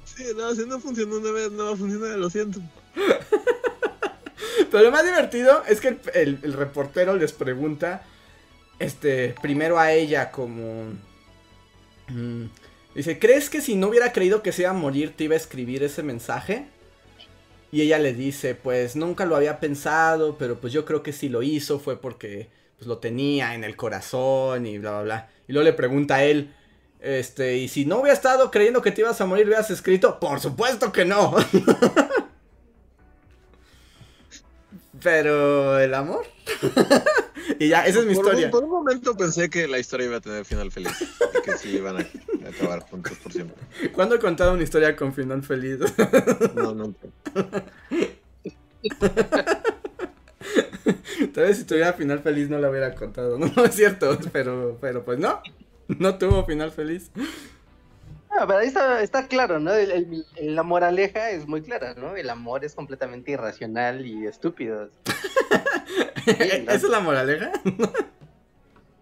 Sí, 0.04 0.24
no, 0.36 0.56
si 0.56 0.66
no 0.66 0.80
funcionó 0.80 1.18
una 1.18 1.32
vez, 1.32 1.52
no 1.52 1.66
va 1.66 1.74
a 1.74 1.78
funcionar, 1.78 2.18
lo 2.18 2.30
siento. 2.32 2.62
Pero 4.72 4.84
lo 4.84 4.92
más 4.92 5.04
divertido 5.04 5.64
es 5.68 5.80
que 5.82 5.90
el, 5.90 6.00
el- 6.14 6.40
el 6.44 6.54
reportero 6.54 7.16
les 7.16 7.34
pregunta, 7.34 8.04
este, 8.80 9.36
primero 9.42 9.80
a 9.80 9.94
ella 9.94 10.32
como... 10.32 10.94
mm, 12.08 12.46
dice, 12.96 13.20
¿crees 13.20 13.50
que 13.50 13.62
si 13.62 13.76
no 13.76 13.88
hubiera 13.88 14.12
creído 14.14 14.42
que 14.44 14.52
se 14.52 14.64
iba 14.64 14.72
a 14.72 14.74
morir 14.74 15.16
te 15.16 15.26
iba 15.26 15.34
a 15.34 15.38
escribir 15.38 15.84
ese 15.84 16.04
mensaje? 16.04 16.68
Y 17.72 17.82
ella 17.82 18.00
le 18.00 18.14
dice, 18.14 18.56
pues 18.56 18.96
nunca 18.96 19.26
lo 19.26 19.36
había 19.36 19.60
pensado, 19.60 20.38
pero 20.38 20.60
pues 20.60 20.72
yo 20.74 20.86
creo 20.86 21.04
que 21.04 21.12
si 21.14 21.28
lo 21.30 21.44
hizo 21.44 21.80
fue 21.80 22.00
porque 22.00 22.50
pues 22.78 22.88
lo 22.88 23.00
tenía 23.00 23.56
en 23.56 23.64
el 23.64 23.76
corazón 23.76 24.66
y 24.66 24.78
bla, 24.78 24.92
bla, 24.92 25.02
bla. 25.04 25.30
Y 25.48 25.54
luego 25.54 25.64
le 25.66 25.74
pregunta 25.74 26.16
a 26.16 26.24
él, 26.24 26.54
este, 27.00 27.58
y 27.58 27.68
si 27.68 27.86
no 27.86 28.00
hubiera 28.00 28.14
estado 28.14 28.50
creyendo 28.52 28.82
que 28.82 28.92
te 28.92 29.02
ibas 29.02 29.22
a 29.22 29.26
morir, 29.26 29.46
hubieras 29.46 29.70
escrito, 29.70 30.20
por 30.20 30.40
supuesto 30.40 30.92
que 30.92 31.06
no. 31.06 31.36
Pero 35.02 35.80
el 35.80 35.94
amor. 35.94 36.26
y 37.60 37.70
ya, 37.70 37.86
esa 37.86 38.00
es 38.00 38.06
mi 38.06 38.16
por, 38.16 38.26
historia. 38.26 38.48
Un, 38.48 38.52
por 38.52 38.64
un 38.64 38.72
momento 38.72 39.16
pensé 39.16 39.50
que 39.50 39.68
la 39.68 39.78
historia 39.78 40.08
iba 40.08 40.18
a 40.18 40.22
tener 40.22 40.44
final 40.44 40.72
feliz. 40.72 40.92
Y 41.38 41.42
que 41.44 41.58
sí 41.58 41.70
iban 41.78 41.98
a, 41.98 42.00
a 42.00 42.50
acabar 42.50 42.82
juntos 42.82 43.14
por 43.22 43.32
siempre. 43.32 43.56
¿Cuándo 43.94 44.16
he 44.16 44.20
contado 44.20 44.54
una 44.54 44.64
historia 44.64 44.96
con 44.96 45.14
final 45.14 45.44
feliz? 45.44 45.78
No, 46.56 46.74
nunca. 46.74 47.08
Tal 51.34 51.44
vez 51.46 51.58
si 51.58 51.64
tuviera 51.66 51.94
final 51.94 52.20
feliz 52.20 52.50
no 52.50 52.58
la 52.60 52.70
hubiera 52.70 52.94
contado. 52.96 53.38
No, 53.38 53.48
no 53.56 53.66
es 53.66 53.76
cierto, 53.76 54.18
pero, 54.32 54.78
pero 54.82 55.04
pues 55.04 55.20
no. 55.20 55.42
No 55.88 56.18
tuvo 56.18 56.44
final 56.46 56.72
feliz. 56.72 57.12
Ah, 58.30 58.46
pero 58.46 58.60
ahí 58.60 58.68
está, 58.68 59.02
está 59.02 59.28
claro, 59.28 59.60
¿no? 59.60 59.74
El- 59.74 59.92
el- 59.92 60.26
el- 60.36 60.56
la 60.56 60.64
moraleja 60.64 61.32
es 61.32 61.48
muy 61.48 61.62
clara, 61.62 61.94
¿no? 61.96 62.16
El 62.16 62.30
amor 62.30 62.66
es 62.66 62.76
completamente 62.76 63.32
irracional 63.32 64.06
y 64.06 64.26
estúpido. 64.28 64.90
¿Esa 66.26 66.74
es 66.74 66.84
la 66.84 67.00
moraleja? 67.00 67.52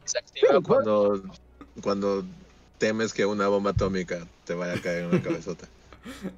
Se 0.05 0.19
activa 0.19 0.61
cuando, 0.61 1.23
cuando 1.81 2.23
temes 2.77 3.13
que 3.13 3.25
una 3.25 3.47
bomba 3.47 3.71
atómica 3.71 4.19
te 4.45 4.53
vaya 4.53 4.73
a 4.73 4.81
caer 4.81 5.03
en 5.05 5.09
una 5.09 5.21
cabezota. 5.23 5.67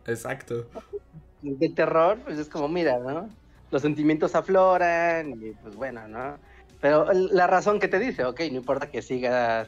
Exacto. 0.06 0.66
De 1.42 1.70
terror, 1.70 2.18
pues 2.24 2.40
es 2.40 2.48
como, 2.48 2.70
mira, 2.70 2.98
¿no? 3.00 3.30
Los 3.72 3.82
sentimientos 3.82 4.34
afloran 4.36 5.32
y 5.42 5.52
pues 5.52 5.76
bueno, 5.76 6.08
¿no? 6.08 6.38
Pero 6.80 7.08
la 7.12 7.48
razón 7.48 7.80
que 7.80 7.88
te 7.88 8.00
dice, 8.00 8.24
ok, 8.24 8.40
no 8.52 8.58
importa 8.58 8.90
que 8.90 9.02
sigas 9.02 9.68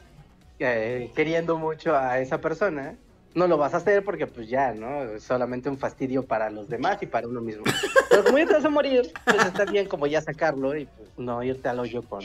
eh, 0.58 1.10
queriendo 1.14 1.58
mucho 1.58 1.96
a 1.96 2.18
esa 2.20 2.40
persona, 2.40 2.94
no 3.34 3.46
lo 3.46 3.56
vas 3.58 3.74
a 3.74 3.78
hacer 3.78 4.04
porque 4.04 4.26
pues 4.26 4.48
ya, 4.48 4.72
¿no? 4.72 5.02
Es 5.04 5.22
solamente 5.24 5.68
un 5.68 5.78
fastidio 5.78 6.24
para 6.24 6.50
los 6.50 6.68
demás 6.68 6.98
y 7.02 7.06
para 7.06 7.26
uno 7.28 7.40
mismo. 7.40 7.64
Pero 8.08 8.24
como 8.24 8.38
ya 8.38 8.46
te 8.46 8.52
vas 8.54 8.64
a 8.64 8.70
morir, 8.70 9.12
pues 9.24 9.44
está 9.46 9.64
bien 9.64 9.86
como 9.88 10.06
ya 10.06 10.20
sacarlo 10.22 10.76
y 10.76 10.86
pues 10.86 11.08
no 11.18 11.42
irte 11.42 11.68
al 11.68 11.80
hoyo 11.80 12.02
con, 12.02 12.20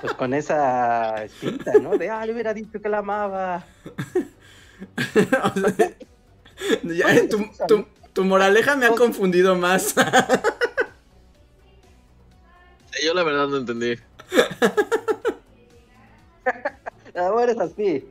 pues 0.00 0.12
con 0.14 0.34
esa 0.34 1.22
espinita, 1.24 1.72
¿no? 1.80 1.96
De, 1.96 2.10
ah, 2.10 2.24
le 2.26 2.32
hubiera 2.32 2.52
dicho 2.54 2.80
que 2.80 2.88
la 2.88 2.98
amaba. 2.98 3.64
O 5.44 5.60
sea, 5.60 5.88
ya, 6.82 7.28
tu, 7.28 7.38
tu- 7.68 7.86
tu 8.14 8.24
moraleja 8.24 8.76
me 8.76 8.86
ha 8.86 8.90
confundido 8.90 9.54
más. 9.56 9.94
Yo 13.04 13.12
la 13.12 13.24
verdad 13.24 13.48
no 13.48 13.58
entendí. 13.58 13.98
El 17.12 17.20
amor 17.20 17.50
es 17.50 17.58
así. 17.58 18.08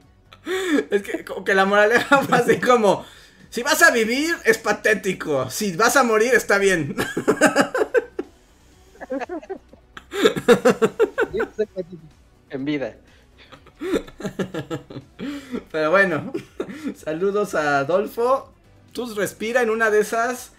Es 0.92 1.02
que 1.04 1.26
como 1.26 1.44
que 1.44 1.56
la 1.56 1.66
moraleja 1.66 2.22
fue 2.22 2.38
así 2.38 2.60
como, 2.60 3.06
si 3.50 3.64
vas 3.64 3.82
a 3.82 3.90
vivir 3.92 4.36
es 4.44 4.58
patético, 4.58 5.50
si 5.50 5.76
vas 5.76 5.96
a 5.96 6.04
morir 6.04 6.34
está 6.36 6.58
bien. 6.58 6.96
En 12.50 12.66
vida. 12.66 12.96
Pero 15.72 15.92
bueno, 15.92 16.34
saludos 16.96 17.56
a 17.56 17.80
Adolfo. 17.80 18.54
Tus 18.94 19.16
respira 19.16 19.62
en 19.62 19.70
una 19.70 19.90
de 19.90 20.00
esas, 20.00 20.54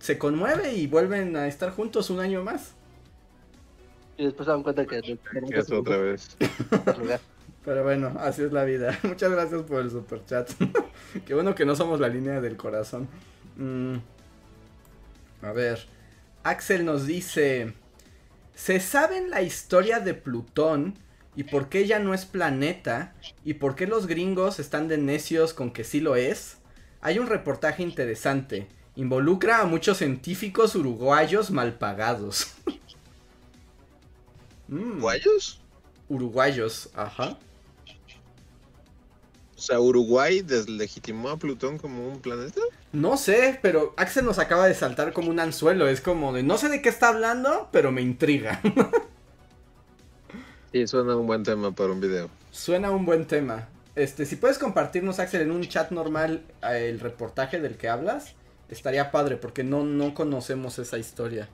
se 0.00 0.18
conmueve 0.18 0.74
y 0.74 0.86
vuelven 0.86 1.36
a 1.36 1.46
estar 1.46 1.70
juntos 1.70 2.10
un 2.10 2.20
año 2.20 2.42
más. 2.42 2.74
Y 4.16 4.24
después 4.24 4.46
se 4.46 4.50
dan 4.50 4.62
cuenta 4.64 4.84
que... 4.84 5.00
Que 5.00 5.58
es 5.58 5.70
otra 5.70 5.96
vez. 5.96 6.36
Pero 7.64 7.84
bueno, 7.84 8.16
así 8.18 8.42
es 8.42 8.52
la 8.52 8.64
vida. 8.64 8.98
Muchas 9.04 9.30
gracias 9.30 9.62
por 9.62 9.80
el 9.80 9.90
super 9.90 10.24
chat. 10.24 10.50
Qué 11.26 11.34
bueno 11.34 11.54
que 11.54 11.64
no 11.64 11.76
somos 11.76 12.00
la 12.00 12.08
línea 12.08 12.40
del 12.40 12.56
corazón. 12.56 13.08
Mm. 13.56 13.96
A 15.42 15.52
ver, 15.52 15.86
Axel 16.42 16.84
nos 16.84 17.06
dice, 17.06 17.74
¿se 18.54 18.80
saben 18.80 19.30
la 19.30 19.42
historia 19.42 20.00
de 20.00 20.14
Plutón 20.14 20.94
y 21.36 21.44
por 21.44 21.68
qué 21.68 21.86
ya 21.86 22.00
no 22.00 22.12
es 22.12 22.24
planeta 22.24 23.14
y 23.44 23.54
por 23.54 23.76
qué 23.76 23.86
los 23.86 24.08
gringos 24.08 24.58
están 24.58 24.88
de 24.88 24.98
necios 24.98 25.54
con 25.54 25.70
que 25.70 25.84
sí 25.84 26.00
lo 26.00 26.16
es? 26.16 26.58
Hay 27.00 27.18
un 27.18 27.26
reportaje 27.26 27.82
interesante 27.82 28.68
Involucra 28.98 29.60
a 29.60 29.64
muchos 29.64 29.98
científicos 29.98 30.74
uruguayos 30.74 31.52
mal 31.52 31.74
pagados. 31.78 32.48
Mm, 34.70 34.98
¿Uruguayos? 34.98 35.60
uruguayos, 36.10 36.90
ajá. 36.94 37.38
O 39.56 39.58
sea, 39.58 39.80
Uruguay 39.80 40.42
deslegitimó 40.42 41.30
a 41.30 41.38
Plutón 41.38 41.78
como 41.78 42.06
un 42.06 42.20
planeta. 42.20 42.60
No 42.92 43.16
sé, 43.16 43.58
pero 43.62 43.94
Axel 43.96 44.26
nos 44.26 44.38
acaba 44.38 44.66
de 44.66 44.74
saltar 44.74 45.14
como 45.14 45.30
un 45.30 45.40
anzuelo. 45.40 45.88
Es 45.88 46.02
como 46.02 46.34
de 46.34 46.42
no 46.42 46.58
sé 46.58 46.68
de 46.68 46.82
qué 46.82 46.90
está 46.90 47.08
hablando, 47.08 47.70
pero 47.72 47.92
me 47.92 48.02
intriga. 48.02 48.60
Sí, 50.70 50.86
suena 50.86 51.16
un 51.16 51.26
buen 51.26 51.44
tema 51.44 51.72
para 51.72 51.92
un 51.92 52.00
video. 52.00 52.28
Suena 52.50 52.90
un 52.90 53.06
buen 53.06 53.26
tema. 53.26 53.68
Este, 53.98 54.26
si 54.26 54.36
puedes 54.36 54.58
compartirnos, 54.58 55.18
Axel, 55.18 55.42
en 55.42 55.50
un 55.50 55.60
chat 55.62 55.90
normal 55.90 56.44
eh, 56.62 56.88
el 56.88 57.00
reportaje 57.00 57.58
del 57.58 57.76
que 57.76 57.88
hablas, 57.88 58.36
estaría 58.68 59.10
padre, 59.10 59.36
porque 59.36 59.64
no, 59.64 59.82
no 59.82 60.14
conocemos 60.14 60.78
esa 60.78 60.98
historia. 60.98 61.48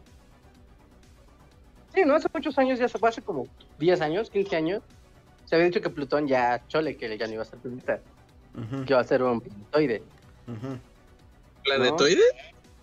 Sí, 1.94 2.02
no, 2.04 2.16
hace 2.16 2.28
muchos 2.34 2.58
años, 2.58 2.78
ya 2.78 2.86
se 2.86 2.98
fue 2.98 3.08
hace 3.08 3.22
como 3.22 3.48
10 3.78 3.98
años, 4.02 4.28
15 4.28 4.56
años. 4.56 4.82
Se 5.46 5.54
había 5.54 5.68
dicho 5.68 5.80
que 5.80 5.88
Plutón 5.88 6.28
ya 6.28 6.62
chole, 6.68 6.98
que 6.98 7.16
ya 7.16 7.26
no 7.26 7.32
iba 7.32 7.42
a 7.42 7.46
ser 7.46 7.60
planeta, 7.60 8.00
Ujú, 8.54 8.84
que 8.84 8.92
iba 8.92 9.00
a 9.00 9.04
ser 9.04 9.22
un 9.22 9.40
planetoide. 9.40 10.02
ujú. 10.46 10.78
¿Planetoide? 11.64 12.24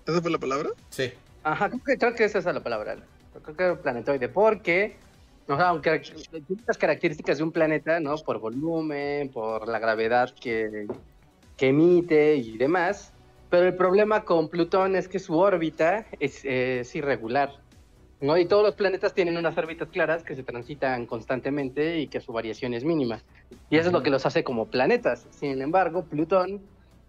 ¿Esa 0.07 0.21
fue 0.23 0.31
la 0.31 0.39
palabra? 0.39 0.71
Sí. 0.89 1.13
Ajá, 1.43 1.69
creo 1.69 1.83
que, 1.85 1.97
creo 1.99 2.15
que 2.15 2.23
esa 2.23 2.39
es 2.39 2.45
la 2.45 2.63
palabra. 2.63 2.97
Creo 3.43 3.55
que 3.55 3.63
era 3.63 3.79
planetoide, 3.79 4.27
porque, 4.27 4.97
o 5.47 5.55
sea, 5.55 5.69
aunque 5.69 5.99
tiene 5.99 6.63
las 6.68 6.77
características 6.77 7.38
de 7.38 7.43
un 7.43 7.51
planeta, 7.51 7.99
¿no? 7.99 8.15
Por 8.18 8.39
volumen, 8.39 9.30
por 9.30 9.68
la 9.68 9.80
gravedad 9.80 10.34
que, 10.39 10.88
que 11.57 11.68
emite 11.68 12.35
y 12.35 12.57
demás. 12.57 13.13
Pero 13.49 13.68
el 13.68 13.76
problema 13.76 14.23
con 14.23 14.47
Plutón 14.47 14.95
es 14.95 15.07
que 15.07 15.19
su 15.19 15.38
órbita 15.38 16.05
es, 16.19 16.45
es 16.45 16.95
irregular. 16.95 17.51
¿no? 18.22 18.38
Y 18.38 18.45
todos 18.45 18.63
los 18.63 18.76
planetas 18.76 19.13
tienen 19.13 19.35
unas 19.35 19.57
órbitas 19.57 19.89
claras 19.89 20.23
que 20.23 20.35
se 20.35 20.43
transitan 20.43 21.05
constantemente 21.05 21.99
y 21.99 22.07
que 22.07 22.22
su 22.22 22.31
variación 22.31 22.73
es 22.73 22.85
mínima. 22.85 23.22
Y 23.69 23.77
eso 23.77 23.88
es 23.88 23.93
lo 23.93 24.03
que 24.03 24.11
los 24.11 24.26
hace 24.26 24.43
como 24.43 24.68
planetas. 24.68 25.27
Sin 25.31 25.61
embargo, 25.61 26.05
Plutón 26.05 26.61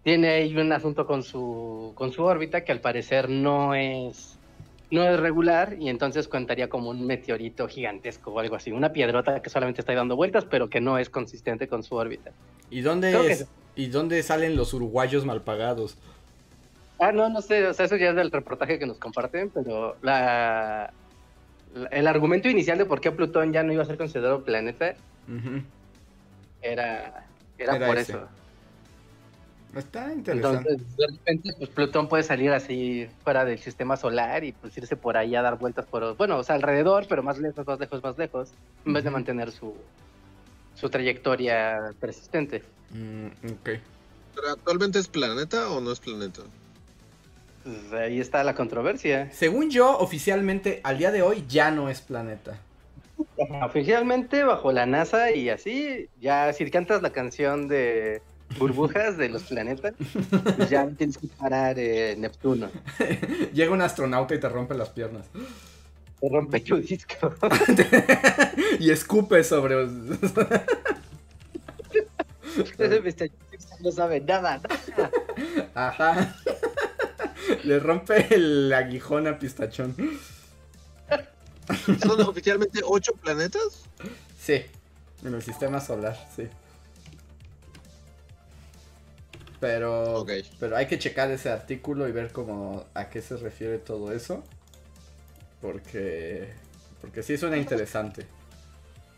tiene 0.02 0.28
ahí 0.30 0.56
un 0.56 0.72
asunto 0.72 1.06
con 1.06 1.22
su, 1.22 1.92
con 1.94 2.12
su 2.12 2.24
órbita 2.24 2.64
que 2.64 2.72
al 2.72 2.80
parecer 2.80 3.28
no 3.28 3.74
es, 3.74 4.38
no 4.92 5.02
es 5.08 5.18
regular 5.18 5.74
y 5.80 5.88
entonces 5.88 6.28
contaría 6.28 6.68
como 6.68 6.90
un 6.90 7.06
meteorito 7.06 7.66
gigantesco 7.66 8.30
o 8.30 8.38
algo 8.38 8.56
así. 8.56 8.70
Una 8.72 8.92
piedrota 8.92 9.40
que 9.42 9.48
solamente 9.50 9.80
está 9.80 9.94
dando 9.94 10.14
vueltas 10.16 10.44
pero 10.44 10.68
que 10.68 10.80
no 10.80 10.98
es 10.98 11.08
consistente 11.08 11.66
con 11.66 11.82
su 11.82 11.94
órbita. 11.96 12.30
¿Y 12.70 12.82
dónde, 12.82 13.10
que 13.12 13.32
es-. 13.32 13.48
¿Y 13.74 13.86
dónde 13.86 14.22
salen 14.22 14.54
los 14.54 14.74
uruguayos 14.74 15.24
mal 15.24 15.40
pagados? 15.40 15.96
Ah, 16.98 17.10
no, 17.10 17.28
no 17.30 17.40
sé, 17.40 17.66
o 17.66 17.72
sea, 17.74 17.86
eso 17.86 17.96
ya 17.96 18.10
es 18.10 18.16
del 18.16 18.30
reportaje 18.30 18.78
que 18.78 18.86
nos 18.86 18.98
comparten, 18.98 19.50
pero 19.50 19.96
la, 20.02 20.92
la- 21.74 21.86
el 21.90 22.06
argumento 22.06 22.48
inicial 22.50 22.76
de 22.76 22.84
por 22.84 23.00
qué 23.00 23.10
Plutón 23.10 23.52
ya 23.52 23.62
no 23.62 23.72
iba 23.72 23.82
a 23.82 23.86
ser 23.86 23.96
considerado 23.96 24.44
planeta 24.44 24.94
era, 26.60 27.26
era, 27.58 27.76
Era 27.76 27.86
por 27.86 27.96
ese. 27.98 28.12
eso. 28.12 28.28
Está 29.74 30.12
interesante. 30.12 30.70
Entonces, 30.70 30.96
de 30.96 31.06
repente, 31.06 31.50
pues 31.56 31.70
Plutón 31.70 32.08
puede 32.08 32.22
salir 32.22 32.50
así 32.50 33.08
fuera 33.24 33.44
del 33.44 33.58
sistema 33.58 33.96
solar 33.96 34.44
y 34.44 34.52
pues 34.52 34.76
irse 34.76 34.96
por 34.96 35.16
ahí 35.16 35.34
a 35.34 35.40
dar 35.40 35.58
vueltas 35.58 35.86
por, 35.86 36.16
bueno, 36.16 36.36
o 36.38 36.44
sea, 36.44 36.56
alrededor, 36.56 37.06
pero 37.08 37.22
más 37.22 37.38
lejos, 37.38 37.66
más 37.66 37.80
lejos, 37.80 38.02
más 38.02 38.18
lejos, 38.18 38.50
en 38.84 38.92
vez 38.92 39.04
de 39.04 39.10
mantener 39.10 39.50
su, 39.50 39.74
su 40.74 40.90
trayectoria 40.90 41.92
persistente. 42.00 42.62
Mm, 42.90 43.26
ok. 43.46 43.70
¿Pero 44.34 44.50
actualmente 44.50 44.98
es 44.98 45.08
planeta 45.08 45.70
o 45.70 45.80
no 45.80 45.92
es 45.92 46.00
planeta? 46.00 46.42
Pues, 47.64 47.92
ahí 47.92 48.20
está 48.20 48.44
la 48.44 48.54
controversia. 48.54 49.30
Según 49.32 49.70
yo, 49.70 49.96
oficialmente, 49.98 50.80
al 50.84 50.98
día 50.98 51.12
de 51.12 51.22
hoy, 51.22 51.44
ya 51.48 51.70
no 51.70 51.88
es 51.88 52.02
planeta. 52.02 52.58
Oficialmente 53.64 54.42
bajo 54.42 54.72
la 54.72 54.84
NASA 54.84 55.30
y 55.30 55.48
así, 55.48 56.08
ya 56.20 56.52
si 56.52 56.68
cantas 56.70 57.02
la 57.02 57.10
canción 57.10 57.68
de 57.68 58.20
burbujas 58.58 59.16
de 59.16 59.28
los 59.28 59.44
planetas, 59.44 59.94
pues 60.56 60.70
ya 60.70 60.86
tienes 60.88 61.18
que 61.18 61.28
parar 61.28 61.78
eh, 61.78 62.14
Neptuno. 62.18 62.70
Llega 63.52 63.72
un 63.72 63.82
astronauta 63.82 64.34
y 64.34 64.40
te 64.40 64.48
rompe 64.48 64.74
las 64.74 64.90
piernas. 64.90 65.26
Se 66.20 66.28
rompe 66.28 66.60
tu 66.60 66.76
disco. 66.76 67.34
y 68.78 68.90
escupe 68.90 69.42
sobre... 69.42 69.86
No 73.80 73.90
sabe 73.90 74.20
nada. 74.20 74.60
nada. 74.96 75.10
Ajá. 75.74 76.36
Le 77.64 77.80
rompe 77.80 78.34
el 78.34 78.72
aguijón 78.72 79.26
a 79.26 79.38
Pistachón. 79.38 79.94
¿Son 82.00 82.20
oficialmente 82.22 82.80
ocho 82.84 83.12
planetas? 83.14 83.84
Sí, 84.38 84.62
en 85.24 85.34
el 85.34 85.42
sistema 85.42 85.80
solar, 85.80 86.16
sí. 86.34 86.48
Pero, 89.62 90.26
pero 90.58 90.76
hay 90.76 90.86
que 90.86 90.98
checar 90.98 91.30
ese 91.30 91.48
artículo 91.48 92.08
y 92.08 92.10
ver 92.10 92.32
cómo 92.32 92.84
a 92.94 93.08
qué 93.10 93.22
se 93.22 93.36
refiere 93.36 93.78
todo 93.78 94.10
eso. 94.10 94.42
Porque, 95.60 96.48
porque 97.00 97.22
sí 97.22 97.38
suena 97.38 97.56
interesante. 97.56 98.26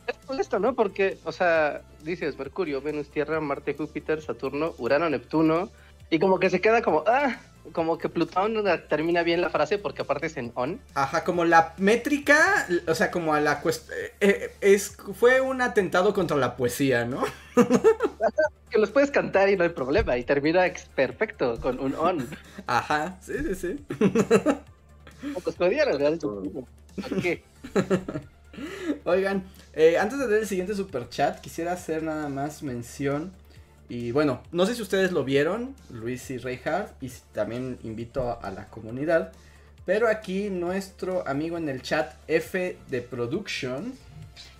Es 0.06 0.16
molesto, 0.28 0.58
¿no? 0.58 0.74
Porque, 0.74 1.16
o 1.24 1.32
sea, 1.32 1.80
dices 2.02 2.36
Mercurio, 2.36 2.82
Venus, 2.82 3.08
Tierra, 3.08 3.40
Marte, 3.40 3.72
Júpiter, 3.72 4.20
Saturno, 4.20 4.74
Urano, 4.76 5.08
Neptuno, 5.08 5.70
y 6.10 6.18
como 6.18 6.38
que 6.38 6.50
se 6.50 6.60
queda 6.60 6.82
como, 6.82 7.04
ah, 7.06 7.40
como 7.72 7.98
que 7.98 8.08
Plutón 8.08 8.54
termina 8.88 9.22
bien 9.22 9.40
la 9.40 9.50
frase 9.50 9.78
porque 9.78 10.02
aparte 10.02 10.26
es 10.26 10.36
en 10.36 10.52
on. 10.54 10.80
Ajá, 10.94 11.24
como 11.24 11.44
la 11.44 11.74
métrica, 11.78 12.66
o 12.86 12.94
sea, 12.94 13.10
como 13.10 13.34
a 13.34 13.40
la 13.40 13.60
cuestión... 13.60 13.96
es, 14.20 14.96
fue 15.18 15.40
un 15.40 15.62
atentado 15.62 16.12
contra 16.14 16.36
la 16.36 16.56
poesía, 16.56 17.04
¿no? 17.04 17.24
Que 18.70 18.78
los 18.80 18.90
puedes 18.90 19.12
cantar 19.12 19.48
y 19.50 19.56
no 19.56 19.62
hay 19.62 19.70
problema, 19.70 20.16
y 20.18 20.24
termina 20.24 20.66
ex- 20.66 20.86
perfecto 20.86 21.60
con 21.60 21.78
un 21.78 21.94
on. 21.94 22.26
Ajá, 22.66 23.18
sí, 23.20 23.34
sí, 23.38 23.54
sí. 23.54 23.84
Los 25.46 25.56
jodieron, 25.56 25.96
¿verdad? 25.96 26.18
¿Por 27.08 27.22
qué? 27.22 27.44
Oigan, 29.04 29.44
eh, 29.74 29.96
antes 29.98 30.18
de 30.18 30.26
leer 30.26 30.40
el 30.40 30.48
siguiente 30.48 30.74
super 30.74 31.08
chat, 31.08 31.40
quisiera 31.40 31.72
hacer 31.72 32.02
nada 32.02 32.28
más 32.28 32.62
mención. 32.64 33.32
Y 33.88 34.12
bueno, 34.12 34.42
no 34.50 34.66
sé 34.66 34.74
si 34.74 34.82
ustedes 34.82 35.12
lo 35.12 35.24
vieron, 35.24 35.74
Luis 35.90 36.30
y 36.30 36.38
Reinhardt, 36.38 37.02
y 37.02 37.10
también 37.32 37.78
invito 37.82 38.38
a, 38.40 38.50
la 38.50 38.68
comunidad. 38.68 39.32
Pero 39.84 40.08
aquí 40.08 40.48
nuestro 40.48 41.26
amigo 41.28 41.58
en 41.58 41.68
el 41.68 41.82
chat, 41.82 42.14
F 42.26 42.78
de 42.88 43.02
Production, 43.02 43.92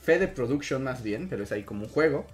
F 0.03 0.19
de 0.19 0.29
Production 0.29 0.85
más 0.85 1.03
bien, 1.03 1.29
pero 1.29 1.45
es 1.45 1.53
ahí 1.53 1.63
como 1.63 1.85
un 1.85 1.89
juego, 1.89 2.27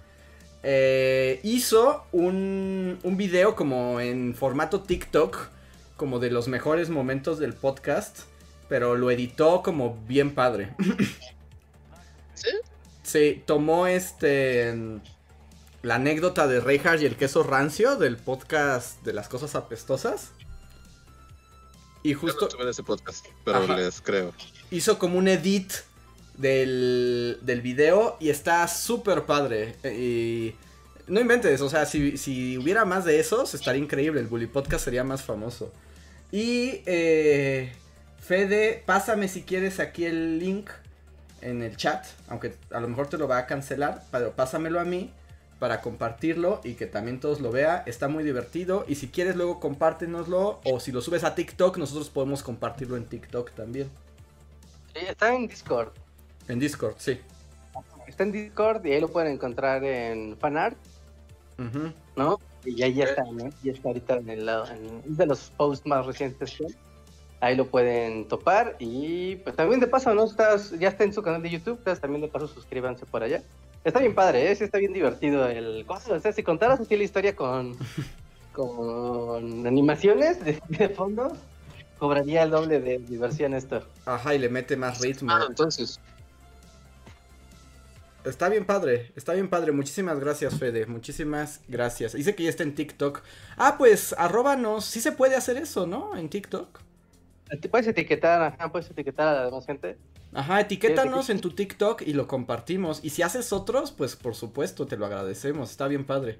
eh, 0.63 1.39
hizo 1.43 2.03
un, 2.11 2.99
un 3.03 3.17
video 3.17 3.55
como 3.55 4.01
en 4.01 4.35
formato 4.35 4.81
TikTok, 4.81 5.49
como 5.95 6.19
de 6.19 6.29
los 6.29 6.49
mejores 6.49 6.89
momentos 6.89 7.39
del 7.39 7.53
podcast, 7.53 8.21
pero 8.67 8.95
lo 8.95 9.11
editó 9.11 9.63
como 9.63 9.97
bien 10.07 10.35
padre. 10.35 10.73
¿Sí? 12.33 12.49
Sí, 13.03 13.43
tomó 13.45 13.87
este 13.87 14.99
la 15.83 15.95
anécdota 15.95 16.47
de 16.47 16.59
Reinhardt 16.59 17.01
y 17.01 17.05
el 17.05 17.15
queso 17.15 17.43
rancio 17.43 17.95
del 17.95 18.17
podcast 18.17 19.01
de 19.03 19.13
las 19.13 19.27
cosas 19.29 19.55
apestosas. 19.55 20.31
Y 22.03 22.09
Yo 22.11 22.15
no 22.15 22.21
justo 22.21 22.47
estuve 22.47 22.63
en 22.63 22.69
ese 22.69 22.83
podcast, 22.83 23.25
pero 23.45 23.59
Ajá. 23.59 23.75
les 23.77 24.01
creo. 24.01 24.33
hizo 24.71 24.97
como 24.97 25.17
un 25.17 25.27
edit 25.27 25.71
del, 26.37 27.39
del 27.41 27.61
video 27.61 28.17
y 28.19 28.29
está 28.29 28.67
súper 28.67 29.23
padre. 29.25 29.75
Y 29.83 30.55
no 31.07 31.19
inventes, 31.19 31.61
o 31.61 31.69
sea, 31.69 31.85
si, 31.85 32.17
si 32.17 32.57
hubiera 32.57 32.85
más 32.85 33.05
de 33.05 33.19
esos, 33.19 33.53
estaría 33.53 33.81
increíble. 33.81 34.19
El 34.19 34.27
Bully 34.27 34.47
Podcast 34.47 34.85
sería 34.85 35.03
más 35.03 35.23
famoso. 35.23 35.71
Y 36.31 36.81
eh, 36.85 37.71
Fede, 38.19 38.83
pásame 38.85 39.27
si 39.27 39.43
quieres 39.43 39.79
aquí 39.79 40.05
el 40.05 40.39
link 40.39 40.69
en 41.41 41.63
el 41.63 41.75
chat, 41.75 42.05
aunque 42.27 42.55
a 42.71 42.79
lo 42.79 42.87
mejor 42.87 43.07
te 43.07 43.17
lo 43.17 43.27
va 43.27 43.39
a 43.39 43.45
cancelar, 43.47 44.03
pero 44.11 44.31
pásamelo 44.33 44.79
a 44.79 44.85
mí 44.85 45.11
para 45.61 45.79
compartirlo 45.79 46.59
y 46.63 46.73
que 46.73 46.87
también 46.87 47.19
todos 47.19 47.39
lo 47.39 47.51
vean. 47.51 47.83
Está 47.85 48.07
muy 48.07 48.23
divertido 48.23 48.83
y 48.87 48.95
si 48.95 49.09
quieres 49.09 49.35
luego 49.35 49.59
compártenoslo 49.59 50.59
o 50.63 50.79
si 50.79 50.91
lo 50.91 51.01
subes 51.01 51.23
a 51.23 51.35
TikTok, 51.35 51.77
nosotros 51.77 52.09
podemos 52.09 52.41
compartirlo 52.41 52.97
en 52.97 53.05
TikTok 53.05 53.51
también. 53.51 53.87
Sí, 54.95 55.05
está 55.07 55.35
en 55.35 55.47
Discord. 55.47 55.89
En 56.47 56.57
Discord, 56.57 56.95
sí. 56.97 57.19
Está 58.07 58.23
en 58.23 58.31
Discord 58.31 58.83
y 58.87 58.93
ahí 58.93 59.01
lo 59.01 59.09
pueden 59.09 59.33
encontrar 59.33 59.83
en 59.83 60.35
fanart. 60.39 60.75
¿no? 62.15 62.39
Y 62.65 62.81
ahí 62.81 62.95
ya 62.95 63.03
está, 63.03 63.21
¿no? 63.25 63.51
Ya 63.61 63.73
está 63.73 63.89
ahorita 63.89 64.15
en 64.15 64.29
el 64.31 64.47
lado, 64.47 64.65
en, 64.65 65.15
de 65.15 65.27
los 65.27 65.51
posts 65.57 65.85
más 65.85 66.07
recientes. 66.07 66.59
¿no? 66.59 66.69
Ahí 67.39 67.55
lo 67.55 67.67
pueden 67.67 68.27
topar 68.27 68.77
y 68.79 69.35
pues 69.35 69.55
también 69.55 69.79
de 69.79 69.85
paso, 69.85 70.11
¿no? 70.15 70.23
Estás, 70.23 70.71
ya 70.79 70.87
está 70.87 71.03
en 71.03 71.13
su 71.13 71.21
canal 71.21 71.43
de 71.43 71.51
YouTube, 71.51 71.77
entonces 71.77 72.01
también 72.01 72.23
de 72.23 72.29
paso 72.29 72.47
suscríbanse 72.47 73.05
por 73.05 73.21
allá. 73.21 73.43
Está 73.83 73.99
bien 73.99 74.13
padre, 74.13 74.51
¿eh? 74.51 74.55
Sí 74.55 74.63
está 74.63 74.77
bien 74.77 74.93
divertido 74.93 75.47
el... 75.47 75.85
O 75.87 76.19
sea, 76.19 76.31
si 76.31 76.43
contaras 76.43 76.79
así 76.79 76.95
la 76.95 77.03
historia 77.03 77.35
con, 77.35 77.75
con 78.53 79.65
animaciones 79.65 80.43
de, 80.43 80.61
de 80.69 80.89
fondo, 80.89 81.35
cobraría 81.97 82.43
el 82.43 82.51
doble 82.51 82.79
de 82.79 82.99
diversión 82.99 83.53
esto. 83.53 83.83
Ajá, 84.05 84.35
y 84.35 84.39
le 84.39 84.49
mete 84.49 84.75
más 84.75 84.99
ritmo. 84.99 85.31
Ah, 85.31 85.45
entonces. 85.47 85.99
Está 88.23 88.49
bien 88.49 88.65
padre, 88.65 89.11
está 89.15 89.33
bien 89.33 89.49
padre. 89.49 89.71
Muchísimas 89.71 90.19
gracias, 90.19 90.57
Fede. 90.59 90.85
Muchísimas 90.85 91.61
gracias. 91.67 92.13
Dice 92.13 92.35
que 92.35 92.43
ya 92.43 92.49
está 92.49 92.61
en 92.61 92.75
TikTok. 92.75 93.23
Ah, 93.57 93.75
pues 93.79 94.13
arróbanos. 94.17 94.85
Sí 94.85 95.01
se 95.01 95.11
puede 95.11 95.35
hacer 95.35 95.57
eso, 95.57 95.87
¿no? 95.87 96.15
En 96.15 96.29
TikTok. 96.29 96.81
Puedes 97.69 97.87
etiquetar, 97.87 98.41
ajá, 98.41 98.71
puedes 98.71 98.89
etiquetar 98.89 99.27
a 99.27 99.33
la 99.33 99.45
demás 99.45 99.65
gente. 99.65 99.97
Ajá, 100.33 100.61
etiquétanos 100.61 101.29
en 101.29 101.41
tu 101.41 101.51
TikTok 101.51 102.03
y 102.03 102.13
lo 102.13 102.27
compartimos. 102.27 103.03
Y 103.03 103.09
si 103.09 103.21
haces 103.21 103.51
otros, 103.51 103.91
pues 103.91 104.15
por 104.15 104.35
supuesto, 104.35 104.85
te 104.85 104.97
lo 104.97 105.05
agradecemos. 105.05 105.71
Está 105.71 105.87
bien 105.87 106.05
padre. 106.05 106.39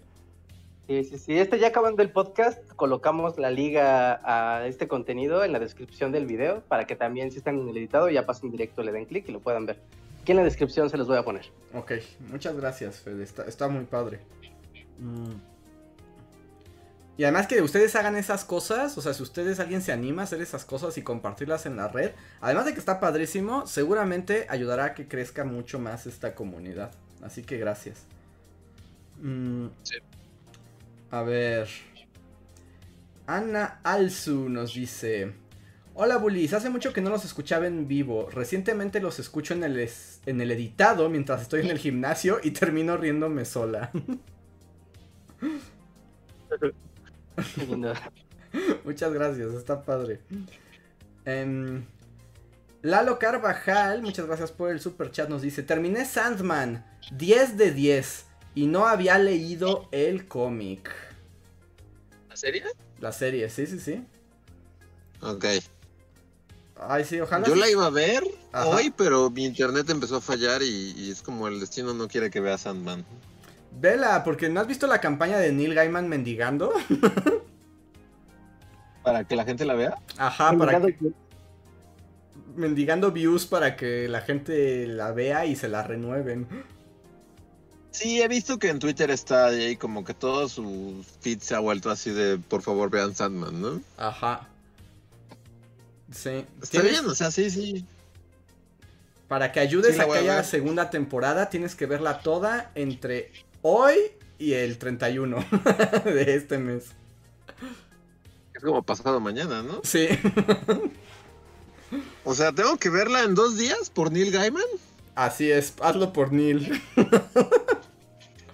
Sí, 0.88 1.04
sí, 1.04 1.18
sí. 1.18 1.38
Este 1.38 1.60
ya 1.60 1.68
acabando 1.68 2.02
el 2.02 2.10
podcast, 2.10 2.66
colocamos 2.76 3.38
la 3.38 3.50
liga 3.50 4.20
a 4.24 4.66
este 4.68 4.88
contenido 4.88 5.44
en 5.44 5.52
la 5.52 5.60
descripción 5.60 6.12
del 6.12 6.26
video 6.26 6.62
para 6.68 6.86
que 6.86 6.96
también 6.96 7.32
si 7.32 7.38
están 7.38 7.60
en 7.60 7.70
el 7.70 7.78
editado 7.78 8.10
ya 8.10 8.26
pasen 8.26 8.52
directo, 8.52 8.82
le 8.84 8.92
den 8.92 9.06
clic 9.06 9.28
y 9.28 9.32
lo 9.32 9.40
puedan 9.40 9.66
ver. 9.66 9.80
Aquí 10.22 10.32
en 10.32 10.38
la 10.38 10.44
descripción 10.44 10.90
se 10.90 10.98
los 10.98 11.08
voy 11.08 11.18
a 11.18 11.24
poner. 11.24 11.46
Ok, 11.74 11.94
muchas 12.30 12.56
gracias, 12.56 13.00
Fede. 13.00 13.24
Está, 13.24 13.46
está 13.46 13.68
muy 13.68 13.86
padre. 13.86 14.20
Mm. 15.00 15.51
Y 17.22 17.24
además 17.24 17.46
que 17.46 17.62
ustedes 17.62 17.96
hagan 17.96 18.16
esas 18.16 18.46
cosas, 18.46 18.98
o 18.98 19.02
sea, 19.04 19.14
si 19.14 19.22
ustedes 19.22 19.60
alguien 19.60 19.84
se 19.84 19.92
anima 19.92 20.24
a 20.24 20.26
hacer 20.26 20.42
esas 20.42 20.66
cosas 20.66 20.98
y 20.98 21.04
compartirlas 21.04 21.68
en 21.68 21.76
la 21.76 21.88
red, 21.88 22.14
además 22.40 22.66
de 22.66 22.74
que 22.74 22.80
está 22.80 23.00
padrísimo, 23.00 23.68
seguramente 23.68 24.48
ayudará 24.50 24.86
a 24.86 24.94
que 24.96 25.08
crezca 25.08 25.44
mucho 25.44 25.78
más 25.78 26.08
esta 26.08 26.34
comunidad. 26.34 26.90
Así 27.22 27.44
que 27.44 27.60
gracias. 27.60 28.08
Mm. 29.22 29.70
Sí. 29.84 29.96
A 31.12 31.22
ver. 31.24 31.68
Ana 33.28 33.80
Alzu 33.84 34.50
nos 34.50 34.74
dice. 34.74 35.34
Hola 35.94 36.18
Bullies, 36.18 36.54
hace 36.54 36.70
mucho 36.70 36.94
que 36.94 37.02
no 37.02 37.10
los 37.10 37.26
escuchaba 37.26 37.68
en 37.68 37.88
vivo. 37.88 38.30
Recientemente 38.32 39.00
los 39.02 39.20
escucho 39.20 39.54
en 39.54 39.64
el, 39.64 39.80
es- 39.80 40.22
en 40.26 40.42
el 40.42 40.52
editado 40.52 41.10
mientras 41.10 41.42
estoy 41.42 41.62
en 41.62 41.70
el 41.72 41.78
gimnasio 41.80 42.40
y 42.44 42.52
termino 42.52 42.98
riéndome 42.98 43.46
sola. 43.46 43.92
Muchas 48.84 49.14
gracias, 49.14 49.54
está 49.54 49.82
padre. 49.82 50.20
Em, 51.26 51.86
Lalo 52.82 53.20
Carvajal, 53.20 54.02
muchas 54.02 54.26
gracias 54.26 54.52
por 54.52 54.72
el 54.72 54.80
super 54.80 55.12
chat, 55.12 55.30
nos 55.30 55.42
dice, 55.42 55.64
terminé 55.64 56.06
Sandman, 56.06 56.86
10 57.12 57.58
de 57.58 57.72
10, 57.72 58.26
y 58.56 58.66
no 58.68 58.88
había 58.88 59.18
leído 59.20 59.88
el 59.92 60.28
cómic. 60.28 60.90
¿La 62.30 62.36
serie? 62.36 62.64
La 63.00 63.12
serie, 63.12 63.50
sí, 63.50 63.68
sí, 63.68 63.80
sí. 63.80 64.04
Ok. 65.22 65.46
Ay, 66.80 67.06
sí, 67.06 67.20
ojalá. 67.22 67.48
Yo 67.48 67.54
sí- 67.54 67.60
la 67.60 67.70
iba 67.70 67.86
a 67.86 67.90
ver 67.92 68.24
Ajá. 68.52 68.68
hoy, 68.68 68.92
pero 68.96 69.30
mi 69.30 69.46
internet 69.46 69.88
empezó 69.90 70.16
a 70.18 70.22
fallar 70.22 70.64
y, 70.64 70.94
y 70.98 71.12
es 71.12 71.22
como 71.22 71.48
el 71.48 71.60
destino 71.60 71.94
no 71.94 72.08
quiere 72.08 72.32
que 72.32 72.40
vea 72.40 72.58
Sandman. 72.58 73.06
Vela, 73.72 74.24
porque 74.24 74.50
¿no 74.50 74.60
has 74.60 74.68
visto 74.68 74.88
la 74.88 75.00
campaña 75.02 75.38
de 75.38 75.52
Neil 75.52 75.74
Gaiman 75.74 76.08
mendigando? 76.10 76.74
¿Para 79.04 79.24
que 79.24 79.36
la 79.36 79.46
gente 79.46 79.66
la 79.66 79.74
vea? 79.74 79.98
Ajá, 80.18 80.54
para 80.58 80.80
que, 80.82 80.96
mendigando 82.56 83.12
views 83.12 83.48
para 83.48 83.76
que 83.76 84.08
la 84.08 84.22
gente 84.22 84.86
la 84.88 85.12
vea 85.12 85.46
y 85.46 85.56
se 85.56 85.68
la 85.68 85.84
renueven. 85.84 86.48
Sí, 87.92 88.22
he 88.22 88.28
visto 88.28 88.60
que 88.60 88.70
en 88.70 88.80
Twitter 88.80 89.10
está 89.10 89.48
ahí 89.48 89.76
como 89.76 90.04
que 90.04 90.14
todo 90.14 90.48
su 90.48 91.04
feed 91.22 91.40
se 91.40 91.56
ha 91.56 91.60
vuelto 91.60 91.90
así 91.90 92.12
de 92.12 92.38
por 92.38 92.62
favor 92.62 92.90
vean 92.90 93.16
Sandman, 93.16 93.60
¿no? 93.62 93.82
Ajá. 93.98 94.48
Sí. 96.12 96.46
Está 96.62 96.80
Tienes- 96.80 96.92
bien, 96.92 97.06
o 97.08 97.16
sea, 97.16 97.32
sí, 97.32 97.50
sí. 97.50 97.86
Para 99.28 99.52
que 99.52 99.62
ayudes 99.62 99.96
Sí, 99.96 100.02
a 100.02 100.06
que 100.06 100.18
haya 100.20 100.44
segunda 100.44 100.90
temporada, 100.90 101.50
tienes 101.50 101.74
que 101.74 101.86
verla 101.86 102.20
toda 102.20 102.70
entre 102.76 103.32
hoy 103.62 103.96
y 104.38 104.54
el 104.54 104.78
31 104.78 105.38
de 106.06 106.36
este 106.36 106.58
mes. 106.58 106.86
Es 108.54 108.64
como 108.64 108.84
pasado 108.84 109.20
mañana, 109.20 109.64
¿no? 109.64 109.82
Sí. 109.84 110.08
O 112.24 112.34
sea, 112.36 112.54
tengo 112.54 112.78
que 112.78 112.90
verla 112.90 113.24
en 113.24 113.36
dos 113.36 113.58
días 113.58 113.90
por 113.90 114.14
Neil 114.14 114.32
Gaiman. 114.32 114.64
Así 115.16 115.52
es, 115.52 115.74
hazlo 115.82 116.14
por 116.14 116.32
Neil. 116.32 116.82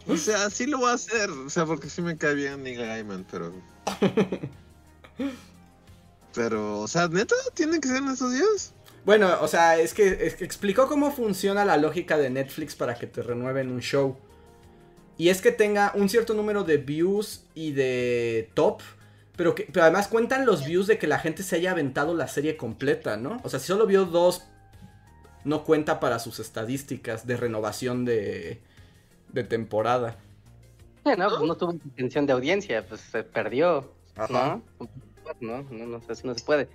O 0.07 0.15
sea, 0.15 0.49
sí 0.49 0.65
lo 0.65 0.77
voy 0.79 0.89
a 0.89 0.93
hacer. 0.93 1.29
O 1.29 1.49
sea, 1.49 1.65
porque 1.65 1.89
sí 1.89 2.01
me 2.01 2.17
cae 2.17 2.33
bien 2.33 2.63
Neil 2.63 2.79
Gaiman, 2.79 3.25
pero. 3.29 3.53
Pero, 6.33 6.81
o 6.81 6.87
sea, 6.87 7.07
neta, 7.07 7.33
tienen 7.55 7.81
que 7.81 7.87
ser 7.87 7.97
en 7.97 8.09
esos 8.09 8.31
días. 8.31 8.71
Bueno, 9.05 9.37
o 9.41 9.47
sea, 9.47 9.79
es 9.79 9.95
que, 9.95 10.27
es 10.27 10.35
que 10.35 10.45
explicó 10.45 10.87
cómo 10.87 11.11
funciona 11.11 11.65
la 11.65 11.77
lógica 11.77 12.15
de 12.15 12.29
Netflix 12.29 12.75
para 12.75 12.93
que 12.93 13.07
te 13.07 13.23
renueven 13.23 13.71
un 13.71 13.79
show. 13.79 14.15
Y 15.17 15.29
es 15.29 15.41
que 15.41 15.51
tenga 15.51 15.91
un 15.95 16.09
cierto 16.09 16.33
número 16.33 16.63
de 16.63 16.77
views 16.77 17.43
y 17.55 17.71
de 17.71 18.49
top. 18.53 18.81
Pero, 19.35 19.55
que, 19.55 19.67
pero 19.71 19.83
además 19.83 20.07
cuentan 20.07 20.45
los 20.45 20.65
views 20.65 20.87
de 20.87 20.97
que 20.97 21.07
la 21.07 21.19
gente 21.19 21.43
se 21.43 21.55
haya 21.55 21.71
aventado 21.71 22.15
la 22.15 22.27
serie 22.27 22.57
completa, 22.57 23.17
¿no? 23.17 23.39
O 23.43 23.49
sea, 23.49 23.59
si 23.59 23.67
solo 23.67 23.85
vio 23.85 24.05
dos, 24.05 24.43
no 25.43 25.63
cuenta 25.63 25.99
para 25.99 26.19
sus 26.19 26.39
estadísticas 26.39 27.27
de 27.27 27.37
renovación 27.37 28.03
de, 28.03 28.59
de 29.29 29.43
temporada. 29.43 30.17
Sí, 31.05 31.11
no, 31.17 31.29
pues 31.29 31.41
no 31.41 31.55
tuvo 31.55 31.73
intención 31.73 32.25
de 32.25 32.33
audiencia, 32.33 32.85
pues 32.85 33.01
se 33.01 33.23
perdió. 33.23 33.91
Ajá. 34.15 34.59
¿No? 34.79 34.89
No, 35.39 35.63
no, 35.69 35.85
no, 35.85 36.01
eso 36.09 36.27
no 36.27 36.33
se 36.33 36.43
puede. 36.43 36.67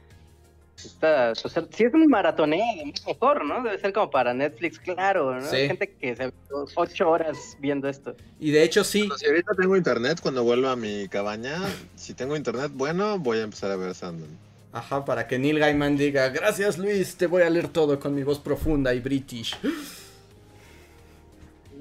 Está, 0.76 1.32
pues, 1.40 1.54
si 1.70 1.84
es 1.84 1.94
un 1.94 2.06
maratoneo, 2.08 2.64
mejor, 3.06 3.44
¿no? 3.44 3.62
Debe 3.62 3.78
ser 3.78 3.92
como 3.92 4.10
para 4.10 4.34
Netflix, 4.34 4.78
claro, 4.78 5.38
¿no? 5.38 5.48
Sí. 5.48 5.56
Hay 5.56 5.66
gente 5.68 5.88
que 5.88 6.16
se 6.16 6.32
ocho 6.74 7.10
horas 7.10 7.56
viendo 7.60 7.88
esto. 7.88 8.16
Y 8.40 8.50
de 8.50 8.62
hecho 8.62 8.82
sí. 8.82 9.00
Bueno, 9.00 9.16
si 9.16 9.26
ahorita 9.26 9.52
tengo 9.54 9.76
internet, 9.76 10.18
cuando 10.20 10.42
vuelva 10.42 10.72
a 10.72 10.76
mi 10.76 11.08
cabaña, 11.08 11.58
si 11.94 12.14
tengo 12.14 12.36
internet 12.36 12.72
bueno, 12.74 13.18
voy 13.18 13.38
a 13.38 13.42
empezar 13.42 13.70
a 13.70 13.76
ver 13.76 13.94
Sandman. 13.94 14.30
Ajá, 14.72 15.04
para 15.04 15.28
que 15.28 15.38
Neil 15.38 15.58
Gaiman 15.58 15.96
diga, 15.96 16.30
gracias 16.30 16.78
Luis, 16.78 17.16
te 17.16 17.26
voy 17.26 17.42
a 17.42 17.50
leer 17.50 17.68
todo 17.68 18.00
con 18.00 18.14
mi 18.14 18.22
voz 18.22 18.38
profunda 18.38 18.94
y 18.94 19.00
british. 19.00 19.54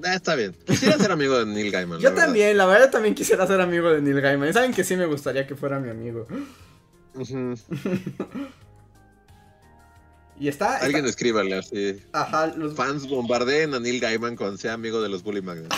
Ah, 0.04 0.16
está 0.16 0.34
bien. 0.34 0.54
Quisiera 0.66 0.98
ser 0.98 1.12
amigo 1.12 1.38
de 1.38 1.46
Neil 1.46 1.70
Gaiman. 1.70 1.98
Yo 1.98 2.08
la 2.08 2.10
verdad. 2.10 2.24
también, 2.26 2.56
la 2.58 2.66
verdad 2.66 2.90
también 2.90 3.14
quisiera 3.14 3.46
ser 3.46 3.60
amigo 3.60 3.90
de 3.90 4.02
Neil 4.02 4.20
Gaiman. 4.20 4.52
Saben 4.52 4.74
que 4.74 4.84
sí 4.84 4.96
me 4.96 5.06
gustaría 5.06 5.46
que 5.46 5.54
fuera 5.54 5.78
mi 5.78 5.90
amigo. 5.90 6.26
Ujú. 7.14 7.54
Y 10.40 10.48
está... 10.48 10.74
está- 10.74 10.86
Alguien 10.86 11.04
escríbale 11.06 11.54
así. 11.56 12.02
Ajá, 12.12 12.48
los- 12.48 12.74
Fans 12.74 13.08
bombardeen 13.08 13.74
a 13.74 13.80
Neil 13.80 14.00
Gaiman 14.00 14.36
cuando 14.36 14.56
sea 14.58 14.72
amigo 14.72 15.00
de 15.02 15.08
los 15.08 15.22
Bully 15.22 15.42
Magnets. 15.42 15.76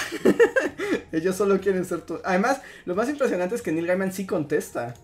ellos 1.13 1.37
solo 1.37 1.61
quieren 1.61 1.85
ser... 1.85 2.01
tu- 2.03 2.21
Además, 2.25 2.61
lo 2.87 2.95
más 2.95 3.09
impresionante 3.09 3.55
es 3.57 3.63
que 3.63 3.73
Neil 3.73 3.87
Gaiman 3.87 4.13
sí 4.13 4.27
contesta. 4.27 4.95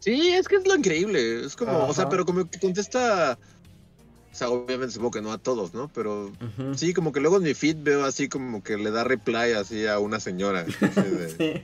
Sí, 0.00 0.30
es 0.30 0.48
que 0.48 0.56
es 0.56 0.66
lo 0.66 0.74
increíble. 0.76 1.44
Es 1.44 1.56
como, 1.56 1.86
o 1.86 1.94
sea, 1.94 2.08
pero 2.08 2.24
como 2.26 2.48
que 2.50 2.58
contesta. 2.58 3.38
O 4.32 4.34
sea, 4.34 4.48
obviamente 4.48 4.92
supongo 4.94 5.12
que 5.12 5.22
no 5.22 5.30
a 5.32 5.38
todos, 5.38 5.74
¿no? 5.74 5.88
Pero 5.94 6.32
sí, 6.74 6.92
como 6.94 7.12
que 7.12 7.20
luego 7.20 7.36
en 7.36 7.44
mi 7.44 7.54
feed 7.54 7.76
veo 7.82 8.04
así 8.04 8.28
como 8.28 8.62
que 8.64 8.76
le 8.78 8.90
da 8.90 9.04
reply 9.04 9.52
así 9.52 9.86
a 9.86 9.98
una 10.00 10.18
señora. 10.20 10.64
de, 10.64 11.28
Sí. 11.38 11.62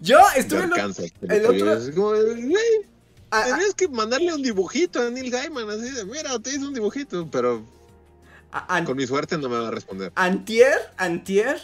Yo 0.00 0.18
estuve... 0.36 0.60
Arkansas, 0.62 1.12
el 1.22 1.46
otro- 1.46 1.72
Así 1.72 1.90
como, 1.92 2.10
güey, 2.10 2.86
Ah, 3.34 3.44
ah, 3.46 3.50
tenías 3.56 3.74
que 3.74 3.88
mandarle 3.88 4.32
un 4.34 4.42
dibujito 4.42 5.00
a 5.00 5.10
Neil 5.10 5.30
Gaiman, 5.30 5.68
así 5.70 5.90
de, 5.90 6.04
mira, 6.04 6.38
te 6.38 6.50
hice 6.50 6.66
un 6.66 6.74
dibujito, 6.74 7.26
pero 7.30 7.64
an- 8.50 8.84
con 8.84 8.96
mi 8.96 9.06
suerte 9.06 9.38
no 9.38 9.48
me 9.48 9.58
va 9.58 9.68
a 9.68 9.70
responder. 9.70 10.12
Antier, 10.14 10.78
antier, 10.98 11.58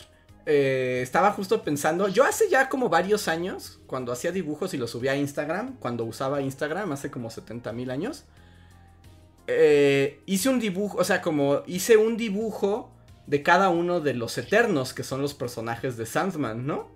eh, 0.47 1.01
estaba 1.03 1.31
justo 1.33 1.63
pensando, 1.63 2.09
yo 2.09 2.25
hace 2.25 2.49
ya 2.49 2.71
como 2.71 2.89
varios 2.89 3.29
años, 3.29 3.81
cuando 3.87 4.13
hacía 4.13 4.33
dibujos 4.33 4.73
y 4.73 4.79
los 4.79 4.91
subía 4.93 5.13
a 5.13 5.17
Instagram, 5.17 5.77
cuando 5.79 6.05
usaba 6.05 6.41
Instagram, 6.41 6.91
hace 6.93 7.11
como 7.11 7.31
70 7.31 7.73
mil 7.73 7.91
años, 7.91 8.25
eh, 9.47 10.21
hice 10.27 10.49
un 10.49 10.61
dibujo, 10.61 10.99
o 10.99 11.05
sea, 11.05 11.23
como 11.23 11.63
hice 11.67 11.97
un 11.97 12.17
dibujo 12.17 12.91
de 13.27 13.43
cada 13.43 13.69
uno 13.69 14.01
de 14.01 14.15
los 14.15 14.37
Eternos, 14.39 14.95
que 14.95 15.03
son 15.05 15.21
los 15.23 15.35
personajes 15.35 15.97
de 15.99 16.07
Sandman, 16.07 16.67
¿no? 16.67 16.89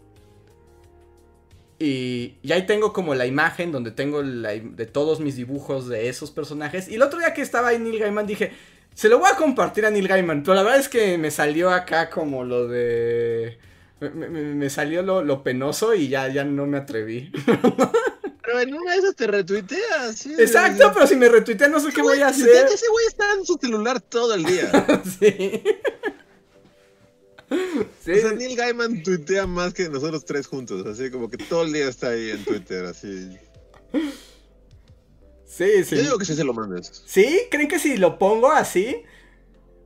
Y, 1.84 2.36
y 2.42 2.52
ahí 2.52 2.64
tengo 2.66 2.92
como 2.92 3.14
la 3.14 3.26
imagen 3.26 3.72
donde 3.72 3.90
tengo 3.90 4.22
la 4.22 4.50
de 4.52 4.86
todos 4.86 5.18
mis 5.20 5.34
dibujos 5.36 5.88
de 5.88 6.08
esos 6.08 6.30
personajes. 6.30 6.88
Y 6.88 6.94
el 6.94 7.02
otro 7.02 7.18
día 7.18 7.34
que 7.34 7.42
estaba 7.42 7.68
ahí 7.68 7.78
Neil 7.78 7.98
Gaiman 7.98 8.26
dije, 8.26 8.52
se 8.94 9.08
lo 9.08 9.18
voy 9.18 9.28
a 9.32 9.36
compartir 9.36 9.84
a 9.86 9.90
Neil 9.90 10.06
Gaiman. 10.06 10.42
Pero 10.42 10.54
la 10.54 10.62
verdad 10.62 10.78
es 10.80 10.88
que 10.88 11.18
me 11.18 11.30
salió 11.30 11.70
acá 11.70 12.08
como 12.10 12.44
lo 12.44 12.68
de... 12.68 13.58
Me, 14.00 14.10
me- 14.10 14.28
me 14.54 14.70
salió 14.70 15.02
lo, 15.02 15.22
lo 15.22 15.42
penoso 15.42 15.94
y 15.94 16.08
ya, 16.08 16.28
ya 16.28 16.44
no 16.44 16.66
me 16.66 16.78
atreví. 16.78 17.30
Pero 18.44 18.60
en 18.60 18.74
una 18.74 18.92
de 18.92 18.98
esas 18.98 19.14
te 19.16 19.26
retuiteas. 19.28 20.16
sí, 20.16 20.34
Exacto, 20.36 20.90
pero 20.92 21.06
si 21.06 21.14
me 21.16 21.28
retuitea 21.28 21.68
no 21.68 21.78
sé 21.78 21.90
qué 21.92 22.02
voy 22.02 22.20
a 22.20 22.28
Ese 22.30 22.42
hacer. 22.42 22.66
ese 22.66 22.88
güey 22.88 23.06
está 23.06 23.24
en 23.38 23.46
su 23.46 23.54
celular 23.54 24.00
todo 24.00 24.34
el 24.34 24.44
día. 24.44 24.70
Sí. 25.20 25.62
Sí, 28.04 28.12
O 28.12 28.16
sea, 28.16 28.32
Neil 28.32 28.56
Gaiman 28.56 29.02
tuitea 29.02 29.46
más 29.46 29.72
que 29.74 29.88
nosotros 29.88 30.24
tres 30.24 30.46
juntos, 30.46 30.84
así 30.86 31.10
como 31.10 31.28
que 31.28 31.36
todo 31.36 31.62
el 31.62 31.72
día 31.72 31.88
está 31.88 32.08
ahí 32.10 32.30
en 32.30 32.44
Twitter, 32.44 32.84
así. 32.84 33.36
sí, 35.46 35.84
sí. 35.84 35.96
Yo 35.96 36.02
digo 36.02 36.18
que 36.18 36.24
sí 36.24 36.34
se 36.34 36.44
lo 36.44 36.52
mandes. 36.54 37.02
¿Sí? 37.06 37.42
¿Creen 37.50 37.68
que 37.68 37.78
si 37.78 37.96
lo 37.96 38.18
pongo 38.18 38.50
así? 38.50 39.02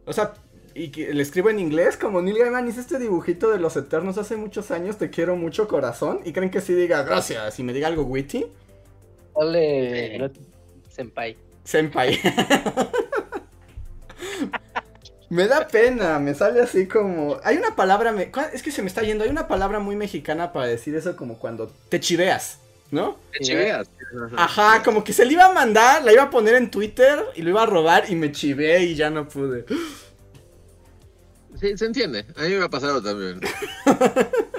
O 0.06 0.12
sea, 0.12 0.34
y 0.74 0.88
que 0.90 1.12
le 1.12 1.22
escribo 1.22 1.51
en 1.51 1.59
inglés, 1.59 1.97
como 1.97 2.22
Neil 2.22 2.38
Gaiman 2.38 2.68
hizo 2.68 2.80
este 2.80 2.98
dibujito 2.98 3.51
de 3.51 3.59
los 3.59 3.76
Eternos 3.76 4.18
hace 4.18 4.36
muchos 4.36 4.70
años, 4.70 4.97
te 4.98 5.10
quiero 5.10 5.36
mucho 5.36 5.68
corazón. 5.68 6.20
¿Y 6.24 6.32
creen 6.32 6.51
que 6.51 6.60
sí 6.60 6.74
diga 6.74 7.02
gracias 7.02 7.59
y 7.59 7.62
me 7.64 7.72
diga 7.72 7.88
algo 7.88 8.02
witty? 8.05 8.47
Dale, 9.38 10.18
no- 10.18 10.30
senpai. 10.90 11.36
Senpai. 11.64 12.18
me 15.28 15.48
da 15.48 15.66
pena, 15.66 16.19
me 16.19 16.35
sale 16.35 16.61
así 16.61 16.86
como... 16.86 17.39
Hay 17.43 17.57
una 17.57 17.74
palabra, 17.74 18.12
me... 18.12 18.31
es 18.53 18.62
que 18.62 18.70
se 18.70 18.82
me 18.82 18.89
está 18.89 19.03
yendo, 19.03 19.24
hay 19.24 19.31
una 19.31 19.48
palabra 19.48 19.78
muy 19.78 19.97
mexicana 19.97 20.53
para 20.53 20.66
decir 20.66 20.94
eso 20.94 21.16
como 21.16 21.39
cuando 21.39 21.73
te 21.89 22.01
chiveas, 22.01 22.59
¿no? 22.90 23.19
Te 23.32 23.40
chiveas. 23.40 23.89
Ajá, 24.36 24.82
como 24.82 25.03
que 25.03 25.12
se 25.12 25.24
le 25.24 25.32
iba 25.32 25.47
a 25.47 25.53
mandar, 25.53 26.05
la 26.05 26.12
iba 26.12 26.24
a 26.24 26.31
poner 26.31 26.55
en 26.55 26.70
Twitter 26.70 27.24
y 27.35 27.43
lo 27.43 27.51
iba 27.51 27.62
a 27.62 27.66
robar 27.66 28.05
y 28.09 28.15
me 28.15 28.31
chivé 28.32 28.85
y 28.85 28.94
ya 28.94 29.11
no 29.11 29.28
pude. 29.28 29.65
Sí, 31.61 31.77
se 31.77 31.86
entiende. 31.86 32.27
A 32.36 32.43
mí 32.43 32.55
me 32.55 32.65
ha 32.65 32.69
pasado 32.69 33.03
también. 33.03 33.40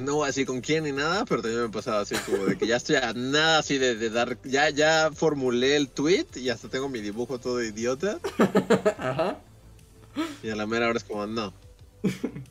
No 0.00 0.24
así 0.24 0.44
con 0.44 0.60
quién 0.60 0.84
ni 0.84 0.92
nada, 0.92 1.24
pero 1.26 1.42
también 1.42 1.62
me 1.62 1.68
ha 1.68 1.70
pasado 1.70 2.00
así 2.00 2.14
como 2.26 2.46
de 2.46 2.56
que 2.58 2.66
ya 2.66 2.76
estoy 2.76 2.96
a 2.96 3.12
nada 3.12 3.58
así 3.58 3.78
de, 3.78 3.94
de 3.96 4.10
dar. 4.10 4.38
Ya, 4.44 4.70
ya 4.70 5.10
formulé 5.14 5.76
el 5.76 5.88
tweet 5.88 6.26
y 6.36 6.48
hasta 6.48 6.68
tengo 6.68 6.88
mi 6.88 7.00
dibujo 7.00 7.38
todo 7.38 7.62
idiota. 7.62 8.18
Ajá. 8.98 9.38
Y 10.42 10.50
a 10.50 10.56
la 10.56 10.66
mera 10.66 10.88
hora 10.88 10.98
es 10.98 11.04
como, 11.04 11.26
no. 11.26 11.52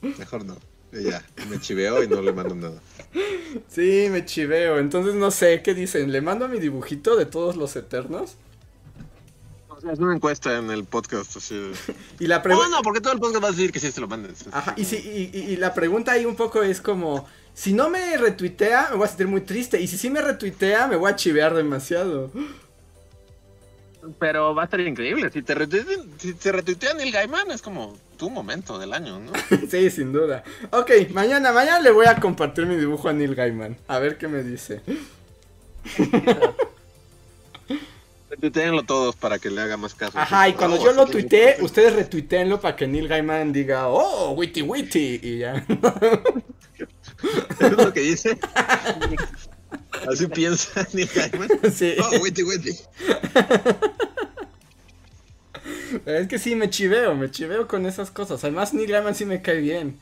Mejor 0.01 0.45
no. 0.45 0.57
Y 0.91 1.03
ya, 1.03 1.23
me 1.49 1.59
chiveo 1.59 2.03
y 2.03 2.07
no 2.07 2.21
le 2.21 2.33
mando 2.33 2.55
nada. 2.55 2.81
Sí, 3.67 4.07
me 4.09 4.25
chiveo. 4.25 4.79
Entonces 4.79 5.15
no 5.15 5.29
sé, 5.31 5.61
¿qué 5.61 5.73
dicen? 5.73 6.11
¿Le 6.11 6.21
mando 6.21 6.47
mi 6.47 6.59
dibujito 6.59 7.15
de 7.15 7.25
todos 7.25 7.55
los 7.55 7.75
eternos? 7.75 8.35
O 9.69 9.81
sea, 9.81 9.93
es 9.93 9.99
una 9.99 10.13
encuesta 10.15 10.57
en 10.57 10.71
el 10.71 10.83
podcast 10.85 11.37
así. 11.37 11.55
de- 11.55 11.71
Y 12.19 12.27
la 12.27 12.41
pregunta... 12.41 12.69
no, 12.69 12.81
porque 12.81 13.01
todo 13.01 13.13
el 13.13 13.19
podcast 13.19 13.43
va 13.43 13.47
a 13.49 13.51
decir 13.51 13.71
que 13.71 13.79
sí 13.79 13.91
se 13.91 14.01
lo 14.01 14.07
mandes. 14.07 14.45
Ajá, 14.51 14.73
y, 14.77 14.81
y- 14.83 15.31
y 15.33 15.55
la 15.57 15.73
pregunta 15.73 16.11
ahí 16.13 16.25
un 16.25 16.35
poco 16.35 16.63
es 16.63 16.81
como, 16.81 17.27
si 17.59 17.73
no 17.73 17.89
me 17.89 18.15
retuitea, 18.15 18.87
me 18.91 18.95
voy 18.95 19.03
a 19.03 19.09
sentir 19.09 19.27
muy 19.27 19.41
triste. 19.41 19.81
Y 19.81 19.87
si 19.87 19.97
sí 19.97 20.09
me 20.09 20.21
retuitea, 20.21 20.87
me 20.87 20.95
voy 20.95 21.11
a 21.11 21.17
chivear 21.17 21.53
demasiado. 21.53 22.31
Pero 24.17 24.55
va 24.55 24.61
a 24.61 24.65
estar 24.65 24.79
increíble. 24.79 25.29
Si 25.29 25.41
te 25.41 25.55
retuitean, 25.55 26.09
si 26.17 26.33
te 26.35 26.53
retuitean 26.53 26.95
Neil 26.95 27.11
Gaiman, 27.11 27.51
es 27.51 27.61
como 27.61 27.97
tu 28.15 28.29
momento 28.29 28.79
del 28.79 28.93
año, 28.93 29.19
¿no? 29.19 29.33
sí, 29.69 29.89
sin 29.89 30.13
duda. 30.13 30.41
Ok, 30.71 30.89
mañana, 31.11 31.51
mañana 31.51 31.81
le 31.81 31.91
voy 31.91 32.05
a 32.05 32.15
compartir 32.15 32.65
mi 32.65 32.77
dibujo 32.77 33.09
a 33.09 33.13
Neil 33.13 33.35
Gaiman. 33.35 33.75
A 33.89 33.99
ver 33.99 34.17
qué 34.17 34.29
me 34.29 34.41
dice. 34.41 34.81
Retuiteenlo 38.29 38.83
todos 38.83 39.17
para 39.17 39.37
que 39.37 39.49
le 39.49 39.59
haga 39.59 39.75
más 39.75 39.95
caso. 39.95 40.17
Ajá, 40.17 40.47
y 40.47 40.53
cuando 40.53 40.77
Oh, 40.79 40.85
yo 40.85 40.93
lo 40.93 41.07
sí, 41.07 41.11
tuitee, 41.11 41.57
ustedes 41.59 41.93
retuiteenlo 41.93 42.61
para 42.61 42.77
que 42.77 42.87
Neil 42.87 43.09
Gaiman 43.09 43.51
diga, 43.51 43.89
oh, 43.89 44.31
witty 44.31 44.61
witty, 44.61 45.19
y 45.21 45.39
ya. 45.39 45.65
¿Es 47.59 47.71
lo 47.71 47.93
que 47.93 48.01
dice? 48.01 48.39
Así 50.09 50.27
piensa 50.27 50.87
Neil 50.93 51.09
Gaiman. 51.13 51.49
sí. 51.71 51.95
Oh, 51.99 52.21
witty. 52.21 52.43
Es 56.05 56.27
que 56.27 56.39
sí, 56.39 56.55
me 56.55 56.69
chiveo, 56.69 57.15
me 57.15 57.29
chiveo 57.31 57.67
con 57.67 57.85
esas 57.85 58.11
cosas. 58.11 58.43
Además, 58.43 58.73
Neil 58.73 58.91
Gaiman 58.91 59.15
sí 59.15 59.25
me 59.25 59.41
cae 59.41 59.59
bien. 59.59 59.99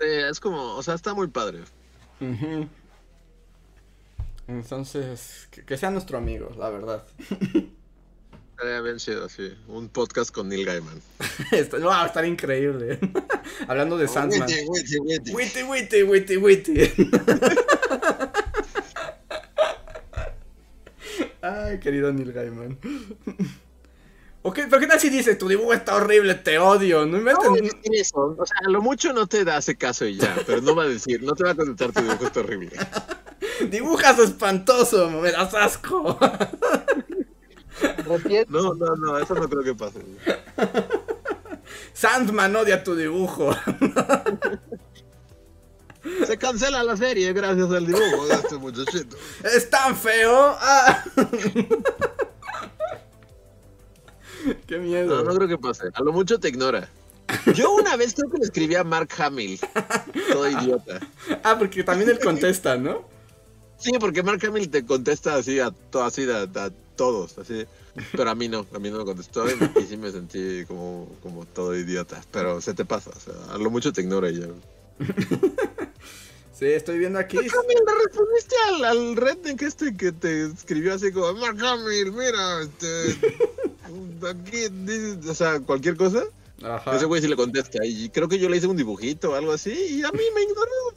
Es 0.00 0.40
como, 0.40 0.76
o 0.76 0.82
sea, 0.82 0.94
está 0.94 1.12
muy 1.12 1.28
padre. 1.28 1.60
Entonces, 4.48 5.48
que, 5.50 5.64
que 5.64 5.76
sea 5.76 5.90
nuestro 5.90 6.18
amigo, 6.18 6.50
la 6.56 6.70
verdad. 6.70 7.04
Estaría 8.60 8.82
bien 8.82 8.98
chido, 8.98 9.26
sí. 9.30 9.54
Un 9.68 9.88
podcast 9.88 10.30
con 10.30 10.50
Neil 10.50 10.66
Gaiman. 10.66 11.00
No, 11.80 11.86
va 11.86 12.02
a 12.04 12.06
estar 12.08 12.26
increíble. 12.26 12.98
Hablando 13.68 13.96
de 13.96 14.06
Sandman. 14.06 14.46
Witty, 14.68 14.98
witty, 15.32 15.62
witty. 15.62 16.02
Witty, 16.02 16.36
witty. 16.36 16.74
Ay, 21.40 21.80
querido 21.80 22.12
Neil 22.12 22.32
Gaiman. 22.34 22.76
Ok, 24.42 24.58
pero 24.68 24.78
¿qué 24.78 24.86
tal 24.86 25.00
si 25.00 25.08
dice, 25.08 25.36
tu 25.36 25.48
dibujo 25.48 25.72
está 25.72 25.94
horrible, 25.96 26.34
te 26.34 26.58
odio? 26.58 27.06
No 27.06 27.12
No 27.12 27.18
inventes. 27.18 27.50
decir 27.62 27.94
eso. 27.94 28.36
O 28.38 28.44
sea, 28.44 28.58
a 28.66 28.68
lo 28.68 28.82
mucho 28.82 29.14
no 29.14 29.26
te 29.26 29.42
da 29.42 29.56
ese 29.56 29.76
caso 29.76 30.04
y 30.04 30.16
ya, 30.18 30.36
pero 30.46 30.60
no 30.60 30.76
va 30.76 30.82
a 30.82 30.88
decir, 30.88 31.22
no 31.22 31.32
te 31.32 31.44
va 31.44 31.52
a 31.52 31.54
contestar 31.54 31.92
tu 31.92 32.02
dibujo 32.02 32.26
está 32.26 32.40
horrible. 32.40 32.72
Dibujas 33.70 34.18
espantoso, 34.18 35.08
me 35.08 35.32
das 35.32 35.54
asco. 35.54 36.18
No, 38.48 38.74
no, 38.74 38.96
no, 38.96 39.18
eso 39.18 39.34
no 39.34 39.48
creo 39.48 39.62
que 39.62 39.74
pase. 39.74 40.00
Sandman 41.92 42.56
odia 42.56 42.82
tu 42.82 42.94
dibujo. 42.96 43.54
Se 46.26 46.38
cancela 46.38 46.82
la 46.82 46.96
serie 46.96 47.32
gracias 47.32 47.70
al 47.70 47.86
dibujo 47.86 48.26
de 48.26 48.34
este 48.34 48.56
muchachito. 48.56 49.16
Es 49.44 49.68
tan 49.68 49.94
feo. 49.96 50.56
Ah. 50.58 51.04
Qué 54.66 54.78
miedo. 54.78 55.16
No, 55.16 55.24
no 55.24 55.36
creo 55.36 55.48
que 55.48 55.58
pase. 55.58 55.88
A 55.92 56.02
lo 56.02 56.12
mucho 56.12 56.40
te 56.40 56.48
ignora. 56.48 56.88
Yo 57.54 57.72
una 57.72 57.96
vez 57.96 58.14
creo 58.14 58.30
que 58.30 58.38
le 58.38 58.44
escribí 58.44 58.74
a 58.74 58.84
Mark 58.84 59.10
Hamill. 59.18 59.60
Todo 60.32 60.48
idiota. 60.48 61.00
Ah, 61.44 61.56
porque 61.58 61.84
también 61.84 62.10
él 62.10 62.18
contesta, 62.18 62.76
¿no? 62.76 63.08
Sí, 63.78 63.92
porque 64.00 64.22
Mark 64.22 64.44
Hamill 64.44 64.68
te 64.68 64.84
contesta 64.84 65.36
así 65.36 65.60
a, 65.60 65.72
así 66.02 66.28
a, 66.30 66.42
a 66.42 66.70
todos, 67.00 67.38
así. 67.38 67.64
Pero 68.12 68.28
a 68.28 68.34
mí 68.34 68.46
no, 68.46 68.66
a 68.74 68.78
mí 68.78 68.90
no 68.90 68.98
me 68.98 69.06
contestó 69.06 69.46
y, 69.48 69.54
y 69.80 69.86
sí 69.86 69.96
me 69.96 70.12
sentí 70.12 70.66
como, 70.66 71.08
como 71.22 71.46
todo 71.46 71.74
idiota. 71.74 72.22
Pero 72.30 72.60
se 72.60 72.74
te 72.74 72.84
pasa, 72.84 73.10
o 73.16 73.20
sea, 73.20 73.54
a 73.54 73.56
lo 73.56 73.70
mucho 73.70 73.90
te 73.90 74.02
ignora 74.02 74.28
y 74.28 74.40
ya. 74.40 74.48
Sí, 76.52 76.66
estoy 76.66 76.98
viendo 76.98 77.18
aquí. 77.18 77.36
Mark 77.36 77.48
le 77.68 78.04
respondiste 78.04 78.54
al, 78.68 78.84
al 78.84 79.16
redneck 79.16 79.62
este 79.62 79.96
que 79.96 80.12
te 80.12 80.44
escribió 80.44 80.92
así 80.92 81.10
como, 81.10 81.32
Mark 81.32 81.56
Hamill, 81.58 82.12
mira, 82.12 82.60
este, 82.60 83.16
aquí, 84.28 84.68
dices", 84.68 85.26
o 85.26 85.34
sea, 85.34 85.60
cualquier 85.60 85.96
cosa. 85.96 86.22
Ajá. 86.62 86.94
Ese 86.94 87.06
güey 87.06 87.22
sí 87.22 87.28
le 87.28 87.36
contesta 87.36 87.78
y 87.82 88.10
creo 88.10 88.28
que 88.28 88.38
yo 88.38 88.50
le 88.50 88.58
hice 88.58 88.66
un 88.66 88.76
dibujito 88.76 89.30
o 89.30 89.34
algo 89.36 89.52
así 89.52 89.70
y 89.72 90.02
a 90.02 90.12
mí 90.12 90.20
me 90.34 90.42
ignoró. 90.42 90.94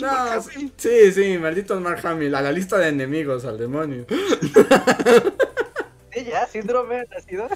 No, 0.00 0.42
sí, 0.76 1.12
sí, 1.12 1.38
maldito 1.38 1.78
Mark 1.80 2.06
Hamill, 2.06 2.34
a 2.34 2.42
la 2.42 2.52
lista 2.52 2.78
de 2.78 2.88
enemigos, 2.88 3.44
al 3.44 3.58
demonio. 3.58 4.06
Sí, 6.12 6.24
ya, 6.24 6.46
síndrome 6.46 7.04
nacido. 7.10 7.48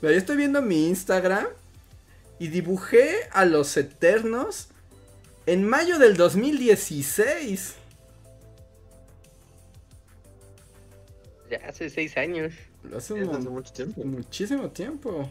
Mira, 0.00 0.12
yo 0.14 0.18
estoy 0.18 0.36
viendo 0.36 0.62
mi 0.62 0.88
Instagram 0.88 1.46
y 2.38 2.48
dibujé 2.48 3.28
a 3.32 3.44
los 3.44 3.76
Eternos 3.76 4.68
en 5.46 5.64
mayo 5.68 5.98
del 5.98 6.16
2016. 6.16 7.74
Ya 11.50 11.58
hace 11.68 11.90
seis 11.90 12.16
años. 12.16 12.52
Hace 12.96 13.12
un 13.14 13.22
Hace 13.28 13.38
mon- 13.40 13.52
mucho 13.54 13.72
tiempo. 13.72 14.02
muchísimo 14.04 14.70
tiempo. 14.70 15.28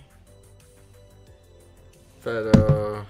Pero... 2.23 3.05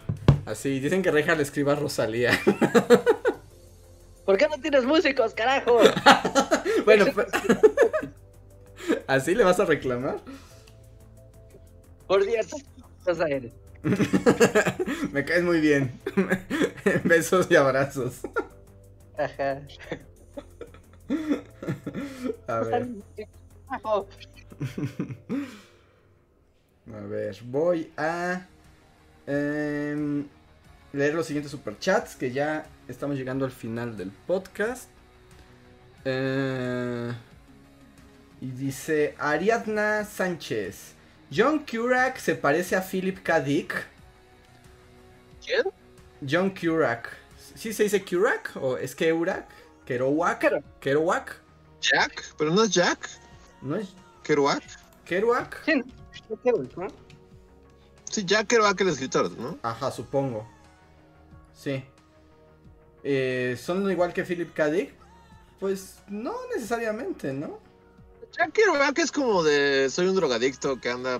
Así, 0.45 0.79
dicen 0.79 1.01
que 1.01 1.11
Reja 1.11 1.35
le 1.35 1.43
escriba 1.43 1.73
a 1.73 1.75
Rosalía. 1.75 2.31
¿Por 4.25 4.37
qué 4.37 4.47
no 4.47 4.57
tienes 4.61 4.85
músicos, 4.85 5.33
carajo? 5.33 5.79
bueno, 6.85 7.05
pues- 7.13 7.27
¿así 9.07 9.35
le 9.35 9.43
vas 9.43 9.59
a 9.59 9.65
reclamar? 9.65 10.17
Por 12.07 12.23
cierto, 12.23 12.57
cosa 13.03 13.27
eres. 13.27 13.53
Me 15.11 15.25
caes 15.25 15.43
muy 15.43 15.59
bien. 15.59 15.99
Besos 17.03 17.47
y 17.49 17.55
abrazos. 17.55 18.19
Ajá. 19.17 19.61
A 22.47 22.59
ver, 22.59 22.87
a 26.93 26.99
ver, 27.07 27.37
voy 27.43 27.91
a 27.97 28.45
em, 29.27 30.27
leer 30.93 31.13
los 31.13 31.25
siguientes 31.25 31.51
superchats 31.51 32.15
que 32.15 32.31
ya 32.31 32.65
estamos 32.87 33.17
llegando 33.17 33.45
al 33.45 33.51
final 33.51 33.97
del 33.97 34.11
podcast. 34.11 34.89
Eh, 36.05 37.11
y 38.41 38.51
dice 38.51 39.15
Ariadna 39.19 40.03
Sánchez. 40.03 40.93
John 41.33 41.59
Curak 41.59 42.17
se 42.17 42.35
parece 42.35 42.75
a 42.75 42.81
Philip 42.81 43.21
K. 43.21 43.39
Dick. 43.39 43.87
¿Quién? 45.45 45.63
John 46.27 46.49
Curak. 46.49 47.09
¿Sí 47.55 47.73
se 47.73 47.83
dice 47.83 48.03
Curak? 48.03 48.51
¿O 48.55 48.77
es 48.77 48.95
Kerouac? 48.95 49.47
¿Kerouac? 49.85 50.63
Kerouac. 50.79 51.41
Jack, 51.79 52.35
pero 52.37 52.51
no 52.51 52.63
es 52.63 52.71
Jack. 52.71 53.09
¿No 53.61 53.75
es 53.75 53.89
Kerouac. 54.23 54.63
Kerouac. 55.05 55.63
Sí, 55.65 55.75
no 55.75 56.87
Sí, 58.11 58.25
Jack 58.25 58.47
Kerouac 58.47 58.79
el 58.81 58.89
escritor, 58.89 59.31
¿no? 59.37 59.57
Ajá, 59.63 59.89
supongo. 59.89 60.45
Sí. 61.53 61.83
Eh, 63.03 63.57
¿Son 63.59 63.89
igual 63.89 64.13
que 64.13 64.23
Philip 64.23 64.53
K. 64.53 64.69
Dick? 64.69 64.93
Pues 65.59 65.99
no 66.09 66.35
necesariamente, 66.53 67.33
¿no? 67.33 67.59
Jack 68.31 68.51
Kerouac 68.53 68.97
es 68.99 69.11
como 69.11 69.43
de 69.43 69.89
soy 69.89 70.07
un 70.07 70.15
drogadicto 70.15 70.79
que 70.79 70.89
anda 70.89 71.19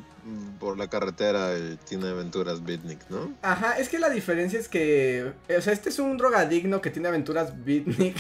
por 0.60 0.78
la 0.78 0.90
carretera 0.90 1.58
y 1.58 1.78
tiene 1.88 2.10
aventuras 2.10 2.64
beatnik, 2.64 3.10
¿no? 3.10 3.34
Ajá, 3.42 3.78
es 3.78 3.90
que 3.90 4.00
la 4.00 4.10
diferencia 4.10 4.60
es 4.60 4.68
que. 4.68 5.34
O 5.58 5.62
sea, 5.62 5.74
este 5.74 5.90
es 5.90 6.00
un 6.00 6.18
drogadigno 6.18 6.82
que 6.82 6.90
tiene 6.90 7.08
aventuras 7.08 7.64
beatnik. 7.64 8.16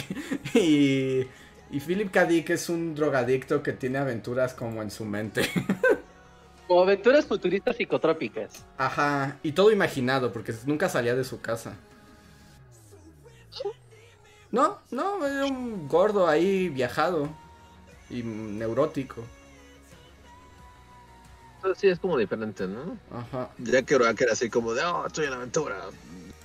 Y. 0.56 1.28
Y 1.74 1.80
Philip 1.80 2.12
K. 2.12 2.26
Dick 2.26 2.50
es 2.50 2.68
un 2.68 2.96
drogadicto 2.96 3.64
que 3.64 3.72
tiene 3.72 3.98
aventuras 3.98 4.54
como 4.54 4.82
en 4.82 4.92
su 4.92 5.06
mente. 5.06 5.50
Como 6.72 6.84
aventuras 6.84 7.26
futuristas 7.26 7.76
psicotrópicas. 7.76 8.64
Ajá, 8.78 9.38
y 9.44 9.52
todo 9.52 9.74
imaginado, 9.74 10.32
porque 10.32 10.54
nunca 10.66 10.88
salía 10.88 11.14
de 11.16 11.26
su 11.26 11.42
casa. 11.42 11.74
No, 14.52 14.80
no, 14.90 15.28
era 15.28 15.48
un 15.48 15.90
gordo 15.90 16.30
ahí 16.30 16.70
viajado. 16.70 17.28
Y 18.10 18.24
neurótico. 18.24 19.22
Sí 21.76 21.90
es 21.90 22.00
como 22.00 22.18
diferente, 22.18 22.66
¿no? 22.68 22.98
Ajá, 23.14 23.50
Jack 23.58 23.88
Kerouac 23.88 24.22
era 24.22 24.32
así 24.32 24.50
como 24.50 24.74
de, 24.74 24.82
oh, 24.86 25.08
estoy 25.08 25.26
en 25.26 25.34
aventura. 25.34 25.76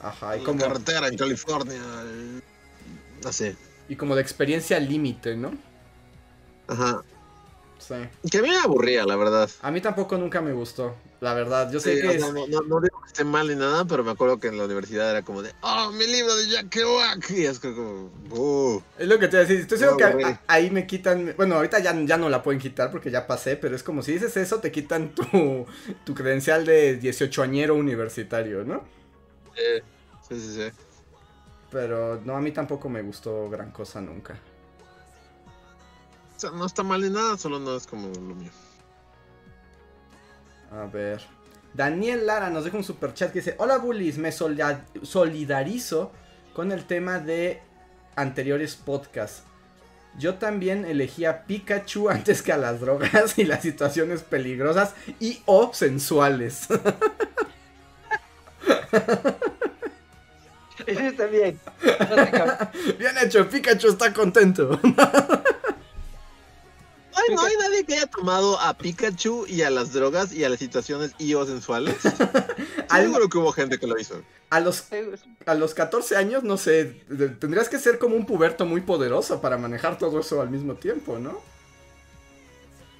ajá, 0.00 0.36
y 0.36 0.40
en 0.40 0.44
como, 0.44 0.58
carretera 0.58 1.06
en 1.06 1.16
California. 1.16 1.80
y- 2.04 3.24
Así. 3.24 3.54
y 3.88 3.94
como 3.94 4.16
de 4.16 4.22
experiencia 4.22 4.80
límite, 4.80 5.36
¿no? 5.36 5.52
Ajá. 6.66 7.04
Sí. 7.78 7.94
Que 8.30 8.38
a 8.38 8.42
mí 8.42 8.48
me 8.48 8.56
aburría, 8.58 9.04
la 9.04 9.16
verdad. 9.16 9.48
A 9.62 9.70
mí 9.70 9.80
tampoco 9.80 10.16
nunca 10.16 10.40
me 10.40 10.52
gustó, 10.52 10.96
la 11.20 11.34
verdad. 11.34 11.70
Yo 11.70 11.78
sé 11.78 11.94
Sí, 11.96 12.00
que 12.02 12.14
es... 12.16 12.20
no, 12.20 12.32
no- 12.32 12.60
no 12.62 12.80
digo 12.80 13.00
que 13.02 13.06
esté 13.08 13.22
mal 13.22 13.46
ni 13.48 13.54
nada, 13.54 13.84
pero 13.84 14.02
me 14.02 14.10
acuerdo 14.10 14.40
que 14.40 14.48
en 14.48 14.58
la 14.58 14.64
universidad 14.64 15.10
era 15.10 15.22
como 15.22 15.42
de, 15.42 15.52
oh, 15.60 15.92
mi 15.92 16.06
libro 16.06 16.34
de 16.34 16.48
Jack 16.48 16.68
Kerouac. 16.70 17.30
Y 17.30 17.44
es 17.44 17.60
como, 17.60 18.10
uh. 18.30 18.82
Es 18.98 19.06
lo 19.06 19.18
que 19.18 19.28
te 19.28 19.36
voy 19.36 19.44
a 19.44 19.48
decir. 19.48 19.60
Estoy 19.60 19.78
seguro 19.78 19.96
que 19.98 20.04
a- 20.04 20.10
güey. 20.12 20.24
a- 20.24 20.40
ahí 20.48 20.70
me 20.70 20.86
quitan. 20.86 21.34
Bueno, 21.36 21.54
ahorita 21.56 21.78
ya, 21.78 21.94
ya 22.04 22.16
no 22.16 22.28
la 22.28 22.42
pueden 22.42 22.60
quitar 22.60 22.90
porque 22.90 23.10
ya 23.10 23.26
pasé, 23.26 23.56
pero 23.56 23.76
es 23.76 23.82
como 23.82 24.02
si 24.02 24.12
dices 24.12 24.36
eso, 24.36 24.58
te 24.60 24.72
quitan 24.72 25.14
tu, 25.14 25.66
tu 26.04 26.14
credencial 26.14 26.64
de 26.66 26.96
18 26.96 27.42
añero 27.42 27.74
universitario, 27.76 28.64
¿no? 28.64 28.82
eh, 29.56 29.82
sí, 30.28 30.40
sí, 30.40 30.54
sí. 30.54 30.70
Pero 31.70 32.20
no, 32.24 32.36
a 32.36 32.40
mí 32.40 32.52
tampoco 32.52 32.88
me 32.88 33.02
gustó 33.02 33.48
gran 33.50 33.70
cosa 33.70 34.00
nunca. 34.00 34.38
O 36.36 36.38
sea, 36.38 36.50
no 36.50 36.66
está 36.66 36.82
mal 36.82 37.00
ni 37.00 37.08
nada, 37.08 37.38
solo 37.38 37.58
no 37.58 37.74
es 37.76 37.86
como 37.86 38.08
lo 38.08 38.34
mío. 38.34 38.50
A 40.70 40.84
ver. 40.86 41.22
Daniel 41.72 42.26
Lara 42.26 42.50
nos 42.50 42.64
deja 42.64 42.76
un 42.76 42.84
super 42.84 43.14
chat 43.14 43.32
que 43.32 43.38
dice: 43.38 43.54
Hola 43.58 43.78
bullies, 43.78 44.18
me 44.18 44.32
solidarizo 44.32 46.12
con 46.54 46.72
el 46.72 46.84
tema 46.84 47.18
de 47.18 47.62
anteriores 48.16 48.76
podcasts. 48.76 49.44
Yo 50.18 50.34
también 50.34 50.84
elegí 50.84 51.24
a 51.24 51.44
Pikachu 51.44 52.08
antes 52.10 52.42
que 52.42 52.52
a 52.52 52.58
las 52.58 52.80
drogas 52.80 53.38
y 53.38 53.44
las 53.44 53.62
situaciones 53.62 54.22
peligrosas 54.22 54.94
y 55.20 55.40
o 55.46 55.72
sensuales. 55.72 56.68
Eso 60.86 61.00
está 61.00 61.26
bien. 61.26 61.58
Bien 62.98 63.12
hecho, 63.20 63.48
Pikachu 63.48 63.88
está 63.88 64.12
contento. 64.12 64.78
Ay, 67.18 67.34
no 67.34 67.42
hay 67.42 67.54
nadie 67.60 67.84
que 67.84 67.94
haya 67.94 68.06
tomado 68.06 68.60
a 68.60 68.76
Pikachu 68.76 69.46
y 69.46 69.62
a 69.62 69.70
las 69.70 69.92
drogas 69.92 70.32
y 70.32 70.44
a 70.44 70.48
las 70.50 70.58
situaciones 70.58 71.12
y 71.18 71.32
o 71.34 71.44
sensuales. 71.46 71.96
Al- 72.90 73.04
Seguro 73.04 73.28
que 73.28 73.38
hubo 73.38 73.52
gente 73.52 73.78
que 73.78 73.86
lo 73.86 73.98
hizo. 73.98 74.22
A 74.50 74.60
los, 74.60 74.84
a 75.46 75.54
los 75.54 75.74
14 75.74 76.16
años, 76.16 76.44
no 76.44 76.56
sé, 76.56 77.02
tendrías 77.40 77.68
que 77.68 77.78
ser 77.78 77.98
como 77.98 78.14
un 78.16 78.26
puberto 78.26 78.64
muy 78.66 78.80
poderoso 78.82 79.40
para 79.40 79.56
manejar 79.58 79.98
todo 79.98 80.20
eso 80.20 80.40
al 80.40 80.50
mismo 80.50 80.74
tiempo, 80.74 81.18
¿no? 81.18 81.40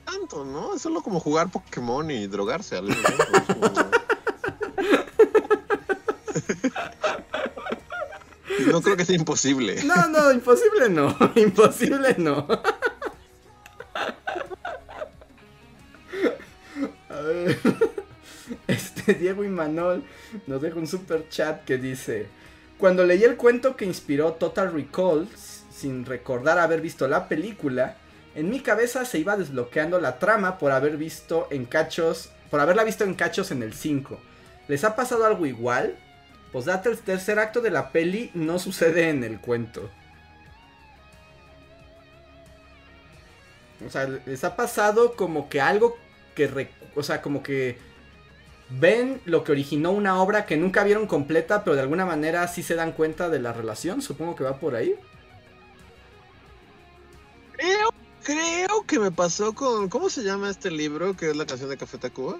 Tanto, 0.05 0.45
¿no? 0.45 0.75
Es 0.75 0.83
solo 0.83 1.03
como 1.03 1.21
jugar 1.21 1.51
Pokémon 1.51 2.11
y 2.11 2.27
drogarse 2.27 2.77
al 2.77 2.85
mismo 2.85 3.03
tiempo. 3.05 3.71
No 8.67 8.81
creo 8.81 8.97
que 8.97 9.05
sea 9.05 9.17
imposible. 9.17 9.83
No, 9.85 10.09
no, 10.09 10.33
imposible 10.33 10.89
no, 10.89 11.17
imposible 11.37 12.15
no. 12.19 12.47
Este 18.69 19.15
Diego 19.15 19.45
Imanol 19.45 20.05
nos 20.47 20.63
deja 20.63 20.77
un 20.77 20.87
super 20.87 21.29
chat 21.29 21.65
que 21.65 21.79
dice: 21.79 22.27
Cuando 22.79 23.05
leí 23.05 23.25
el 23.25 23.37
cuento 23.37 23.77
que 23.77 23.85
inspiró 23.85 24.35
Total 24.35 24.73
Recall, 24.73 25.29
sin 25.71 26.05
recordar 26.05 26.59
haber 26.59 26.81
visto 26.81 27.09
la 27.09 27.29
película, 27.29 27.97
en 28.35 28.51
mi 28.51 28.61
cabeza 28.61 29.05
se 29.05 29.19
iba 29.19 29.37
desbloqueando 29.37 30.01
la 30.01 30.19
trama 30.19 30.59
por 30.59 30.73
haber 30.73 30.97
visto 30.97 31.49
en 31.51 31.65
cachos, 31.65 32.31
por 32.51 32.61
haberla 32.61 32.85
visto 32.85 33.05
en 33.05 33.15
cachos 33.15 33.51
en 33.51 33.63
el 33.63 33.75
5. 33.75 34.19
¿Les 34.69 34.85
ha 34.85 34.97
pasado 34.97 35.25
algo 35.25 35.47
igual? 35.47 35.97
Pues 36.53 36.65
date 36.65 36.89
el 36.89 36.99
tercer 36.99 37.39
acto 37.39 37.61
de 37.61 37.71
la 37.71 37.91
peli 37.93 38.31
no 38.35 38.59
sucede 38.59 39.09
en 39.11 39.25
el 39.25 39.41
cuento. 39.41 39.91
O 43.87 43.91
sea, 43.91 44.07
les 44.25 44.43
ha 44.45 44.57
pasado 44.57 45.15
como 45.17 45.49
que 45.49 45.61
algo 45.61 45.97
que, 46.35 46.51
rec- 46.51 46.71
o 46.97 47.03
sea, 47.03 47.23
como 47.23 47.43
que 47.43 47.79
ven 48.71 49.21
lo 49.25 49.45
que 49.45 49.53
originó 49.53 49.93
una 49.93 50.21
obra 50.21 50.47
que 50.47 50.57
nunca 50.57 50.83
vieron 50.83 51.07
completa, 51.07 51.63
pero 51.63 51.77
de 51.77 51.83
alguna 51.83 52.05
manera 52.05 52.49
sí 52.49 52.63
se 52.63 52.75
dan 52.75 52.93
cuenta 52.93 53.29
de 53.29 53.39
la 53.39 53.53
relación. 53.53 54.03
Supongo 54.03 54.35
que 54.35 54.45
va 54.45 54.59
por 54.59 54.75
ahí. 54.75 54.95
Creo, 57.53 57.91
creo 58.23 58.85
que 58.87 58.99
me 58.99 59.11
pasó 59.11 59.55
con. 59.55 59.89
¿Cómo 59.89 60.11
se 60.11 60.23
llama 60.23 60.51
este 60.51 60.71
libro 60.71 61.17
que 61.17 61.31
es 61.31 61.37
la 61.37 61.47
canción 61.47 61.71
de 61.71 61.77
Café 61.77 61.99
Tacuba? 61.99 62.39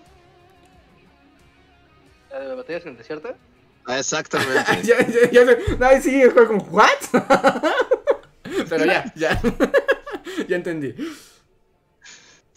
¿La 2.31 2.41
de 2.41 2.55
batallas 2.55 2.83
en 2.83 2.89
el 2.91 2.97
desierto? 2.99 3.35
Ah, 3.87 3.99
exactamente. 3.99 4.83
ya, 4.83 5.07
ya, 5.07 5.31
ya, 5.31 5.87
ay, 5.87 6.03
sí, 6.03 6.23
fue 6.31 6.47
como, 6.47 6.63
¿what? 6.65 6.89
pero 8.69 8.85
ya, 8.85 9.13
ya. 9.15 9.41
ya 10.49 10.57
entendí. 10.57 10.95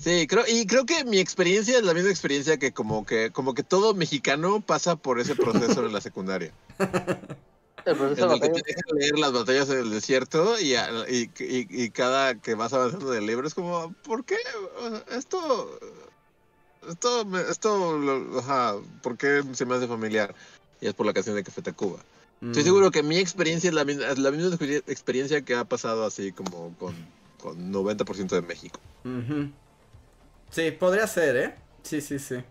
Sí, 0.01 0.27
creo, 0.27 0.45
y 0.47 0.65
creo 0.65 0.85
que 0.85 1.03
mi 1.03 1.19
experiencia 1.19 1.77
es 1.77 1.83
la 1.83 1.93
misma 1.93 2.09
experiencia 2.09 2.57
que 2.57 2.71
como 2.71 3.05
que, 3.05 3.31
como 3.31 3.53
que 3.53 3.63
todo 3.63 3.93
mexicano 3.93 4.61
pasa 4.61 4.95
por 4.95 5.19
ese 5.19 5.35
proceso 5.35 5.85
en 5.85 5.91
la 5.91 5.99
secundaria. 6.01 6.53
El 7.85 7.95
proceso 7.97 8.25
En 8.25 8.31
el 8.31 8.41
que 8.41 8.49
te 8.49 8.61
dejan 8.67 8.97
leer 8.99 9.17
las 9.19 9.31
batallas 9.31 9.69
en 9.69 9.79
el 9.79 9.89
desierto 9.89 10.59
y, 10.59 10.73
y, 10.75 11.31
y- 11.39 11.83
y 11.83 11.89
cada 11.91 12.35
que 12.35 12.53
vas 12.53 12.73
avanzando 12.73 13.09
del 13.09 13.25
libro 13.25 13.47
es 13.47 13.53
como, 13.53 13.93
¿por 14.03 14.25
qué? 14.25 14.35
Esto, 15.11 15.79
esto, 16.87 17.37
esto, 17.49 17.97
lo- 17.97 18.39
ajá, 18.39 18.75
¿por 19.01 19.17
qué 19.17 19.43
se 19.53 19.65
me 19.65 19.75
hace 19.75 19.87
familiar? 19.87 20.35
Y 20.81 20.87
es 20.87 20.93
por 20.93 21.05
la 21.05 21.13
canción 21.13 21.35
de 21.35 21.43
Café 21.43 21.61
Tacuba. 21.61 21.99
Estoy 22.41 22.63
Mm. 22.63 22.65
seguro 22.65 22.91
que 22.91 23.01
mi 23.01 23.17
experiencia 23.17 23.69
es 23.69 23.73
la 23.73 23.85
misma, 23.85 24.07
es 24.07 24.19
la 24.19 24.31
misma 24.31 24.55
experien- 24.55 24.83
experiencia 24.87 25.41
que 25.41 25.55
ha 25.55 25.63
pasado 25.65 26.05
así 26.05 26.31
como 26.31 26.73
con, 26.77 26.93
con 27.41 27.71
90% 27.71 28.35
de 28.35 28.41
México. 28.41 28.79
Sí, 30.49 30.71
podría 30.71 31.07
ser, 31.07 31.35
¿eh? 31.37 31.55
Sí, 31.83 32.01
sí, 32.01 32.19
sí. 32.19 32.43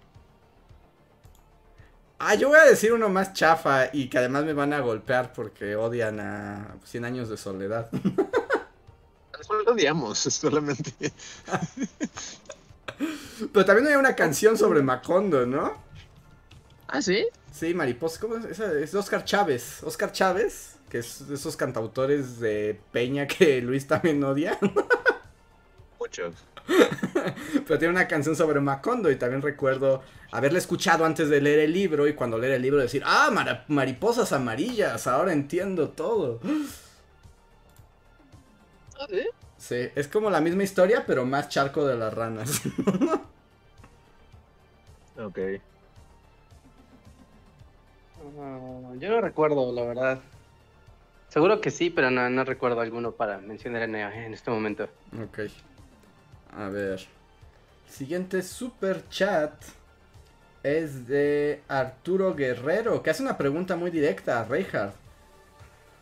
Ah, 2.21 2.35
yo 2.35 2.49
voy 2.49 2.59
a 2.59 2.65
decir 2.65 2.93
uno 2.93 3.09
más 3.09 3.33
chafa 3.33 3.91
y 3.93 4.09
que 4.09 4.19
además 4.19 4.45
me 4.45 4.53
van 4.53 4.73
a 4.73 4.81
golpear 4.81 5.33
porque 5.33 5.77
odian 5.77 6.19
a 6.19 6.77
100 6.85 7.05
años 7.05 7.29
de 7.29 7.37
soledad. 7.37 7.91
No 9.49 9.63
lo 9.63 9.73
odiamos, 9.73 10.19
solamente. 10.19 10.93
Pero 13.53 13.65
también 13.65 13.89
hay 13.89 13.95
una 13.95 14.15
canción 14.15 14.59
sobre 14.59 14.83
Macondo, 14.83 15.47
¿no? 15.47 15.73
¿Ah, 16.89 17.01
sí? 17.01 17.27
Sí, 17.53 17.73
Mariposa, 17.73 18.21
¿cómo 18.21 18.37
es? 18.37 18.45
Esa 18.45 18.73
es 18.79 18.95
Oscar 18.95 19.25
Chávez. 19.25 19.83
Oscar 19.83 20.13
Chávez, 20.13 20.77
que 20.91 20.99
es 20.99 21.29
de 21.29 21.37
esos 21.37 21.57
cantautores 21.57 22.41
de 22.41 22.79
Peña 22.93 23.27
que 23.27 23.61
Luis 23.63 23.87
también 23.87 24.23
odia. 24.23 24.59
Mucho. 25.99 26.33
Pero 27.67 27.79
tiene 27.79 27.93
una 27.95 28.09
canción 28.09 28.37
sobre 28.37 28.61
Macondo 28.61 29.11
y 29.11 29.17
también 29.17 29.43
recuerdo 29.43 30.03
haberla 30.31 30.59
escuchado 30.59 31.05
antes 31.05 31.29
de 31.29 31.41
leer 31.41 31.61
el 31.61 31.73
libro 31.73 32.07
y 32.07 32.15
cuando 32.15 32.39
leer 32.39 32.55
el 32.55 32.63
libro 32.63 32.81
decir, 32.81 33.03
ah, 33.07 33.31
mariposas 33.69 34.33
amarillas, 34.33 35.07
ahora 35.07 35.33
entiendo 35.33 35.89
todo. 35.91 36.41
¿Ah, 38.99 39.07
sí? 39.09 39.23
Sí, 39.57 39.89
es 39.95 40.09
como 40.09 40.31
la 40.31 40.41
misma 40.41 40.63
historia, 40.63 41.05
pero 41.07 41.25
más 41.25 41.49
charco 41.49 41.87
de 41.87 41.97
las 41.97 42.13
ranas. 42.13 42.63
Ok. 45.19 45.39
Ah, 48.39 48.93
yo 48.99 49.11
no 49.11 49.21
recuerdo, 49.21 49.73
la 49.73 49.83
verdad. 49.83 50.21
Seguro 51.29 51.61
que 51.61 51.71
sí, 51.71 51.91
pero 51.91 52.11
no, 52.11 52.31
no 52.31 52.45
recuerdo 52.45 52.81
alguno 52.81 53.13
para 53.13 53.39
mencionar 53.39 53.83
en, 53.83 53.97
en 53.97 54.33
este 54.33 54.51
momento. 54.51 54.89
ok. 55.13 55.41
A 56.57 56.69
ver. 56.69 57.07
Siguiente 57.89 58.43
super 58.43 59.09
chat 59.09 59.53
es 60.63 61.07
de 61.09 61.63
Arturo 61.69 62.35
Guerrero, 62.35 63.03
que 63.03 63.11
hace 63.11 63.23
una 63.23 63.39
pregunta 63.39 63.77
muy 63.77 63.91
directa 63.91 64.41
a 64.41 64.45
Reinhardt. 64.45 64.95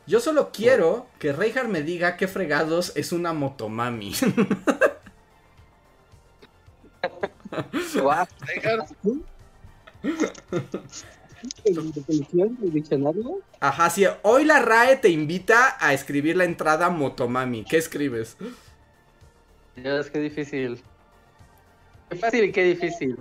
Yo 0.06 0.20
solo 0.20 0.50
quiero 0.52 1.06
que 1.18 1.32
Reinhardt 1.32 1.68
me 1.68 1.82
diga 1.82 2.16
qué 2.16 2.28
fregados 2.28 2.92
es 2.94 3.12
una 3.12 3.32
motomami. 3.32 4.14
Diccionario? 12.60 13.40
Ajá, 13.60 13.90
sí, 13.90 14.04
hoy 14.22 14.44
la 14.44 14.60
RAE 14.60 14.96
te 14.96 15.08
invita 15.08 15.76
a 15.80 15.92
escribir 15.92 16.36
la 16.36 16.44
entrada 16.44 16.88
motomami. 16.90 17.64
¿Qué 17.64 17.76
escribes? 17.76 18.36
Dios, 19.76 20.10
qué 20.10 20.18
difícil. 20.18 20.82
Qué 22.08 22.16
fácil 22.16 22.44
y 22.44 22.52
qué 22.52 22.64
difícil. 22.64 23.18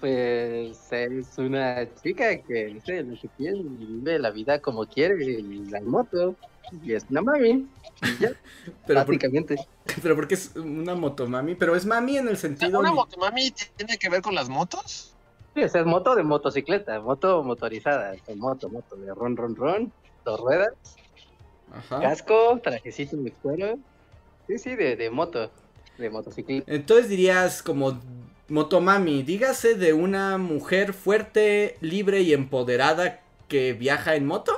Pues 0.00 0.92
es 0.92 1.38
una 1.38 1.86
chica 2.02 2.36
que 2.42 2.70
lo 2.70 3.14
que 3.20 3.28
quiere 3.36 3.58
y 3.58 3.62
vive 3.62 4.18
la 4.18 4.30
vida 4.30 4.58
como 4.60 4.84
quiere 4.84 5.22
y 5.24 5.64
la 5.70 5.80
moto. 5.80 6.34
Y 6.82 6.92
es 6.92 7.06
una 7.08 7.22
mami. 7.22 7.68
Y 8.02 8.18
ya, 8.18 8.32
Pero, 8.86 9.04
por, 9.04 9.14
básicamente. 9.14 9.56
pero 10.02 10.16
porque 10.16 10.34
es 10.34 10.56
una 10.56 10.94
motomami, 10.94 11.54
pero 11.54 11.76
es 11.76 11.86
mami 11.86 12.18
en 12.18 12.28
el 12.28 12.36
sentido... 12.36 12.80
¿Una 12.80 12.92
motomami 12.92 13.52
tiene 13.76 13.98
que 13.98 14.08
ver 14.08 14.22
con 14.22 14.34
las 14.34 14.48
motos? 14.48 15.14
Sí, 15.54 15.62
o 15.62 15.68
sea, 15.68 15.82
es 15.82 15.86
moto 15.86 16.16
de 16.16 16.22
motocicleta, 16.22 16.98
moto 17.00 17.44
motorizada. 17.44 18.14
Es 18.14 18.36
moto, 18.36 18.70
moto 18.70 18.96
de 18.96 19.14
ron, 19.14 19.36
ron, 19.36 19.54
ron. 19.54 19.92
Dos 20.24 20.40
ruedas, 20.40 20.72
Ajá. 21.72 22.00
casco, 22.00 22.60
trajecito 22.62 23.16
de 23.16 23.32
cuero. 23.32 23.78
Sí, 24.46 24.58
sí, 24.58 24.76
de, 24.76 24.96
de 24.96 25.10
moto, 25.10 25.50
de 25.98 26.10
motocicleta. 26.10 26.66
Entonces 26.66 27.08
dirías 27.08 27.62
como 27.62 28.00
motomami, 28.48 29.22
dígase 29.22 29.74
de 29.74 29.92
una 29.92 30.38
mujer 30.38 30.92
fuerte, 30.92 31.76
libre 31.80 32.20
y 32.22 32.32
empoderada 32.32 33.20
que 33.48 33.72
viaja 33.72 34.14
en 34.16 34.26
moto. 34.26 34.52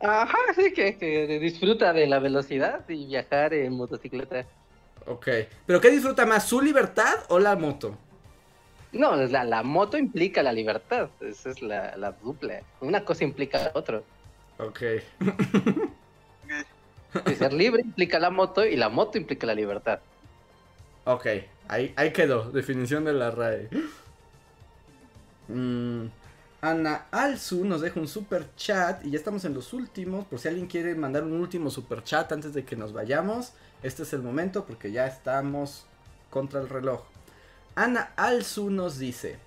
Ajá, 0.00 0.38
sí, 0.54 0.72
que, 0.72 0.96
que 0.98 1.38
disfruta 1.38 1.92
de 1.92 2.06
la 2.06 2.18
velocidad 2.18 2.88
y 2.88 3.06
viajar 3.06 3.52
en 3.54 3.74
motocicleta. 3.74 4.46
Ok. 5.06 5.28
¿Pero 5.64 5.80
qué 5.80 5.90
disfruta 5.90 6.26
más, 6.26 6.46
su 6.48 6.60
libertad 6.60 7.24
o 7.28 7.38
la 7.38 7.56
moto? 7.56 7.98
No, 8.92 9.14
la, 9.16 9.44
la 9.44 9.62
moto 9.62 9.96
implica 9.98 10.42
la 10.42 10.52
libertad, 10.52 11.10
esa 11.20 11.50
es 11.50 11.62
la, 11.62 11.96
la 11.96 12.12
dupla. 12.12 12.64
Una 12.80 13.04
cosa 13.04 13.24
implica 13.24 13.58
la 13.58 13.70
otra. 13.74 14.02
Ok. 14.58 14.82
Ser 17.38 17.52
libre 17.52 17.82
implica 17.82 18.18
la 18.18 18.30
moto 18.30 18.64
y 18.64 18.76
la 18.76 18.88
moto 18.88 19.18
implica 19.18 19.46
la 19.46 19.54
libertad. 19.54 20.00
Ok, 21.04 21.26
ahí, 21.68 21.92
ahí 21.96 22.12
quedó, 22.12 22.50
definición 22.50 23.04
de 23.04 23.12
la 23.12 23.30
RAE. 23.30 23.68
Mm, 25.48 26.06
Ana 26.60 27.06
Alzu 27.12 27.64
nos 27.64 27.80
deja 27.80 28.00
un 28.00 28.08
super 28.08 28.54
chat 28.56 29.04
y 29.04 29.10
ya 29.10 29.18
estamos 29.18 29.44
en 29.44 29.54
los 29.54 29.72
últimos. 29.72 30.24
Por 30.24 30.40
si 30.40 30.48
alguien 30.48 30.66
quiere 30.66 30.94
mandar 30.94 31.22
un 31.22 31.40
último 31.40 31.70
super 31.70 32.02
chat 32.02 32.32
antes 32.32 32.54
de 32.54 32.64
que 32.64 32.74
nos 32.74 32.92
vayamos, 32.92 33.52
este 33.82 34.02
es 34.02 34.12
el 34.12 34.22
momento 34.22 34.64
porque 34.64 34.90
ya 34.90 35.06
estamos 35.06 35.86
contra 36.30 36.60
el 36.60 36.68
reloj. 36.68 37.02
Ana 37.76 38.10
Alzu 38.16 38.70
nos 38.70 38.98
dice: 38.98 39.38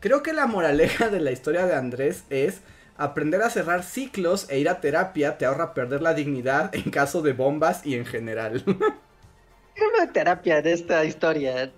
Creo 0.00 0.22
que 0.22 0.32
la 0.32 0.46
moraleja 0.46 1.10
de 1.10 1.20
la 1.20 1.30
historia 1.30 1.66
de 1.66 1.74
Andrés 1.74 2.24
es. 2.30 2.60
Aprender 2.96 3.42
a 3.42 3.50
cerrar 3.50 3.82
ciclos 3.82 4.46
e 4.48 4.58
ir 4.58 4.68
a 4.68 4.80
terapia 4.80 5.36
te 5.36 5.46
ahorra 5.46 5.74
perder 5.74 6.00
la 6.00 6.14
dignidad 6.14 6.74
en 6.74 6.90
caso 6.90 7.22
de 7.22 7.32
bombas 7.32 7.84
y 7.84 7.96
en 7.96 8.06
general. 8.06 8.62
¿Qué 8.64 9.82
una 9.94 10.12
terapia 10.12 10.62
de 10.62 10.72
esta 10.72 11.04
historia? 11.04 11.70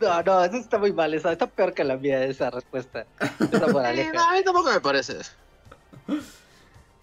No, 0.00 0.22
no, 0.22 0.44
eso 0.44 0.56
está 0.56 0.78
muy 0.78 0.92
mal, 0.92 1.12
esa, 1.12 1.32
está 1.32 1.46
peor 1.46 1.74
que 1.74 1.84
la 1.84 1.96
mía 1.96 2.24
esa 2.24 2.50
respuesta. 2.50 3.06
Esa 3.52 3.66
moraleja. 3.68 4.12
no, 4.14 4.30
a 4.30 4.32
mí 4.32 4.42
tampoco 4.42 4.72
me 4.72 4.80
parece. 4.80 5.18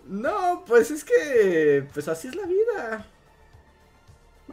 No, 0.03 0.65
pues 0.67 0.91
es 0.91 1.05
que. 1.05 1.87
Pues 1.93 2.07
así 2.07 2.27
es 2.27 2.35
la 2.35 2.45
vida. 2.45 3.05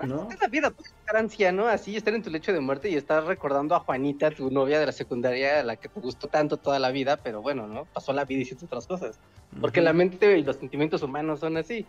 ¿No? 0.07 0.29
Es 0.31 0.41
la 0.41 0.49
vida, 0.49 0.71
puedes 0.71 0.93
estar 0.93 1.17
anciano 1.17 1.67
así, 1.67 1.97
estar 1.97 2.15
en 2.15 2.23
tu 2.23 2.31
lecho 2.31 2.53
de 2.53 2.61
muerte 2.61 2.89
y 2.89 2.95
estar 2.95 3.25
recordando 3.25 3.75
a 3.75 3.81
Juanita, 3.81 4.31
tu 4.31 4.51
novia 4.51 4.79
de 4.79 4.87
la 4.87 4.93
secundaria, 4.93 5.61
a 5.61 5.63
la 5.65 5.77
que 5.77 5.89
te 5.89 6.01
gustó 6.01 6.29
tanto 6.29 6.57
toda 6.57 6.79
la 6.79 6.91
vida, 6.91 7.17
pero 7.17 7.43
bueno, 7.43 7.67
¿no? 7.67 7.85
Pasó 7.87 8.13
la 8.13 8.25
vida 8.25 8.41
y 8.41 8.43
hiciste 8.43 8.65
otras 8.65 8.87
cosas. 8.87 9.19
Porque 9.61 9.81
la 9.81 9.93
mente 9.93 10.39
y 10.39 10.45
los 10.45 10.57
sentimientos 10.57 11.03
humanos 11.03 11.41
son 11.41 11.57
así. 11.57 11.87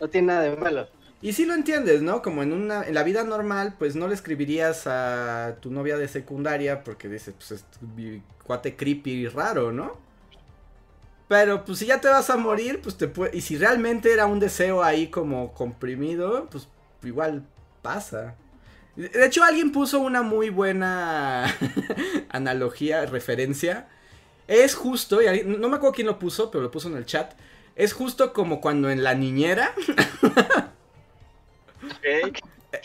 No 0.00 0.08
tiene 0.08 0.28
nada 0.28 0.42
de 0.42 0.56
malo. 0.56 0.88
Y 1.22 1.32
sí 1.32 1.44
lo 1.44 1.54
entiendes, 1.54 2.02
¿no? 2.02 2.20
Como 2.20 2.42
en 2.42 2.52
una. 2.52 2.84
En 2.84 2.94
la 2.94 3.02
vida 3.02 3.24
normal, 3.24 3.74
pues 3.78 3.96
no 3.96 4.06
le 4.08 4.14
escribirías 4.14 4.86
a 4.86 5.56
tu 5.60 5.70
novia 5.70 5.96
de 5.96 6.08
secundaria 6.08 6.84
porque 6.84 7.08
dices, 7.08 7.34
pues 7.36 7.50
es 7.52 7.64
mi 7.96 8.22
cuate 8.44 8.76
creepy 8.76 9.10
y 9.10 9.28
raro, 9.28 9.72
¿no? 9.72 9.96
Pero 11.28 11.64
pues 11.64 11.78
si 11.78 11.86
ya 11.86 12.00
te 12.00 12.08
vas 12.08 12.30
a 12.30 12.36
morir, 12.36 12.80
pues 12.82 12.96
te 12.96 13.08
puede. 13.08 13.36
Y 13.36 13.40
si 13.40 13.56
realmente 13.56 14.12
era 14.12 14.26
un 14.26 14.38
deseo 14.38 14.82
ahí 14.82 15.08
como 15.08 15.52
comprimido, 15.54 16.48
pues 16.50 16.68
igual 17.06 17.44
pasa. 17.82 18.34
De 18.96 19.26
hecho, 19.26 19.44
alguien 19.44 19.72
puso 19.72 20.00
una 20.00 20.22
muy 20.22 20.50
buena 20.50 21.54
analogía, 22.30 23.04
referencia. 23.06 23.88
Es 24.48 24.74
justo, 24.74 25.20
y 25.22 25.42
no 25.44 25.68
me 25.68 25.76
acuerdo 25.76 25.94
quién 25.94 26.06
lo 26.06 26.18
puso, 26.18 26.50
pero 26.50 26.62
lo 26.62 26.70
puso 26.70 26.88
en 26.88 26.96
el 26.96 27.06
chat. 27.06 27.34
Es 27.76 27.92
justo 27.92 28.32
como 28.32 28.60
cuando 28.60 28.90
en 28.90 29.02
la 29.04 29.14
niñera 29.14 29.74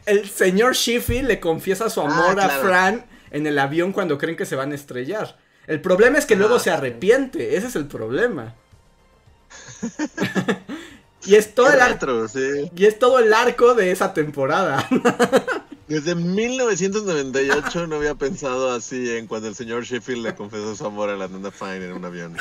el 0.06 0.30
señor 0.30 0.74
Sheffield 0.76 1.28
le 1.28 1.40
confiesa 1.40 1.90
su 1.90 2.02
amor 2.02 2.40
Ah, 2.40 2.46
a 2.46 2.48
claro. 2.48 2.64
Fran 2.64 3.06
en 3.32 3.48
el 3.48 3.58
avión 3.60 3.94
cuando 3.94 4.18
creen 4.18 4.36
que 4.38 4.46
se 4.46 4.56
van 4.56 4.72
a 4.72 4.76
estrellar. 4.76 5.38
El 5.68 5.82
problema 5.82 6.18
es 6.18 6.26
que 6.26 6.36
Ah, 6.36 6.38
luego 6.38 6.60
se 6.60 6.66
sí. 6.66 6.70
arrepiente, 6.72 7.56
ese 7.56 7.68
es 7.68 7.76
el 7.76 7.88
problema. 7.88 8.56
y 11.26 11.36
es 11.36 11.54
todo 11.56 11.72
el 11.72 11.80
ar- 11.82 11.92
Retro, 11.92 12.28
sí. 12.28 12.70
y 12.76 12.86
es 12.86 12.98
todo 13.00 13.20
el 13.20 13.34
arco 13.34 13.74
de 13.76 13.92
esa 13.92 14.14
temporada. 14.14 14.88
Desde 15.88 16.16
1998 16.16 17.86
no 17.88 17.98
había 17.98 18.16
pensado 18.16 18.72
así 18.72 19.12
en 19.18 19.28
cuando 19.28 19.50
el 19.50 19.56
señor 19.56 19.84
Sheffield 19.84 20.24
le 20.26 20.34
confesó 20.36 20.74
su 20.74 20.86
amor 20.86 21.10
a 21.10 21.18
la 21.18 21.28
nana 21.28 21.52
Fine 21.52 21.84
en 21.88 21.92
un 21.92 22.06
avión. 22.06 22.38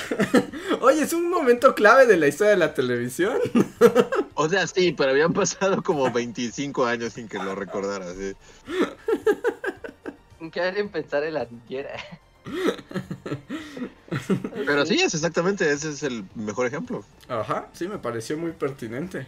Oye, 0.80 1.02
es 1.02 1.12
un 1.12 1.28
momento 1.28 1.74
clave 1.74 2.06
de 2.06 2.16
la 2.16 2.28
historia 2.28 2.52
de 2.52 2.58
la 2.58 2.74
televisión. 2.74 3.38
O 4.42 4.48
sea, 4.48 4.66
sí, 4.66 4.92
pero 4.96 5.10
habían 5.10 5.34
pasado 5.34 5.82
como 5.82 6.10
25 6.10 6.86
años 6.86 7.12
sin 7.12 7.28
que 7.28 7.36
lo 7.38 7.54
recordara. 7.54 8.06
Sí. 8.14 8.32
¿Qué 10.50 10.60
alguien 10.62 10.88
pensar 10.88 11.24
en 11.24 11.34
la 11.34 11.44
niñera? 11.44 11.90
Pero 14.66 14.86
sí, 14.86 15.00
es 15.00 15.14
exactamente, 15.14 15.70
ese 15.70 15.90
es 15.90 16.02
el 16.02 16.24
mejor 16.34 16.66
ejemplo. 16.66 17.04
Ajá, 17.28 17.68
sí, 17.72 17.88
me 17.88 17.98
pareció 17.98 18.36
muy 18.36 18.52
pertinente. 18.52 19.26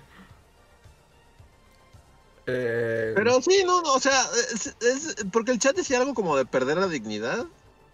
Eh, 2.46 3.12
Pero 3.14 3.40
sí, 3.40 3.62
no, 3.64 3.82
no, 3.82 3.94
o 3.94 4.00
sea, 4.00 4.20
es, 4.52 4.74
es- 4.80 5.16
porque 5.32 5.52
el 5.52 5.58
chat 5.58 5.76
decía 5.76 5.98
algo 6.00 6.14
como 6.14 6.36
de 6.36 6.44
perder 6.44 6.76
la 6.78 6.88
dignidad. 6.88 7.46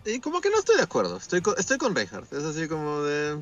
Y 0.05 0.20
como 0.20 0.40
que 0.40 0.48
no 0.48 0.59
estoy 0.59 0.76
de 0.76 0.82
acuerdo. 0.82 1.18
Estoy 1.18 1.42
con, 1.42 1.55
estoy 1.59 1.76
con 1.76 1.94
Reinhardt. 1.94 2.32
Es 2.32 2.44
así 2.44 2.66
como 2.68 3.02
de. 3.02 3.38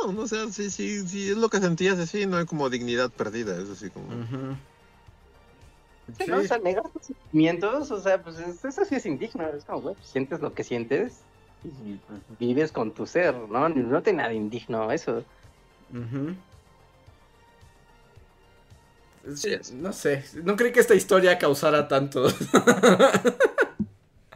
No, 0.00 0.12
no, 0.12 0.22
o 0.22 0.28
sea, 0.28 0.46
sí, 0.52 0.70
sí, 0.70 1.06
sí, 1.08 1.30
es 1.30 1.36
lo 1.36 1.48
que 1.48 1.60
sentías 1.60 1.98
así, 1.98 2.26
no 2.26 2.36
hay 2.36 2.44
como 2.46 2.70
dignidad 2.70 3.10
perdida. 3.10 3.56
Es 3.60 3.68
así 3.70 3.90
como. 3.90 4.06
ujú. 4.06 4.56
Sí, 6.18 6.24
¿no? 6.28 6.38
O 6.38 6.42
sea, 6.42 6.58
negar 6.58 6.88
tus 6.90 7.02
sentimientos, 7.06 7.90
o 7.90 8.00
sea, 8.00 8.22
pues 8.22 8.38
es- 8.38 8.64
eso 8.64 8.84
sí 8.84 8.94
es 8.94 9.06
indigno. 9.06 9.46
Es 9.48 9.64
como, 9.64 9.80
güey, 9.80 9.94
pues, 9.94 10.06
sientes 10.08 10.40
lo 10.40 10.52
que 10.54 10.62
sientes 10.64 11.20
y 11.64 11.94
pues, 12.06 12.20
vives 12.38 12.72
con 12.72 12.92
tu 12.92 13.06
ser, 13.06 13.34
¿no? 13.34 13.68
No 13.68 14.02
tiene 14.02 14.18
nada 14.22 14.34
indigno 14.34 14.92
eso. 14.92 15.24
Sí. 19.34 19.56
No 19.72 19.92
sé, 19.92 20.22
no 20.42 20.54
creí 20.56 20.72
que 20.72 20.80
esta 20.80 20.94
historia 20.94 21.38
causara 21.38 21.88
tanto. 21.88 22.26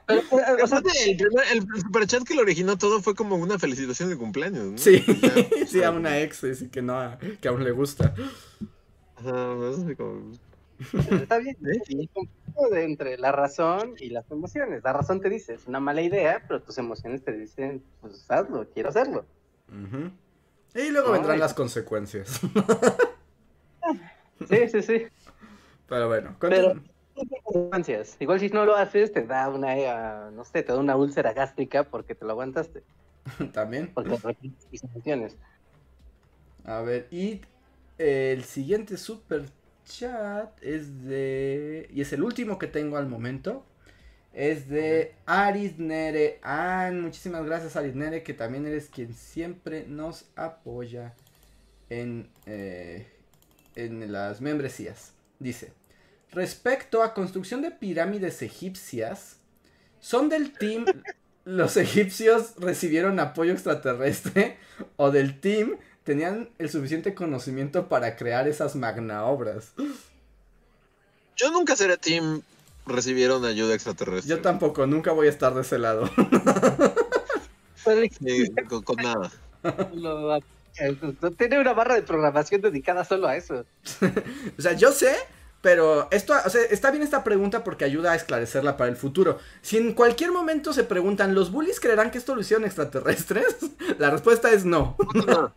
Pero, 0.06 0.22
o 0.32 0.66
sea, 0.66 0.78
Aparte, 0.78 1.10
el, 1.10 1.16
primer, 1.18 1.44
el 1.52 1.66
superchat 1.82 2.22
que 2.22 2.34
lo 2.34 2.40
originó 2.40 2.78
todo 2.78 3.02
fue 3.02 3.14
como 3.14 3.36
una 3.36 3.58
felicitación 3.58 4.08
de 4.08 4.16
cumpleaños, 4.16 4.64
¿no? 4.64 4.78
Sí, 4.78 5.04
sí, 5.68 5.82
a 5.82 5.90
una 5.90 6.18
ex, 6.20 6.38
sí, 6.58 6.68
que 6.70 6.80
no, 6.80 7.18
que 7.42 7.48
aún 7.48 7.62
le 7.62 7.72
gusta. 7.72 8.14
Ajá, 9.16 9.52
es 9.70 9.78
así 9.84 9.94
como- 9.96 10.32
está 11.10 11.38
bien. 11.38 11.56
¿Eh? 11.66 12.08
De 12.70 12.84
entre 12.84 13.16
la 13.18 13.30
razón 13.32 13.94
y 14.00 14.10
las 14.10 14.28
emociones. 14.30 14.82
La 14.82 14.92
razón 14.92 15.20
te 15.20 15.28
dice, 15.28 15.54
es 15.54 15.66
una 15.66 15.78
mala 15.80 16.02
idea, 16.02 16.42
pero 16.46 16.60
tus 16.60 16.76
emociones 16.78 17.22
te 17.24 17.32
dicen, 17.32 17.82
pues 18.00 18.28
hazlo, 18.30 18.66
quiero 18.74 18.88
hacerlo. 18.88 19.24
Y 20.74 20.90
luego 20.90 21.12
vendrán 21.12 21.38
las 21.38 21.54
consecuencias. 21.54 22.40
Sí, 24.48 24.68
sí, 24.68 24.82
sí. 24.82 25.06
Pero 25.88 26.06
bueno, 26.08 26.36
Pero- 26.38 26.74
continu- 26.74 27.42
consecuencias. 27.42 28.16
Igual 28.20 28.38
si 28.40 28.48
no 28.50 28.64
lo 28.64 28.76
haces, 28.76 29.12
te 29.12 29.26
da 29.26 29.48
una, 29.48 29.76
eh, 29.76 30.30
no 30.32 30.44
sé, 30.44 30.62
te 30.62 30.72
da 30.72 30.78
una 30.78 30.94
úlcera 30.96 31.32
gástrica 31.32 31.82
porque 31.84 32.14
te 32.14 32.24
lo 32.24 32.32
aguantaste, 32.32 32.82
también. 33.52 33.90
porque 33.92 34.10
tus 34.70 34.82
emociones. 34.84 35.36
A 36.64 36.82
ver, 36.82 37.08
y 37.10 37.40
el 37.98 38.44
siguiente 38.44 38.96
super 38.96 39.46
chat 39.88 40.62
es 40.62 41.04
de... 41.04 41.88
Y 41.92 42.00
es 42.00 42.12
el 42.12 42.22
último 42.22 42.58
que 42.58 42.66
tengo 42.66 42.96
al 42.96 43.06
momento. 43.06 43.64
Es 44.32 44.68
de 44.68 45.14
Arisnere. 45.26 46.38
Ah, 46.42 46.90
muchísimas 46.92 47.44
gracias 47.44 47.76
Arisnere, 47.76 48.22
que 48.22 48.34
también 48.34 48.66
eres 48.66 48.88
quien 48.88 49.14
siempre 49.14 49.84
nos 49.86 50.26
apoya 50.36 51.14
en, 51.88 52.30
eh, 52.46 53.06
en 53.74 54.12
las 54.12 54.40
membresías. 54.40 55.12
Dice, 55.38 55.72
respecto 56.30 57.02
a 57.02 57.14
construcción 57.14 57.62
de 57.62 57.70
pirámides 57.70 58.42
egipcias, 58.42 59.38
¿son 59.98 60.28
del 60.28 60.52
team 60.52 60.84
los 61.44 61.78
egipcios 61.78 62.56
recibieron 62.58 63.18
apoyo 63.20 63.52
extraterrestre 63.52 64.58
o 64.96 65.10
del 65.10 65.40
team 65.40 65.78
tenían 66.08 66.48
el 66.56 66.70
suficiente 66.70 67.14
conocimiento 67.14 67.86
para 67.86 68.16
crear 68.16 68.48
esas 68.48 68.74
magna 68.74 69.26
obras? 69.26 69.74
Yo 71.36 71.50
nunca 71.50 71.76
seré 71.76 71.98
team 71.98 72.40
recibieron 72.86 73.44
ayuda 73.44 73.74
extraterrestre. 73.74 74.34
Yo 74.34 74.40
tampoco, 74.40 74.86
nunca 74.86 75.12
voy 75.12 75.26
a 75.26 75.30
estar 75.30 75.52
de 75.52 75.60
ese 75.60 75.78
lado. 75.78 76.08
Sí, 77.76 78.50
con, 78.70 78.82
con 78.84 78.96
nada. 78.96 79.30
No 81.20 81.30
tiene 81.36 81.60
una 81.60 81.74
barra 81.74 81.94
de 81.96 82.02
programación 82.02 82.62
dedicada 82.62 83.04
solo 83.04 83.28
a 83.28 83.36
eso. 83.36 83.66
O 84.58 84.62
sea, 84.62 84.72
yo 84.72 84.92
sé, 84.92 85.14
pero 85.60 86.08
esto, 86.10 86.32
o 86.42 86.48
sea, 86.48 86.62
está 86.70 86.90
bien 86.90 87.02
esta 87.02 87.22
pregunta 87.22 87.64
porque 87.64 87.84
ayuda 87.84 88.12
a 88.12 88.16
esclarecerla 88.16 88.78
para 88.78 88.88
el 88.88 88.96
futuro. 88.96 89.40
Si 89.60 89.76
en 89.76 89.92
cualquier 89.92 90.32
momento 90.32 90.72
se 90.72 90.84
preguntan, 90.84 91.34
¿los 91.34 91.52
bullies 91.52 91.80
creerán 91.80 92.10
que 92.10 92.16
esto 92.16 92.34
lo 92.34 92.40
hicieron 92.40 92.64
extraterrestres? 92.64 93.56
La 93.98 94.08
respuesta 94.08 94.50
es 94.50 94.64
no. 94.64 94.96
No. 95.26 95.52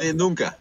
Sí, 0.00 0.12
nunca. 0.14 0.56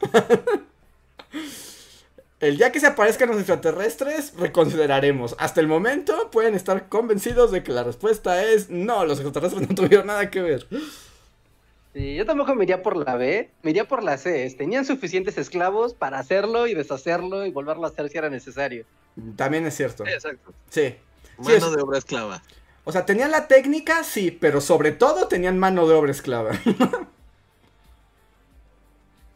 El 2.40 2.58
día 2.58 2.72
que 2.72 2.80
se 2.80 2.88
aparezcan 2.88 3.30
los 3.30 3.38
extraterrestres, 3.38 4.34
reconsideraremos. 4.38 5.36
Hasta 5.40 5.62
el 5.62 5.68
momento 5.68 6.30
pueden 6.30 6.56
estar 6.56 6.90
convencidos 6.90 7.52
de 7.52 7.64
que 7.64 7.72
la 7.72 7.84
respuesta 7.84 8.44
es 8.44 8.70
no, 8.70 9.06
los 9.06 9.20
extraterrestres 9.20 9.70
no 9.70 9.76
tuvieron 9.76 10.08
nada 10.08 10.30
que 10.30 10.42
ver. 10.42 10.68
Sí, 11.94 12.16
yo 12.16 12.26
tampoco 12.26 12.54
me 12.56 12.64
iría 12.64 12.82
por 12.84 12.98
la 12.98 13.16
B, 13.16 13.50
me 13.62 13.70
iría 13.72 13.88
por 13.88 14.04
la 14.04 14.18
C. 14.18 14.54
Tenían 14.58 14.84
suficientes 14.84 15.38
esclavos 15.38 15.94
para 15.94 16.20
hacerlo 16.20 16.68
y 16.68 16.74
deshacerlo 16.74 17.46
y 17.46 17.52
volverlo 17.52 17.86
a 17.86 17.90
hacer 17.90 18.10
si 18.10 18.18
era 18.18 18.30
necesario. 18.30 18.84
También 19.36 19.66
es 19.68 19.76
cierto. 19.76 20.04
Sí, 20.06 20.12
exacto. 20.12 20.54
Sí. 20.70 20.96
Mano 21.38 21.56
es- 21.68 21.76
de 21.76 21.82
obra 21.82 21.98
esclava. 22.00 22.42
O 22.86 22.92
sea, 22.92 23.06
tenían 23.06 23.32
la 23.32 23.48
técnica, 23.48 24.04
sí, 24.04 24.30
pero 24.32 24.60
sobre 24.62 24.92
todo 24.92 25.28
tenían 25.28 25.58
mano 25.58 25.88
de 25.88 25.96
obra 25.96 26.12
esclava. 26.12 26.52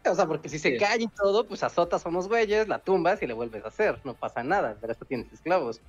O 0.10 0.15
sea, 0.15 0.26
porque 0.26 0.48
si 0.48 0.57
se 0.57 0.72
Sí. 0.72 0.78
cae 0.78 1.02
y 1.02 1.07
todo, 1.07 1.45
pues 1.45 1.64
azotas 1.64 2.06
a 2.06 2.10
unos 2.10 2.28
güeyes, 2.30 2.68
la 2.69 2.80
tumbas 2.80 3.22
y 3.22 3.28
le 3.28 3.34
vuelves 3.34 3.65
a 3.65 3.68
hacer. 3.68 3.99
No 4.06 4.14
pasa 4.14 4.41
nada, 4.44 4.78
pero 4.80 4.94
esto 4.94 5.03
tienes 5.06 5.32
esclavos. 5.34 5.82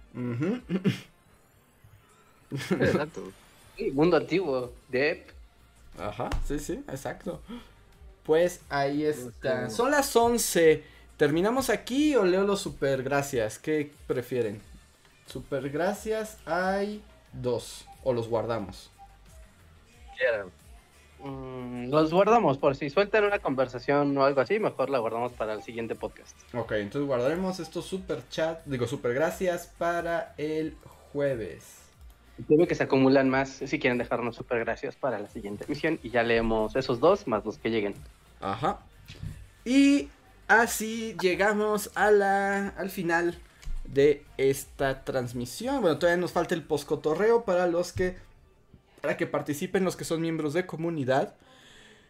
Exacto. 2.50 3.32
Sí, 3.76 3.90
mundo 3.92 4.16
antiguo, 4.16 4.72
Dep. 4.88 5.28
Ajá, 5.98 6.30
sí, 6.46 6.58
sí, 6.58 6.82
exacto. 6.88 7.40
Pues 8.24 8.60
ahí 8.68 9.04
está. 9.04 9.68
Sí. 9.68 9.76
Son 9.76 9.90
las 9.90 10.14
11. 10.14 10.82
¿Terminamos 11.16 11.70
aquí 11.70 12.14
o 12.16 12.24
leo 12.24 12.44
los 12.44 12.60
super 12.60 13.02
gracias? 13.02 13.58
¿Qué 13.58 13.90
prefieren? 14.06 14.60
Super 15.26 15.68
gracias 15.70 16.38
hay 16.46 17.02
dos. 17.32 17.86
O 18.04 18.12
los 18.12 18.28
guardamos. 18.28 18.90
Quieran. 20.16 20.50
Mm, 21.22 21.90
los 21.90 22.12
guardamos 22.12 22.58
por 22.58 22.76
si 22.76 22.90
sueltan 22.90 23.24
una 23.24 23.40
conversación 23.40 24.16
o 24.16 24.24
algo 24.24 24.40
así, 24.40 24.58
mejor 24.60 24.88
la 24.88 24.98
guardamos 24.98 25.32
para 25.32 25.52
el 25.52 25.62
siguiente 25.62 25.94
podcast. 25.94 26.36
Ok, 26.54 26.72
entonces 26.72 27.06
guardaremos 27.06 27.58
estos 27.58 27.86
super 27.86 28.22
chat, 28.28 28.64
digo 28.66 28.86
super 28.86 29.14
gracias 29.14 29.66
para 29.78 30.34
el 30.36 30.76
jueves. 31.12 31.82
Creo 32.46 32.68
que 32.68 32.76
se 32.76 32.84
acumulan 32.84 33.28
más 33.28 33.48
si 33.48 33.78
quieren 33.80 33.98
dejarnos 33.98 34.36
super 34.36 34.60
gracias 34.60 34.94
para 34.94 35.18
la 35.18 35.28
siguiente 35.28 35.64
emisión 35.64 35.98
y 36.04 36.10
ya 36.10 36.22
leemos 36.22 36.76
esos 36.76 37.00
dos 37.00 37.26
más 37.26 37.44
los 37.44 37.58
que 37.58 37.70
lleguen. 37.70 37.94
Ajá. 38.40 38.78
Y 39.64 40.08
así 40.46 41.16
llegamos 41.20 41.90
a 41.96 42.12
la, 42.12 42.68
al 42.68 42.90
final 42.90 43.40
de 43.92 44.24
esta 44.36 45.04
transmisión. 45.04 45.80
Bueno, 45.80 45.98
todavía 45.98 46.20
nos 46.20 46.32
falta 46.32 46.54
el 46.54 46.62
poscotorreo 46.62 47.44
para 47.44 47.66
los 47.66 47.92
que 47.92 48.16
para 49.00 49.16
que 49.16 49.26
participen 49.26 49.84
los 49.84 49.96
que 49.96 50.04
son 50.04 50.20
miembros 50.20 50.54
de 50.54 50.66
comunidad. 50.66 51.34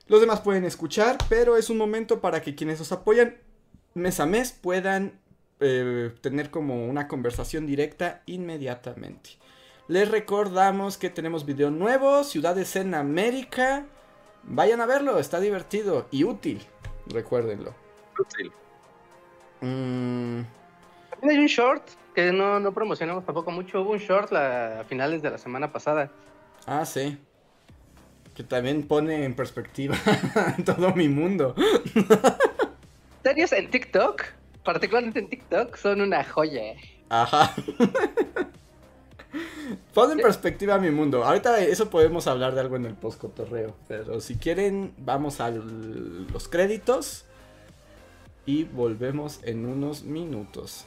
Los 0.07 0.21
demás 0.21 0.41
pueden 0.41 0.65
escuchar, 0.65 1.19
pero 1.29 1.57
es 1.57 1.69
un 1.69 1.77
momento 1.77 2.21
para 2.21 2.41
que 2.41 2.55
quienes 2.55 2.79
nos 2.79 2.93
apoyan 2.93 3.37
mes 3.95 4.21
a 4.21 4.27
mes 4.27 4.53
puedan 4.53 5.21
eh, 5.61 6.15
tener 6.23 6.51
como 6.51 6.87
una 6.87 7.09
conversación 7.09 7.67
directa 7.67 8.23
inmediatamente. 8.27 9.31
Les 9.87 10.11
recordamos 10.11 10.99
que 10.99 11.11
tenemos 11.11 11.45
video 11.45 11.71
nuevo, 11.71 12.25
Ciudades 12.25 12.77
en 12.77 12.95
América. 12.95 13.87
Vayan 14.45 14.81
a 14.81 14.87
verlo, 14.87 15.19
está 15.19 15.41
divertido 15.41 16.07
y 16.11 16.25
útil. 16.25 16.63
Recuérdenlo. 17.07 17.75
Útil. 18.19 18.53
Mm, 19.61 20.43
También 21.21 21.39
hay 21.39 21.45
un 21.45 21.47
short 21.49 21.83
que 22.15 22.33
no, 22.33 22.59
no 22.61 22.73
promocionamos 22.73 23.25
tampoco 23.25 23.51
mucho. 23.51 23.83
Hubo 23.83 23.91
un 23.93 23.99
short 23.99 24.31
la- 24.33 24.81
a 24.81 24.85
finales 24.85 25.23
de 25.23 25.31
la 25.31 25.39
semana 25.39 25.73
pasada. 25.73 26.11
ah, 26.67 26.85
sí. 26.85 27.19
Que 28.35 28.45
también 28.45 28.87
pone 28.87 29.25
en 29.25 29.35
perspectiva 29.35 29.97
todo 30.65 30.95
mi 30.95 31.09
mundo. 31.09 31.55
Series 33.25 33.53
en 33.53 33.69
TikTok, 33.69 34.23
particularmente 34.65 35.19
en 35.19 35.29
TikTok, 35.29 35.77
son 35.77 36.01
una 36.01 36.23
joya. 36.25 36.75
Ajá. 37.09 37.53
Pone 39.93 40.13
en 40.15 40.21
perspectiva 40.21 40.79
mi 40.79 40.91
mundo. 40.91 41.25
Ahorita 41.25 41.59
eso 41.61 41.91
podemos 41.91 42.27
hablar 42.27 42.55
de 42.55 42.61
algo 42.61 42.77
en 42.77 42.87
el 42.87 42.95
postcotorreo. 42.95 43.75
Pero 43.89 44.21
si 44.21 44.37
quieren, 44.37 44.95
vamos 44.99 45.41
a 45.41 45.51
los 45.51 46.49
créditos. 46.49 47.25
Y 48.47 48.65
volvemos 48.65 49.41
en 49.45 49.67
unos 49.67 50.05
minutos. 50.05 50.87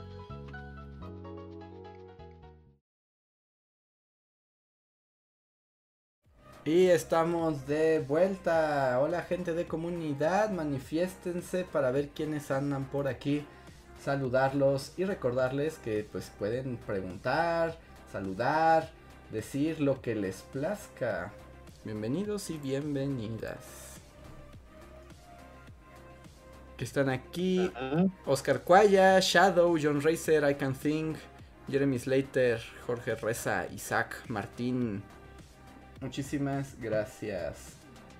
Y 6.63 6.89
estamos 6.89 7.65
de 7.65 7.99
vuelta. 8.07 8.99
Hola 9.01 9.23
gente 9.23 9.55
de 9.55 9.65
comunidad, 9.65 10.51
manifiéstense 10.51 11.63
para 11.63 11.89
ver 11.89 12.09
quiénes 12.09 12.51
andan 12.51 12.85
por 12.85 13.07
aquí, 13.07 13.43
saludarlos 13.99 14.93
y 14.95 15.05
recordarles 15.05 15.79
que 15.79 16.07
pues 16.11 16.31
pueden 16.37 16.77
preguntar, 16.77 17.79
saludar, 18.11 18.91
decir 19.31 19.81
lo 19.81 20.01
que 20.01 20.13
les 20.13 20.43
plazca. 20.53 21.33
Bienvenidos 21.83 22.51
y 22.51 22.59
bienvenidas. 22.59 23.97
Que 26.77 26.83
están 26.83 27.09
aquí. 27.09 27.71
Oscar 28.27 28.61
Cuaya, 28.61 29.19
Shadow, 29.19 29.79
John 29.81 29.99
Racer, 29.99 30.47
I 30.47 30.53
Can 30.53 30.75
Think, 30.75 31.17
Jeremy 31.67 31.97
Slater, 31.97 32.61
Jorge 32.85 33.15
Reza, 33.15 33.65
Isaac 33.73 34.15
Martín. 34.27 35.01
Muchísimas 36.01 36.75
gracias. 36.79 37.75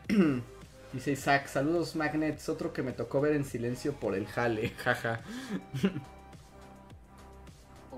Dice 0.94 1.12
Isaac, 1.12 1.48
saludos 1.48 1.96
Magnets, 1.96 2.48
otro 2.48 2.74
que 2.74 2.84
me 2.84 2.92
tocó 2.92 3.22
ver 3.22 3.34
en 3.34 3.44
silencio 3.44 3.94
por 3.94 4.14
el 4.14 4.28
jale, 4.28 4.70
jaja. 4.78 5.22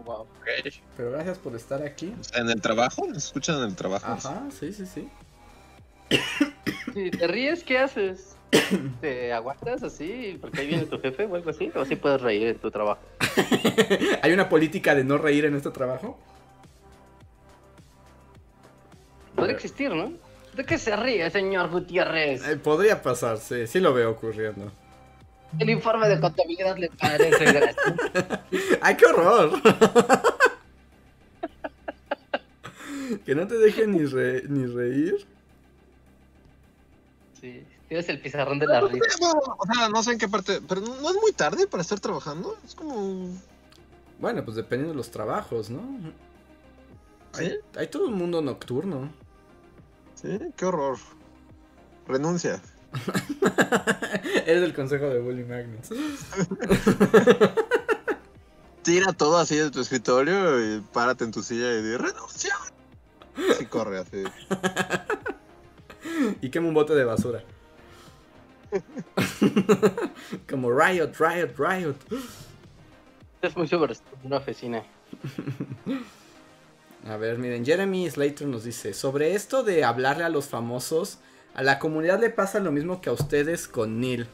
wow. 0.05 0.21
Ok. 0.21 0.47
Pero 0.95 1.11
gracias 1.11 1.37
por 1.37 1.55
estar 1.55 1.81
aquí. 1.83 2.13
¿En 2.33 2.49
el 2.49 2.61
trabajo? 2.61 3.05
¿Nos 3.07 3.25
escuchan 3.25 3.57
en 3.57 3.63
el 3.63 3.75
trabajo? 3.75 4.07
Ajá, 4.07 4.43
sí, 4.57 4.71
sí, 4.71 4.85
sí. 4.85 5.09
Si 6.93 7.11
te 7.11 7.27
ríes, 7.27 7.63
¿qué 7.63 7.79
haces? 7.79 8.37
¿Te 9.01 9.33
aguantas 9.33 9.83
así 9.83 10.37
porque 10.39 10.61
ahí 10.61 10.67
viene 10.67 10.85
tu 10.85 10.99
jefe 10.99 11.25
o 11.25 11.35
algo 11.35 11.49
así? 11.49 11.71
¿O 11.75 11.83
sí 11.83 11.95
puedes 11.95 12.21
reír 12.21 12.47
en 12.47 12.59
tu 12.59 12.71
trabajo? 12.71 13.01
¿Hay 14.21 14.31
una 14.31 14.47
política 14.47 14.95
de 14.95 15.03
no 15.03 15.17
reír 15.17 15.45
en 15.45 15.55
este 15.55 15.71
trabajo? 15.71 16.19
Podría 19.35 19.55
existir, 19.55 19.91
¿no? 19.91 20.13
¿De 20.55 20.63
qué 20.65 20.77
se 20.77 20.95
ríe, 20.95 21.29
señor 21.31 21.69
Gutiérrez? 21.69 22.47
Eh, 22.47 22.57
podría 22.57 23.01
pasar, 23.01 23.37
sí, 23.39 23.65
sí 23.67 23.79
lo 23.79 23.93
veo 23.93 24.11
ocurriendo. 24.11 24.71
El 25.59 25.69
informe 25.69 26.07
de 26.09 26.19
contabilidad 26.19 26.77
le 26.77 26.89
parece 26.89 27.45
gracioso. 27.45 27.93
¡Ay, 28.81 28.95
qué 28.97 29.05
horror! 29.05 29.51
que 33.25 33.35
no 33.35 33.47
te 33.47 33.57
dejen 33.57 33.91
ni, 33.91 34.05
re- 34.05 34.43
ni 34.47 34.65
reír. 34.65 35.25
Sí, 37.39 37.63
tienes 37.87 38.09
el 38.09 38.19
pizarrón 38.19 38.59
de 38.59 38.67
la 38.67 38.81
risa. 38.81 39.05
O 39.57 39.65
sea, 39.73 39.89
no 39.89 40.01
sé 40.03 40.13
en 40.13 40.17
qué 40.19 40.27
parte, 40.27 40.59
pero 40.67 40.81
no 40.81 40.95
no 41.01 41.09
es 41.09 41.15
muy 41.21 41.31
tarde 41.33 41.67
para 41.67 41.81
estar 41.81 41.99
trabajando. 41.99 42.57
Es 42.65 42.75
como. 42.75 43.29
Bueno, 44.19 44.43
pues 44.45 44.55
dependiendo 44.55 44.93
de 44.93 44.97
los 44.97 45.11
trabajos, 45.11 45.69
¿no? 45.69 45.81
Hay, 47.33 47.57
hay 47.75 47.87
todo 47.87 48.07
un 48.07 48.13
mundo 48.13 48.41
nocturno. 48.41 49.11
Sí, 50.23 50.39
qué 50.55 50.65
horror. 50.65 50.97
Renuncia. 52.07 52.61
Eres 54.45 54.63
el 54.63 54.73
consejo 54.73 55.05
de 55.05 55.19
Bully 55.19 55.43
Magnets. 55.43 55.89
Tira 58.83 59.11
todo 59.11 59.37
así 59.37 59.57
de 59.57 59.69
tu 59.69 59.81
escritorio 59.81 60.77
y 60.77 60.81
párate 60.93 61.25
en 61.25 61.31
tu 61.31 61.43
silla 61.43 61.73
y 61.73 61.81
di 61.81 61.97
renuncia. 61.97 62.55
Así 63.51 63.65
corre, 63.65 63.99
así. 63.99 64.23
y 66.41 66.49
quema 66.49 66.69
un 66.69 66.73
bote 66.73 66.95
de 66.95 67.03
basura. 67.03 67.43
Como 70.49 70.71
Riot, 70.71 71.11
Riot, 71.19 71.53
Riot. 71.57 71.95
Es 73.41 73.57
muy 73.57 73.67
sobre 73.67 73.95
una 74.23 74.37
oficina. 74.37 74.83
A 77.07 77.17
ver, 77.17 77.37
miren, 77.37 77.65
Jeremy 77.65 78.09
Slater 78.09 78.47
nos 78.47 78.63
dice, 78.63 78.93
sobre 78.93 79.35
esto 79.35 79.63
de 79.63 79.83
hablarle 79.83 80.23
a 80.23 80.29
los 80.29 80.47
famosos, 80.47 81.17
a 81.53 81.61
la 81.61 81.77
comunidad 81.79 82.19
le 82.19 82.29
pasa 82.29 82.59
lo 82.59 82.71
mismo 82.71 83.01
que 83.01 83.09
a 83.09 83.13
ustedes 83.13 83.67
con 83.67 83.99
Neil. 83.99 84.27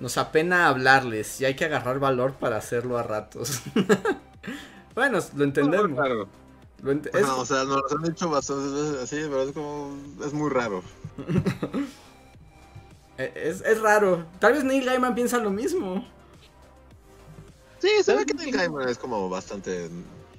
Nos 0.00 0.18
apena 0.18 0.68
hablarles 0.68 1.40
y 1.40 1.44
hay 1.44 1.56
que 1.56 1.64
agarrar 1.66 1.98
valor 1.98 2.34
para 2.34 2.56
hacerlo 2.56 2.98
a 2.98 3.02
ratos. 3.02 3.60
bueno, 4.94 5.18
lo 5.34 5.44
entendemos. 5.44 5.88
Claro. 5.92 6.28
Lo 6.82 6.92
ent- 6.92 7.08
Ajá, 7.08 7.18
es- 7.20 7.28
o 7.28 7.46
sea, 7.46 7.64
nos 7.64 7.90
lo 7.90 7.96
han 7.98 8.02
dicho 8.04 8.28
bastantes 8.28 8.72
veces 8.72 9.02
así, 9.02 9.16
pero 9.22 9.42
es 9.42 9.52
como. 9.52 9.96
Es 10.24 10.32
muy 10.34 10.50
raro. 10.50 10.82
eh, 13.18 13.32
es, 13.36 13.60
es 13.62 13.80
raro. 13.80 14.26
Tal 14.38 14.52
vez 14.54 14.64
Neil 14.64 14.84
Gaiman 14.84 15.14
piensa 15.14 15.38
lo 15.38 15.50
mismo. 15.50 16.06
Sí, 17.78 17.88
se 18.02 18.14
ve 18.16 18.24
que 18.26 18.34
Neil 18.34 18.52
Gaiman 18.56 18.88
es 18.88 18.98
como 18.98 19.28
bastante. 19.28 19.88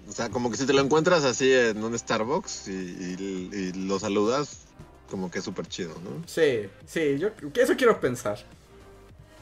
O 0.07 0.11
sea, 0.11 0.29
como 0.29 0.49
que 0.49 0.57
si 0.57 0.65
te 0.65 0.73
lo 0.73 0.81
encuentras 0.81 1.23
así 1.25 1.51
en 1.51 1.83
un 1.83 1.97
Starbucks 1.97 2.67
y, 2.67 2.71
y- 2.71 3.49
y 3.53 3.73
lo 3.87 3.99
saludas, 3.99 4.59
como 5.09 5.29
que 5.29 5.39
es 5.39 5.45
súper 5.45 5.67
chido, 5.67 5.95
¿no? 6.03 6.23
Sí, 6.27 6.67
sí, 6.85 7.17
yo 7.19 7.29
que 7.53 7.61
eso 7.61 7.73
quiero 7.77 7.99
pensar. 7.99 8.37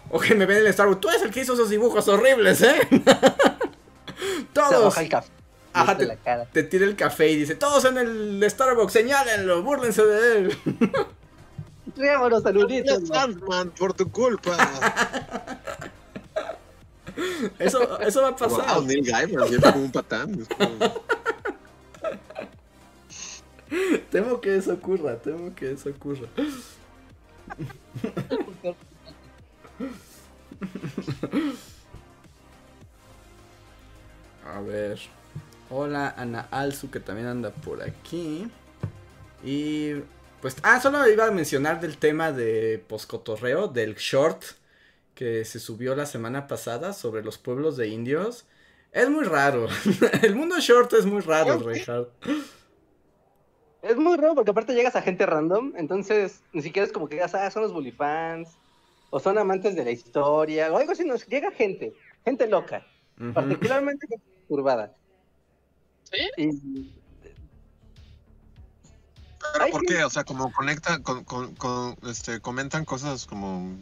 O 0.10 0.20
que 0.20 0.36
me 0.36 0.46
ven 0.46 0.58
en 0.58 0.68
el 0.68 0.74
Starbucks. 0.74 1.02
Tú 1.02 1.10
eres 1.10 1.22
el 1.24 1.32
que 1.32 1.42
hizo 1.42 1.54
esos 1.54 1.70
dibujos 1.70 2.08
horribles, 2.08 2.62
¿eh? 2.62 2.76
Se 2.90 4.44
Todos. 4.54 4.86
baja 4.86 5.02
el 5.02 5.10
café. 5.10 5.30
Ajá, 5.74 5.98
te, 6.54 6.64
tira 6.64 6.86
el 6.86 6.96
café 6.96 7.30
y 7.32 7.36
dice, 7.36 7.56
todos 7.56 7.84
en 7.84 7.98
el 7.98 8.46
Starbucks, 8.50 8.94
señálenlo, 8.94 9.62
búrlense 9.62 10.06
de 10.06 10.38
él. 10.38 10.58
Saluditos. 12.44 13.00
Gracias, 13.00 13.08
Sandman, 13.10 13.72
por 13.72 13.94
tu 13.94 14.10
culpa. 14.10 14.56
Eso, 17.60 18.00
eso 18.02 18.22
va 18.22 18.30
a 18.30 18.36
pasar. 18.36 18.76
wow, 18.78 18.86
Neil 18.86 19.04
Gaiman, 19.06 19.48
siempre 19.48 19.72
como 19.72 19.86
un 19.86 19.92
patán. 19.92 20.46
como- 20.58 20.94
Temo 24.12 24.40
que 24.42 24.56
eso 24.56 24.74
ocurra, 24.74 25.18
temo 25.18 25.54
que 25.56 25.72
eso 25.72 25.90
ocurra. 25.90 26.28
A 34.46 34.60
ver. 34.62 35.00
Hola, 35.70 36.14
Ana 36.18 36.48
Alzu, 36.52 36.90
que 36.92 37.00
también 37.00 37.28
anda 37.28 37.50
por 37.52 37.82
aquí. 37.82 38.48
Y 39.44 39.94
pues, 40.42 40.58
ah, 40.64 40.80
solo 40.80 41.08
iba 41.10 41.26
a 41.26 41.32
mencionar 41.32 41.80
del 41.82 41.98
tema 41.98 42.32
de 42.32 42.84
poscotorreo, 42.88 43.68
del 43.68 43.96
short 43.96 44.44
que 45.16 45.46
se 45.46 45.60
subió 45.60 45.96
la 45.96 46.06
semana 46.06 46.48
pasada 46.48 46.94
sobre 46.94 47.24
los 47.24 47.38
pueblos 47.38 47.78
de 47.78 47.88
indios. 47.88 48.46
Es 48.92 49.10
muy 49.10 49.24
raro. 49.24 49.68
El 50.22 50.36
mundo 50.36 50.60
short 50.60 50.94
es 50.94 51.06
muy 51.06 51.22
raro, 51.22 51.58
Reinhardt. 51.58 52.10
Es 53.82 53.98
muy 53.98 54.18
raro 54.18 54.36
porque 54.36 54.52
aparte 54.52 54.74
llegas 54.74 54.96
a 54.96 55.02
gente 55.02 55.26
random, 55.26 55.74
entonces 55.78 56.42
ni 56.54 56.62
siquiera 56.62 56.86
es 56.86 56.92
como 56.92 57.08
que 57.08 57.16
digas, 57.16 57.36
ah, 57.36 57.50
son 57.52 57.62
los 57.64 57.72
bully 57.72 57.92
fans, 57.92 58.58
o 59.12 59.20
son 59.20 59.38
amantes 59.38 59.76
de 59.76 59.86
la 59.86 59.92
historia, 59.92 60.72
o 60.74 60.78
algo 60.78 60.92
así, 60.92 61.06
nos 61.06 61.26
llega 61.28 61.52
gente, 61.52 61.94
gente 62.24 62.48
loca, 62.48 62.86
Ujú. 63.20 63.34
particularmente 63.34 64.08
gente 64.08 64.26
turbada. 64.48 64.96
¿Sí? 66.04 66.18
Y 66.38 66.92
¿Pero 69.54 69.66
Ay, 69.66 69.72
por 69.72 69.82
sí. 69.82 69.88
qué? 69.88 70.04
O 70.04 70.10
sea, 70.10 70.24
como 70.24 70.52
conectan, 70.52 71.04
con, 71.04 71.24
con, 71.24 71.56
con, 71.56 71.96
este, 72.10 72.40
comentan 72.42 72.86
cosas 72.86 73.26
como... 73.26 73.78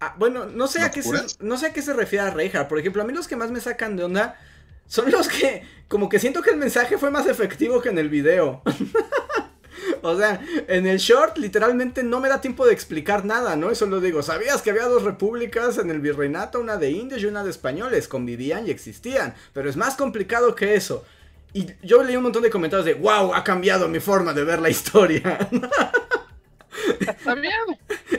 Ah, 0.00 0.14
bueno, 0.18 0.46
no 0.46 0.68
sé, 0.68 0.82
a 0.82 0.90
qué 0.90 1.02
se, 1.02 1.10
no 1.40 1.56
sé 1.56 1.66
a 1.66 1.72
qué 1.72 1.82
se 1.82 1.92
refiere 1.92 2.26
a 2.26 2.30
Reinhardt. 2.30 2.68
Por 2.68 2.78
ejemplo, 2.78 3.02
a 3.02 3.04
mí 3.04 3.12
los 3.12 3.26
que 3.26 3.36
más 3.36 3.50
me 3.50 3.60
sacan 3.60 3.96
de 3.96 4.04
onda 4.04 4.38
son 4.86 5.10
los 5.10 5.28
que, 5.28 5.64
como 5.88 6.08
que 6.08 6.18
siento 6.18 6.40
que 6.40 6.50
el 6.50 6.56
mensaje 6.56 6.98
fue 6.98 7.10
más 7.10 7.26
efectivo 7.26 7.80
que 7.80 7.88
en 7.88 7.98
el 7.98 8.08
video. 8.08 8.62
o 10.02 10.16
sea, 10.16 10.40
en 10.68 10.86
el 10.86 10.98
short 10.98 11.36
literalmente 11.38 12.02
no 12.04 12.20
me 12.20 12.28
da 12.28 12.40
tiempo 12.40 12.64
de 12.64 12.72
explicar 12.72 13.24
nada, 13.24 13.56
¿no? 13.56 13.70
Eso 13.70 13.86
lo 13.86 14.00
digo. 14.00 14.22
¿Sabías 14.22 14.62
que 14.62 14.70
había 14.70 14.86
dos 14.86 15.02
repúblicas 15.02 15.78
en 15.78 15.90
el 15.90 16.00
virreinato? 16.00 16.60
Una 16.60 16.76
de 16.76 16.90
indios 16.90 17.22
y 17.22 17.26
una 17.26 17.42
de 17.42 17.50
españoles. 17.50 18.06
Convivían 18.06 18.66
y 18.66 18.70
existían. 18.70 19.34
Pero 19.52 19.68
es 19.68 19.76
más 19.76 19.96
complicado 19.96 20.54
que 20.54 20.74
eso. 20.74 21.04
Y 21.52 21.66
yo 21.82 22.02
leí 22.02 22.16
un 22.16 22.22
montón 22.22 22.42
de 22.42 22.50
comentarios 22.50 22.86
de, 22.86 22.94
wow, 22.94 23.34
ha 23.34 23.42
cambiado 23.42 23.88
mi 23.88 24.00
forma 24.00 24.32
de 24.32 24.44
ver 24.44 24.60
la 24.60 24.70
historia. 24.70 25.48
Está 27.00 27.34
bien. 27.34 27.52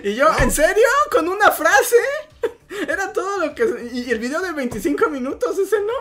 Y 0.03 0.15
yo, 0.15 0.27
¿en 0.39 0.51
serio? 0.51 0.87
¿Con 1.11 1.27
una 1.27 1.51
frase? 1.51 1.95
Era 2.87 3.11
todo 3.11 3.45
lo 3.45 3.55
que... 3.55 3.89
Y 3.91 4.11
el 4.11 4.19
video 4.19 4.41
de 4.41 4.51
25 4.51 5.09
minutos, 5.09 5.57
ese 5.57 5.77
no. 5.81 5.93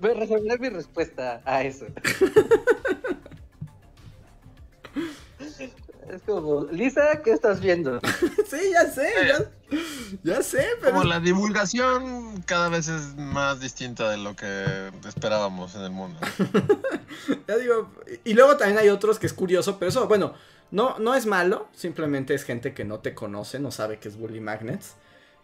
voy 0.00 0.10
a 0.10 0.14
resolver 0.14 0.60
mi 0.60 0.68
respuesta 0.68 1.40
a 1.44 1.62
eso. 1.62 1.86
es 6.10 6.22
como, 6.26 6.64
Lisa, 6.70 7.22
¿qué 7.22 7.32
estás 7.32 7.60
viendo? 7.60 8.00
Sí, 8.48 8.70
ya 8.72 8.90
sé, 8.90 9.10
ya, 9.26 9.38
ya 10.22 10.42
sé, 10.42 10.64
pero... 10.80 10.92
Como 10.92 11.04
la 11.04 11.18
divulgación 11.20 12.42
cada 12.42 12.68
vez 12.68 12.88
es 12.88 13.16
más 13.16 13.60
distinta 13.60 14.10
de 14.10 14.18
lo 14.18 14.36
que 14.36 14.92
esperábamos 15.08 15.74
en 15.74 15.82
el 15.82 15.90
mundo. 15.90 16.20
Ya 17.48 17.56
digo, 17.56 17.90
y 18.24 18.34
luego 18.34 18.56
también 18.56 18.78
hay 18.78 18.88
otros 18.88 19.18
que 19.18 19.26
es 19.26 19.32
curioso, 19.32 19.78
pero 19.78 19.88
eso, 19.88 20.06
bueno, 20.06 20.34
no, 20.70 20.98
no 20.98 21.14
es 21.14 21.26
malo, 21.26 21.68
simplemente 21.72 22.34
es 22.34 22.44
gente 22.44 22.74
que 22.74 22.84
no 22.84 22.98
te 22.98 23.14
conoce, 23.14 23.58
no 23.58 23.70
sabe 23.70 23.98
que 23.98 24.08
es 24.08 24.16
Bully 24.16 24.40
Magnets, 24.40 24.96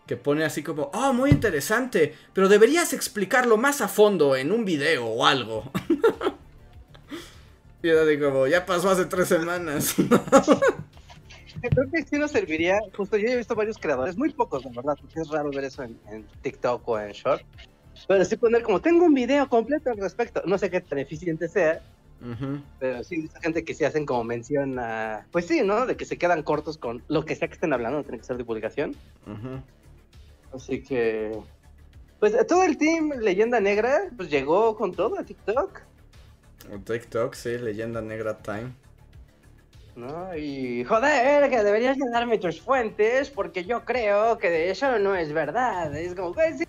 que 0.07 0.17
pone 0.17 0.45
así 0.45 0.63
como, 0.63 0.91
oh, 0.95 1.13
muy 1.13 1.31
interesante, 1.31 2.15
pero 2.33 2.49
deberías 2.49 2.93
explicarlo 2.93 3.57
más 3.57 3.81
a 3.81 3.89
fondo 3.89 4.37
en 4.37 4.51
un 4.51 4.65
video 4.65 5.07
o 5.07 5.25
algo. 5.25 5.71
y 7.83 7.89
yo 7.89 8.05
digo, 8.05 8.47
ya 8.47 8.67
pasó 8.67 8.91
hace 8.91 9.05
tres 9.07 9.29
semanas. 9.29 9.95
Creo 11.61 11.91
que 11.93 12.03
sí 12.03 12.19
nos 12.19 12.33
serviría, 12.33 12.81
justo 12.97 13.17
yo 13.17 13.29
he 13.29 13.37
visto 13.37 13.55
varios 13.55 13.79
creadores, 13.79 14.17
muy 14.17 14.33
pocos, 14.33 14.65
la 14.65 14.73
verdad, 14.73 14.97
porque 15.01 15.21
es 15.21 15.29
raro 15.29 15.51
ver 15.51 15.65
eso 15.65 15.85
en, 15.85 15.97
en 16.11 16.27
TikTok 16.43 16.89
o 16.89 16.99
en 16.99 17.13
Short. 17.13 17.43
Pero 18.09 18.25
sí 18.25 18.37
poner 18.37 18.63
como, 18.63 18.81
tengo 18.81 19.05
un 19.05 19.15
video 19.15 19.49
completo 19.49 19.91
al 19.91 19.99
respecto. 19.99 20.43
No 20.45 20.59
sé 20.59 20.71
qué 20.71 20.81
tan 20.81 20.99
eficiente 20.99 21.49
sea, 21.49 21.81
Pero 22.79 23.03
sí, 23.05 23.25
esa 23.29 23.41
gente 23.41 23.65
que 23.65 23.75
sí 23.75 23.85
hacen 23.85 24.07
como 24.07 24.25
mención 24.25 24.79
a. 24.79 25.27
Pues 25.33 25.47
sí, 25.47 25.63
¿no? 25.63 25.87
De 25.87 25.97
que 25.97 26.05
se 26.05 26.19
quedan 26.19 26.43
cortos 26.43 26.79
con 26.79 27.03
lo 27.09 27.25
que 27.25 27.35
sea 27.35 27.49
que 27.49 27.55
estén 27.55 27.73
hablando, 27.73 27.99
no 27.99 28.05
tiene 28.05 28.19
que 28.19 28.25
ser 28.25 28.37
divulgación. 28.37 28.95
Ujú. 29.27 29.61
Así 30.55 30.83
que. 30.83 31.33
Pues 32.21 32.35
todo 32.47 32.63
el 32.63 32.79
team 32.79 33.11
Leyenda 33.21 33.59
Negra, 33.59 34.09
pues 34.17 34.31
llegó 34.31 34.77
con 34.77 34.93
todo 34.93 35.19
a 35.19 35.25
TikTok, 35.25 35.81
TikTok, 36.85 37.35
sí, 37.35 37.59
leyenda 37.59 38.01
negra 38.01 38.39
time. 38.39 38.73
¿no? 39.97 40.35
Y 40.37 40.85
joder, 40.85 41.51
que 41.51 41.63
deberías 41.63 41.99
de 41.99 42.09
darme 42.11 42.39
tus 42.39 42.61
fuentes, 42.61 43.31
porque 43.31 43.65
yo 43.65 43.85
creo 43.85 44.39
que 44.39 44.51
de 44.51 44.71
eso 44.71 44.99
no 44.99 45.15
es 45.15 45.33
verdad. 45.33 45.95
Es 45.97 46.15
como, 46.15 46.33
pues 46.33 46.59
sí, 46.59 46.65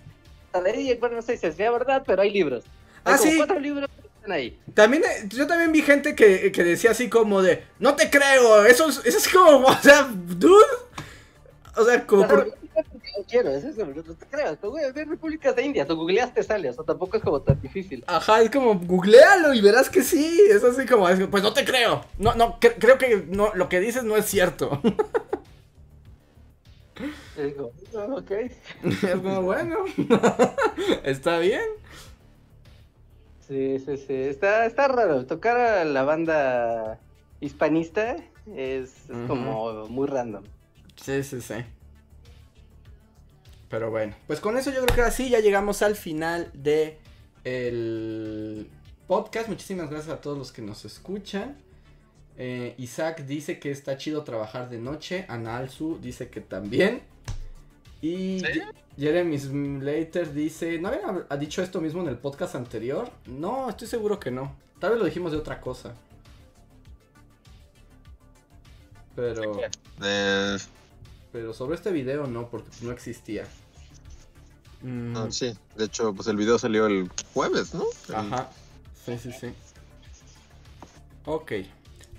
bueno, 1.00 1.16
no 1.16 1.22
sé 1.22 1.36
si 1.36 1.50
sea 1.52 1.70
verdad, 1.70 2.02
pero 2.06 2.22
hay 2.22 2.30
libros. 2.32 2.64
Hay 3.04 3.14
Ah, 3.14 3.18
como 3.18 3.30
sí. 3.30 3.36
cuatro 3.36 3.58
libros 3.58 3.88
están 4.24 4.32
ahí. 4.32 4.58
También, 4.74 5.04
eh, 5.04 5.28
yo 5.28 5.46
también 5.46 5.72
vi 5.72 5.82
gente 5.82 6.14
que, 6.14 6.50
que 6.52 6.64
decía 6.64 6.90
así 6.92 7.08
como 7.08 7.42
de, 7.42 7.62
no 7.78 7.94
te 7.94 8.10
creo, 8.10 8.64
eso 8.64 8.88
es, 8.88 9.00
eso 9.04 9.18
es 9.18 9.28
como, 9.28 9.66
o 9.68 9.74
sea, 9.82 10.08
dude. 10.12 10.64
O 11.76 11.84
sea, 11.84 12.06
como 12.06 12.26
por... 12.28 12.46
no 12.46 13.24
quiero, 13.28 13.50
es 13.50 13.64
eso, 13.64 13.84
no 13.84 14.02
te 14.02 14.26
creas. 14.26 14.58
Tú, 14.60 14.70
güey, 14.70 14.90
ve 14.92 15.04
Repúblicas 15.04 15.54
de 15.56 15.62
India, 15.62 15.86
tú 15.86 15.96
googleaste 15.96 16.42
sale, 16.42 16.70
o 16.70 16.72
sea, 16.72 16.84
tampoco 16.84 17.16
es 17.16 17.22
como 17.22 17.42
tan 17.42 17.60
difícil. 17.60 18.04
Ajá, 18.06 18.42
es 18.42 18.50
como, 18.50 18.78
googlealo 18.78 19.52
y 19.54 19.60
verás 19.60 19.90
que 19.90 20.02
sí. 20.02 20.40
Es 20.50 20.62
así 20.64 20.86
como, 20.86 21.08
es- 21.08 21.20
pues 21.26 21.42
no 21.42 21.52
te 21.52 21.64
creo. 21.64 22.04
No, 22.18 22.34
no, 22.34 22.58
cre- 22.60 22.76
creo 22.78 22.96
que 22.98 23.24
no, 23.28 23.50
lo 23.54 23.68
que 23.68 23.80
dices 23.80 24.04
no 24.04 24.16
es 24.16 24.24
cierto. 24.26 24.80
Digo, 27.36 27.72
"Ah, 27.96 28.06
ok. 28.10 28.30
Es 28.84 29.10
como, 29.20 29.42
bueno, 29.42 29.78
está 31.02 31.38
bien. 31.40 31.62
Sí, 33.46 33.78
sí, 33.78 33.96
sí. 33.96 34.14
Está, 34.14 34.66
está 34.66 34.88
raro. 34.88 35.26
Tocar 35.26 35.56
a 35.56 35.84
la 35.84 36.02
banda 36.02 36.98
hispanista 37.40 38.16
es, 38.54 39.04
como 39.26 39.86
muy 39.88 40.06
random. 40.06 40.44
Sí, 40.96 41.22
sí, 41.22 41.40
sí. 41.40 41.54
Pero 43.68 43.90
bueno, 43.90 44.14
pues 44.26 44.40
con 44.40 44.56
eso 44.56 44.70
yo 44.70 44.84
creo 44.84 44.94
que 44.94 45.02
así 45.02 45.28
ya 45.28 45.40
llegamos 45.40 45.82
al 45.82 45.96
final 45.96 46.50
de 46.54 46.98
el 47.42 48.68
podcast. 49.06 49.48
Muchísimas 49.48 49.90
gracias 49.90 50.14
a 50.14 50.20
todos 50.20 50.38
los 50.38 50.52
que 50.52 50.62
nos 50.62 50.84
escuchan. 50.84 51.56
Eh, 52.36 52.74
Isaac 52.78 53.24
dice 53.26 53.58
que 53.58 53.70
está 53.70 53.96
chido 53.96 54.24
trabajar 54.24 54.70
de 54.70 54.78
noche. 54.78 55.26
Ana 55.28 55.58
Alzu 55.58 55.98
dice 56.00 56.28
que 56.28 56.40
también. 56.40 57.02
Y 58.00 58.40
¿Sí? 58.40 58.60
Jeremy 58.98 59.38
Slater 59.38 60.32
dice, 60.32 60.78
¿no 60.78 60.88
habían 60.88 61.04
hab- 61.04 61.26
ha 61.28 61.36
dicho 61.36 61.62
esto 61.62 61.80
mismo 61.80 62.02
en 62.02 62.08
el 62.08 62.16
podcast 62.18 62.54
anterior? 62.54 63.10
No, 63.26 63.68
estoy 63.68 63.88
seguro 63.88 64.20
que 64.20 64.30
no. 64.30 64.54
Tal 64.78 64.90
vez 64.90 64.98
lo 65.00 65.04
dijimos 65.06 65.32
de 65.32 65.38
otra 65.38 65.60
cosa. 65.60 65.94
Pero... 69.16 69.60
Eh, 70.02 70.58
Pero 71.32 71.52
sobre 71.52 71.76
este 71.76 71.90
video 71.92 72.26
no, 72.26 72.48
porque 72.48 72.68
no 72.82 72.92
existía. 72.92 73.44
Mm, 74.82 75.12
no, 75.12 75.32
sí, 75.32 75.56
de 75.76 75.84
hecho, 75.86 76.14
pues 76.14 76.28
el 76.28 76.36
video 76.36 76.58
salió 76.58 76.86
el 76.86 77.10
jueves, 77.32 77.74
¿no? 77.74 77.84
El- 78.08 78.14
Ajá. 78.14 78.50
Sí, 79.04 79.18
sí, 79.18 79.32
sí. 79.32 79.48
Ok. 81.26 81.52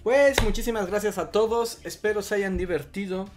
Pues 0.03 0.41
muchísimas 0.43 0.87
gracias 0.87 1.17
a 1.17 1.31
todos. 1.31 1.79
Espero 1.83 2.21
se 2.21 2.35
hayan 2.35 2.57
divertido. 2.57 3.27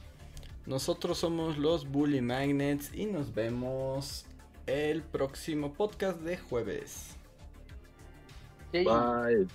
Nosotros 0.68 1.16
somos 1.16 1.56
los 1.56 1.90
Bully 1.90 2.20
Magnets 2.20 2.94
y 2.94 3.06
nos 3.06 3.34
vemos 3.34 4.26
el 4.66 5.02
próximo 5.02 5.72
podcast 5.72 6.20
de 6.20 6.36
jueves. 6.36 7.16
Bye. 8.70 9.48